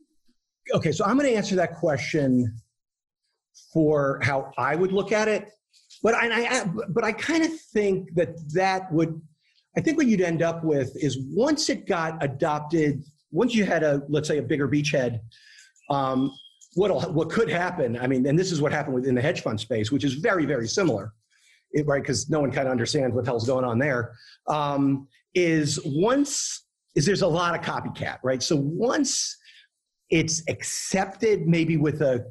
Okay, 0.74 0.92
so 0.92 1.06
I'm 1.06 1.18
going 1.18 1.30
to 1.30 1.36
answer 1.36 1.56
that 1.56 1.76
question 1.76 2.54
for 3.72 4.20
how 4.22 4.52
I 4.58 4.76
would 4.76 4.92
look 4.92 5.12
at 5.12 5.28
it, 5.28 5.50
but 6.04 6.14
I, 6.14 6.60
I 6.60 6.66
but 6.90 7.04
I 7.04 7.14
kind 7.14 7.44
of 7.46 7.58
think 7.74 8.14
that 8.16 8.36
that 8.54 8.92
would. 8.92 9.20
I 9.78 9.82
think 9.82 9.98
what 9.98 10.08
you'd 10.08 10.22
end 10.22 10.42
up 10.42 10.64
with 10.64 10.96
is 10.96 11.20
once 11.32 11.70
it 11.70 11.86
got 11.86 12.24
adopted 12.24 13.04
once 13.36 13.54
you 13.54 13.66
had 13.66 13.84
a 13.84 14.02
let's 14.08 14.28
say 14.28 14.38
a 14.38 14.42
bigger 14.42 14.68
beachhead, 14.68 15.20
um, 15.90 16.32
what 16.76 17.14
what 17.14 17.30
could 17.30 17.50
happen? 17.50 17.98
I 17.98 18.08
mean, 18.08 18.26
and 18.26 18.40
this 18.40 18.52
is 18.52 18.62
what 18.62 18.72
happened 18.72 18.96
within 18.96 19.14
the 19.14 19.22
hedge 19.22 19.42
fund 19.42 19.60
space, 19.60 19.92
which 19.92 20.04
is 20.04 20.16
very 20.16 20.46
very 20.46 20.68
similar, 20.68 21.14
it, 21.72 21.86
right? 21.86 22.02
Because 22.02 22.30
no 22.30 22.40
one 22.40 22.52
kind 22.52 22.68
of 22.68 22.72
understands 22.72 23.14
what 23.14 23.26
the 23.26 23.32
hell's 23.32 23.46
going 23.46 23.66
on 23.66 23.78
there. 23.78 24.14
Um, 24.48 25.08
is 25.34 25.80
once 25.86 26.66
is 26.96 27.06
there's 27.06 27.24
a 27.24 27.28
lot 27.28 27.54
of 27.54 27.62
copycat, 27.62 28.20
right? 28.24 28.42
So 28.42 28.56
once 28.56 29.38
it's 30.10 30.42
accepted, 30.48 31.46
maybe 31.46 31.76
with 31.78 32.02
a 32.02 32.26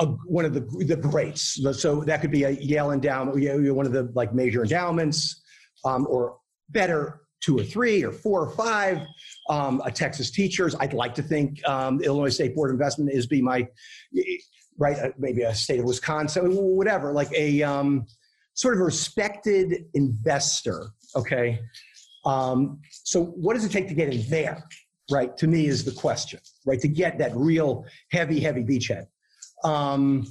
a, 0.00 0.06
one 0.06 0.44
of 0.44 0.54
the 0.54 0.60
the 0.84 0.96
greats. 0.96 1.60
So 1.80 2.02
that 2.02 2.20
could 2.20 2.32
be 2.32 2.44
a 2.44 2.50
Yale 2.50 2.90
endowment, 2.90 3.36
one 3.74 3.86
of 3.86 3.92
the 3.92 4.10
like 4.14 4.34
major 4.34 4.62
endowments, 4.62 5.42
um, 5.84 6.06
or 6.10 6.38
better 6.70 7.20
two 7.40 7.58
or 7.58 7.64
three 7.64 8.04
or 8.04 8.12
four 8.12 8.42
or 8.42 8.50
five. 8.50 9.00
Um, 9.48 9.80
a 9.84 9.90
Texas 9.90 10.30
teachers. 10.30 10.74
I'd 10.80 10.92
like 10.92 11.14
to 11.16 11.22
think 11.22 11.66
um, 11.68 12.00
Illinois 12.02 12.28
State 12.30 12.54
Board 12.54 12.70
of 12.70 12.74
Investment 12.74 13.10
is 13.12 13.26
be 13.26 13.40
my 13.40 13.66
right. 14.78 14.98
Uh, 14.98 15.10
maybe 15.18 15.42
a 15.42 15.54
state 15.54 15.80
of 15.80 15.86
Wisconsin, 15.86 16.54
whatever. 16.54 17.12
Like 17.12 17.32
a 17.32 17.62
um, 17.62 18.06
sort 18.54 18.74
of 18.74 18.80
respected 18.80 19.84
investor. 19.94 20.88
Okay. 21.16 21.60
Um, 22.24 22.80
so 22.90 23.24
what 23.24 23.54
does 23.54 23.64
it 23.64 23.70
take 23.70 23.88
to 23.88 23.94
get 23.94 24.12
in 24.12 24.28
there? 24.28 24.64
Right. 25.10 25.34
To 25.38 25.46
me 25.46 25.66
is 25.66 25.84
the 25.84 25.92
question. 25.92 26.40
Right. 26.66 26.80
To 26.80 26.88
get 26.88 27.18
that 27.18 27.34
real 27.34 27.86
heavy, 28.10 28.40
heavy 28.40 28.62
beachhead. 28.62 29.06
Um, 29.64 30.26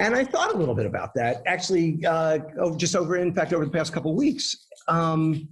and 0.00 0.16
I 0.16 0.24
thought 0.24 0.54
a 0.54 0.56
little 0.56 0.74
bit 0.74 0.86
about 0.86 1.14
that 1.14 1.42
actually, 1.46 2.04
uh, 2.06 2.38
just 2.76 2.96
over, 2.96 3.16
in 3.16 3.34
fact, 3.34 3.52
over 3.52 3.64
the 3.64 3.70
past 3.70 3.92
couple 3.92 4.14
weeks. 4.16 4.66
Um, 4.88 5.48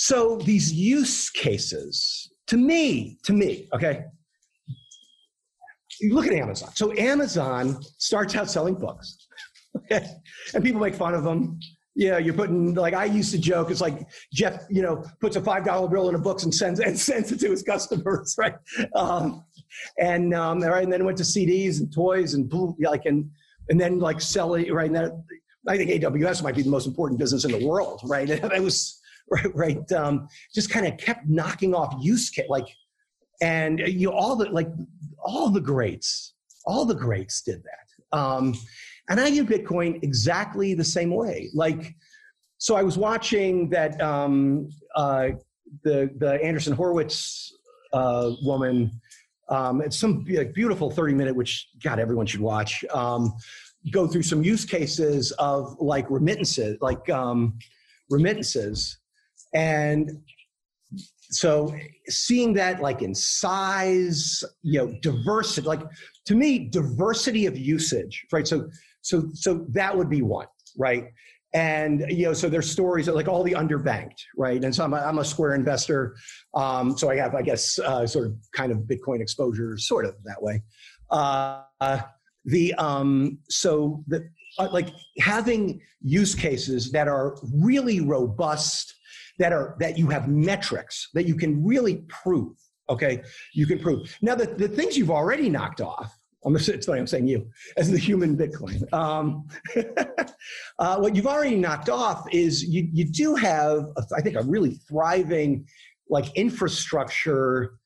So 0.00 0.36
these 0.36 0.72
use 0.72 1.28
cases, 1.28 2.32
to 2.46 2.56
me, 2.56 3.18
to 3.24 3.32
me, 3.32 3.68
okay. 3.74 4.04
You 6.00 6.14
look 6.14 6.28
at 6.28 6.32
Amazon. 6.34 6.70
So 6.76 6.96
Amazon 6.96 7.82
starts 7.96 8.36
out 8.36 8.48
selling 8.48 8.76
books, 8.76 9.26
okay, 9.76 10.06
and 10.54 10.62
people 10.62 10.80
make 10.80 10.94
fun 10.94 11.14
of 11.14 11.24
them. 11.24 11.58
Yeah, 11.96 12.18
you're 12.18 12.34
putting 12.34 12.74
like 12.74 12.94
I 12.94 13.06
used 13.06 13.32
to 13.32 13.38
joke. 13.38 13.72
It's 13.72 13.80
like 13.80 14.06
Jeff, 14.32 14.62
you 14.70 14.82
know, 14.82 15.04
puts 15.20 15.34
a 15.34 15.40
five 15.40 15.64
dollar 15.64 15.88
bill 15.88 16.08
in 16.08 16.14
a 16.14 16.18
book 16.18 16.44
and 16.44 16.54
sends 16.54 16.78
and 16.86 16.96
sends 16.96 17.32
it 17.32 17.40
to 17.40 17.50
his 17.50 17.64
customers, 17.64 18.36
right? 18.38 18.54
Um, 18.94 19.44
and 19.98 20.32
um, 20.32 20.60
right, 20.60 20.84
and 20.84 20.92
then 20.92 21.04
went 21.04 21.18
to 21.18 21.24
CDs 21.24 21.80
and 21.80 21.92
toys 21.92 22.34
and 22.34 22.48
like 22.78 23.06
and 23.06 23.28
and 23.68 23.80
then 23.80 23.98
like 23.98 24.20
selling 24.20 24.72
right 24.72 24.92
now. 24.92 25.24
I 25.66 25.76
think 25.76 25.90
AWS 25.90 26.44
might 26.44 26.54
be 26.54 26.62
the 26.62 26.70
most 26.70 26.86
important 26.86 27.18
business 27.18 27.44
in 27.44 27.50
the 27.50 27.66
world, 27.66 28.00
right? 28.04 28.30
It 28.30 28.62
was 28.62 28.97
right, 29.30 29.54
right. 29.54 29.92
Um, 29.92 30.28
just 30.54 30.70
kind 30.70 30.86
of 30.86 30.96
kept 30.98 31.28
knocking 31.28 31.74
off 31.74 31.94
use 32.00 32.30
case, 32.30 32.46
like, 32.48 32.68
and 33.42 33.78
you 33.80 34.10
all 34.10 34.36
the 34.36 34.46
like 34.50 34.68
all 35.18 35.50
the 35.50 35.60
greats, 35.60 36.34
all 36.64 36.84
the 36.84 36.94
greats 36.94 37.42
did 37.42 37.62
that. 37.62 38.18
Um, 38.18 38.54
and 39.08 39.20
I 39.20 39.30
view 39.30 39.44
Bitcoin 39.44 40.02
exactly 40.02 40.74
the 40.74 40.84
same 40.84 41.14
way. 41.14 41.50
Like, 41.54 41.94
so 42.58 42.74
I 42.74 42.82
was 42.82 42.98
watching 42.98 43.70
that 43.70 44.00
um, 44.00 44.70
uh, 44.94 45.30
the 45.84 46.10
the 46.18 46.38
Andreessen 46.42 46.74
Horowitz 46.74 47.52
uh, 47.92 48.32
woman. 48.42 49.00
Um, 49.50 49.80
it's 49.80 49.96
some 49.96 50.26
like, 50.28 50.52
beautiful 50.52 50.90
30 50.90 51.14
minute, 51.14 51.34
which 51.34 51.68
God, 51.82 51.98
everyone 51.98 52.26
should 52.26 52.40
watch. 52.40 52.84
Um, 52.92 53.34
go 53.90 54.06
through 54.06 54.24
some 54.24 54.42
use 54.42 54.64
cases 54.64 55.32
of 55.38 55.76
like 55.80 56.10
remittances, 56.10 56.76
like 56.80 57.08
um, 57.08 57.58
remittances, 58.10 58.98
and 59.54 60.10
so 61.30 61.74
seeing 62.08 62.54
that 62.54 62.80
like 62.80 63.02
in 63.02 63.14
size, 63.14 64.42
you 64.62 64.78
know, 64.78 64.94
diversity, 65.02 65.66
like 65.66 65.82
to 66.26 66.34
me, 66.34 66.68
diversity 66.70 67.46
of 67.46 67.56
usage, 67.56 68.26
right? 68.32 68.46
So 68.46 68.70
so 69.02 69.28
so 69.34 69.66
that 69.70 69.96
would 69.96 70.08
be 70.08 70.22
one, 70.22 70.46
right? 70.76 71.08
And 71.54 72.04
you 72.08 72.26
know, 72.26 72.32
so 72.32 72.48
there's 72.48 72.70
stories 72.70 73.08
like 73.08 73.28
all 73.28 73.42
the 73.42 73.52
underbanked, 73.52 74.20
right? 74.36 74.62
And 74.62 74.74
so 74.74 74.84
I'm 74.84 74.92
a, 74.92 74.98
I'm 74.98 75.18
a 75.18 75.24
Square 75.24 75.54
investor, 75.54 76.16
um, 76.54 76.96
so 76.96 77.10
I 77.10 77.16
have, 77.16 77.34
I 77.34 77.42
guess, 77.42 77.78
uh, 77.78 78.06
sort 78.06 78.26
of 78.26 78.34
kind 78.54 78.70
of 78.70 78.78
Bitcoin 78.80 79.20
exposure, 79.20 79.78
sort 79.78 80.04
of 80.04 80.14
that 80.24 80.42
way. 80.42 80.62
Uh, 81.10 81.62
the 82.44 82.74
um, 82.74 83.38
so 83.48 84.04
the 84.08 84.28
uh, 84.58 84.68
like 84.72 84.90
having 85.18 85.80
use 86.00 86.34
cases 86.34 86.90
that 86.92 87.08
are 87.08 87.36
really 87.54 88.00
robust, 88.00 88.94
that 89.38 89.52
are 89.52 89.76
that 89.78 89.98
you 89.98 90.08
have 90.08 90.28
metrics 90.28 91.08
that 91.14 91.26
you 91.26 91.34
can 91.34 91.64
really 91.64 92.04
prove. 92.08 92.56
Okay, 92.90 93.22
you 93.52 93.66
can 93.66 93.78
prove. 93.78 94.16
Now 94.22 94.34
the, 94.34 94.46
the 94.46 94.68
things 94.68 94.96
you've 94.96 95.10
already 95.10 95.48
knocked 95.50 95.80
off 95.80 96.18
I'm, 96.44 96.54
it's 96.54 96.86
funny, 96.86 97.00
I'm 97.00 97.06
saying 97.06 97.26
you 97.26 97.48
as 97.76 97.90
the 97.90 97.98
human 97.98 98.36
Bitcoin. 98.36 98.90
Um, 98.92 99.48
uh, 100.78 100.98
what 100.98 101.16
you've 101.16 101.26
already 101.26 101.56
knocked 101.56 101.90
off 101.90 102.26
is 102.32 102.64
you, 102.64 102.88
you 102.92 103.04
do 103.04 103.34
have, 103.34 103.86
a, 103.96 104.02
I 104.16 104.20
think, 104.20 104.36
a 104.36 104.42
really 104.42 104.74
thriving 104.88 105.66
like 106.08 106.34
infrastructure 106.36 107.78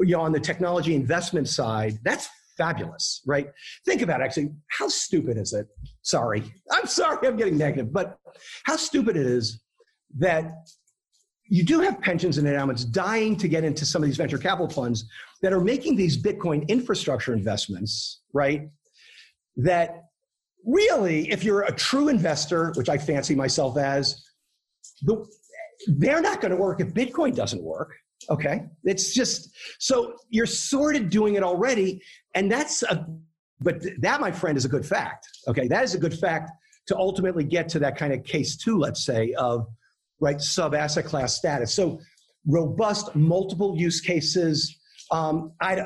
you 0.00 0.16
know, 0.16 0.22
on 0.22 0.32
the 0.32 0.40
technology 0.40 0.94
investment 0.94 1.48
side. 1.48 1.98
That's 2.04 2.28
fabulous, 2.56 3.22
right? 3.26 3.48
Think 3.86 4.02
about 4.02 4.20
it, 4.20 4.24
actually, 4.24 4.50
how 4.68 4.88
stupid 4.88 5.36
is 5.36 5.52
it? 5.52 5.66
Sorry, 6.02 6.42
I'm 6.72 6.86
sorry, 6.86 7.26
I'm 7.26 7.36
getting 7.36 7.56
negative, 7.56 7.92
but 7.92 8.18
how 8.64 8.76
stupid 8.76 9.16
it 9.16 9.26
is 9.26 9.62
that 10.18 10.52
you 11.50 11.64
do 11.64 11.80
have 11.80 12.00
pensions 12.00 12.38
and 12.38 12.46
endowments 12.46 12.84
dying 12.84 13.36
to 13.36 13.48
get 13.48 13.64
into 13.64 13.84
some 13.84 14.02
of 14.02 14.08
these 14.08 14.16
venture 14.16 14.38
capital 14.38 14.68
funds 14.68 15.04
that 15.42 15.52
are 15.52 15.60
making 15.60 15.96
these 15.96 16.16
Bitcoin 16.16 16.66
infrastructure 16.68 17.34
investments, 17.34 18.22
right? 18.32 18.70
That 19.56 20.04
really, 20.64 21.28
if 21.30 21.42
you're 21.42 21.62
a 21.62 21.72
true 21.72 22.08
investor, 22.08 22.72
which 22.76 22.88
I 22.88 22.96
fancy 22.96 23.34
myself 23.34 23.76
as, 23.76 24.22
the, 25.02 25.26
they're 25.88 26.20
not 26.20 26.40
going 26.40 26.52
to 26.52 26.56
work 26.56 26.80
if 26.80 26.94
Bitcoin 26.94 27.34
doesn't 27.34 27.62
work. 27.62 27.96
Okay. 28.28 28.66
It's 28.84 29.12
just 29.12 29.50
so 29.80 30.14
you're 30.28 30.46
sort 30.46 30.94
of 30.94 31.10
doing 31.10 31.34
it 31.34 31.42
already. 31.42 32.00
And 32.36 32.50
that's 32.50 32.84
a, 32.84 33.06
but 33.60 33.82
that, 34.00 34.20
my 34.20 34.30
friend, 34.30 34.56
is 34.56 34.64
a 34.64 34.68
good 34.68 34.86
fact. 34.86 35.26
Okay. 35.48 35.66
That 35.66 35.82
is 35.82 35.94
a 35.96 35.98
good 35.98 36.16
fact 36.16 36.52
to 36.86 36.96
ultimately 36.96 37.42
get 37.42 37.68
to 37.70 37.80
that 37.80 37.96
kind 37.96 38.12
of 38.12 38.22
case 38.22 38.56
two, 38.56 38.78
let's 38.78 39.04
say, 39.04 39.32
of 39.32 39.66
right 40.20 40.40
sub 40.40 40.74
asset 40.74 41.04
class 41.04 41.34
status. 41.36 41.74
So 41.74 42.00
robust 42.46 43.14
multiple 43.14 43.76
use 43.76 44.00
cases, 44.00 44.78
um, 45.10 45.52
I, 45.60 45.80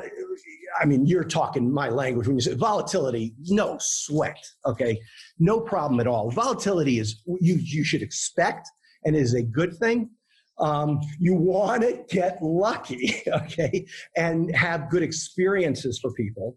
I 0.81 0.85
mean, 0.85 1.07
you're 1.07 1.25
talking 1.25 1.73
my 1.73 1.89
language 1.89 2.27
when 2.27 2.37
you 2.37 2.43
say 2.43 2.55
volatility, 2.55 3.35
no 3.47 3.79
sweat, 3.81 4.39
okay? 4.67 5.01
No 5.39 5.61
problem 5.61 6.01
at 6.01 6.07
all. 6.07 6.31
Volatility 6.31 6.99
is, 6.99 7.23
you, 7.41 7.57
you 7.61 7.85
should 7.85 8.03
expect 8.03 8.69
and 9.05 9.17
is 9.17 9.35
a 9.35 9.43
good 9.43 9.75
thing. 9.77 10.11
Um, 10.59 11.01
you 11.19 11.35
want 11.35 11.83
to 11.83 12.05
get 12.09 12.39
lucky, 12.41 13.23
okay, 13.29 13.87
and 14.17 14.55
have 14.55 14.89
good 14.89 15.03
experiences 15.03 15.99
for 16.01 16.13
people. 16.13 16.57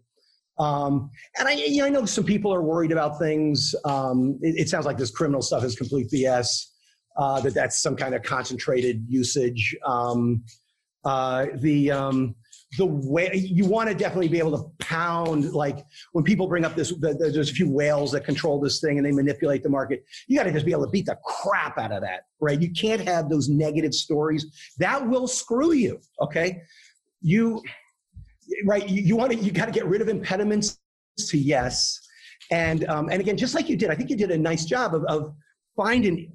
Um, 0.58 1.10
and 1.38 1.48
I, 1.48 1.52
you 1.52 1.78
know, 1.78 1.86
I 1.86 1.88
know 1.88 2.04
some 2.04 2.24
people 2.24 2.52
are 2.52 2.62
worried 2.62 2.92
about 2.92 3.18
things. 3.18 3.74
Um, 3.84 4.38
it, 4.42 4.62
it, 4.62 4.68
sounds 4.68 4.86
like 4.86 4.98
this 4.98 5.10
criminal 5.10 5.40
stuff 5.40 5.62
is 5.62 5.76
complete 5.76 6.10
BS. 6.10 6.64
Uh, 7.18 7.40
that 7.40 7.52
that's 7.52 7.82
some 7.82 7.96
kind 7.96 8.14
of 8.14 8.22
concentrated 8.22 9.04
usage. 9.08 9.76
Um, 9.84 10.44
uh, 11.04 11.46
the 11.56 11.90
um, 11.90 12.34
the 12.76 12.84
way 12.84 13.30
you 13.34 13.64
want 13.64 13.88
to 13.88 13.94
definitely 13.94 14.28
be 14.28 14.38
able 14.38 14.56
to 14.58 14.84
pound 14.84 15.52
like 15.52 15.84
when 16.12 16.22
people 16.22 16.46
bring 16.46 16.64
up 16.64 16.74
this 16.74 16.90
the, 16.90 17.14
the, 17.14 17.30
there's 17.30 17.50
a 17.50 17.54
few 17.54 17.70
whales 17.70 18.12
that 18.12 18.24
control 18.24 18.60
this 18.60 18.80
thing 18.80 18.98
and 18.98 19.06
they 19.06 19.12
manipulate 19.12 19.62
the 19.62 19.70
market 19.70 20.04
you 20.26 20.36
got 20.36 20.44
to 20.44 20.52
just 20.52 20.66
be 20.66 20.72
able 20.72 20.84
to 20.84 20.90
beat 20.90 21.06
the 21.06 21.16
crap 21.24 21.78
out 21.78 21.92
of 21.92 22.02
that 22.02 22.24
right? 22.40 22.60
You 22.60 22.70
can't 22.70 23.00
have 23.00 23.28
those 23.28 23.48
negative 23.48 23.94
stories. 23.94 24.74
That 24.78 25.06
will 25.06 25.26
screw 25.26 25.72
you 25.72 26.00
okay? 26.20 26.62
You 27.20 27.62
right 28.64 28.88
you, 28.88 29.16
want 29.16 29.32
to 29.32 29.38
you 29.38 29.50
got 29.50 29.66
to 29.66 29.72
get 29.72 29.86
rid 29.86 30.02
of 30.02 30.08
impediments 30.08 30.78
to 31.28 31.38
yes. 31.38 31.98
And 32.50 32.86
um, 32.88 33.08
and 33.10 33.20
again 33.20 33.36
just 33.36 33.54
like 33.54 33.68
you 33.68 33.76
did 33.76 33.90
i 33.90 33.94
think 33.94 34.08
you 34.08 34.16
did 34.16 34.30
a 34.30 34.38
nice 34.38 34.64
job 34.64 34.94
of, 34.94 35.04
of 35.04 35.34
finding 35.76 36.32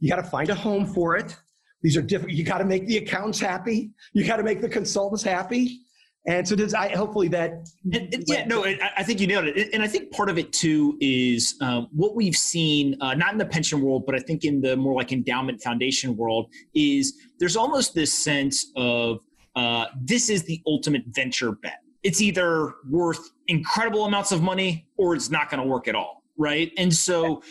you 0.00 0.08
got 0.08 0.16
to 0.16 0.30
find 0.30 0.50
a 0.50 0.54
home 0.54 0.86
for 0.86 1.16
it 1.16 1.36
these 1.82 1.96
are 1.96 2.02
different. 2.02 2.36
You 2.36 2.44
got 2.44 2.58
to 2.58 2.64
make 2.64 2.86
the 2.86 2.96
accountants 2.96 3.40
happy. 3.40 3.90
You 4.12 4.26
got 4.26 4.36
to 4.36 4.42
make 4.42 4.60
the 4.60 4.68
consultants 4.68 5.22
happy. 5.22 5.80
And 6.26 6.46
so 6.46 6.56
does 6.56 6.74
I 6.74 6.94
hopefully 6.94 7.28
that. 7.28 7.68
And, 7.84 8.12
and, 8.12 8.24
yeah, 8.26 8.44
no, 8.44 8.64
I 8.64 9.02
think 9.02 9.20
you 9.20 9.26
nailed 9.26 9.46
it. 9.46 9.72
And 9.72 9.82
I 9.82 9.86
think 9.86 10.10
part 10.10 10.28
of 10.28 10.36
it 10.36 10.52
too 10.52 10.98
is 11.00 11.56
um, 11.62 11.88
what 11.92 12.14
we've 12.14 12.36
seen, 12.36 12.96
uh, 13.00 13.14
not 13.14 13.32
in 13.32 13.38
the 13.38 13.46
pension 13.46 13.80
world, 13.80 14.04
but 14.04 14.14
I 14.14 14.18
think 14.18 14.44
in 14.44 14.60
the 14.60 14.76
more 14.76 14.94
like 14.94 15.12
endowment 15.12 15.62
foundation 15.62 16.16
world, 16.16 16.50
is 16.74 17.14
there's 17.38 17.56
almost 17.56 17.94
this 17.94 18.12
sense 18.12 18.66
of 18.76 19.20
uh, 19.56 19.86
this 20.02 20.28
is 20.28 20.42
the 20.42 20.60
ultimate 20.66 21.04
venture 21.06 21.52
bet. 21.52 21.78
It's 22.02 22.20
either 22.20 22.74
worth 22.90 23.30
incredible 23.46 24.04
amounts 24.04 24.32
of 24.32 24.42
money 24.42 24.86
or 24.96 25.14
it's 25.14 25.30
not 25.30 25.48
going 25.50 25.62
to 25.62 25.68
work 25.68 25.88
at 25.88 25.94
all, 25.94 26.24
right? 26.36 26.72
And 26.76 26.92
so 26.92 27.42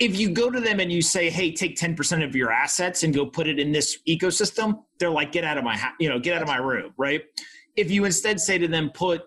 if 0.00 0.18
you 0.18 0.30
go 0.30 0.50
to 0.50 0.60
them 0.60 0.80
and 0.80 0.90
you 0.90 1.02
say, 1.02 1.30
"Hey, 1.30 1.52
take 1.52 1.76
ten 1.76 1.94
percent 1.94 2.22
of 2.22 2.34
your 2.34 2.50
assets 2.50 3.02
and 3.02 3.14
go 3.14 3.26
put 3.26 3.46
it 3.46 3.58
in 3.58 3.72
this 3.72 3.98
ecosystem," 4.08 4.82
they're 4.98 5.10
like, 5.10 5.32
"Get 5.32 5.44
out 5.44 5.58
of 5.58 5.64
my, 5.64 5.80
you 5.98 6.08
know, 6.08 6.18
get 6.18 6.34
out 6.34 6.42
of 6.42 6.48
my 6.48 6.58
room," 6.58 6.92
right? 6.96 7.22
If 7.76 7.90
you 7.90 8.04
instead 8.04 8.40
say 8.40 8.58
to 8.58 8.68
them, 8.68 8.90
"Put 8.90 9.22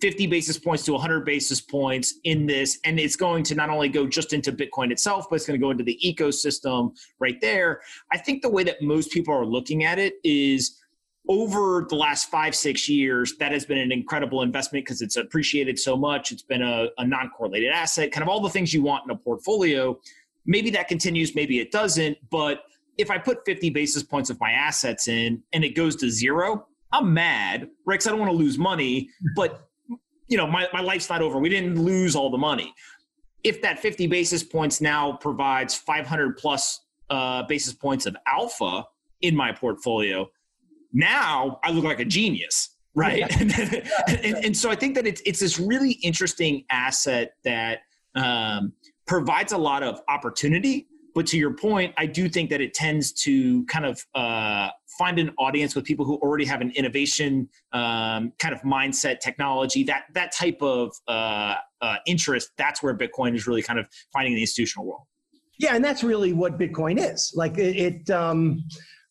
50 0.00 0.26
basis 0.26 0.58
points 0.58 0.84
to 0.84 0.92
100 0.92 1.24
basis 1.24 1.60
points 1.60 2.14
in 2.24 2.46
this 2.46 2.78
and 2.84 2.98
it's 2.98 3.16
going 3.16 3.42
to 3.44 3.54
not 3.54 3.70
only 3.70 3.88
go 3.88 4.06
just 4.06 4.32
into 4.32 4.52
bitcoin 4.52 4.90
itself 4.90 5.26
but 5.28 5.36
it's 5.36 5.46
going 5.46 5.58
to 5.58 5.64
go 5.64 5.70
into 5.70 5.84
the 5.84 5.98
ecosystem 6.04 6.94
right 7.18 7.40
there 7.40 7.80
i 8.12 8.18
think 8.18 8.42
the 8.42 8.48
way 8.48 8.62
that 8.62 8.82
most 8.82 9.10
people 9.10 9.32
are 9.34 9.46
looking 9.46 9.84
at 9.84 9.98
it 9.98 10.14
is 10.24 10.82
over 11.28 11.86
the 11.88 11.96
last 11.96 12.30
five, 12.30 12.54
six 12.54 12.88
years, 12.88 13.36
that 13.38 13.52
has 13.52 13.64
been 13.64 13.78
an 13.78 13.90
incredible 13.90 14.42
investment 14.42 14.84
because 14.84 15.02
it's 15.02 15.16
appreciated 15.16 15.78
so 15.78 15.96
much. 15.96 16.32
It's 16.32 16.42
been 16.42 16.62
a, 16.62 16.88
a 16.98 17.06
non 17.06 17.30
correlated 17.30 17.70
asset, 17.70 18.12
kind 18.12 18.22
of 18.22 18.28
all 18.28 18.40
the 18.40 18.50
things 18.50 18.72
you 18.72 18.82
want 18.82 19.04
in 19.04 19.10
a 19.10 19.16
portfolio. 19.16 19.98
Maybe 20.46 20.70
that 20.70 20.88
continues, 20.88 21.34
maybe 21.34 21.58
it 21.58 21.72
doesn't. 21.72 22.18
But 22.30 22.62
if 22.98 23.10
I 23.10 23.18
put 23.18 23.44
50 23.44 23.70
basis 23.70 24.02
points 24.02 24.30
of 24.30 24.38
my 24.40 24.50
assets 24.50 25.08
in 25.08 25.42
and 25.52 25.64
it 25.64 25.74
goes 25.74 25.96
to 25.96 26.10
zero, 26.10 26.66
I'm 26.92 27.12
mad, 27.12 27.68
right? 27.84 27.94
Because 27.94 28.06
I 28.06 28.10
don't 28.10 28.20
want 28.20 28.30
to 28.30 28.36
lose 28.36 28.58
money, 28.58 29.10
but 29.34 29.68
you 30.28 30.36
know, 30.36 30.46
my, 30.46 30.66
my 30.72 30.80
life's 30.80 31.08
not 31.08 31.22
over. 31.22 31.38
We 31.38 31.48
didn't 31.48 31.80
lose 31.80 32.16
all 32.16 32.30
the 32.30 32.38
money. 32.38 32.74
If 33.44 33.62
that 33.62 33.78
50 33.78 34.06
basis 34.08 34.42
points 34.42 34.80
now 34.80 35.12
provides 35.20 35.74
500 35.74 36.36
plus 36.36 36.80
uh, 37.10 37.44
basis 37.44 37.74
points 37.74 38.06
of 38.06 38.16
alpha 38.26 38.84
in 39.20 39.36
my 39.36 39.52
portfolio, 39.52 40.28
now 40.96 41.60
I 41.62 41.70
look 41.70 41.84
like 41.84 42.00
a 42.00 42.04
genius, 42.04 42.70
right? 42.94 43.18
Yeah. 43.18 43.80
and, 44.08 44.44
and, 44.44 44.56
so 44.56 44.70
I 44.70 44.74
think 44.74 44.94
that 44.94 45.06
it's 45.06 45.20
it's 45.26 45.40
this 45.40 45.60
really 45.60 45.92
interesting 46.02 46.64
asset 46.70 47.34
that 47.44 47.80
um, 48.14 48.72
provides 49.06 49.52
a 49.52 49.58
lot 49.58 49.82
of 49.82 50.00
opportunity, 50.08 50.88
But 51.14 51.26
to 51.28 51.38
your 51.38 51.52
point, 51.54 51.92
I 51.98 52.06
do 52.06 52.28
think 52.28 52.48
that 52.50 52.60
it 52.62 52.72
tends 52.72 53.12
to 53.24 53.64
kind 53.66 53.84
of 53.84 54.04
uh, 54.14 54.70
find 54.98 55.18
an 55.18 55.32
audience 55.38 55.74
with 55.74 55.84
people 55.84 56.06
who 56.06 56.16
already 56.16 56.46
have 56.46 56.62
an 56.62 56.70
innovation 56.70 57.48
um, 57.72 58.32
kind 58.38 58.54
of 58.54 58.62
mindset, 58.62 59.20
technology, 59.20 59.84
that 59.84 60.04
that 60.14 60.32
type 60.32 60.62
of 60.62 60.92
uh, 61.08 61.56
uh, 61.82 61.96
interest. 62.06 62.50
That's 62.56 62.82
where 62.82 62.96
Bitcoin 62.96 63.34
is 63.34 63.46
really 63.46 63.62
kind 63.62 63.78
of 63.78 63.86
finding 64.14 64.34
the 64.34 64.40
institutional 64.40 64.86
world. 64.86 65.02
Yeah, 65.58 65.74
and 65.74 65.84
that's 65.84 66.02
really 66.02 66.32
what 66.32 66.58
Bitcoin 66.58 66.98
is. 66.98 67.32
Like 67.34 67.58
it, 67.58 67.76
it 67.76 68.10
um, 68.10 68.64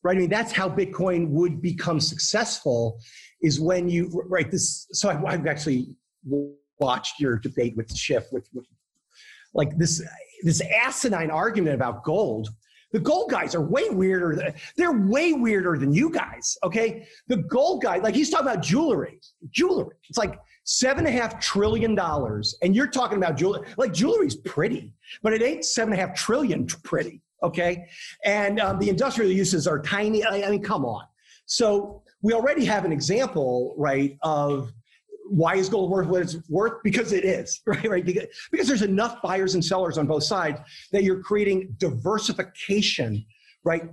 right? 0.05 0.15
I 0.15 0.19
mean, 0.19 0.29
that's 0.29 0.51
how 0.51 0.69
Bitcoin 0.69 1.29
would 1.29 1.61
become 1.61 1.99
successful. 1.99 2.99
Is 3.41 3.59
when 3.59 3.89
you 3.89 4.09
right 4.29 4.49
this. 4.49 4.87
So 4.91 5.09
I've, 5.09 5.25
I've 5.25 5.47
actually 5.47 5.95
watched 6.79 7.19
your 7.19 7.37
debate 7.37 7.75
with 7.75 7.95
Schiff 7.95 8.25
with, 8.31 8.47
with 8.53 8.65
like 9.53 9.77
this 9.77 10.01
this 10.43 10.61
asinine 10.61 11.31
argument 11.31 11.75
about 11.75 12.03
gold. 12.03 12.49
The 12.91 12.99
gold 12.99 13.29
guys 13.29 13.55
are 13.55 13.61
way 13.61 13.89
weirder. 13.89 14.35
Than, 14.35 14.53
they're 14.77 15.07
way 15.07 15.33
weirder 15.33 15.77
than 15.77 15.91
you 15.91 16.11
guys. 16.11 16.55
Okay, 16.63 17.07
the 17.27 17.37
gold 17.37 17.81
guy, 17.81 17.97
like 17.97 18.15
he's 18.15 18.29
talking 18.29 18.47
about 18.47 18.63
jewelry. 18.63 19.19
Jewelry. 19.49 19.95
It's 20.07 20.17
like 20.17 20.39
seven 20.63 21.05
and 21.05 21.15
a 21.15 21.19
half 21.19 21.39
trillion 21.39 21.95
dollars, 21.95 22.55
and 22.61 22.75
you're 22.75 22.87
talking 22.87 23.17
about 23.17 23.37
jewelry. 23.37 23.67
Like 23.77 23.91
jewelry's 23.91 24.35
pretty, 24.35 24.93
but 25.23 25.33
it 25.33 25.41
ain't 25.41 25.65
seven 25.65 25.93
and 25.93 26.01
a 26.01 26.05
half 26.05 26.15
trillion 26.15 26.67
pretty. 26.67 27.21
Okay, 27.43 27.85
and 28.23 28.59
um, 28.59 28.79
the 28.79 28.89
industrial 28.89 29.31
uses 29.31 29.67
are 29.67 29.81
tiny. 29.81 30.23
I, 30.23 30.47
I 30.47 30.49
mean, 30.49 30.63
come 30.63 30.85
on. 30.85 31.05
So 31.45 32.01
we 32.21 32.33
already 32.33 32.65
have 32.65 32.85
an 32.85 32.91
example, 32.91 33.75
right, 33.77 34.17
of 34.23 34.71
why 35.29 35.55
is 35.55 35.69
gold 35.69 35.91
worth 35.91 36.07
what 36.07 36.21
it's 36.21 36.37
worth? 36.49 36.81
Because 36.83 37.11
it 37.11 37.25
is, 37.25 37.61
right? 37.67 37.89
Right? 37.89 38.05
Because, 38.05 38.25
because 38.51 38.67
there's 38.67 38.81
enough 38.81 39.21
buyers 39.21 39.55
and 39.55 39.63
sellers 39.63 39.97
on 39.97 40.07
both 40.07 40.23
sides 40.23 40.59
that 40.91 41.03
you're 41.03 41.21
creating 41.21 41.75
diversification, 41.77 43.25
right? 43.63 43.89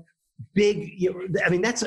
Big. 0.54 0.94
You 0.96 1.12
know, 1.12 1.40
I 1.44 1.50
mean, 1.50 1.62
that's 1.62 1.84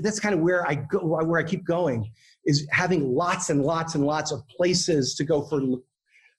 that's 0.00 0.20
kind 0.20 0.34
of 0.34 0.40
where 0.40 0.66
I 0.68 0.74
go, 0.74 0.98
where 0.98 1.40
I 1.40 1.44
keep 1.44 1.64
going, 1.64 2.10
is 2.44 2.66
having 2.70 3.14
lots 3.14 3.50
and 3.50 3.62
lots 3.62 3.94
and 3.94 4.04
lots 4.04 4.32
of 4.32 4.46
places 4.48 5.14
to 5.16 5.24
go 5.24 5.42
for 5.42 5.60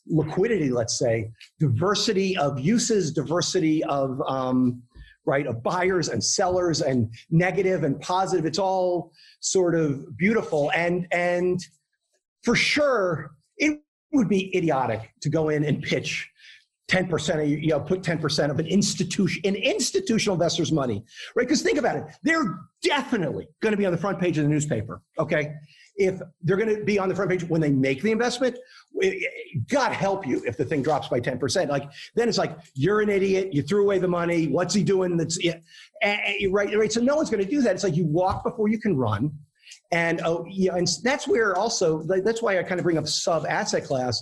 liquidity. 0.10 0.70
Let's 0.70 0.98
say 0.98 1.32
diversity 1.60 2.38
of 2.38 2.60
uses, 2.60 3.12
diversity 3.12 3.84
of 3.86 4.22
um, 4.28 4.82
right 5.26 5.46
of 5.46 5.62
buyers 5.64 6.10
and 6.10 6.24
sellers, 6.24 6.82
and 6.82 7.14
negative 7.30 7.84
and 7.84 8.00
positive. 8.02 8.46
It's 8.46 8.60
all 8.60 9.12
sort 9.40 9.76
of 9.76 10.18
beautiful 10.18 10.72
and 10.74 11.08
and 11.12 11.60
for 12.44 12.56
sure, 12.56 13.32
it 13.58 13.82
would 14.14 14.30
be 14.30 14.56
idiotic 14.56 15.12
to 15.22 15.30
go 15.30 15.50
in 15.50 15.66
and 15.66 15.84
pitch 15.84 16.30
10% 16.90 17.44
of 17.44 17.50
you 17.50 17.68
know 17.68 17.80
put 17.82 18.02
10% 18.02 18.50
of 18.50 18.60
an 18.60 18.66
institution 18.68 19.42
an 19.44 19.56
institutional 19.56 20.36
investor's 20.36 20.72
money 20.72 21.04
right 21.36 21.46
because 21.46 21.62
think 21.62 21.78
about 21.78 21.98
it 21.98 22.06
they're 22.24 22.58
definitely 22.82 23.46
going 23.62 23.72
to 23.72 23.78
be 23.78 23.86
on 23.86 23.92
the 23.92 23.98
front 23.98 24.18
page 24.20 24.38
of 24.38 24.46
the 24.46 24.50
newspaper 24.50 25.02
okay 25.20 25.52
if 25.98 26.22
they're 26.44 26.58
going 26.58 26.76
to 26.76 26.84
be 26.84 27.00
on 27.00 27.10
the 27.10 27.16
front 27.16 27.32
page 27.32 27.44
when 27.46 27.62
they 27.62 27.72
make 27.72 28.02
the 28.02 28.12
investment 28.12 28.58
god 29.68 29.92
help 29.92 30.26
you 30.26 30.42
if 30.46 30.58
the 30.58 30.66
thing 30.66 30.82
drops 30.82 31.08
by 31.08 31.20
10% 31.20 31.70
like 31.70 31.90
then 32.16 32.28
it's 32.30 32.38
like 32.38 32.58
you're 32.74 33.02
an 33.02 33.10
idiot 33.10 33.54
you 33.54 33.62
threw 33.62 33.84
away 33.84 34.00
the 34.00 34.08
money 34.08 34.48
what's 34.48 34.74
he 34.74 34.84
doing? 34.84 35.18
That's 35.18 35.38
right 36.50 36.76
right. 36.76 36.92
So 36.92 37.02
no 37.02 37.16
one's 37.16 37.30
going 37.30 37.44
to 37.44 37.50
do 37.50 37.62
that. 37.62 37.76
It's 37.76 37.84
like 37.84 37.96
you 37.96 38.06
walk 38.06 38.44
before 38.44 38.68
you 38.68 38.80
can 38.80 38.98
run. 38.98 39.32
And 39.92 40.22
oh, 40.26 40.46
yeah, 40.50 40.76
and 40.76 40.88
that's 41.04 41.28
where 41.28 41.56
also 41.56 42.04
that's 42.04 42.42
why 42.42 42.60
I 42.60 42.64
kind 42.64 42.80
of 42.80 42.84
bring 42.84 42.98
up 42.98 43.08
sub 43.08 43.46
asset 43.46 43.84
class 43.86 44.22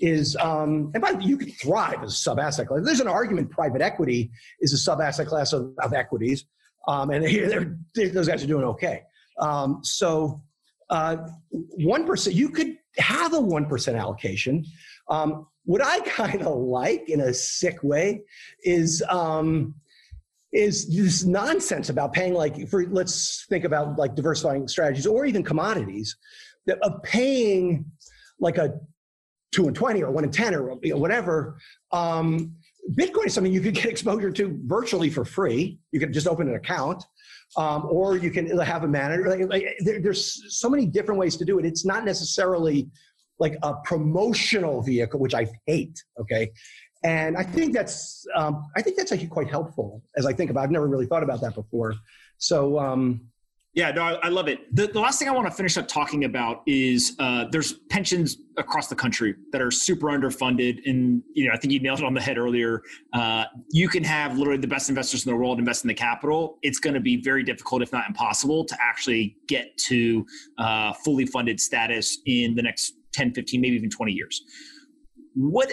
is 0.00 0.36
um, 0.36 0.90
and 0.94 1.00
by 1.00 1.12
the 1.12 1.18
way, 1.18 1.24
you 1.24 1.36
can 1.36 1.50
thrive 1.50 2.02
as 2.02 2.12
a 2.12 2.16
sub 2.16 2.38
asset 2.40 2.66
class. 2.66 2.80
There's 2.84 3.00
an 3.00 3.08
argument 3.08 3.50
private 3.50 3.80
equity 3.80 4.30
is 4.60 4.72
a 4.72 4.78
sub 4.78 5.00
asset 5.00 5.26
class 5.26 5.52
of, 5.52 5.72
of 5.80 5.92
equities, 5.92 6.46
um, 6.88 7.10
and 7.10 7.24
they're, 7.50 7.76
they're, 7.94 8.08
those 8.08 8.26
guys 8.26 8.42
are 8.42 8.48
doing 8.48 8.64
okay. 8.64 9.02
Um, 9.38 9.80
so 9.82 10.42
one 10.88 12.02
uh, 12.02 12.06
percent, 12.06 12.36
you 12.36 12.48
could 12.48 12.76
have 12.96 13.32
a 13.32 13.40
one 13.40 13.66
percent 13.66 13.96
allocation. 13.96 14.64
Um, 15.08 15.46
what 15.64 15.84
I 15.84 16.00
kind 16.06 16.42
of 16.42 16.56
like 16.56 17.08
in 17.08 17.20
a 17.20 17.34
sick 17.34 17.82
way 17.82 18.22
is 18.62 19.02
um, 19.08 19.74
is 20.52 20.94
this 20.94 21.24
nonsense 21.24 21.88
about 21.88 22.12
paying 22.12 22.34
like 22.34 22.68
for 22.68 22.86
let's 22.86 23.44
think 23.48 23.64
about 23.64 23.98
like 23.98 24.14
diversifying 24.14 24.68
strategies 24.68 25.06
or 25.06 25.24
even 25.26 25.42
commodities 25.42 26.16
that 26.66 26.78
of 26.78 27.02
paying 27.02 27.84
like 28.38 28.58
a 28.58 28.78
two 29.52 29.66
and 29.66 29.76
20 29.76 30.02
or 30.02 30.10
one 30.10 30.24
and 30.24 30.32
10 30.32 30.54
or 30.54 30.74
whatever. 30.96 31.58
Um, 31.92 32.56
bitcoin 32.92 33.26
is 33.26 33.34
something 33.34 33.52
you 33.52 33.60
could 33.60 33.74
get 33.74 33.84
exposure 33.86 34.30
to 34.30 34.60
virtually 34.64 35.10
for 35.10 35.24
free. 35.24 35.78
You 35.92 36.00
can 36.00 36.12
just 36.12 36.26
open 36.26 36.48
an 36.48 36.54
account 36.54 37.04
um, 37.56 37.86
or 37.90 38.16
you 38.16 38.30
can 38.30 38.58
have 38.58 38.84
a 38.84 38.88
manager 38.88 39.28
like, 39.28 39.48
like, 39.48 39.64
there, 39.80 40.00
there's 40.00 40.54
so 40.56 40.68
many 40.68 40.86
different 40.86 41.18
ways 41.18 41.36
to 41.36 41.44
do 41.44 41.58
it 41.58 41.64
it's 41.64 41.84
not 41.84 42.04
necessarily 42.04 42.88
like 43.38 43.56
a 43.62 43.74
promotional 43.84 44.82
vehicle 44.82 45.18
which 45.20 45.34
i 45.34 45.46
hate 45.66 46.02
okay 46.18 46.50
and 47.04 47.36
I 47.36 47.42
think 47.42 47.74
that's 47.74 48.26
um, 48.34 48.66
I 48.74 48.80
think 48.80 48.96
that's 48.96 49.12
actually 49.12 49.28
quite 49.28 49.50
helpful 49.50 50.02
as 50.16 50.24
I 50.24 50.32
think 50.32 50.50
about. 50.50 50.64
I've 50.64 50.70
never 50.70 50.88
really 50.88 51.04
thought 51.04 51.22
about 51.22 51.42
that 51.42 51.54
before. 51.54 51.94
So 52.38 52.78
um, 52.78 53.28
yeah, 53.74 53.90
no, 53.90 54.02
I, 54.02 54.12
I 54.22 54.28
love 54.28 54.46
it. 54.46 54.74
The, 54.74 54.86
the, 54.86 55.00
last 55.00 55.18
thing 55.18 55.28
I 55.28 55.32
want 55.32 55.48
to 55.48 55.52
finish 55.52 55.76
up 55.76 55.88
talking 55.88 56.24
about 56.24 56.62
is 56.64 57.16
uh, 57.18 57.46
there's 57.50 57.72
pensions 57.90 58.36
across 58.56 58.86
the 58.86 58.94
country 58.94 59.34
that 59.50 59.60
are 59.60 59.72
super 59.72 60.06
underfunded, 60.06 60.78
and 60.86 61.22
you 61.34 61.46
know 61.46 61.52
I 61.52 61.56
think 61.56 61.72
you 61.72 61.80
nailed 61.80 61.98
it 61.98 62.04
on 62.04 62.14
the 62.14 62.20
head 62.20 62.38
earlier. 62.38 62.82
Uh, 63.12 63.44
you 63.70 63.88
can 63.88 64.04
have 64.04 64.38
literally 64.38 64.60
the 64.60 64.68
best 64.68 64.88
investors 64.88 65.26
in 65.26 65.32
the 65.32 65.36
world 65.36 65.58
invest 65.58 65.82
in 65.82 65.88
the 65.88 65.94
capital. 65.94 66.58
It's 66.62 66.78
going 66.78 66.94
to 66.94 67.00
be 67.00 67.20
very 67.20 67.42
difficult, 67.42 67.82
if 67.82 67.92
not 67.92 68.06
impossible, 68.06 68.64
to 68.64 68.76
actually 68.80 69.36
get 69.48 69.76
to 69.88 70.24
uh, 70.58 70.92
fully 70.92 71.26
funded 71.26 71.58
status 71.58 72.18
in 72.26 72.54
the 72.54 72.62
next 72.62 72.94
10, 73.12 73.34
15, 73.34 73.60
maybe 73.60 73.74
even 73.74 73.90
20 73.90 74.12
years. 74.12 74.42
What 75.34 75.72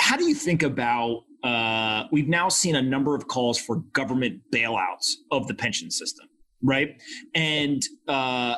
how 0.00 0.16
do 0.16 0.24
you 0.24 0.34
think 0.34 0.62
about 0.62 1.24
uh, 1.44 2.04
we've 2.12 2.28
now 2.28 2.48
seen 2.48 2.76
a 2.76 2.82
number 2.82 3.14
of 3.14 3.28
calls 3.28 3.58
for 3.58 3.76
government 3.92 4.40
bailouts 4.52 5.14
of 5.30 5.48
the 5.48 5.54
pension 5.54 5.90
system, 5.90 6.26
right? 6.62 7.00
And 7.34 7.82
uh, 8.08 8.56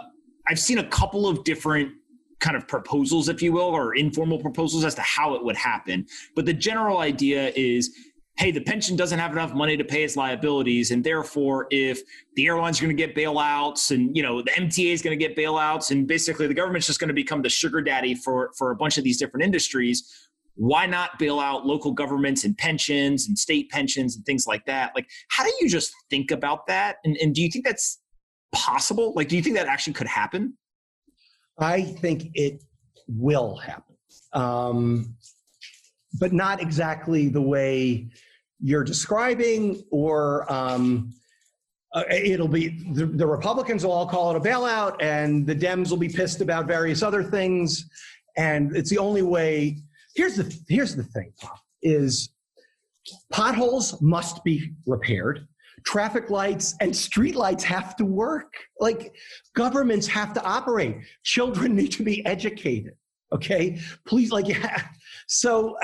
I've 0.48 0.58
seen 0.58 0.78
a 0.78 0.88
couple 0.88 1.26
of 1.26 1.44
different 1.44 1.92
kind 2.40 2.56
of 2.56 2.68
proposals, 2.68 3.28
if 3.28 3.40
you 3.42 3.52
will, 3.52 3.62
or 3.62 3.94
informal 3.94 4.38
proposals 4.38 4.84
as 4.84 4.94
to 4.94 5.02
how 5.02 5.34
it 5.34 5.44
would 5.44 5.56
happen. 5.56 6.06
But 6.36 6.44
the 6.44 6.52
general 6.52 6.98
idea 6.98 7.52
is 7.56 7.96
hey, 8.36 8.50
the 8.50 8.60
pension 8.60 8.96
doesn't 8.96 9.20
have 9.20 9.30
enough 9.30 9.54
money 9.54 9.76
to 9.76 9.84
pay 9.84 10.02
its 10.02 10.16
liabilities, 10.16 10.90
and 10.90 11.04
therefore, 11.04 11.68
if 11.70 12.00
the 12.34 12.46
airlines 12.46 12.80
are 12.80 12.84
going 12.84 12.96
to 12.96 13.06
get 13.06 13.14
bailouts, 13.14 13.92
and 13.92 14.16
you 14.16 14.22
know 14.22 14.42
the 14.42 14.50
MTA 14.50 14.92
is 14.92 15.02
going 15.02 15.16
to 15.16 15.28
get 15.28 15.36
bailouts, 15.36 15.90
and 15.90 16.06
basically 16.06 16.46
the 16.46 16.54
government's 16.54 16.86
just 16.86 17.00
going 17.00 17.08
to 17.08 17.14
become 17.14 17.42
the 17.42 17.48
sugar 17.48 17.80
daddy 17.80 18.14
for 18.14 18.50
for 18.56 18.70
a 18.70 18.76
bunch 18.76 18.98
of 18.98 19.04
these 19.04 19.18
different 19.18 19.44
industries, 19.44 20.28
why 20.56 20.86
not 20.86 21.18
bail 21.18 21.40
out 21.40 21.66
local 21.66 21.92
governments 21.92 22.44
and 22.44 22.56
pensions 22.56 23.28
and 23.28 23.38
state 23.38 23.70
pensions 23.70 24.16
and 24.16 24.24
things 24.24 24.46
like 24.46 24.64
that? 24.66 24.92
Like 24.94 25.08
how 25.28 25.44
do 25.44 25.52
you 25.60 25.68
just 25.68 25.92
think 26.10 26.30
about 26.30 26.66
that? 26.66 26.96
And, 27.04 27.16
and 27.16 27.34
do 27.34 27.42
you 27.42 27.50
think 27.50 27.64
that's 27.64 28.00
possible? 28.52 29.12
Like 29.16 29.28
do 29.28 29.36
you 29.36 29.42
think 29.42 29.56
that 29.56 29.66
actually 29.66 29.94
could 29.94 30.06
happen? 30.06 30.56
I 31.58 31.82
think 31.82 32.30
it 32.34 32.62
will 33.08 33.56
happen. 33.56 33.96
Um, 34.32 35.16
but 36.20 36.32
not 36.32 36.60
exactly 36.60 37.28
the 37.28 37.42
way 37.42 38.08
you're 38.60 38.84
describing 38.84 39.82
or 39.90 40.50
um, 40.52 41.12
uh, 41.92 42.04
it'll 42.10 42.48
be 42.48 42.82
the, 42.92 43.06
the 43.06 43.26
republicans 43.26 43.84
will 43.84 43.92
all 43.92 44.06
call 44.06 44.30
it 44.30 44.36
a 44.36 44.40
bailout 44.40 44.96
and 45.00 45.46
the 45.46 45.54
dems 45.54 45.90
will 45.90 45.96
be 45.96 46.08
pissed 46.08 46.40
about 46.40 46.66
various 46.66 47.02
other 47.02 47.22
things. 47.22 47.88
And 48.36 48.76
it's 48.76 48.90
the 48.90 48.98
only 48.98 49.22
way 49.22 49.78
Here's 50.14 50.36
the 50.36 50.56
here's 50.68 50.94
the 50.94 51.02
thing, 51.02 51.32
is 51.82 52.30
potholes 53.32 54.00
must 54.00 54.42
be 54.44 54.72
repaired. 54.86 55.46
Traffic 55.84 56.30
lights 56.30 56.74
and 56.80 56.94
street 56.94 57.34
lights 57.34 57.64
have 57.64 57.96
to 57.96 58.04
work. 58.04 58.54
Like 58.80 59.14
governments 59.54 60.06
have 60.06 60.32
to 60.34 60.42
operate. 60.42 60.96
Children 61.24 61.74
need 61.76 61.92
to 61.92 62.04
be 62.04 62.24
educated. 62.24 62.94
Okay, 63.32 63.80
please, 64.06 64.30
like 64.30 64.48
yeah. 64.48 64.82
So, 65.26 65.74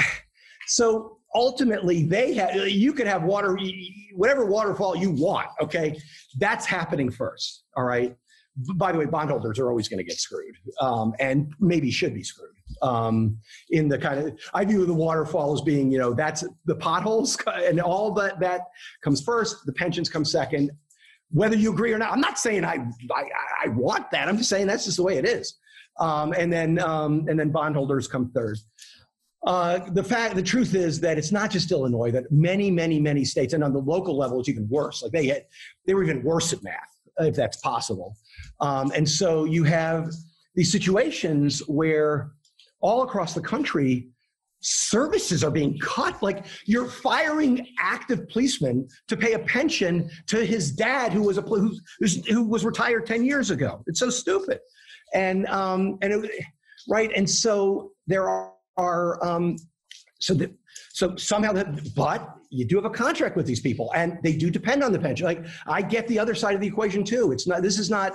so 0.67 1.17
ultimately, 1.35 2.05
they 2.05 2.35
have. 2.35 2.55
You 2.69 2.93
can 2.93 3.07
have 3.07 3.23
water, 3.23 3.59
whatever 4.15 4.45
waterfall 4.45 4.95
you 4.95 5.13
want. 5.13 5.47
Okay, 5.63 5.99
that's 6.37 6.67
happening 6.67 7.11
first. 7.11 7.65
All 7.75 7.85
right. 7.85 8.15
By 8.75 8.93
the 8.93 8.99
way, 8.99 9.07
bondholders 9.07 9.59
are 9.59 9.71
always 9.71 9.89
going 9.89 9.97
to 9.97 10.05
get 10.05 10.19
screwed, 10.19 10.55
um, 10.79 11.15
and 11.21 11.55
maybe 11.59 11.91
should 11.91 12.13
be 12.13 12.23
screwed 12.23 12.51
um, 12.83 13.39
in 13.71 13.89
the 13.89 13.99
kind 13.99 14.21
of 14.21 14.39
I 14.55 14.65
view 14.65 14.87
the 14.87 14.95
waterfall 14.95 15.53
as 15.53 15.61
being 15.61 15.91
you 15.91 15.99
know 15.99 16.13
that's 16.15 16.45
the 16.65 16.75
potholes 16.75 17.37
and 17.47 17.81
all 17.81 18.13
that 18.15 18.41
that 18.41 18.63
comes 19.03 19.23
first. 19.23 19.67
The 19.67 19.73
pensions 19.73 20.09
come 20.09 20.25
second. 20.25 20.71
Whether 21.33 21.57
you 21.57 21.73
agree 21.73 21.93
or 21.93 21.99
not, 21.99 22.13
I'm 22.13 22.21
not 22.21 22.39
saying 22.39 22.65
I 22.65 22.79
I, 23.13 23.25
I 23.65 23.69
want 23.69 24.11
that. 24.11 24.29
I'm 24.29 24.37
just 24.37 24.51
saying 24.51 24.67
that's 24.67 24.85
just 24.85 24.97
the 24.97 25.03
way 25.03 25.17
it 25.17 25.25
is. 25.25 25.59
Um, 25.99 26.33
and 26.33 26.53
then 26.53 26.79
um, 26.81 27.27
and 27.29 27.39
then 27.39 27.51
bondholders 27.51 28.09
come 28.09 28.31
third. 28.31 28.59
Uh, 29.47 29.79
the 29.93 30.05
fact, 30.05 30.35
the 30.35 30.43
truth 30.43 30.75
is 30.75 31.01
that 31.01 31.17
it's 31.17 31.33
not 31.33 31.51
just 31.51 31.71
Illinois. 31.71 32.11
That 32.11 32.31
many, 32.31 32.71
many, 32.71 33.01
many 33.01 33.25
states, 33.25 33.55
and 33.55 33.65
on 33.65 33.73
the 33.73 33.79
local 33.79 34.17
level, 34.17 34.41
it's 34.41 34.49
even 34.49 34.69
worse. 34.69 35.03
Like 35.03 35.13
they 35.13 35.27
had, 35.29 35.47
they 35.87 35.95
were 35.95 36.05
even 36.05 36.23
worse 36.23 36.53
at 36.53 36.63
math, 36.63 36.95
if 37.19 37.35
that's 37.37 37.57
possible. 37.59 38.17
Um, 38.61 38.93
and 38.95 39.09
so 39.09 39.45
you 39.45 39.65
have 39.65 40.13
these 40.55 40.71
situations 40.71 41.61
where 41.69 42.33
all 42.81 43.03
across 43.03 43.35
the 43.35 43.41
country, 43.41 44.09
services 44.61 45.43
are 45.43 45.51
being 45.51 45.79
cut. 45.79 46.23
Like 46.23 46.47
you're 46.67 46.89
firing 46.89 47.67
active 47.79 48.29
policemen 48.29 48.89
to 49.09 49.17
pay 49.17 49.33
a 49.33 49.39
pension 49.39 50.11
to 50.27 50.45
his 50.45 50.73
dad, 50.73 51.13
who 51.13 51.23
was 51.23 51.39
a 51.39 51.43
who, 51.43 51.75
who 52.29 52.45
was 52.45 52.65
retired 52.65 53.07
ten 53.07 53.25
years 53.25 53.51
ago. 53.51 53.83
It's 53.87 54.01
so 54.01 54.11
stupid, 54.11 54.61
and 55.15 55.47
um, 55.47 55.99
and 56.03 56.25
it, 56.25 56.45
right, 56.89 57.11
and 57.15 57.29
so 57.29 57.93
there 58.07 58.29
are 58.29 58.53
are 58.77 59.25
um, 59.25 59.57
so 60.21 60.35
that 60.35 60.53
so 60.93 61.17
somehow 61.17 61.53
that 61.53 61.95
but 61.95 62.37
you 62.51 62.65
do 62.65 62.77
have 62.77 62.85
a 62.85 62.91
contract 62.91 63.37
with 63.37 63.47
these 63.47 63.61
people 63.61 63.93
and 63.95 64.19
they 64.23 64.33
do 64.33 64.51
depend 64.51 64.83
on 64.83 64.93
the 64.93 64.99
pension 64.99 65.25
like 65.25 65.45
i 65.67 65.81
get 65.81 66.07
the 66.09 66.19
other 66.19 66.35
side 66.35 66.55
of 66.55 66.61
the 66.61 66.67
equation 66.67 67.05
too 67.05 67.33
it's 67.33 67.47
not 67.47 67.63
this 67.63 67.79
is 67.79 67.91
not 67.91 68.15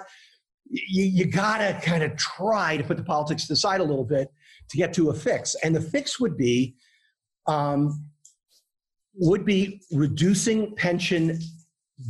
you, 0.69 1.05
you 1.05 1.25
gotta 1.25 1.79
kind 1.83 2.03
of 2.03 2.15
try 2.17 2.75
to 2.75 2.83
put 2.83 2.97
the 2.97 3.03
politics 3.03 3.43
to 3.43 3.49
the 3.49 3.55
side 3.55 3.79
a 3.79 3.83
little 3.83 4.03
bit 4.03 4.29
to 4.69 4.77
get 4.77 4.93
to 4.93 5.09
a 5.09 5.13
fix 5.13 5.55
and 5.63 5.75
the 5.75 5.81
fix 5.81 6.19
would 6.19 6.37
be 6.37 6.75
um, 7.47 8.05
would 9.15 9.45
be 9.45 9.81
reducing 9.91 10.75
pension 10.75 11.39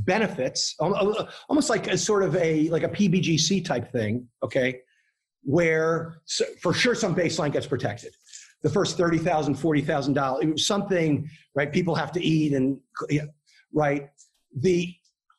benefits 0.06 0.76
almost 0.80 1.69
like 1.69 1.88
a 1.88 1.98
sort 1.98 2.23
of 2.23 2.36
a 2.38 2.68
like 2.69 2.82
a 2.82 2.90
pbgc 2.90 3.64
type 3.64 3.91
thing 3.91 4.27
okay 4.44 4.80
where 5.44 6.15
for 6.60 6.73
sure 6.73 6.95
some 6.95 7.15
baseline 7.15 7.52
gets 7.52 7.68
protected 7.68 8.11
the 8.65 8.72
first 8.72 8.98
thirty 8.98 9.19
thousand, 9.19 9.53
forty 9.53 9.82
thousand 9.82 10.14
dollars. 10.14 10.65
Something, 10.65 11.30
right? 11.53 11.72
People 11.72 11.94
have 11.94 12.11
to 12.14 12.19
eat, 12.19 12.53
and 12.53 12.80
right. 13.72 14.10
The 14.57 14.91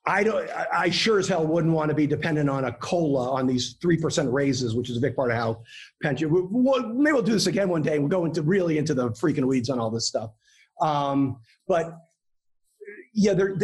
I 0.09 0.23
don't. 0.23 0.49
I 0.73 0.89
sure 0.91 1.19
as 1.19 1.27
hell 1.27 1.45
wouldn't 1.45 1.73
want 1.73 1.89
to 1.89 1.95
be 1.95 2.07
dependent 2.07 2.49
on 2.49 2.65
a 2.65 2.73
cola 2.73 3.33
on 3.33 3.47
these 3.47 3.77
three 3.83 3.97
percent 3.97 4.33
raises, 4.33 4.75
which 4.75 4.89
is 4.89 4.97
a 4.97 5.01
big 5.01 5.17
part 5.17 5.33
of 5.33 5.37
how 5.37 5.63
pension. 6.01 6.29
We'll, 6.31 6.95
maybe 6.95 7.13
we'll 7.13 7.23
do 7.23 7.33
this 7.33 7.49
again 7.49 7.69
one 7.69 7.83
day. 7.83 7.99
We'll 7.99 8.09
go 8.09 8.25
into 8.25 8.43
really 8.43 8.79
into 8.79 8.95
the 8.95 9.11
freaking 9.11 9.47
weeds 9.47 9.69
on 9.69 9.81
all 9.81 9.91
this 9.91 10.07
stuff. 10.07 10.31
Um, 10.81 11.41
but 11.67 11.99
yeah, 13.15 13.35
there. 13.35 13.57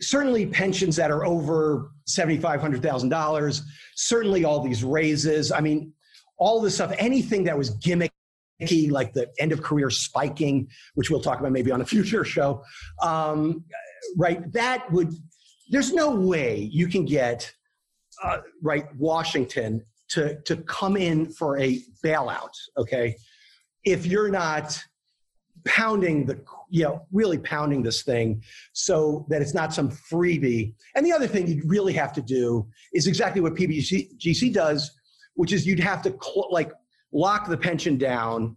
certainly 0.00 0.46
pensions 0.46 0.96
that 0.96 1.10
are 1.10 1.24
over 1.24 1.92
seventy-five 2.04 2.60
hundred 2.60 2.82
thousand 2.82 3.08
dollars. 3.08 3.62
Certainly 3.94 4.44
all 4.44 4.60
these 4.60 4.84
raises. 4.84 5.50
I 5.50 5.60
mean, 5.60 5.92
all 6.38 6.60
this 6.60 6.74
stuff. 6.74 6.92
Anything 6.98 7.44
that 7.44 7.56
was 7.56 7.76
gimmicky, 7.78 8.90
like 8.90 9.12
the 9.12 9.28
end 9.38 9.52
of 9.52 9.62
career 9.62 9.90
spiking, 9.90 10.68
which 10.94 11.10
we'll 11.10 11.20
talk 11.20 11.40
about 11.40 11.52
maybe 11.52 11.70
on 11.70 11.80
a 11.80 11.86
future 11.94 12.24
show, 12.24 12.62
um, 13.02 13.64
right? 14.16 14.50
That 14.52 14.90
would, 14.92 15.14
there's 15.68 15.92
no 15.92 16.10
way 16.10 16.68
you 16.72 16.86
can 16.88 17.04
get, 17.04 17.52
uh, 18.22 18.38
right, 18.62 18.86
Washington 18.96 19.84
to, 20.10 20.40
to 20.42 20.56
come 20.56 20.96
in 20.96 21.26
for 21.26 21.58
a 21.58 21.80
bailout, 22.04 22.52
okay? 22.76 23.16
If 23.84 24.06
you're 24.06 24.30
not 24.30 24.82
pounding 25.64 26.24
the, 26.24 26.40
you 26.70 26.84
know, 26.84 27.06
really 27.12 27.38
pounding 27.38 27.82
this 27.82 28.02
thing 28.02 28.42
so 28.72 29.26
that 29.28 29.42
it's 29.42 29.54
not 29.54 29.74
some 29.74 29.90
freebie. 29.90 30.74
And 30.94 31.04
the 31.04 31.12
other 31.12 31.26
thing 31.26 31.46
you 31.46 31.62
really 31.66 31.92
have 31.94 32.12
to 32.14 32.22
do 32.22 32.66
is 32.94 33.06
exactly 33.06 33.40
what 33.40 33.54
PBGC 33.54 34.52
does, 34.52 34.90
which 35.34 35.52
is 35.52 35.66
you'd 35.66 35.80
have 35.80 36.02
to 36.02 36.16
cl- 36.22 36.48
like 36.50 36.72
lock 37.12 37.48
the 37.48 37.56
pension 37.56 37.98
down 37.98 38.56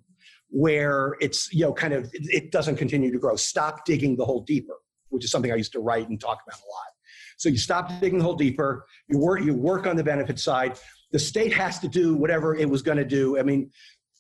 where 0.52 1.16
it's 1.22 1.52
you 1.54 1.62
know 1.62 1.74
kind 1.74 1.94
of 1.94 2.10
it 2.14 2.52
doesn't 2.52 2.76
continue 2.76 3.10
to 3.10 3.18
grow 3.18 3.38
stop 3.38 3.86
digging 3.86 4.18
the 4.18 4.26
hole 4.26 4.42
deeper 4.42 4.76
which 5.08 5.24
is 5.24 5.32
something 5.32 5.50
i 5.52 5.56
used 5.56 5.72
to 5.72 5.80
write 5.80 6.10
and 6.10 6.20
talk 6.20 6.40
about 6.46 6.60
a 6.60 6.68
lot 6.70 6.92
so 7.42 7.50
you 7.50 7.58
stop 7.58 7.90
digging 8.00 8.20
the 8.20 8.24
hole 8.24 8.36
deeper 8.36 8.86
you 9.08 9.18
work 9.18 9.42
you 9.42 9.54
work 9.54 9.88
on 9.88 9.96
the 9.96 10.04
benefit 10.04 10.40
side 10.40 10.78
the 11.12 11.18
state 11.18 11.52
has 11.52 11.80
to 11.80 11.88
do 11.88 12.16
whatever 12.16 12.56
it 12.56 12.70
was 12.70 12.84
going 12.84 12.98
to 12.98 13.06
do 13.06 13.40
i 13.40 13.42
mean 13.42 13.72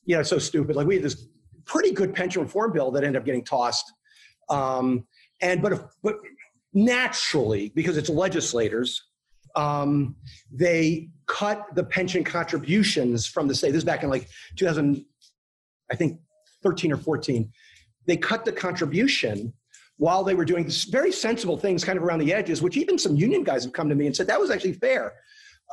you 0.06 0.16
know 0.16 0.24
so 0.24 0.40
stupid 0.40 0.76
like 0.76 0.88
we 0.88 0.96
had 0.96 1.04
this 1.04 1.28
pretty 1.66 1.92
good 1.92 2.16
pension 2.16 2.42
reform 2.42 2.74
bill 2.74 2.90
that 2.90 3.04
ended 3.04 3.20
up 3.20 3.26
getting 3.26 3.44
tossed 3.44 3.94
um, 4.50 5.06
and 5.42 5.62
but 5.62 5.72
if, 5.72 5.82
but 6.02 6.16
naturally 6.74 7.72
because 7.76 7.96
it's 7.96 8.10
legislators 8.10 9.04
um, 9.56 10.16
they 10.52 11.10
cut 11.28 11.68
the 11.76 11.84
pension 11.84 12.24
contributions 12.24 13.28
from 13.28 13.50
the 13.50 13.54
state. 13.54 13.72
This 13.72 13.80
is 13.80 13.84
back 13.84 14.02
in 14.02 14.10
like 14.10 14.30
2000, 14.56 15.04
I 15.92 15.96
think 15.98 16.20
13 16.64 16.94
or 16.94 16.98
14. 16.98 17.52
They 18.06 18.16
cut 18.16 18.46
the 18.46 18.54
contribution 18.54 19.54
while 20.02 20.24
they 20.24 20.34
were 20.34 20.44
doing 20.44 20.68
very 20.90 21.12
sensible 21.12 21.56
things 21.56 21.84
kind 21.84 21.96
of 21.96 22.04
around 22.04 22.18
the 22.18 22.34
edges, 22.34 22.60
which 22.60 22.76
even 22.76 22.98
some 22.98 23.16
union 23.16 23.44
guys 23.44 23.64
have 23.64 23.72
come 23.72 23.88
to 23.88 23.94
me 23.94 24.08
and 24.08 24.16
said 24.16 24.26
that 24.26 24.40
was 24.40 24.50
actually 24.50 24.74
fair. 24.74 25.14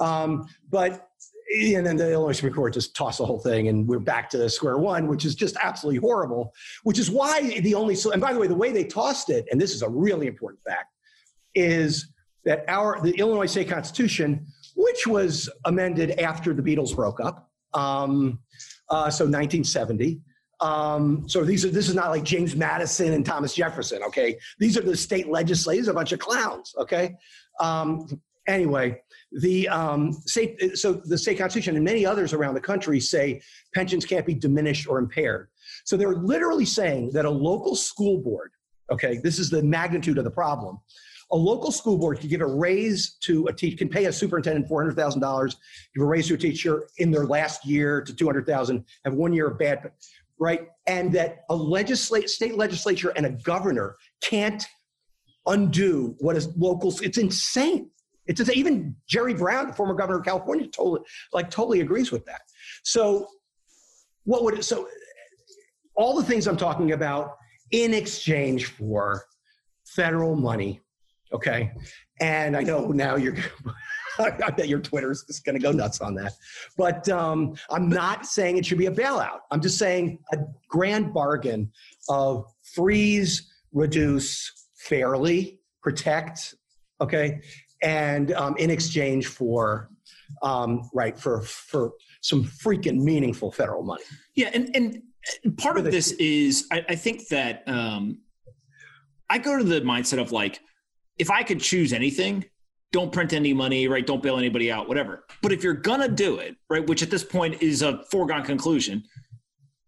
Um, 0.01 0.47
but 0.69 1.09
and 1.51 1.87
then 1.87 1.97
the 1.97 2.13
Illinois 2.13 2.33
Supreme 2.33 2.53
Court 2.53 2.75
just 2.75 2.95
tossed 2.95 3.17
the 3.17 3.25
whole 3.25 3.39
thing, 3.39 3.69
and 3.69 3.89
we're 3.89 3.99
back 3.99 4.29
to 4.31 4.51
square 4.51 4.77
one, 4.77 5.07
which 5.07 5.25
is 5.25 5.35
just 5.35 5.57
absolutely 5.63 5.99
horrible. 5.99 6.53
Which 6.83 6.99
is 6.99 7.11
why 7.11 7.59
the 7.61 7.75
only 7.75 7.97
and 8.13 8.21
by 8.21 8.35
the 8.35 8.39
way, 8.39 8.47
the 8.47 8.55
way 8.55 8.71
they 8.71 8.85
tossed 8.85 9.31
it, 9.31 9.47
and 9.51 9.59
this 9.59 9.73
is 9.75 9.81
a 9.81 9.89
really 9.89 10.27
important 10.27 10.63
fact, 10.63 10.93
is 11.55 12.13
that 12.45 12.67
our 12.69 13.01
the 13.01 13.13
Illinois 13.13 13.47
state 13.47 13.71
constitution, 13.71 14.47
which 14.77 15.07
was 15.07 15.49
amended 15.65 16.21
after 16.21 16.53
the 16.53 16.61
Beatles 16.61 16.95
broke 16.95 17.19
up, 17.19 17.51
um, 17.73 18.41
uh, 18.91 19.09
so 19.09 19.25
1970. 19.25 20.21
Um, 20.61 21.29
so 21.29 21.45
these 21.45 21.65
are 21.65 21.71
this 21.71 21.89
is 21.89 21.95
not 21.95 22.11
like 22.11 22.25
James 22.25 22.57
Madison 22.57 23.13
and 23.13 23.25
Thomas 23.25 23.55
Jefferson. 23.55 24.03
Okay, 24.03 24.39
these 24.59 24.77
are 24.77 24.83
the 24.83 24.97
state 24.97 25.29
legislators, 25.29 25.89
a 25.89 25.95
bunch 25.95 26.13
of 26.13 26.19
clowns. 26.19 26.75
Okay. 26.79 27.17
Um, 27.61 28.09
anyway, 28.47 29.01
the 29.33 29.69
um, 29.69 30.13
state 30.13 30.77
so 30.77 30.95
the 31.05 31.19
state 31.19 31.39
constitution 31.39 31.77
and 31.77 31.85
many 31.85 32.05
others 32.05 32.33
around 32.33 32.55
the 32.55 32.61
country 32.61 32.99
say 32.99 33.41
pensions 33.75 34.05
can't 34.05 34.27
be 34.27 34.35
diminished 34.35 34.89
or 34.89 34.99
impaired. 34.99 35.49
So 35.85 35.97
they're 35.97 36.17
literally 36.17 36.65
saying 36.65 37.13
that 37.13 37.25
a 37.25 37.31
local 37.31 37.77
school 37.77 38.19
board. 38.19 38.51
Okay, 38.91 39.19
this 39.23 39.39
is 39.39 39.51
the 39.51 39.63
magnitude 39.63 40.19
of 40.19 40.25
the 40.25 40.31
problem 40.31 40.81
a 41.31 41.37
local 41.37 41.71
school 41.71 41.99
board 41.99 42.21
can 42.21 42.29
give 42.29 42.41
a 42.41 42.47
raise 42.47 43.17
to 43.21 43.47
a 43.47 43.53
teacher, 43.53 43.77
can 43.77 43.89
pay 43.89 44.07
a 44.07 44.13
superintendent 44.13 44.69
$400,000, 44.69 45.57
give 45.95 46.03
a 46.03 46.07
raise 46.07 46.29
to 46.29 46.35
a 46.35 46.39
teacher 46.39 46.89
in 46.99 47.11
their 47.11 47.27
last 47.27 47.67
year 47.67 48.01
to 48.01 48.15
200,000, 48.15 48.85
have 49.05 49.15
one 49.15 49.33
year 49.33 49.49
of 49.49 49.59
bad, 49.59 49.91
right? 50.39 50.69
And 50.87 51.13
that 51.13 51.45
a 51.51 51.57
legislate, 51.57 52.31
state 52.31 52.57
legislature 52.57 53.11
and 53.11 53.27
a 53.27 53.31
governor 53.31 53.97
can't 54.23 54.65
undo 55.47 56.15
what 56.19 56.37
is 56.37 56.49
local. 56.57 56.95
It's 57.03 57.19
insane. 57.19 57.91
It's 58.27 58.39
just, 58.39 58.53
even 58.53 58.95
Jerry 59.09 59.35
Brown, 59.35 59.69
the 59.69 59.73
former 59.73 59.95
governor 59.95 60.19
of 60.19 60.25
California, 60.25 60.67
totally 60.69 61.01
like 61.33 61.51
totally 61.51 61.81
agrees 61.81 62.13
with 62.13 62.25
that. 62.27 62.43
So, 62.85 63.27
what 64.25 64.45
would 64.45 64.59
it, 64.59 64.65
so 64.65 64.89
all 65.97 66.15
the 66.15 66.23
things 66.23 66.47
I'm 66.47 66.59
talking 66.59 66.93
about 66.93 67.37
in 67.71 67.95
exchange 67.95 68.67
for 68.67 69.25
federal 69.87 70.37
money 70.37 70.83
Okay. 71.33 71.73
And 72.21 72.57
I 72.57 72.63
know 72.63 72.89
now 72.89 73.17
you're, 73.17 73.37
I 74.45 74.51
bet 74.51 74.69
your 74.69 74.81
Twitter's 74.81 75.25
is 75.29 75.41
going 75.41 75.55
to 75.55 75.63
go 75.63 75.73
nuts 75.73 76.01
on 76.01 76.15
that. 76.15 76.35
But 76.77 77.09
um, 77.09 77.55
I'm 77.71 77.89
not 77.89 78.27
saying 78.27 78.59
it 78.59 78.67
should 78.67 78.79
be 78.79 78.87
a 78.87 78.93
bailout. 78.93 79.41
I'm 79.51 79.61
just 79.61 79.79
saying 79.79 80.19
a 80.33 80.39
grand 80.69 81.13
bargain 81.13 81.71
of 82.09 82.47
freeze, 82.75 83.51
reduce 83.73 84.67
fairly, 84.77 85.61
protect, 85.83 86.55
okay, 87.01 87.41
and 87.83 88.33
um, 88.33 88.57
in 88.57 88.71
exchange 88.71 89.27
for 89.27 89.91
um, 90.43 90.89
right 90.93 91.19
for 91.19 91.43
for 91.43 91.93
some 92.21 92.45
freaking 92.45 93.01
meaningful 93.01 93.53
federal 93.53 93.83
money. 93.83 94.03
Yeah, 94.35 94.51
and 94.53 94.71
and 94.75 95.03
part 95.57 95.79
of 95.79 95.85
this 95.85 96.13
is 96.13 96.67
I, 96.73 96.85
I 96.89 96.95
think 96.95 97.29
that 97.29 97.63
um, 97.67 98.19
I 99.31 99.39
go 99.39 99.57
to 99.57 99.65
the 99.65 99.81
mindset 99.83 100.21
of 100.21 100.33
like 100.33 100.61
if 101.19 101.31
I 101.31 101.43
could 101.43 101.61
choose 101.61 101.93
anything, 101.93 102.45
don't 102.93 103.13
print 103.13 103.33
any 103.33 103.53
money, 103.53 103.87
right? 103.89 104.07
Don't 104.07 104.23
bail 104.23 104.39
anybody 104.39 104.71
out, 104.73 104.89
whatever. 104.89 105.25
But 105.43 105.53
if 105.53 105.63
you're 105.63 105.75
gonna 105.75 106.09
do 106.09 106.39
it, 106.39 106.57
right, 106.71 106.87
which 106.87 107.03
at 107.03 107.11
this 107.11 107.25
point 107.25 107.63
is 107.63 107.83
a 107.83 108.03
foregone 108.11 108.45
conclusion, 108.45 109.03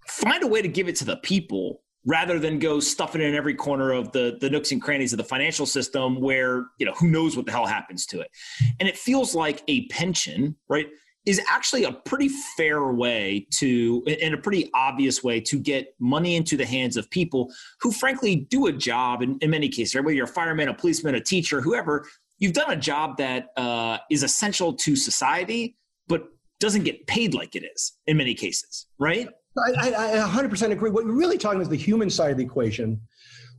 find 0.07 0.43
a 0.43 0.47
way 0.47 0.63
to 0.63 0.69
give 0.69 0.89
it 0.89 0.97
to 0.97 1.05
the 1.05 1.17
people 1.19 1.83
rather 2.07 2.39
than 2.39 2.59
go 2.59 2.81
stuff 2.81 3.15
it 3.15 3.21
in 3.21 3.35
every 3.35 3.55
corner 3.55 3.93
of 3.93 4.11
the 4.13 4.39
the 4.41 4.49
nooks 4.49 4.73
and 4.73 4.81
crannies 4.81 5.13
of 5.13 5.19
the 5.19 5.25
financial 5.25 5.67
system 5.67 6.21
where 6.21 6.67
you 6.79 6.87
know 6.87 6.93
who 6.93 7.09
knows 7.09 7.37
what 7.37 7.45
the 7.45 7.53
hell 7.53 7.67
happens 7.67 8.07
to 8.07 8.21
it 8.21 8.31
and 8.79 8.89
it 8.89 8.97
feels 8.97 9.35
like 9.35 9.63
a 9.69 9.87
pension 9.89 10.57
right 10.71 10.87
is 11.27 11.41
actually 11.51 11.85
a 11.85 11.93
pretty 11.93 12.29
fair 12.57 12.93
way 12.93 13.47
to, 13.51 14.03
in 14.07 14.33
a 14.33 14.39
pretty 14.39 14.71
obvious 14.75 15.23
way, 15.23 15.41
to 15.41 15.59
get 15.59 15.95
money 15.99 16.35
into 16.35 16.57
the 16.57 16.65
hands 16.65 16.97
of 16.97 17.11
people 17.11 17.53
who, 17.81 17.93
frankly, 17.93 18.37
do 18.37 18.67
a 18.67 18.73
job 18.73 19.23
in, 19.23 19.39
in 19.41 19.51
many 19.51 19.69
cases, 19.69 19.95
right? 19.95 20.05
whether 20.05 20.17
you're 20.17 20.25
a 20.25 20.29
fireman, 20.29 20.69
a 20.69 20.75
policeman, 20.75 21.15
a 21.15 21.21
teacher, 21.21 21.61
whoever, 21.61 22.07
you've 22.41 22.55
done 22.55 22.73
a 22.73 22.77
job 22.77 23.19
that 23.19 23.51
uh, 23.57 23.99
is 24.11 24.25
essential 24.25 24.73
to 24.73 24.97
society, 24.97 25.77
but 26.09 26.25
doesn't 26.59 26.83
get 26.83 27.07
paid 27.07 27.35
like 27.35 27.55
it 27.55 27.65
is 27.65 27.93
in 28.07 28.17
many 28.17 28.35
cases, 28.35 28.87
right? 28.99 29.29
I, 29.59 29.91
I, 29.91 30.25
I 30.25 30.29
100% 30.29 30.73
agree. 30.73 30.91
What 30.91 31.05
you're 31.05 31.15
really 31.15 31.39
talking 31.39 31.57
about 31.57 31.63
is 31.63 31.69
the 31.69 31.77
human 31.77 32.11
side 32.11 32.33
of 32.33 32.39
the 32.39 32.45
equation, 32.45 33.01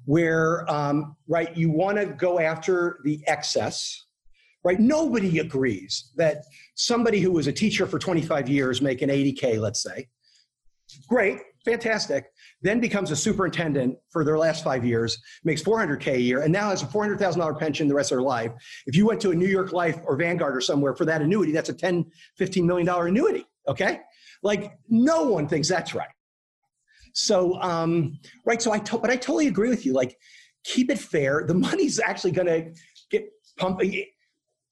where 0.05 0.69
um, 0.69 1.15
right 1.27 1.55
you 1.55 1.69
want 1.69 1.97
to 1.97 2.05
go 2.07 2.39
after 2.39 2.99
the 3.05 3.21
excess. 3.27 4.05
Right, 4.63 4.79
nobody 4.79 5.39
agrees 5.39 6.11
that 6.17 6.43
somebody 6.75 7.19
who 7.19 7.31
was 7.31 7.47
a 7.47 7.51
teacher 7.51 7.87
for 7.87 7.97
25 7.97 8.47
years 8.47 8.79
making 8.79 9.09
80k, 9.09 9.59
let's 9.59 9.81
say, 9.81 10.07
great, 11.07 11.39
fantastic, 11.65 12.25
then 12.61 12.79
becomes 12.79 13.11
a 13.11 13.15
superintendent 13.15 13.97
for 14.09 14.23
their 14.23 14.37
last 14.37 14.63
five 14.63 14.85
years, 14.85 15.17
makes 15.43 15.63
400K 15.63 16.13
a 16.13 16.19
year, 16.21 16.41
and 16.41 16.51
now 16.51 16.69
has 16.69 16.83
a 16.83 16.85
$400,000 16.85 17.59
pension 17.59 17.87
the 17.87 17.95
rest 17.95 18.11
of 18.11 18.17
their 18.17 18.23
life. 18.23 18.51
If 18.85 18.95
you 18.95 19.05
went 19.05 19.19
to 19.21 19.31
a 19.31 19.35
New 19.35 19.47
York 19.47 19.73
Life 19.73 19.99
or 20.05 20.15
Vanguard 20.15 20.55
or 20.55 20.61
somewhere 20.61 20.93
for 20.95 21.05
that 21.05 21.21
annuity, 21.21 21.51
that's 21.51 21.69
a 21.69 21.73
10, 21.73 22.05
15 22.37 22.65
million 22.65 22.85
dollar 22.85 23.07
annuity. 23.07 23.45
Okay. 23.67 24.01
Like 24.43 24.77
no 24.89 25.23
one 25.23 25.47
thinks 25.47 25.67
that's 25.67 25.93
right. 25.93 26.09
So, 27.13 27.61
um, 27.61 28.19
right. 28.45 28.61
So 28.61 28.71
I, 28.71 28.79
to- 28.79 28.97
but 28.97 29.09
I 29.09 29.15
totally 29.15 29.47
agree 29.47 29.69
with 29.69 29.85
you. 29.85 29.93
Like 29.93 30.17
keep 30.63 30.89
it 30.89 30.99
fair. 30.99 31.43
The 31.47 31.53
money's 31.53 31.99
actually 31.99 32.31
going 32.31 32.47
to 32.47 32.71
get 33.09 33.27
pumped. 33.57 33.83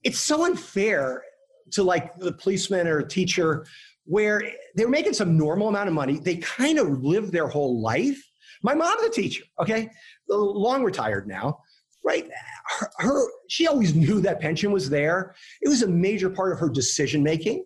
It's 0.04 0.20
so 0.20 0.46
unfair 0.46 1.24
to 1.72 1.84
like 1.84 2.18
the 2.18 2.32
policeman 2.32 2.88
or 2.88 3.00
a 3.00 3.08
teacher 3.08 3.66
where 4.10 4.42
they're 4.74 4.90
making 4.90 5.14
some 5.14 5.38
normal 5.38 5.68
amount 5.68 5.88
of 5.88 5.94
money. 5.94 6.18
They 6.18 6.38
kind 6.38 6.80
of 6.80 7.04
live 7.04 7.32
their 7.32 7.48
whole 7.48 7.80
life. 7.80 8.20
My 8.64 8.74
mom's 8.74 9.04
a 9.04 9.10
teacher, 9.10 9.44
okay, 9.62 9.88
long 10.28 10.84
retired 10.84 11.28
now, 11.28 11.60
right? 12.04 12.28
Her, 12.66 12.90
her, 12.98 13.28
she 13.50 13.68
always 13.68 13.94
knew 13.94 14.20
that 14.22 14.42
pension 14.42 14.72
was 14.72 14.90
there. 14.90 15.36
It 15.62 15.70
was 15.70 15.84
a 15.84 15.88
major 15.88 16.30
part 16.32 16.52
of 16.52 16.60
her 16.60 16.70
decision 16.70 17.22
making. 17.22 17.66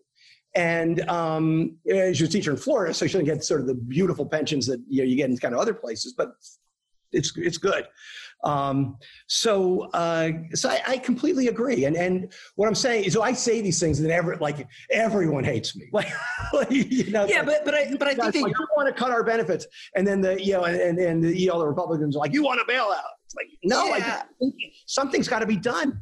And 0.53 0.99
um, 1.09 1.77
she 1.87 1.93
was 1.93 2.21
a 2.21 2.27
teacher 2.27 2.51
in 2.51 2.57
Florida, 2.57 2.93
so 2.93 3.07
she 3.07 3.13
didn't 3.13 3.25
get 3.25 3.43
sort 3.43 3.61
of 3.61 3.67
the 3.67 3.75
beautiful 3.75 4.25
pensions 4.25 4.67
that 4.67 4.81
you, 4.87 5.01
know, 5.01 5.07
you 5.07 5.15
get 5.15 5.29
in 5.29 5.37
kind 5.37 5.55
of 5.55 5.61
other 5.61 5.73
places, 5.73 6.13
but 6.15 6.33
it's 7.13 7.31
it's 7.37 7.57
good. 7.57 7.87
Um, 8.43 8.97
so, 9.27 9.89
uh, 9.93 10.31
so 10.53 10.69
I, 10.69 10.81
I, 10.87 10.97
completely 10.97 11.47
agree. 11.47 11.85
And 11.85 11.95
and 11.95 12.31
what 12.55 12.67
I'm 12.67 12.75
saying 12.75 13.05
is, 13.05 13.13
so 13.13 13.21
I 13.21 13.31
say 13.31 13.61
these 13.61 13.79
things, 13.79 13.99
and 14.01 14.11
every 14.11 14.35
like 14.37 14.67
everyone 14.91 15.45
hates 15.45 15.75
me. 15.75 15.89
Like, 15.93 16.11
like 16.53 16.69
you 16.69 17.09
know, 17.11 17.25
yeah, 17.25 17.41
but 17.41 17.63
but 17.63 17.73
I 17.73 17.95
but 17.97 18.07
I 18.07 18.31
think 18.31 18.47
like, 18.47 18.59
you 18.59 18.67
want 18.75 18.93
to 18.93 18.93
cut 18.93 19.11
our 19.11 19.23
benefits, 19.23 19.65
and 19.95 20.05
then 20.05 20.19
the 20.19 20.43
you 20.43 20.53
know, 20.53 20.65
and 20.65 20.75
and, 20.75 20.99
and 20.99 21.23
the, 21.23 21.37
you 21.37 21.47
know, 21.47 21.59
the 21.59 21.67
Republicans 21.67 22.15
are 22.15 22.19
like, 22.19 22.33
you 22.33 22.43
want 22.43 22.59
a 22.59 22.65
bailout. 22.65 22.99
It's 23.25 23.35
like, 23.35 23.47
no, 23.63 23.85
yeah. 23.85 24.23
like 24.41 24.53
something's 24.87 25.27
got 25.27 25.39
to 25.39 25.47
be 25.47 25.57
done. 25.57 26.01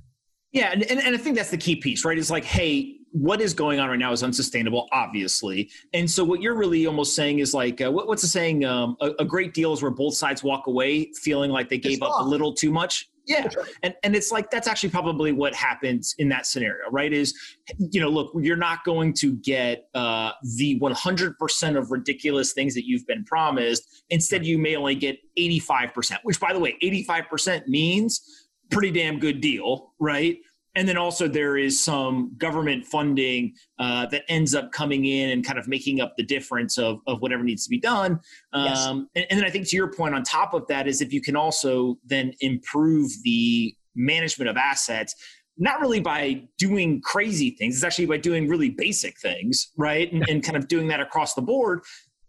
Yeah, 0.51 0.71
and, 0.71 0.83
and, 0.83 0.99
and 0.99 1.15
I 1.15 1.17
think 1.17 1.37
that's 1.37 1.51
the 1.51 1.57
key 1.57 1.75
piece, 1.77 2.03
right? 2.03 2.17
It's 2.17 2.29
like, 2.29 2.43
hey, 2.43 3.00
what 3.11 3.41
is 3.41 3.53
going 3.53 3.79
on 3.79 3.89
right 3.89 3.99
now 3.99 4.11
is 4.11 4.23
unsustainable, 4.23 4.87
obviously. 4.91 5.69
And 5.93 6.09
so, 6.09 6.23
what 6.23 6.41
you're 6.41 6.55
really 6.55 6.85
almost 6.85 7.15
saying 7.15 7.39
is 7.39 7.53
like, 7.53 7.81
uh, 7.81 7.91
what, 7.91 8.07
what's 8.07 8.21
the 8.21 8.27
saying? 8.27 8.65
Um, 8.65 8.95
a, 9.01 9.11
a, 9.19 9.25
great 9.25 9.53
deal 9.53 9.73
is 9.73 9.81
where 9.81 9.91
both 9.91 10.15
sides 10.15 10.43
walk 10.43 10.67
away 10.67 11.11
feeling 11.13 11.51
like 11.51 11.69
they 11.69 11.77
gave 11.77 12.01
up 12.01 12.21
a 12.21 12.23
little 12.23 12.53
too 12.53 12.71
much. 12.71 13.09
Yeah, 13.27 13.47
and 13.83 13.93
and 14.03 14.15
it's 14.15 14.31
like 14.31 14.49
that's 14.49 14.67
actually 14.67 14.89
probably 14.89 15.31
what 15.31 15.53
happens 15.53 16.15
in 16.17 16.27
that 16.29 16.45
scenario, 16.47 16.89
right? 16.89 17.13
Is 17.13 17.37
you 17.77 18.01
know, 18.01 18.09
look, 18.09 18.31
you're 18.35 18.57
not 18.57 18.83
going 18.83 19.13
to 19.15 19.35
get 19.35 19.89
uh, 19.93 20.31
the 20.57 20.79
100% 20.79 21.77
of 21.77 21.91
ridiculous 21.91 22.53
things 22.53 22.73
that 22.73 22.87
you've 22.87 23.05
been 23.05 23.23
promised. 23.23 24.03
Instead, 24.09 24.45
you 24.45 24.57
may 24.57 24.75
only 24.75 24.95
get 24.95 25.19
85%, 25.37 26.17
which, 26.23 26.39
by 26.39 26.51
the 26.51 26.59
way, 26.59 26.77
85% 26.81 27.67
means 27.67 28.47
pretty 28.71 28.91
damn 28.91 29.19
good 29.19 29.39
deal, 29.39 29.93
right? 29.99 30.39
And 30.75 30.87
then 30.87 30.97
also 30.97 31.27
there 31.27 31.57
is 31.57 31.83
some 31.83 32.33
government 32.37 32.85
funding 32.85 33.53
uh, 33.79 34.05
that 34.07 34.23
ends 34.29 34.55
up 34.55 34.71
coming 34.71 35.05
in 35.05 35.29
and 35.31 35.45
kind 35.45 35.59
of 35.59 35.67
making 35.67 36.01
up 36.01 36.13
the 36.17 36.23
difference 36.23 36.77
of, 36.77 36.99
of 37.07 37.21
whatever 37.21 37.43
needs 37.43 37.63
to 37.63 37.69
be 37.69 37.79
done 37.79 38.19
um, 38.53 38.65
yes. 38.65 38.87
and, 38.87 39.07
and, 39.29 39.39
then 39.39 39.45
i 39.45 39.49
think 39.49 39.67
to 39.67 39.75
your 39.75 39.91
point 39.91 40.15
on 40.15 40.23
top 40.23 40.53
of 40.53 40.65
that 40.67 40.87
is 40.87 41.01
if 41.01 41.11
you 41.13 41.21
can 41.21 41.35
also 41.35 41.97
then 42.05 42.33
improve 42.41 43.11
the 43.23 43.75
management 43.95 44.49
of 44.49 44.57
assets 44.57 45.15
not 45.57 45.81
really 45.81 45.99
by 45.99 46.41
doing 46.57 47.01
crazy 47.01 47.51
things 47.51 47.75
it's 47.75 47.83
actually 47.83 48.05
by 48.05 48.17
doing 48.17 48.47
really 48.47 48.69
basic 48.69 49.19
things 49.19 49.71
right 49.77 50.11
and, 50.13 50.27
and 50.29 50.43
kind 50.43 50.55
of 50.55 50.67
doing 50.67 50.87
that 50.87 50.99
across 50.99 51.33
the 51.33 51.41
board 51.41 51.81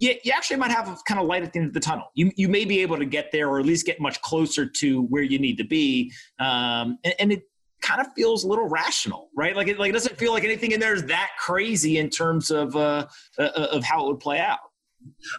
you, 0.02 0.14
you 0.24 0.32
actually 0.34 0.56
might 0.56 0.72
have 0.72 0.88
a 0.88 0.96
kind 1.06 1.20
of 1.20 1.26
light 1.26 1.44
at 1.44 1.52
the 1.52 1.60
end 1.60 1.68
of 1.68 1.74
the 1.74 1.80
tunnel. 1.80 2.10
You, 2.14 2.32
you 2.34 2.48
may 2.48 2.64
be 2.64 2.80
able 2.80 2.98
to 2.98 3.04
get 3.04 3.30
there 3.30 3.48
or 3.48 3.60
at 3.60 3.66
least 3.66 3.86
get 3.86 4.00
much 4.00 4.20
closer 4.20 4.66
to 4.66 5.02
where 5.04 5.22
you 5.22 5.38
need 5.38 5.56
to 5.58 5.64
be. 5.64 6.12
Um, 6.40 6.98
and, 7.04 7.14
and 7.20 7.32
it, 7.34 7.44
kind 7.82 8.00
of 8.00 8.12
feels 8.14 8.44
a 8.44 8.48
little 8.48 8.68
rational, 8.68 9.28
right? 9.36 9.54
Like 9.54 9.68
it, 9.68 9.78
like 9.78 9.90
it 9.90 9.92
doesn't 9.92 10.16
feel 10.16 10.32
like 10.32 10.44
anything 10.44 10.72
in 10.72 10.80
there 10.80 10.94
is 10.94 11.04
that 11.06 11.30
crazy 11.38 11.98
in 11.98 12.08
terms 12.08 12.50
of 12.50 12.74
uh, 12.76 13.06
uh, 13.38 13.68
of 13.72 13.84
how 13.84 14.04
it 14.04 14.08
would 14.08 14.20
play 14.20 14.38
out. 14.38 14.58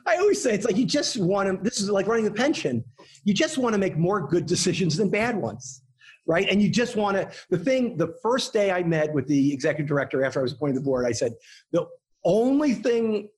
I 0.06 0.18
always 0.18 0.41
say 0.41 0.53
it's 0.53 0.65
like 0.65 0.78
you 0.78 0.86
just 0.86 1.18
want 1.18 1.49
to. 1.49 1.64
This 1.64 1.80
is 1.80 1.90
like 1.90 2.07
running 2.07 2.28
a 2.28 2.32
pension. 2.32 2.84
You 3.24 3.34
just 3.34 3.57
want 3.57 3.74
to 3.74 3.80
make 3.80 3.98
more 3.98 4.28
good 4.28 4.45
decisions 4.45 4.98
than 4.98 5.10
bad 5.10 5.36
ones, 5.36 5.82
right? 6.28 6.48
And 6.49 6.61
you 6.61 6.70
just 6.70 6.95
want 6.95 7.18
to. 7.18 7.32
The 7.49 7.57
thing, 7.57 7.98
the 7.98 8.15
first 8.22 8.53
day 8.53 8.72
I 8.72 8.84
met 8.84 9.14
with 9.14 9.28
the 9.28 9.53
executive 9.53 9.88
director 9.88 10.24
after 10.24 10.40
I 10.40 10.44
was 10.44 10.53
appointed 10.53 10.74
to 10.74 10.80
the 10.80 10.86
board, 10.86 11.06
I 11.06 11.14
said 11.14 11.34
the 11.72 11.88
only 12.26 12.74
thing, 12.74 13.30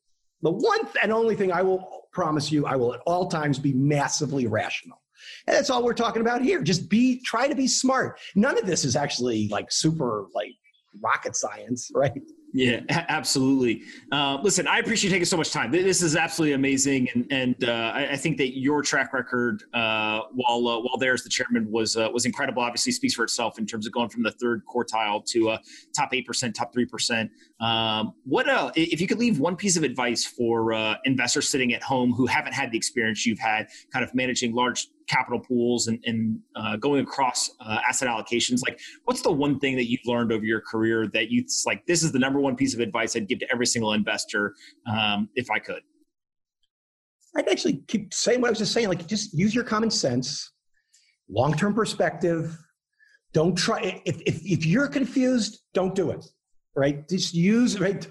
the 0.41 0.51
one 0.51 0.79
and 1.01 1.11
only 1.11 1.35
thing 1.35 1.51
I 1.51 1.61
will 1.61 2.07
promise 2.11 2.51
you, 2.51 2.65
I 2.65 2.75
will 2.75 2.93
at 2.93 3.01
all 3.05 3.27
times 3.27 3.59
be 3.59 3.73
massively 3.73 4.47
rational. 4.47 4.99
And 5.47 5.55
that's 5.55 5.69
all 5.69 5.83
we're 5.83 5.93
talking 5.93 6.21
about 6.21 6.41
here. 6.41 6.61
Just 6.61 6.89
be, 6.89 7.21
try 7.21 7.47
to 7.47 7.55
be 7.55 7.67
smart. 7.67 8.19
None 8.35 8.57
of 8.57 8.65
this 8.65 8.85
is 8.85 8.95
actually 8.95 9.47
like 9.49 9.71
super 9.71 10.27
like 10.33 10.53
rocket 11.01 11.35
science, 11.35 11.91
right? 11.95 12.21
Yeah, 12.57 12.79
absolutely. 12.89 13.83
Uh, 14.13 14.37
listen, 14.41 14.65
I 14.65 14.79
appreciate 14.79 15.09
you 15.09 15.15
taking 15.15 15.25
so 15.25 15.35
much 15.35 15.51
time. 15.51 15.71
This 15.71 16.01
is 16.01 16.15
absolutely 16.15 16.53
amazing, 16.53 17.09
and 17.13 17.27
and 17.29 17.63
uh, 17.65 17.91
I, 17.93 18.15
think 18.15 18.37
that 18.37 18.57
your 18.57 18.81
track 18.81 19.11
record, 19.11 19.63
uh, 19.73 20.21
while 20.31 20.65
uh, 20.65 20.79
while 20.79 20.95
there 20.97 21.13
as 21.13 21.21
the 21.21 21.29
chairman, 21.29 21.69
was 21.69 21.97
uh, 21.97 22.07
was 22.13 22.25
incredible. 22.25 22.61
Obviously, 22.63 22.93
speaks 22.93 23.13
for 23.13 23.25
itself 23.25 23.59
in 23.59 23.65
terms 23.65 23.85
of 23.85 23.91
going 23.91 24.07
from 24.07 24.23
the 24.23 24.31
third 24.31 24.61
quartile 24.73 25.25
to 25.31 25.49
uh, 25.49 25.57
top 25.93 26.13
eight 26.13 26.25
percent, 26.25 26.55
top 26.55 26.71
three 26.71 26.85
percent. 26.85 27.29
Um, 27.59 28.13
what 28.23 28.45
if 28.77 29.01
you 29.01 29.07
could 29.07 29.19
leave 29.19 29.37
one 29.37 29.57
piece 29.57 29.75
of 29.75 29.83
advice 29.83 30.23
for 30.23 30.95
investors 31.03 31.49
sitting 31.49 31.73
at 31.73 31.83
home 31.83 32.13
who 32.13 32.25
haven't 32.25 32.53
had 32.53 32.71
the 32.71 32.77
experience 32.77 33.25
you've 33.25 33.39
had, 33.39 33.67
kind 33.91 34.05
of 34.05 34.15
managing 34.15 34.55
large 34.55 34.87
capital 35.07 35.39
pools 35.39 35.87
and, 35.87 35.99
and 36.05 36.39
uh, 36.55 36.75
going 36.77 37.01
across 37.01 37.49
uh, 37.59 37.79
asset 37.87 38.07
allocations 38.07 38.61
like 38.65 38.79
what's 39.05 39.21
the 39.21 39.31
one 39.31 39.59
thing 39.59 39.75
that 39.75 39.89
you've 39.89 40.05
learned 40.05 40.31
over 40.31 40.43
your 40.43 40.61
career 40.61 41.07
that 41.07 41.29
you 41.29 41.45
like 41.65 41.85
this 41.85 42.03
is 42.03 42.11
the 42.11 42.19
number 42.19 42.39
one 42.39 42.55
piece 42.55 42.73
of 42.73 42.79
advice 42.79 43.15
i'd 43.15 43.27
give 43.27 43.39
to 43.39 43.51
every 43.51 43.65
single 43.65 43.93
investor 43.93 44.53
um, 44.91 45.29
if 45.35 45.49
i 45.51 45.59
could? 45.59 45.81
I'd 47.37 47.49
actually 47.49 47.83
keep 47.87 48.13
saying 48.13 48.41
what 48.41 48.47
i 48.47 48.51
was 48.51 48.59
just 48.59 48.73
saying 48.73 48.87
like 48.87 49.05
just 49.07 49.33
use 49.33 49.53
your 49.53 49.63
common 49.63 49.91
sense 49.91 50.51
long-term 51.27 51.73
perspective. 51.73 52.55
Don't 53.33 53.57
try 53.57 54.01
if, 54.05 54.21
if, 54.27 54.45
if 54.45 54.65
you're 54.65 54.87
confused 54.87 55.61
don't 55.73 55.95
do 55.95 56.11
it 56.11 56.23
right? 56.75 57.07
Just 57.07 57.33
use 57.33 57.79
right 57.79 58.05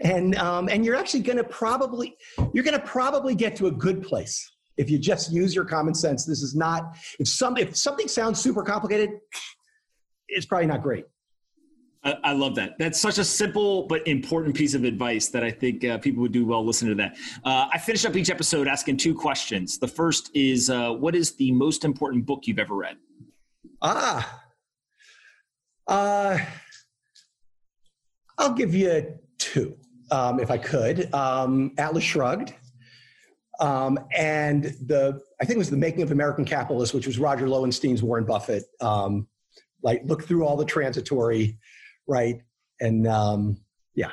and 0.00 0.34
um, 0.36 0.68
and 0.68 0.84
you're 0.84 0.96
actually 0.96 1.20
going 1.20 1.38
to 1.38 1.44
probably 1.44 2.16
you're 2.52 2.64
going 2.64 2.78
to 2.78 2.86
probably 2.86 3.34
get 3.34 3.56
to 3.56 3.66
a 3.68 3.70
good 3.70 4.02
place 4.02 4.52
if 4.76 4.90
you 4.90 4.98
just 4.98 5.32
use 5.32 5.54
your 5.54 5.64
common 5.64 5.94
sense 5.94 6.24
this 6.24 6.42
is 6.42 6.54
not 6.54 6.96
if 7.18 7.28
some 7.28 7.56
if 7.56 7.76
something 7.76 8.08
sounds 8.08 8.40
super 8.40 8.62
complicated 8.62 9.10
it's 10.28 10.46
probably 10.46 10.66
not 10.66 10.82
great 10.82 11.06
I, 12.06 12.16
I 12.22 12.32
love 12.32 12.54
that. 12.54 12.78
That's 12.78 13.00
such 13.00 13.18
a 13.18 13.24
simple 13.24 13.82
but 13.88 14.06
important 14.06 14.54
piece 14.54 14.74
of 14.74 14.84
advice 14.84 15.28
that 15.28 15.42
I 15.42 15.50
think 15.50 15.84
uh, 15.84 15.98
people 15.98 16.22
would 16.22 16.30
do 16.30 16.46
well 16.46 16.64
listening 16.64 16.96
to 16.96 17.02
that. 17.02 17.16
Uh, 17.44 17.68
I 17.72 17.78
finish 17.78 18.04
up 18.04 18.14
each 18.14 18.30
episode 18.30 18.68
asking 18.68 18.98
two 18.98 19.12
questions. 19.14 19.78
The 19.78 19.88
first 19.88 20.30
is, 20.32 20.70
uh, 20.70 20.92
what 20.92 21.16
is 21.16 21.32
the 21.32 21.50
most 21.50 21.84
important 21.84 22.24
book 22.24 22.46
you've 22.46 22.60
ever 22.60 22.76
read? 22.76 22.96
Ah, 23.82 24.42
uh, 25.88 26.38
I'll 28.38 28.52
give 28.52 28.74
you 28.74 29.18
two, 29.38 29.76
um, 30.10 30.38
if 30.38 30.50
I 30.50 30.58
could. 30.58 31.12
Um, 31.12 31.72
Atlas 31.76 32.04
Shrugged 32.04 32.54
um, 33.60 33.98
and 34.16 34.64
the 34.64 35.20
I 35.40 35.44
think 35.44 35.56
it 35.56 35.58
was 35.58 35.70
the 35.70 35.76
making 35.76 36.02
of 36.02 36.12
American 36.12 36.44
Capitalist, 36.44 36.94
which 36.94 37.06
was 37.06 37.18
Roger 37.18 37.48
Lowenstein's 37.48 38.02
Warren 38.02 38.24
Buffett. 38.24 38.64
Um, 38.80 39.26
like 39.82 40.02
look 40.04 40.24
through 40.24 40.44
all 40.44 40.56
the 40.56 40.64
transitory, 40.64 41.58
right? 42.06 42.40
And 42.80 43.06
um, 43.06 43.58
yeah. 43.94 44.10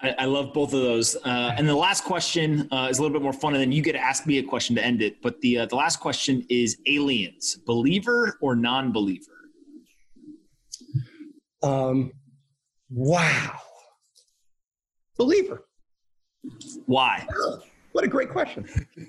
I, 0.00 0.14
I, 0.20 0.24
love 0.26 0.54
both 0.54 0.72
of 0.72 0.80
those. 0.80 1.16
Uh, 1.16 1.54
and 1.56 1.68
the 1.68 1.74
last 1.74 2.04
question 2.04 2.68
uh, 2.70 2.86
is 2.88 2.98
a 2.98 3.02
little 3.02 3.12
bit 3.12 3.22
more 3.22 3.32
fun, 3.32 3.54
and 3.54 3.60
then 3.60 3.72
you 3.72 3.82
get 3.82 3.92
to 3.92 3.98
ask 3.98 4.26
me 4.26 4.38
a 4.38 4.42
question 4.42 4.76
to 4.76 4.84
end 4.84 5.02
it. 5.02 5.20
But 5.20 5.40
the 5.40 5.58
uh, 5.58 5.66
the 5.66 5.74
last 5.74 5.98
question 5.98 6.46
is 6.48 6.78
aliens, 6.86 7.56
believer 7.66 8.38
or 8.40 8.54
non-believer? 8.54 9.32
Um, 11.64 12.12
wow, 12.88 13.58
believer. 15.16 15.64
Why? 16.86 17.26
What 17.92 18.04
a 18.04 18.08
great 18.08 18.30
question. 18.30 18.68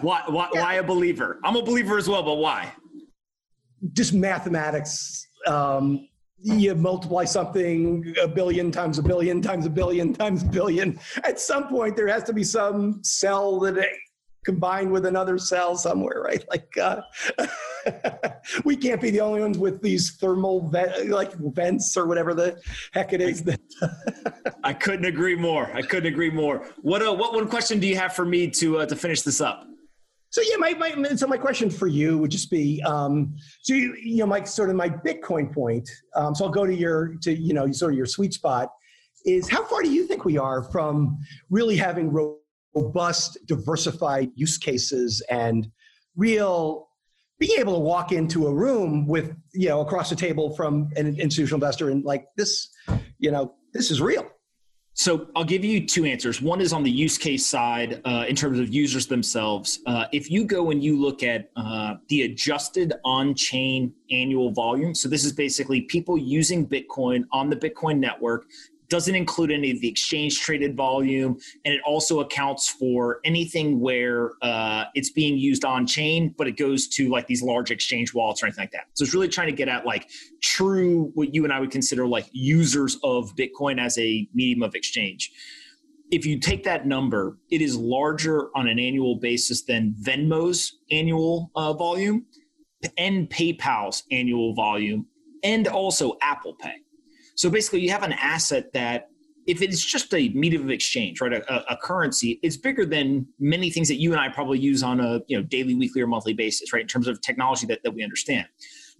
why, 0.00 0.22
why, 0.26 0.48
yeah. 0.52 0.62
why, 0.62 0.74
a 0.74 0.82
believer? 0.82 1.38
I'm 1.44 1.56
a 1.56 1.62
believer 1.62 1.98
as 1.98 2.08
well, 2.08 2.22
but 2.22 2.36
why? 2.36 2.72
Just 3.92 4.14
mathematics. 4.14 5.26
Um, 5.46 6.08
you 6.44 6.74
multiply 6.74 7.24
something 7.24 8.14
a 8.22 8.28
billion 8.28 8.70
times 8.70 8.98
a 8.98 9.02
billion 9.02 9.40
times 9.40 9.66
a 9.66 9.70
billion 9.70 10.12
times 10.12 10.42
a 10.42 10.46
billion. 10.46 10.98
At 11.22 11.40
some 11.40 11.68
point, 11.68 11.96
there 11.96 12.08
has 12.08 12.22
to 12.24 12.32
be 12.32 12.44
some 12.44 13.02
cell 13.02 13.58
that 13.60 13.78
combined 14.44 14.90
with 14.90 15.06
another 15.06 15.38
cell 15.38 15.76
somewhere, 15.76 16.22
right? 16.22 16.44
Like, 16.54 16.76
uh, 16.78 17.00
we 18.64 18.76
can't 18.76 19.00
be 19.00 19.10
the 19.10 19.20
only 19.20 19.40
ones 19.40 19.58
with 19.58 19.82
these 19.82 20.12
thermal 20.16 20.68
vent, 20.68 21.08
like 21.08 21.32
vents 21.32 21.96
or 21.96 22.06
whatever 22.06 22.32
the 22.32 22.60
heck 22.92 23.12
it 23.12 23.20
is. 23.20 23.42
I 24.62 24.72
couldn't 24.72 25.06
agree 25.06 25.34
more. 25.34 25.68
I 25.74 25.82
couldn't 25.82 26.12
agree 26.12 26.30
more. 26.30 26.64
What 26.82 27.02
uh, 27.02 27.12
what 27.12 27.34
one 27.34 27.48
question 27.48 27.80
do 27.80 27.88
you 27.88 27.96
have 27.96 28.12
for 28.12 28.24
me 28.24 28.48
to 28.50 28.78
uh, 28.78 28.86
to 28.86 28.94
finish 28.94 29.22
this 29.22 29.40
up? 29.40 29.66
So 30.30 30.42
yeah, 30.42 30.56
my, 30.58 30.74
my 30.74 31.14
so 31.14 31.26
my 31.26 31.36
question 31.36 31.70
for 31.70 31.86
you 31.86 32.18
would 32.18 32.30
just 32.30 32.50
be, 32.50 32.82
um, 32.82 33.36
so 33.62 33.74
you, 33.74 33.94
you 33.94 34.16
know, 34.18 34.26
my 34.26 34.44
sort 34.44 34.70
of 34.70 34.76
my 34.76 34.88
Bitcoin 34.88 35.52
point. 35.52 35.88
Um, 36.14 36.34
so 36.34 36.44
I'll 36.44 36.50
go 36.50 36.66
to 36.66 36.74
your 36.74 37.14
to 37.22 37.32
you 37.32 37.54
know 37.54 37.70
sort 37.72 37.92
of 37.92 37.96
your 37.96 38.06
sweet 38.06 38.34
spot 38.34 38.70
is 39.24 39.48
how 39.48 39.64
far 39.64 39.82
do 39.82 39.90
you 39.90 40.06
think 40.06 40.24
we 40.24 40.36
are 40.36 40.62
from 40.62 41.18
really 41.50 41.76
having 41.76 42.10
robust, 42.74 43.38
diversified 43.46 44.30
use 44.34 44.58
cases 44.58 45.22
and 45.30 45.70
real 46.16 46.88
being 47.38 47.58
able 47.58 47.74
to 47.74 47.80
walk 47.80 48.12
into 48.12 48.46
a 48.46 48.54
room 48.54 49.06
with 49.06 49.34
you 49.52 49.68
know 49.68 49.80
across 49.80 50.08
the 50.08 50.16
table 50.16 50.54
from 50.54 50.88
an 50.96 51.18
institutional 51.18 51.56
investor 51.56 51.90
and 51.90 52.04
like 52.04 52.26
this 52.36 52.68
you 53.18 53.30
know 53.30 53.54
this 53.72 53.90
is 53.90 54.00
real 54.00 54.24
so 54.96 55.26
I'll 55.34 55.44
give 55.44 55.64
you 55.64 55.84
two 55.84 56.04
answers. 56.04 56.40
One 56.40 56.60
is 56.60 56.72
on 56.72 56.84
the 56.84 56.90
use 56.90 57.18
case 57.18 57.44
side 57.44 58.00
uh, 58.04 58.26
in 58.28 58.36
terms 58.36 58.60
of 58.60 58.72
users 58.72 59.08
themselves. 59.08 59.80
Uh, 59.86 60.04
if 60.12 60.30
you 60.30 60.44
go 60.44 60.70
and 60.70 60.82
you 60.82 61.00
look 61.00 61.24
at 61.24 61.50
uh, 61.56 61.94
the 62.08 62.22
adjusted 62.22 62.92
on 63.04 63.34
chain 63.34 63.92
annual 64.12 64.52
volume, 64.52 64.94
so 64.94 65.08
this 65.08 65.24
is 65.24 65.32
basically 65.32 65.80
people 65.82 66.16
using 66.16 66.64
Bitcoin 66.64 67.24
on 67.32 67.50
the 67.50 67.56
Bitcoin 67.56 67.98
network 67.98 68.44
doesn't 68.94 69.16
include 69.16 69.50
any 69.50 69.72
of 69.72 69.80
the 69.80 69.88
exchange 69.88 70.38
traded 70.38 70.76
volume 70.76 71.36
and 71.64 71.74
it 71.74 71.80
also 71.84 72.20
accounts 72.20 72.68
for 72.68 73.18
anything 73.24 73.80
where 73.80 74.34
uh, 74.40 74.84
it's 74.94 75.10
being 75.10 75.36
used 75.36 75.64
on 75.64 75.84
chain 75.84 76.32
but 76.38 76.46
it 76.46 76.56
goes 76.56 76.86
to 76.86 77.08
like 77.08 77.26
these 77.26 77.42
large 77.42 77.72
exchange 77.72 78.14
wallets 78.14 78.40
or 78.40 78.46
anything 78.46 78.62
like 78.62 78.70
that. 78.70 78.84
So 78.92 79.02
it's 79.02 79.12
really 79.12 79.26
trying 79.26 79.48
to 79.48 79.52
get 79.52 79.66
at 79.66 79.84
like 79.84 80.08
true 80.40 81.10
what 81.14 81.34
you 81.34 81.42
and 81.42 81.52
i 81.52 81.58
would 81.58 81.72
consider 81.72 82.06
like 82.06 82.26
users 82.30 82.96
of 83.02 83.34
bitcoin 83.34 83.80
as 83.80 83.98
a 83.98 84.28
medium 84.32 84.62
of 84.62 84.76
exchange. 84.76 85.32
If 86.12 86.24
you 86.24 86.38
take 86.38 86.62
that 86.62 86.86
number 86.86 87.36
it 87.50 87.60
is 87.60 87.76
larger 87.76 88.56
on 88.56 88.68
an 88.68 88.78
annual 88.78 89.16
basis 89.16 89.62
than 89.62 89.96
venmo's 90.00 90.78
annual 90.92 91.50
uh, 91.56 91.72
volume 91.72 92.26
and 92.96 93.28
paypal's 93.28 94.04
annual 94.12 94.54
volume 94.54 95.06
and 95.42 95.66
also 95.66 96.16
apple 96.22 96.54
pay 96.54 96.83
so 97.34 97.50
basically, 97.50 97.80
you 97.80 97.90
have 97.90 98.02
an 98.02 98.12
asset 98.12 98.72
that, 98.72 99.08
if 99.46 99.60
it's 99.60 99.84
just 99.84 100.14
a 100.14 100.30
medium 100.30 100.62
of 100.62 100.70
exchange, 100.70 101.20
right, 101.20 101.34
a, 101.34 101.72
a, 101.72 101.76
currency, 101.76 102.40
it's 102.42 102.56
bigger 102.56 102.86
than 102.86 103.26
many 103.38 103.68
things 103.68 103.88
that 103.88 103.96
you 103.96 104.12
and 104.12 104.20
I 104.20 104.30
probably 104.30 104.58
use 104.58 104.82
on 104.82 105.00
a 105.00 105.20
you 105.26 105.36
know 105.36 105.42
daily, 105.42 105.74
weekly, 105.74 106.00
or 106.00 106.06
monthly 106.06 106.32
basis, 106.32 106.72
right, 106.72 106.80
in 106.80 106.88
terms 106.88 107.08
of 107.08 107.20
technology 107.20 107.66
that, 107.66 107.82
that 107.82 107.90
we 107.90 108.02
understand. 108.02 108.46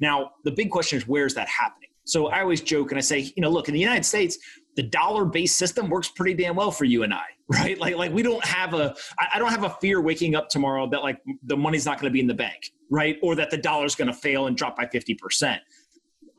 Now, 0.01 0.33
the 0.45 0.51
big 0.51 0.71
question 0.71 0.99
is 0.99 1.09
where 1.09 1.25
is 1.25 1.35
that 1.35 1.49
happening? 1.49 1.89
So 2.05 2.27
I 2.27 2.43
always 2.43 2.61
joke 2.61 2.91
and 2.91 2.99
I 2.99 3.01
say, 3.01 3.33
you 3.35 3.41
know, 3.41 3.49
look, 3.49 3.69
in 3.69 3.75
the 3.75 3.81
United 3.81 4.05
States, 4.05 4.39
the 4.77 4.83
dollar-based 4.83 5.57
system 5.57 5.89
works 5.89 6.09
pretty 6.09 6.35
damn 6.35 6.55
well 6.55 6.71
for 6.71 6.85
you 6.85 7.03
and 7.03 7.15
I, 7.15 7.25
right? 7.49 7.79
Like, 7.79 7.97
like 7.97 8.13
we 8.13 8.23
don't 8.23 8.45
have 8.45 8.75
a, 8.75 8.95
I 9.33 9.39
don't 9.39 9.51
have 9.51 9.65
a 9.65 9.71
fear 9.81 10.01
waking 10.01 10.35
up 10.35 10.49
tomorrow 10.49 10.89
that 10.91 11.03
like 11.03 11.21
the 11.45 11.57
money's 11.57 11.87
not 11.87 11.99
going 11.99 12.11
to 12.11 12.13
be 12.13 12.21
in 12.21 12.27
the 12.27 12.35
bank, 12.35 12.73
right? 12.91 13.17
Or 13.23 13.35
that 13.37 13.51
the 13.51 13.57
dollar's 13.57 13.95
going 13.95 14.09
to 14.09 14.15
fail 14.15 14.47
and 14.47 14.57
drop 14.57 14.77
by 14.77 14.87
50% 14.87 15.59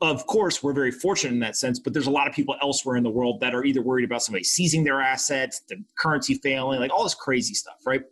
of 0.00 0.26
course, 0.26 0.62
we're 0.62 0.74
very 0.74 0.90
fortunate 0.90 1.32
in 1.32 1.40
that 1.40 1.56
sense, 1.56 1.78
but 1.78 1.92
there's 1.92 2.06
a 2.06 2.10
lot 2.10 2.28
of 2.28 2.34
people 2.34 2.56
elsewhere 2.60 2.96
in 2.96 3.02
the 3.02 3.10
world 3.10 3.40
that 3.40 3.54
are 3.54 3.64
either 3.64 3.80
worried 3.80 4.04
about 4.04 4.22
somebody 4.22 4.44
seizing 4.44 4.84
their 4.84 5.00
assets, 5.00 5.62
the 5.68 5.82
currency 5.98 6.34
failing, 6.34 6.80
like 6.80 6.92
all 6.92 7.02
this 7.02 7.14
crazy 7.14 7.54
stuff, 7.54 7.76
right? 7.86 8.02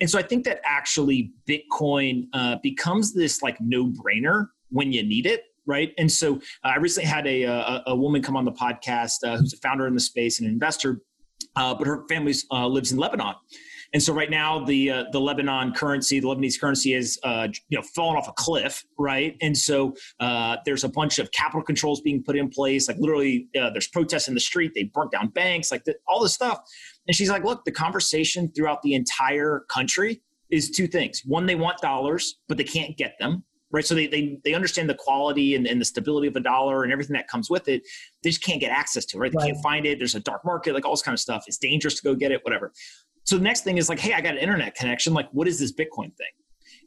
And 0.00 0.10
so 0.10 0.18
I 0.18 0.22
think 0.22 0.44
that 0.44 0.60
actually 0.64 1.32
Bitcoin 1.48 2.26
uh, 2.32 2.56
becomes 2.62 3.12
this 3.12 3.42
like 3.42 3.56
no 3.60 3.86
brainer 3.86 4.46
when 4.70 4.92
you 4.92 5.02
need 5.02 5.26
it, 5.26 5.44
right? 5.66 5.92
And 5.98 6.10
so 6.10 6.36
uh, 6.64 6.68
I 6.68 6.76
recently 6.78 7.08
had 7.08 7.26
a, 7.26 7.44
a, 7.44 7.82
a, 7.88 7.96
woman 7.96 8.22
come 8.22 8.36
on 8.36 8.44
the 8.44 8.52
podcast 8.52 9.24
uh, 9.24 9.36
who's 9.36 9.52
a 9.52 9.58
founder 9.58 9.86
in 9.86 9.94
the 9.94 10.00
space 10.00 10.40
and 10.40 10.48
an 10.48 10.54
investor, 10.54 11.00
uh, 11.56 11.74
but 11.74 11.86
her 11.86 12.06
family 12.08 12.34
uh, 12.50 12.66
lives 12.66 12.92
in 12.92 12.98
Lebanon. 12.98 13.34
And 13.92 14.02
so 14.02 14.12
right 14.12 14.30
now, 14.30 14.64
the 14.64 14.90
uh, 14.90 15.04
the 15.10 15.20
Lebanon 15.20 15.72
currency, 15.72 16.20
the 16.20 16.28
Lebanese 16.28 16.60
currency, 16.60 16.94
is 16.94 17.18
uh, 17.24 17.48
you 17.68 17.78
know 17.78 17.82
fallen 17.82 18.16
off 18.16 18.28
a 18.28 18.32
cliff, 18.32 18.84
right? 18.98 19.36
And 19.40 19.56
so 19.56 19.94
uh, 20.20 20.58
there's 20.64 20.84
a 20.84 20.88
bunch 20.88 21.18
of 21.18 21.32
capital 21.32 21.62
controls 21.62 22.00
being 22.00 22.22
put 22.22 22.36
in 22.36 22.48
place. 22.48 22.86
Like 22.86 22.98
literally, 22.98 23.48
uh, 23.60 23.70
there's 23.70 23.88
protests 23.88 24.28
in 24.28 24.34
the 24.34 24.40
street. 24.40 24.72
They 24.74 24.84
burnt 24.84 25.10
down 25.10 25.28
banks, 25.28 25.72
like 25.72 25.84
the, 25.84 25.96
all 26.06 26.22
this 26.22 26.34
stuff. 26.34 26.60
And 27.08 27.16
she's 27.16 27.30
like, 27.30 27.44
look, 27.44 27.64
the 27.64 27.72
conversation 27.72 28.52
throughout 28.54 28.82
the 28.82 28.94
entire 28.94 29.64
country 29.68 30.22
is 30.50 30.70
two 30.70 30.86
things. 30.86 31.22
One, 31.24 31.46
they 31.46 31.54
want 31.54 31.78
dollars, 31.78 32.38
but 32.48 32.58
they 32.58 32.64
can't 32.64 32.96
get 32.96 33.16
them. 33.18 33.44
Right. 33.72 33.84
So 33.84 33.94
they, 33.94 34.08
they, 34.08 34.38
they 34.42 34.54
understand 34.54 34.90
the 34.90 34.96
quality 34.96 35.54
and, 35.54 35.64
and 35.66 35.80
the 35.80 35.84
stability 35.84 36.26
of 36.26 36.34
a 36.34 36.40
dollar 36.40 36.82
and 36.82 36.92
everything 36.92 37.14
that 37.14 37.28
comes 37.28 37.48
with 37.48 37.68
it. 37.68 37.82
They 38.24 38.30
just 38.30 38.42
can't 38.42 38.60
get 38.60 38.72
access 38.72 39.04
to 39.06 39.16
it. 39.16 39.20
Right. 39.20 39.32
They 39.32 39.38
right. 39.38 39.52
can't 39.52 39.62
find 39.62 39.86
it. 39.86 39.98
There's 39.98 40.16
a 40.16 40.20
dark 40.20 40.44
market, 40.44 40.74
like 40.74 40.84
all 40.84 40.92
this 40.92 41.02
kind 41.02 41.14
of 41.14 41.20
stuff. 41.20 41.44
It's 41.46 41.58
dangerous 41.58 41.94
to 41.96 42.02
go 42.02 42.14
get 42.16 42.32
it, 42.32 42.40
whatever. 42.44 42.72
So 43.24 43.36
the 43.36 43.44
next 43.44 43.62
thing 43.62 43.78
is 43.78 43.88
like, 43.88 44.00
hey, 44.00 44.12
I 44.12 44.20
got 44.20 44.34
an 44.34 44.40
internet 44.40 44.74
connection. 44.74 45.14
Like, 45.14 45.28
what 45.30 45.46
is 45.46 45.58
this 45.58 45.72
Bitcoin 45.72 46.16
thing? 46.16 46.32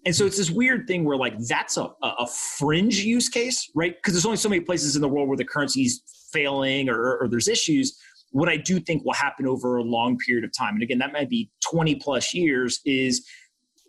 And 0.06 0.14
so 0.14 0.26
it's 0.26 0.38
this 0.38 0.52
weird 0.52 0.88
thing 0.88 1.06
where 1.06 1.16
like 1.16 1.38
that's 1.48 1.78
a, 1.78 1.90
a 2.02 2.28
fringe 2.28 3.00
use 3.00 3.30
case, 3.30 3.70
right? 3.74 3.96
Because 3.96 4.14
there's 4.14 4.26
only 4.26 4.38
so 4.38 4.50
many 4.50 4.62
places 4.62 4.96
in 4.96 5.02
the 5.02 5.08
world 5.08 5.30
where 5.30 5.38
the 5.38 5.46
currency 5.46 5.84
is 5.84 6.02
failing 6.34 6.90
or, 6.90 7.18
or 7.18 7.30
there's 7.30 7.48
issues. 7.48 7.98
What 8.32 8.50
I 8.50 8.58
do 8.58 8.80
think 8.80 9.06
will 9.06 9.14
happen 9.14 9.48
over 9.48 9.78
a 9.78 9.84
long 9.84 10.18
period 10.18 10.44
of 10.44 10.52
time, 10.58 10.74
and 10.74 10.84
again, 10.84 10.98
that 10.98 11.14
might 11.14 11.30
be 11.30 11.52
20 11.70 11.96
plus 11.96 12.34
years, 12.34 12.82
is 12.84 13.26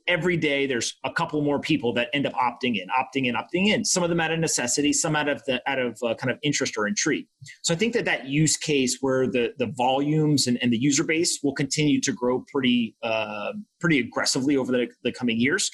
every 0.06 0.36
day 0.36 0.66
there's 0.66 0.96
a 1.04 1.12
couple 1.12 1.40
more 1.42 1.60
people 1.60 1.92
that 1.94 2.08
end 2.12 2.26
up 2.26 2.32
opting 2.34 2.76
in, 2.76 2.88
opting 2.88 3.26
in, 3.26 3.34
opting 3.34 3.68
in. 3.68 3.84
Some 3.84 4.02
of 4.02 4.08
them 4.08 4.20
out 4.20 4.30
of 4.30 4.38
necessity, 4.38 4.92
some 4.92 5.16
out 5.16 5.28
of 5.28 5.42
the 5.46 5.62
out 5.68 5.78
of 5.78 5.98
uh, 6.02 6.14
kind 6.14 6.30
of 6.30 6.38
interest 6.42 6.76
or 6.76 6.86
intrigue. 6.86 7.26
So 7.62 7.74
I 7.74 7.76
think 7.76 7.94
that 7.94 8.04
that 8.04 8.28
use 8.28 8.56
case 8.56 8.98
where 9.00 9.26
the 9.26 9.52
the 9.58 9.72
volumes 9.76 10.46
and, 10.46 10.58
and 10.62 10.72
the 10.72 10.78
user 10.78 11.04
base 11.04 11.40
will 11.42 11.54
continue 11.54 12.00
to 12.02 12.12
grow 12.12 12.44
pretty 12.52 12.96
uh, 13.02 13.52
pretty 13.80 14.00
aggressively 14.00 14.56
over 14.56 14.72
the, 14.72 14.88
the 15.02 15.12
coming 15.12 15.38
years. 15.40 15.70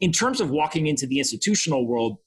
In 0.00 0.10
terms 0.12 0.40
of 0.40 0.50
walking 0.50 0.88
into 0.88 1.06
the 1.06 1.18
institutional 1.18 1.86
world, 1.86 2.18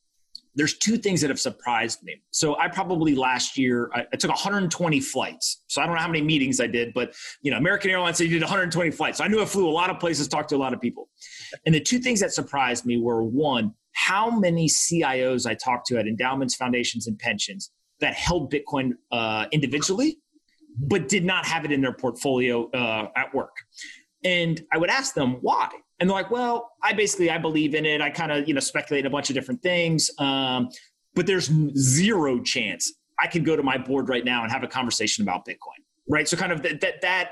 there's 0.56 0.78
two 0.78 0.98
things 0.98 1.22
that 1.22 1.30
have 1.30 1.40
surprised 1.40 2.02
me. 2.04 2.22
So 2.32 2.58
I 2.58 2.68
probably 2.68 3.14
last 3.16 3.58
year 3.58 3.90
I, 3.94 4.06
I, 4.12 4.16
took 4.16 4.30
120 4.30 5.00
flights. 5.02 5.64
So 5.68 5.82
I 5.82 5.86
don't 5.86 5.96
know 5.96 6.02
how 6.02 6.08
many 6.08 6.22
meetings 6.22 6.60
I 6.60 6.68
did, 6.68 6.94
but 6.94 7.14
you 7.42 7.52
know, 7.52 7.58
American 7.58 7.92
Airlines 7.92 8.18
said 8.18 8.26
you 8.26 8.34
did 8.34 8.42
120 8.42 8.92
flights. 8.92 9.18
So 9.18 9.24
I 9.24 9.28
knew 9.28 9.42
I 9.42 9.46
flew 9.46 9.68
a 9.68 9.72
lot 9.72 9.90
of 9.90 10.00
places, 10.00 10.28
talked 10.28 10.50
to 10.50 10.56
a 10.56 10.58
lot 10.58 10.74
of 10.74 10.82
people. 10.82 11.10
And 11.66 11.76
the 11.76 11.80
two 11.80 12.00
things 12.00 12.20
that 12.22 12.32
surprised 12.32 12.86
me 12.86 12.98
were 12.98 13.24
one, 13.24 13.74
how 13.94 14.30
many 14.30 14.68
CIOs 14.68 15.46
I 15.46 15.56
talked 15.56 15.88
to 15.88 15.98
at 15.98 16.08
endowments, 16.08 16.56
foundations, 16.56 17.08
and 17.08 17.20
pensions 17.20 17.72
that 18.00 18.14
held 18.14 18.52
Bitcoin 18.52 18.92
uh, 19.12 19.46
individually, 19.52 20.20
but 20.78 21.08
did 21.08 21.24
not 21.24 21.46
have 21.46 21.66
it 21.66 21.72
in 21.72 21.82
their 21.82 21.94
portfolio 21.94 22.70
uh, 22.72 23.10
at 23.16 23.34
work. 23.34 23.56
And 24.24 24.62
I 24.74 24.78
would 24.78 24.90
ask 24.90 25.14
them 25.14 25.38
why 25.42 25.70
and 26.00 26.10
they're 26.10 26.16
like, 26.16 26.32
well, 26.32 26.74
I 26.82 26.94
basically 26.94 27.30
I 27.30 27.38
believe 27.38 27.76
in 27.76 27.86
it. 27.86 28.02
I 28.02 28.10
kind 28.10 28.32
of 28.32 28.48
you 28.48 28.54
know 28.54 28.60
speculate 28.60 29.06
a 29.06 29.10
bunch 29.10 29.30
of 29.30 29.36
different 29.36 29.62
things, 29.62 30.12
um, 30.20 30.70
but 31.14 31.26
there's 31.26 31.52
zero 31.78 32.42
chance 32.42 32.94
I 33.20 33.28
could 33.28 33.46
go 33.46 33.56
to 33.56 33.64
my 33.64 33.78
board 33.78 34.10
right 34.10 34.26
now 34.26 34.44
and 34.44 34.52
have 34.52 34.64
a 34.64 34.68
conversation 34.68 35.24
about 35.24 35.46
Bitcoin, 35.46 35.82
right? 36.10 36.28
So 36.28 36.38
kind 36.38 36.52
of 36.52 36.62
that 36.64 36.82
that 36.82 37.02
that 37.02 37.32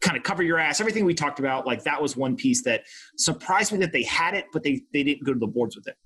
kind 0.00 0.16
of 0.16 0.22
cover 0.22 0.42
your 0.42 0.58
ass. 0.58 0.80
Everything 0.80 1.06
we 1.06 1.14
talked 1.14 1.38
about, 1.38 1.66
like 1.66 1.82
that 1.84 2.00
was 2.00 2.16
one 2.16 2.36
piece 2.36 2.62
that 2.64 2.84
surprised 3.16 3.72
me 3.72 3.78
that 3.78 3.92
they 3.92 4.02
had 4.02 4.34
it, 4.34 4.46
but 4.52 4.62
they 4.62 4.82
they 4.92 5.02
didn't 5.02 5.24
go 5.24 5.32
to 5.32 5.38
the 5.38 5.46
boards 5.46 5.76
with 5.76 5.88
it. 5.88 5.96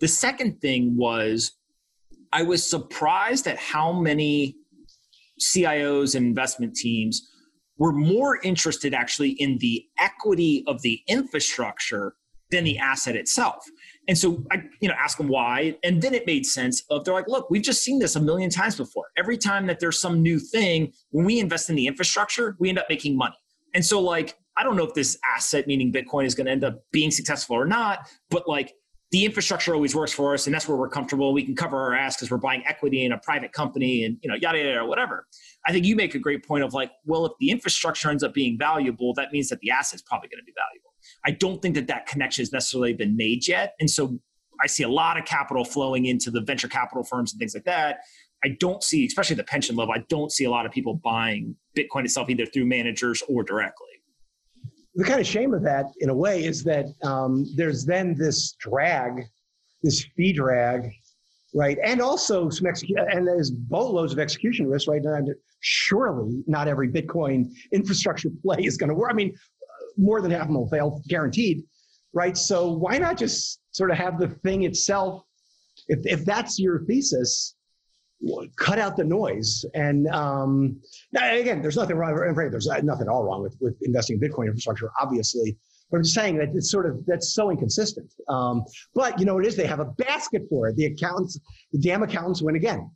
The 0.00 0.08
second 0.08 0.60
thing 0.60 0.96
was 0.96 1.52
I 2.32 2.42
was 2.42 2.68
surprised 2.68 3.46
at 3.46 3.58
how 3.58 3.92
many 3.92 4.56
CIOs 5.38 6.14
and 6.14 6.24
investment 6.24 6.74
teams 6.74 7.28
were 7.82 7.90
more 7.90 8.38
interested 8.44 8.94
actually 8.94 9.30
in 9.30 9.58
the 9.58 9.84
equity 9.98 10.62
of 10.68 10.80
the 10.82 11.02
infrastructure 11.08 12.14
than 12.52 12.62
the 12.62 12.78
asset 12.78 13.16
itself. 13.16 13.64
And 14.06 14.16
so 14.16 14.44
I, 14.52 14.62
you 14.80 14.86
know, 14.86 14.94
ask 14.96 15.18
them 15.18 15.26
why, 15.26 15.76
and 15.82 16.00
then 16.00 16.14
it 16.14 16.24
made 16.24 16.46
sense. 16.46 16.84
Of 16.90 17.04
they're 17.04 17.12
like, 17.12 17.26
look, 17.26 17.50
we've 17.50 17.60
just 17.60 17.82
seen 17.82 17.98
this 17.98 18.14
a 18.14 18.20
million 18.20 18.50
times 18.50 18.76
before. 18.76 19.06
Every 19.16 19.36
time 19.36 19.66
that 19.66 19.80
there's 19.80 20.00
some 20.00 20.22
new 20.22 20.38
thing, 20.38 20.92
when 21.10 21.24
we 21.24 21.40
invest 21.40 21.70
in 21.70 21.74
the 21.74 21.88
infrastructure, 21.88 22.54
we 22.60 22.68
end 22.68 22.78
up 22.78 22.86
making 22.88 23.16
money. 23.16 23.34
And 23.74 23.84
so, 23.84 24.00
like, 24.00 24.36
I 24.56 24.62
don't 24.62 24.76
know 24.76 24.84
if 24.84 24.94
this 24.94 25.18
asset, 25.34 25.66
meaning 25.66 25.92
Bitcoin, 25.92 26.24
is 26.24 26.36
going 26.36 26.46
to 26.46 26.52
end 26.52 26.62
up 26.62 26.84
being 26.92 27.10
successful 27.10 27.56
or 27.56 27.66
not, 27.66 28.08
but 28.30 28.48
like 28.48 28.74
the 29.12 29.26
infrastructure 29.26 29.74
always 29.74 29.94
works 29.94 30.12
for 30.12 30.32
us, 30.32 30.46
and 30.46 30.54
that's 30.54 30.66
where 30.66 30.76
we're 30.76 30.88
comfortable. 30.88 31.34
We 31.34 31.44
can 31.44 31.54
cover 31.54 31.78
our 31.78 31.94
ass 31.94 32.16
because 32.16 32.30
we're 32.30 32.38
buying 32.38 32.64
equity 32.66 33.04
in 33.04 33.12
a 33.12 33.18
private 33.18 33.52
company, 33.52 34.04
and 34.04 34.16
you 34.22 34.28
know, 34.28 34.34
yada 34.34 34.58
yada, 34.58 34.86
whatever. 34.86 35.26
I 35.66 35.72
think 35.72 35.84
you 35.84 35.94
make 35.94 36.14
a 36.14 36.18
great 36.18 36.46
point 36.46 36.64
of 36.64 36.72
like, 36.72 36.90
well, 37.04 37.26
if 37.26 37.32
the 37.38 37.50
infrastructure 37.50 38.10
ends 38.10 38.22
up 38.22 38.32
being 38.32 38.58
valuable, 38.58 39.12
that 39.14 39.30
means 39.30 39.50
that 39.50 39.60
the 39.60 39.70
asset's 39.70 40.02
probably 40.02 40.28
going 40.28 40.40
to 40.40 40.44
be 40.44 40.54
valuable. 40.56 40.94
I 41.26 41.32
don't 41.32 41.60
think 41.60 41.74
that 41.74 41.88
that 41.88 42.06
connection 42.06 42.42
has 42.42 42.52
necessarily 42.52 42.94
been 42.94 43.16
made 43.16 43.46
yet. 43.46 43.74
And 43.80 43.90
so 43.90 44.18
I 44.62 44.66
see 44.66 44.82
a 44.82 44.88
lot 44.88 45.18
of 45.18 45.26
capital 45.26 45.64
flowing 45.64 46.06
into 46.06 46.30
the 46.30 46.40
venture 46.40 46.68
capital 46.68 47.04
firms 47.04 47.32
and 47.32 47.38
things 47.38 47.54
like 47.54 47.64
that. 47.64 48.00
I 48.44 48.56
don't 48.60 48.82
see, 48.82 49.04
especially 49.04 49.36
the 49.36 49.44
pension 49.44 49.76
level, 49.76 49.94
I 49.94 50.04
don't 50.08 50.32
see 50.32 50.44
a 50.44 50.50
lot 50.50 50.64
of 50.64 50.72
people 50.72 50.94
buying 50.94 51.54
Bitcoin 51.76 52.04
itself 52.04 52.30
either 52.30 52.46
through 52.46 52.64
managers 52.64 53.22
or 53.28 53.44
directly. 53.44 53.91
The 54.94 55.04
kind 55.04 55.20
of 55.20 55.26
shame 55.26 55.54
of 55.54 55.62
that, 55.62 55.86
in 55.98 56.10
a 56.10 56.14
way, 56.14 56.44
is 56.44 56.62
that 56.64 56.86
um, 57.02 57.46
there's 57.56 57.84
then 57.84 58.14
this 58.14 58.52
drag, 58.60 59.24
this 59.82 60.04
fee 60.16 60.32
drag, 60.32 60.92
right? 61.54 61.78
And 61.82 62.00
also 62.00 62.50
some 62.50 62.66
execution, 62.66 63.06
and 63.10 63.26
there's 63.26 63.50
boatloads 63.50 64.12
of 64.12 64.18
execution 64.18 64.66
risk, 64.66 64.88
right? 64.88 65.02
And 65.02 65.34
surely 65.60 66.42
not 66.46 66.68
every 66.68 66.88
Bitcoin 66.88 67.52
infrastructure 67.72 68.30
play 68.42 68.58
is 68.60 68.76
going 68.76 68.88
to 68.88 68.94
work. 68.94 69.10
I 69.10 69.14
mean, 69.14 69.34
more 69.96 70.20
than 70.20 70.30
half 70.30 70.42
of 70.42 70.48
them 70.48 70.56
will 70.56 70.68
fail, 70.68 71.02
guaranteed, 71.08 71.64
right? 72.12 72.36
So 72.36 72.72
why 72.72 72.98
not 72.98 73.16
just 73.16 73.60
sort 73.72 73.90
of 73.90 73.96
have 73.96 74.18
the 74.18 74.28
thing 74.28 74.64
itself? 74.64 75.22
If 75.88 76.00
if 76.04 76.24
that's 76.24 76.58
your 76.58 76.84
thesis, 76.84 77.54
cut 78.56 78.78
out 78.78 78.96
the 78.96 79.04
noise. 79.04 79.64
And 79.74 80.08
um, 80.08 80.80
again, 81.14 81.62
there's 81.62 81.76
nothing 81.76 81.96
wrong. 81.96 82.14
There's 82.14 82.68
nothing 82.82 83.08
all 83.08 83.24
wrong 83.24 83.42
with, 83.42 83.56
with 83.60 83.76
investing 83.82 84.20
in 84.20 84.28
Bitcoin 84.28 84.46
infrastructure, 84.46 84.90
obviously. 85.00 85.56
But 85.90 85.98
I'm 85.98 86.02
just 86.04 86.14
saying 86.14 86.38
that 86.38 86.48
it's 86.54 86.70
sort 86.70 86.86
of 86.86 87.04
that's 87.06 87.34
so 87.34 87.50
inconsistent. 87.50 88.10
Um, 88.28 88.64
but 88.94 89.18
you 89.18 89.26
know 89.26 89.38
it 89.38 89.46
is? 89.46 89.56
They 89.56 89.66
have 89.66 89.80
a 89.80 89.84
basket 89.84 90.42
for 90.48 90.68
it. 90.68 90.76
The 90.76 90.86
accountants, 90.86 91.38
the 91.72 91.78
damn 91.78 92.02
accountants 92.02 92.42
win 92.42 92.56
again. 92.56 92.90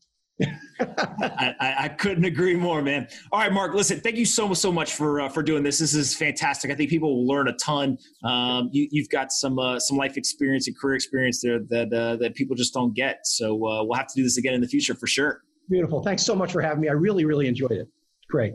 I, 0.80 1.74
I, 1.78 1.88
couldn't 1.88 2.24
agree 2.24 2.56
more, 2.56 2.82
man. 2.82 3.08
All 3.32 3.40
right, 3.40 3.52
Marc. 3.52 3.74
Listen, 3.74 4.00
thank 4.00 4.16
you 4.16 4.26
so 4.26 4.52
so 4.52 4.70
much 4.70 4.92
for 4.92 5.22
uh, 5.22 5.28
for 5.30 5.42
doing 5.42 5.62
this. 5.62 5.78
This 5.78 5.94
is 5.94 6.14
fantastic. 6.14 6.70
I 6.70 6.74
think 6.74 6.90
people 6.90 7.14
will 7.14 7.26
learn 7.26 7.48
a 7.48 7.54
ton. 7.54 7.96
Um, 8.22 8.68
you, 8.70 9.02
have 9.02 9.08
got 9.08 9.32
some 9.32 9.58
uh, 9.58 9.80
some 9.80 9.96
life 9.96 10.18
experience 10.18 10.66
and 10.66 10.78
career 10.78 10.94
experience 10.94 11.40
there 11.42 11.60
that 11.70 11.92
uh, 11.92 12.16
that 12.16 12.34
people 12.34 12.54
just 12.54 12.74
don't 12.74 12.94
get. 12.94 13.20
So 13.24 13.54
uh, 13.54 13.84
we'll 13.84 13.96
have 13.96 14.08
to 14.08 14.14
do 14.14 14.22
this 14.22 14.36
again 14.36 14.52
in 14.52 14.60
the 14.60 14.68
future 14.68 14.94
for 14.94 15.06
sure. 15.06 15.40
Beautiful. 15.70 16.02
Thanks 16.02 16.22
so 16.22 16.34
much 16.34 16.52
for 16.52 16.60
having 16.60 16.80
me. 16.80 16.88
I 16.88 16.92
really 16.92 17.24
really 17.24 17.46
enjoyed 17.46 17.72
it. 17.72 17.88
Great. 18.28 18.54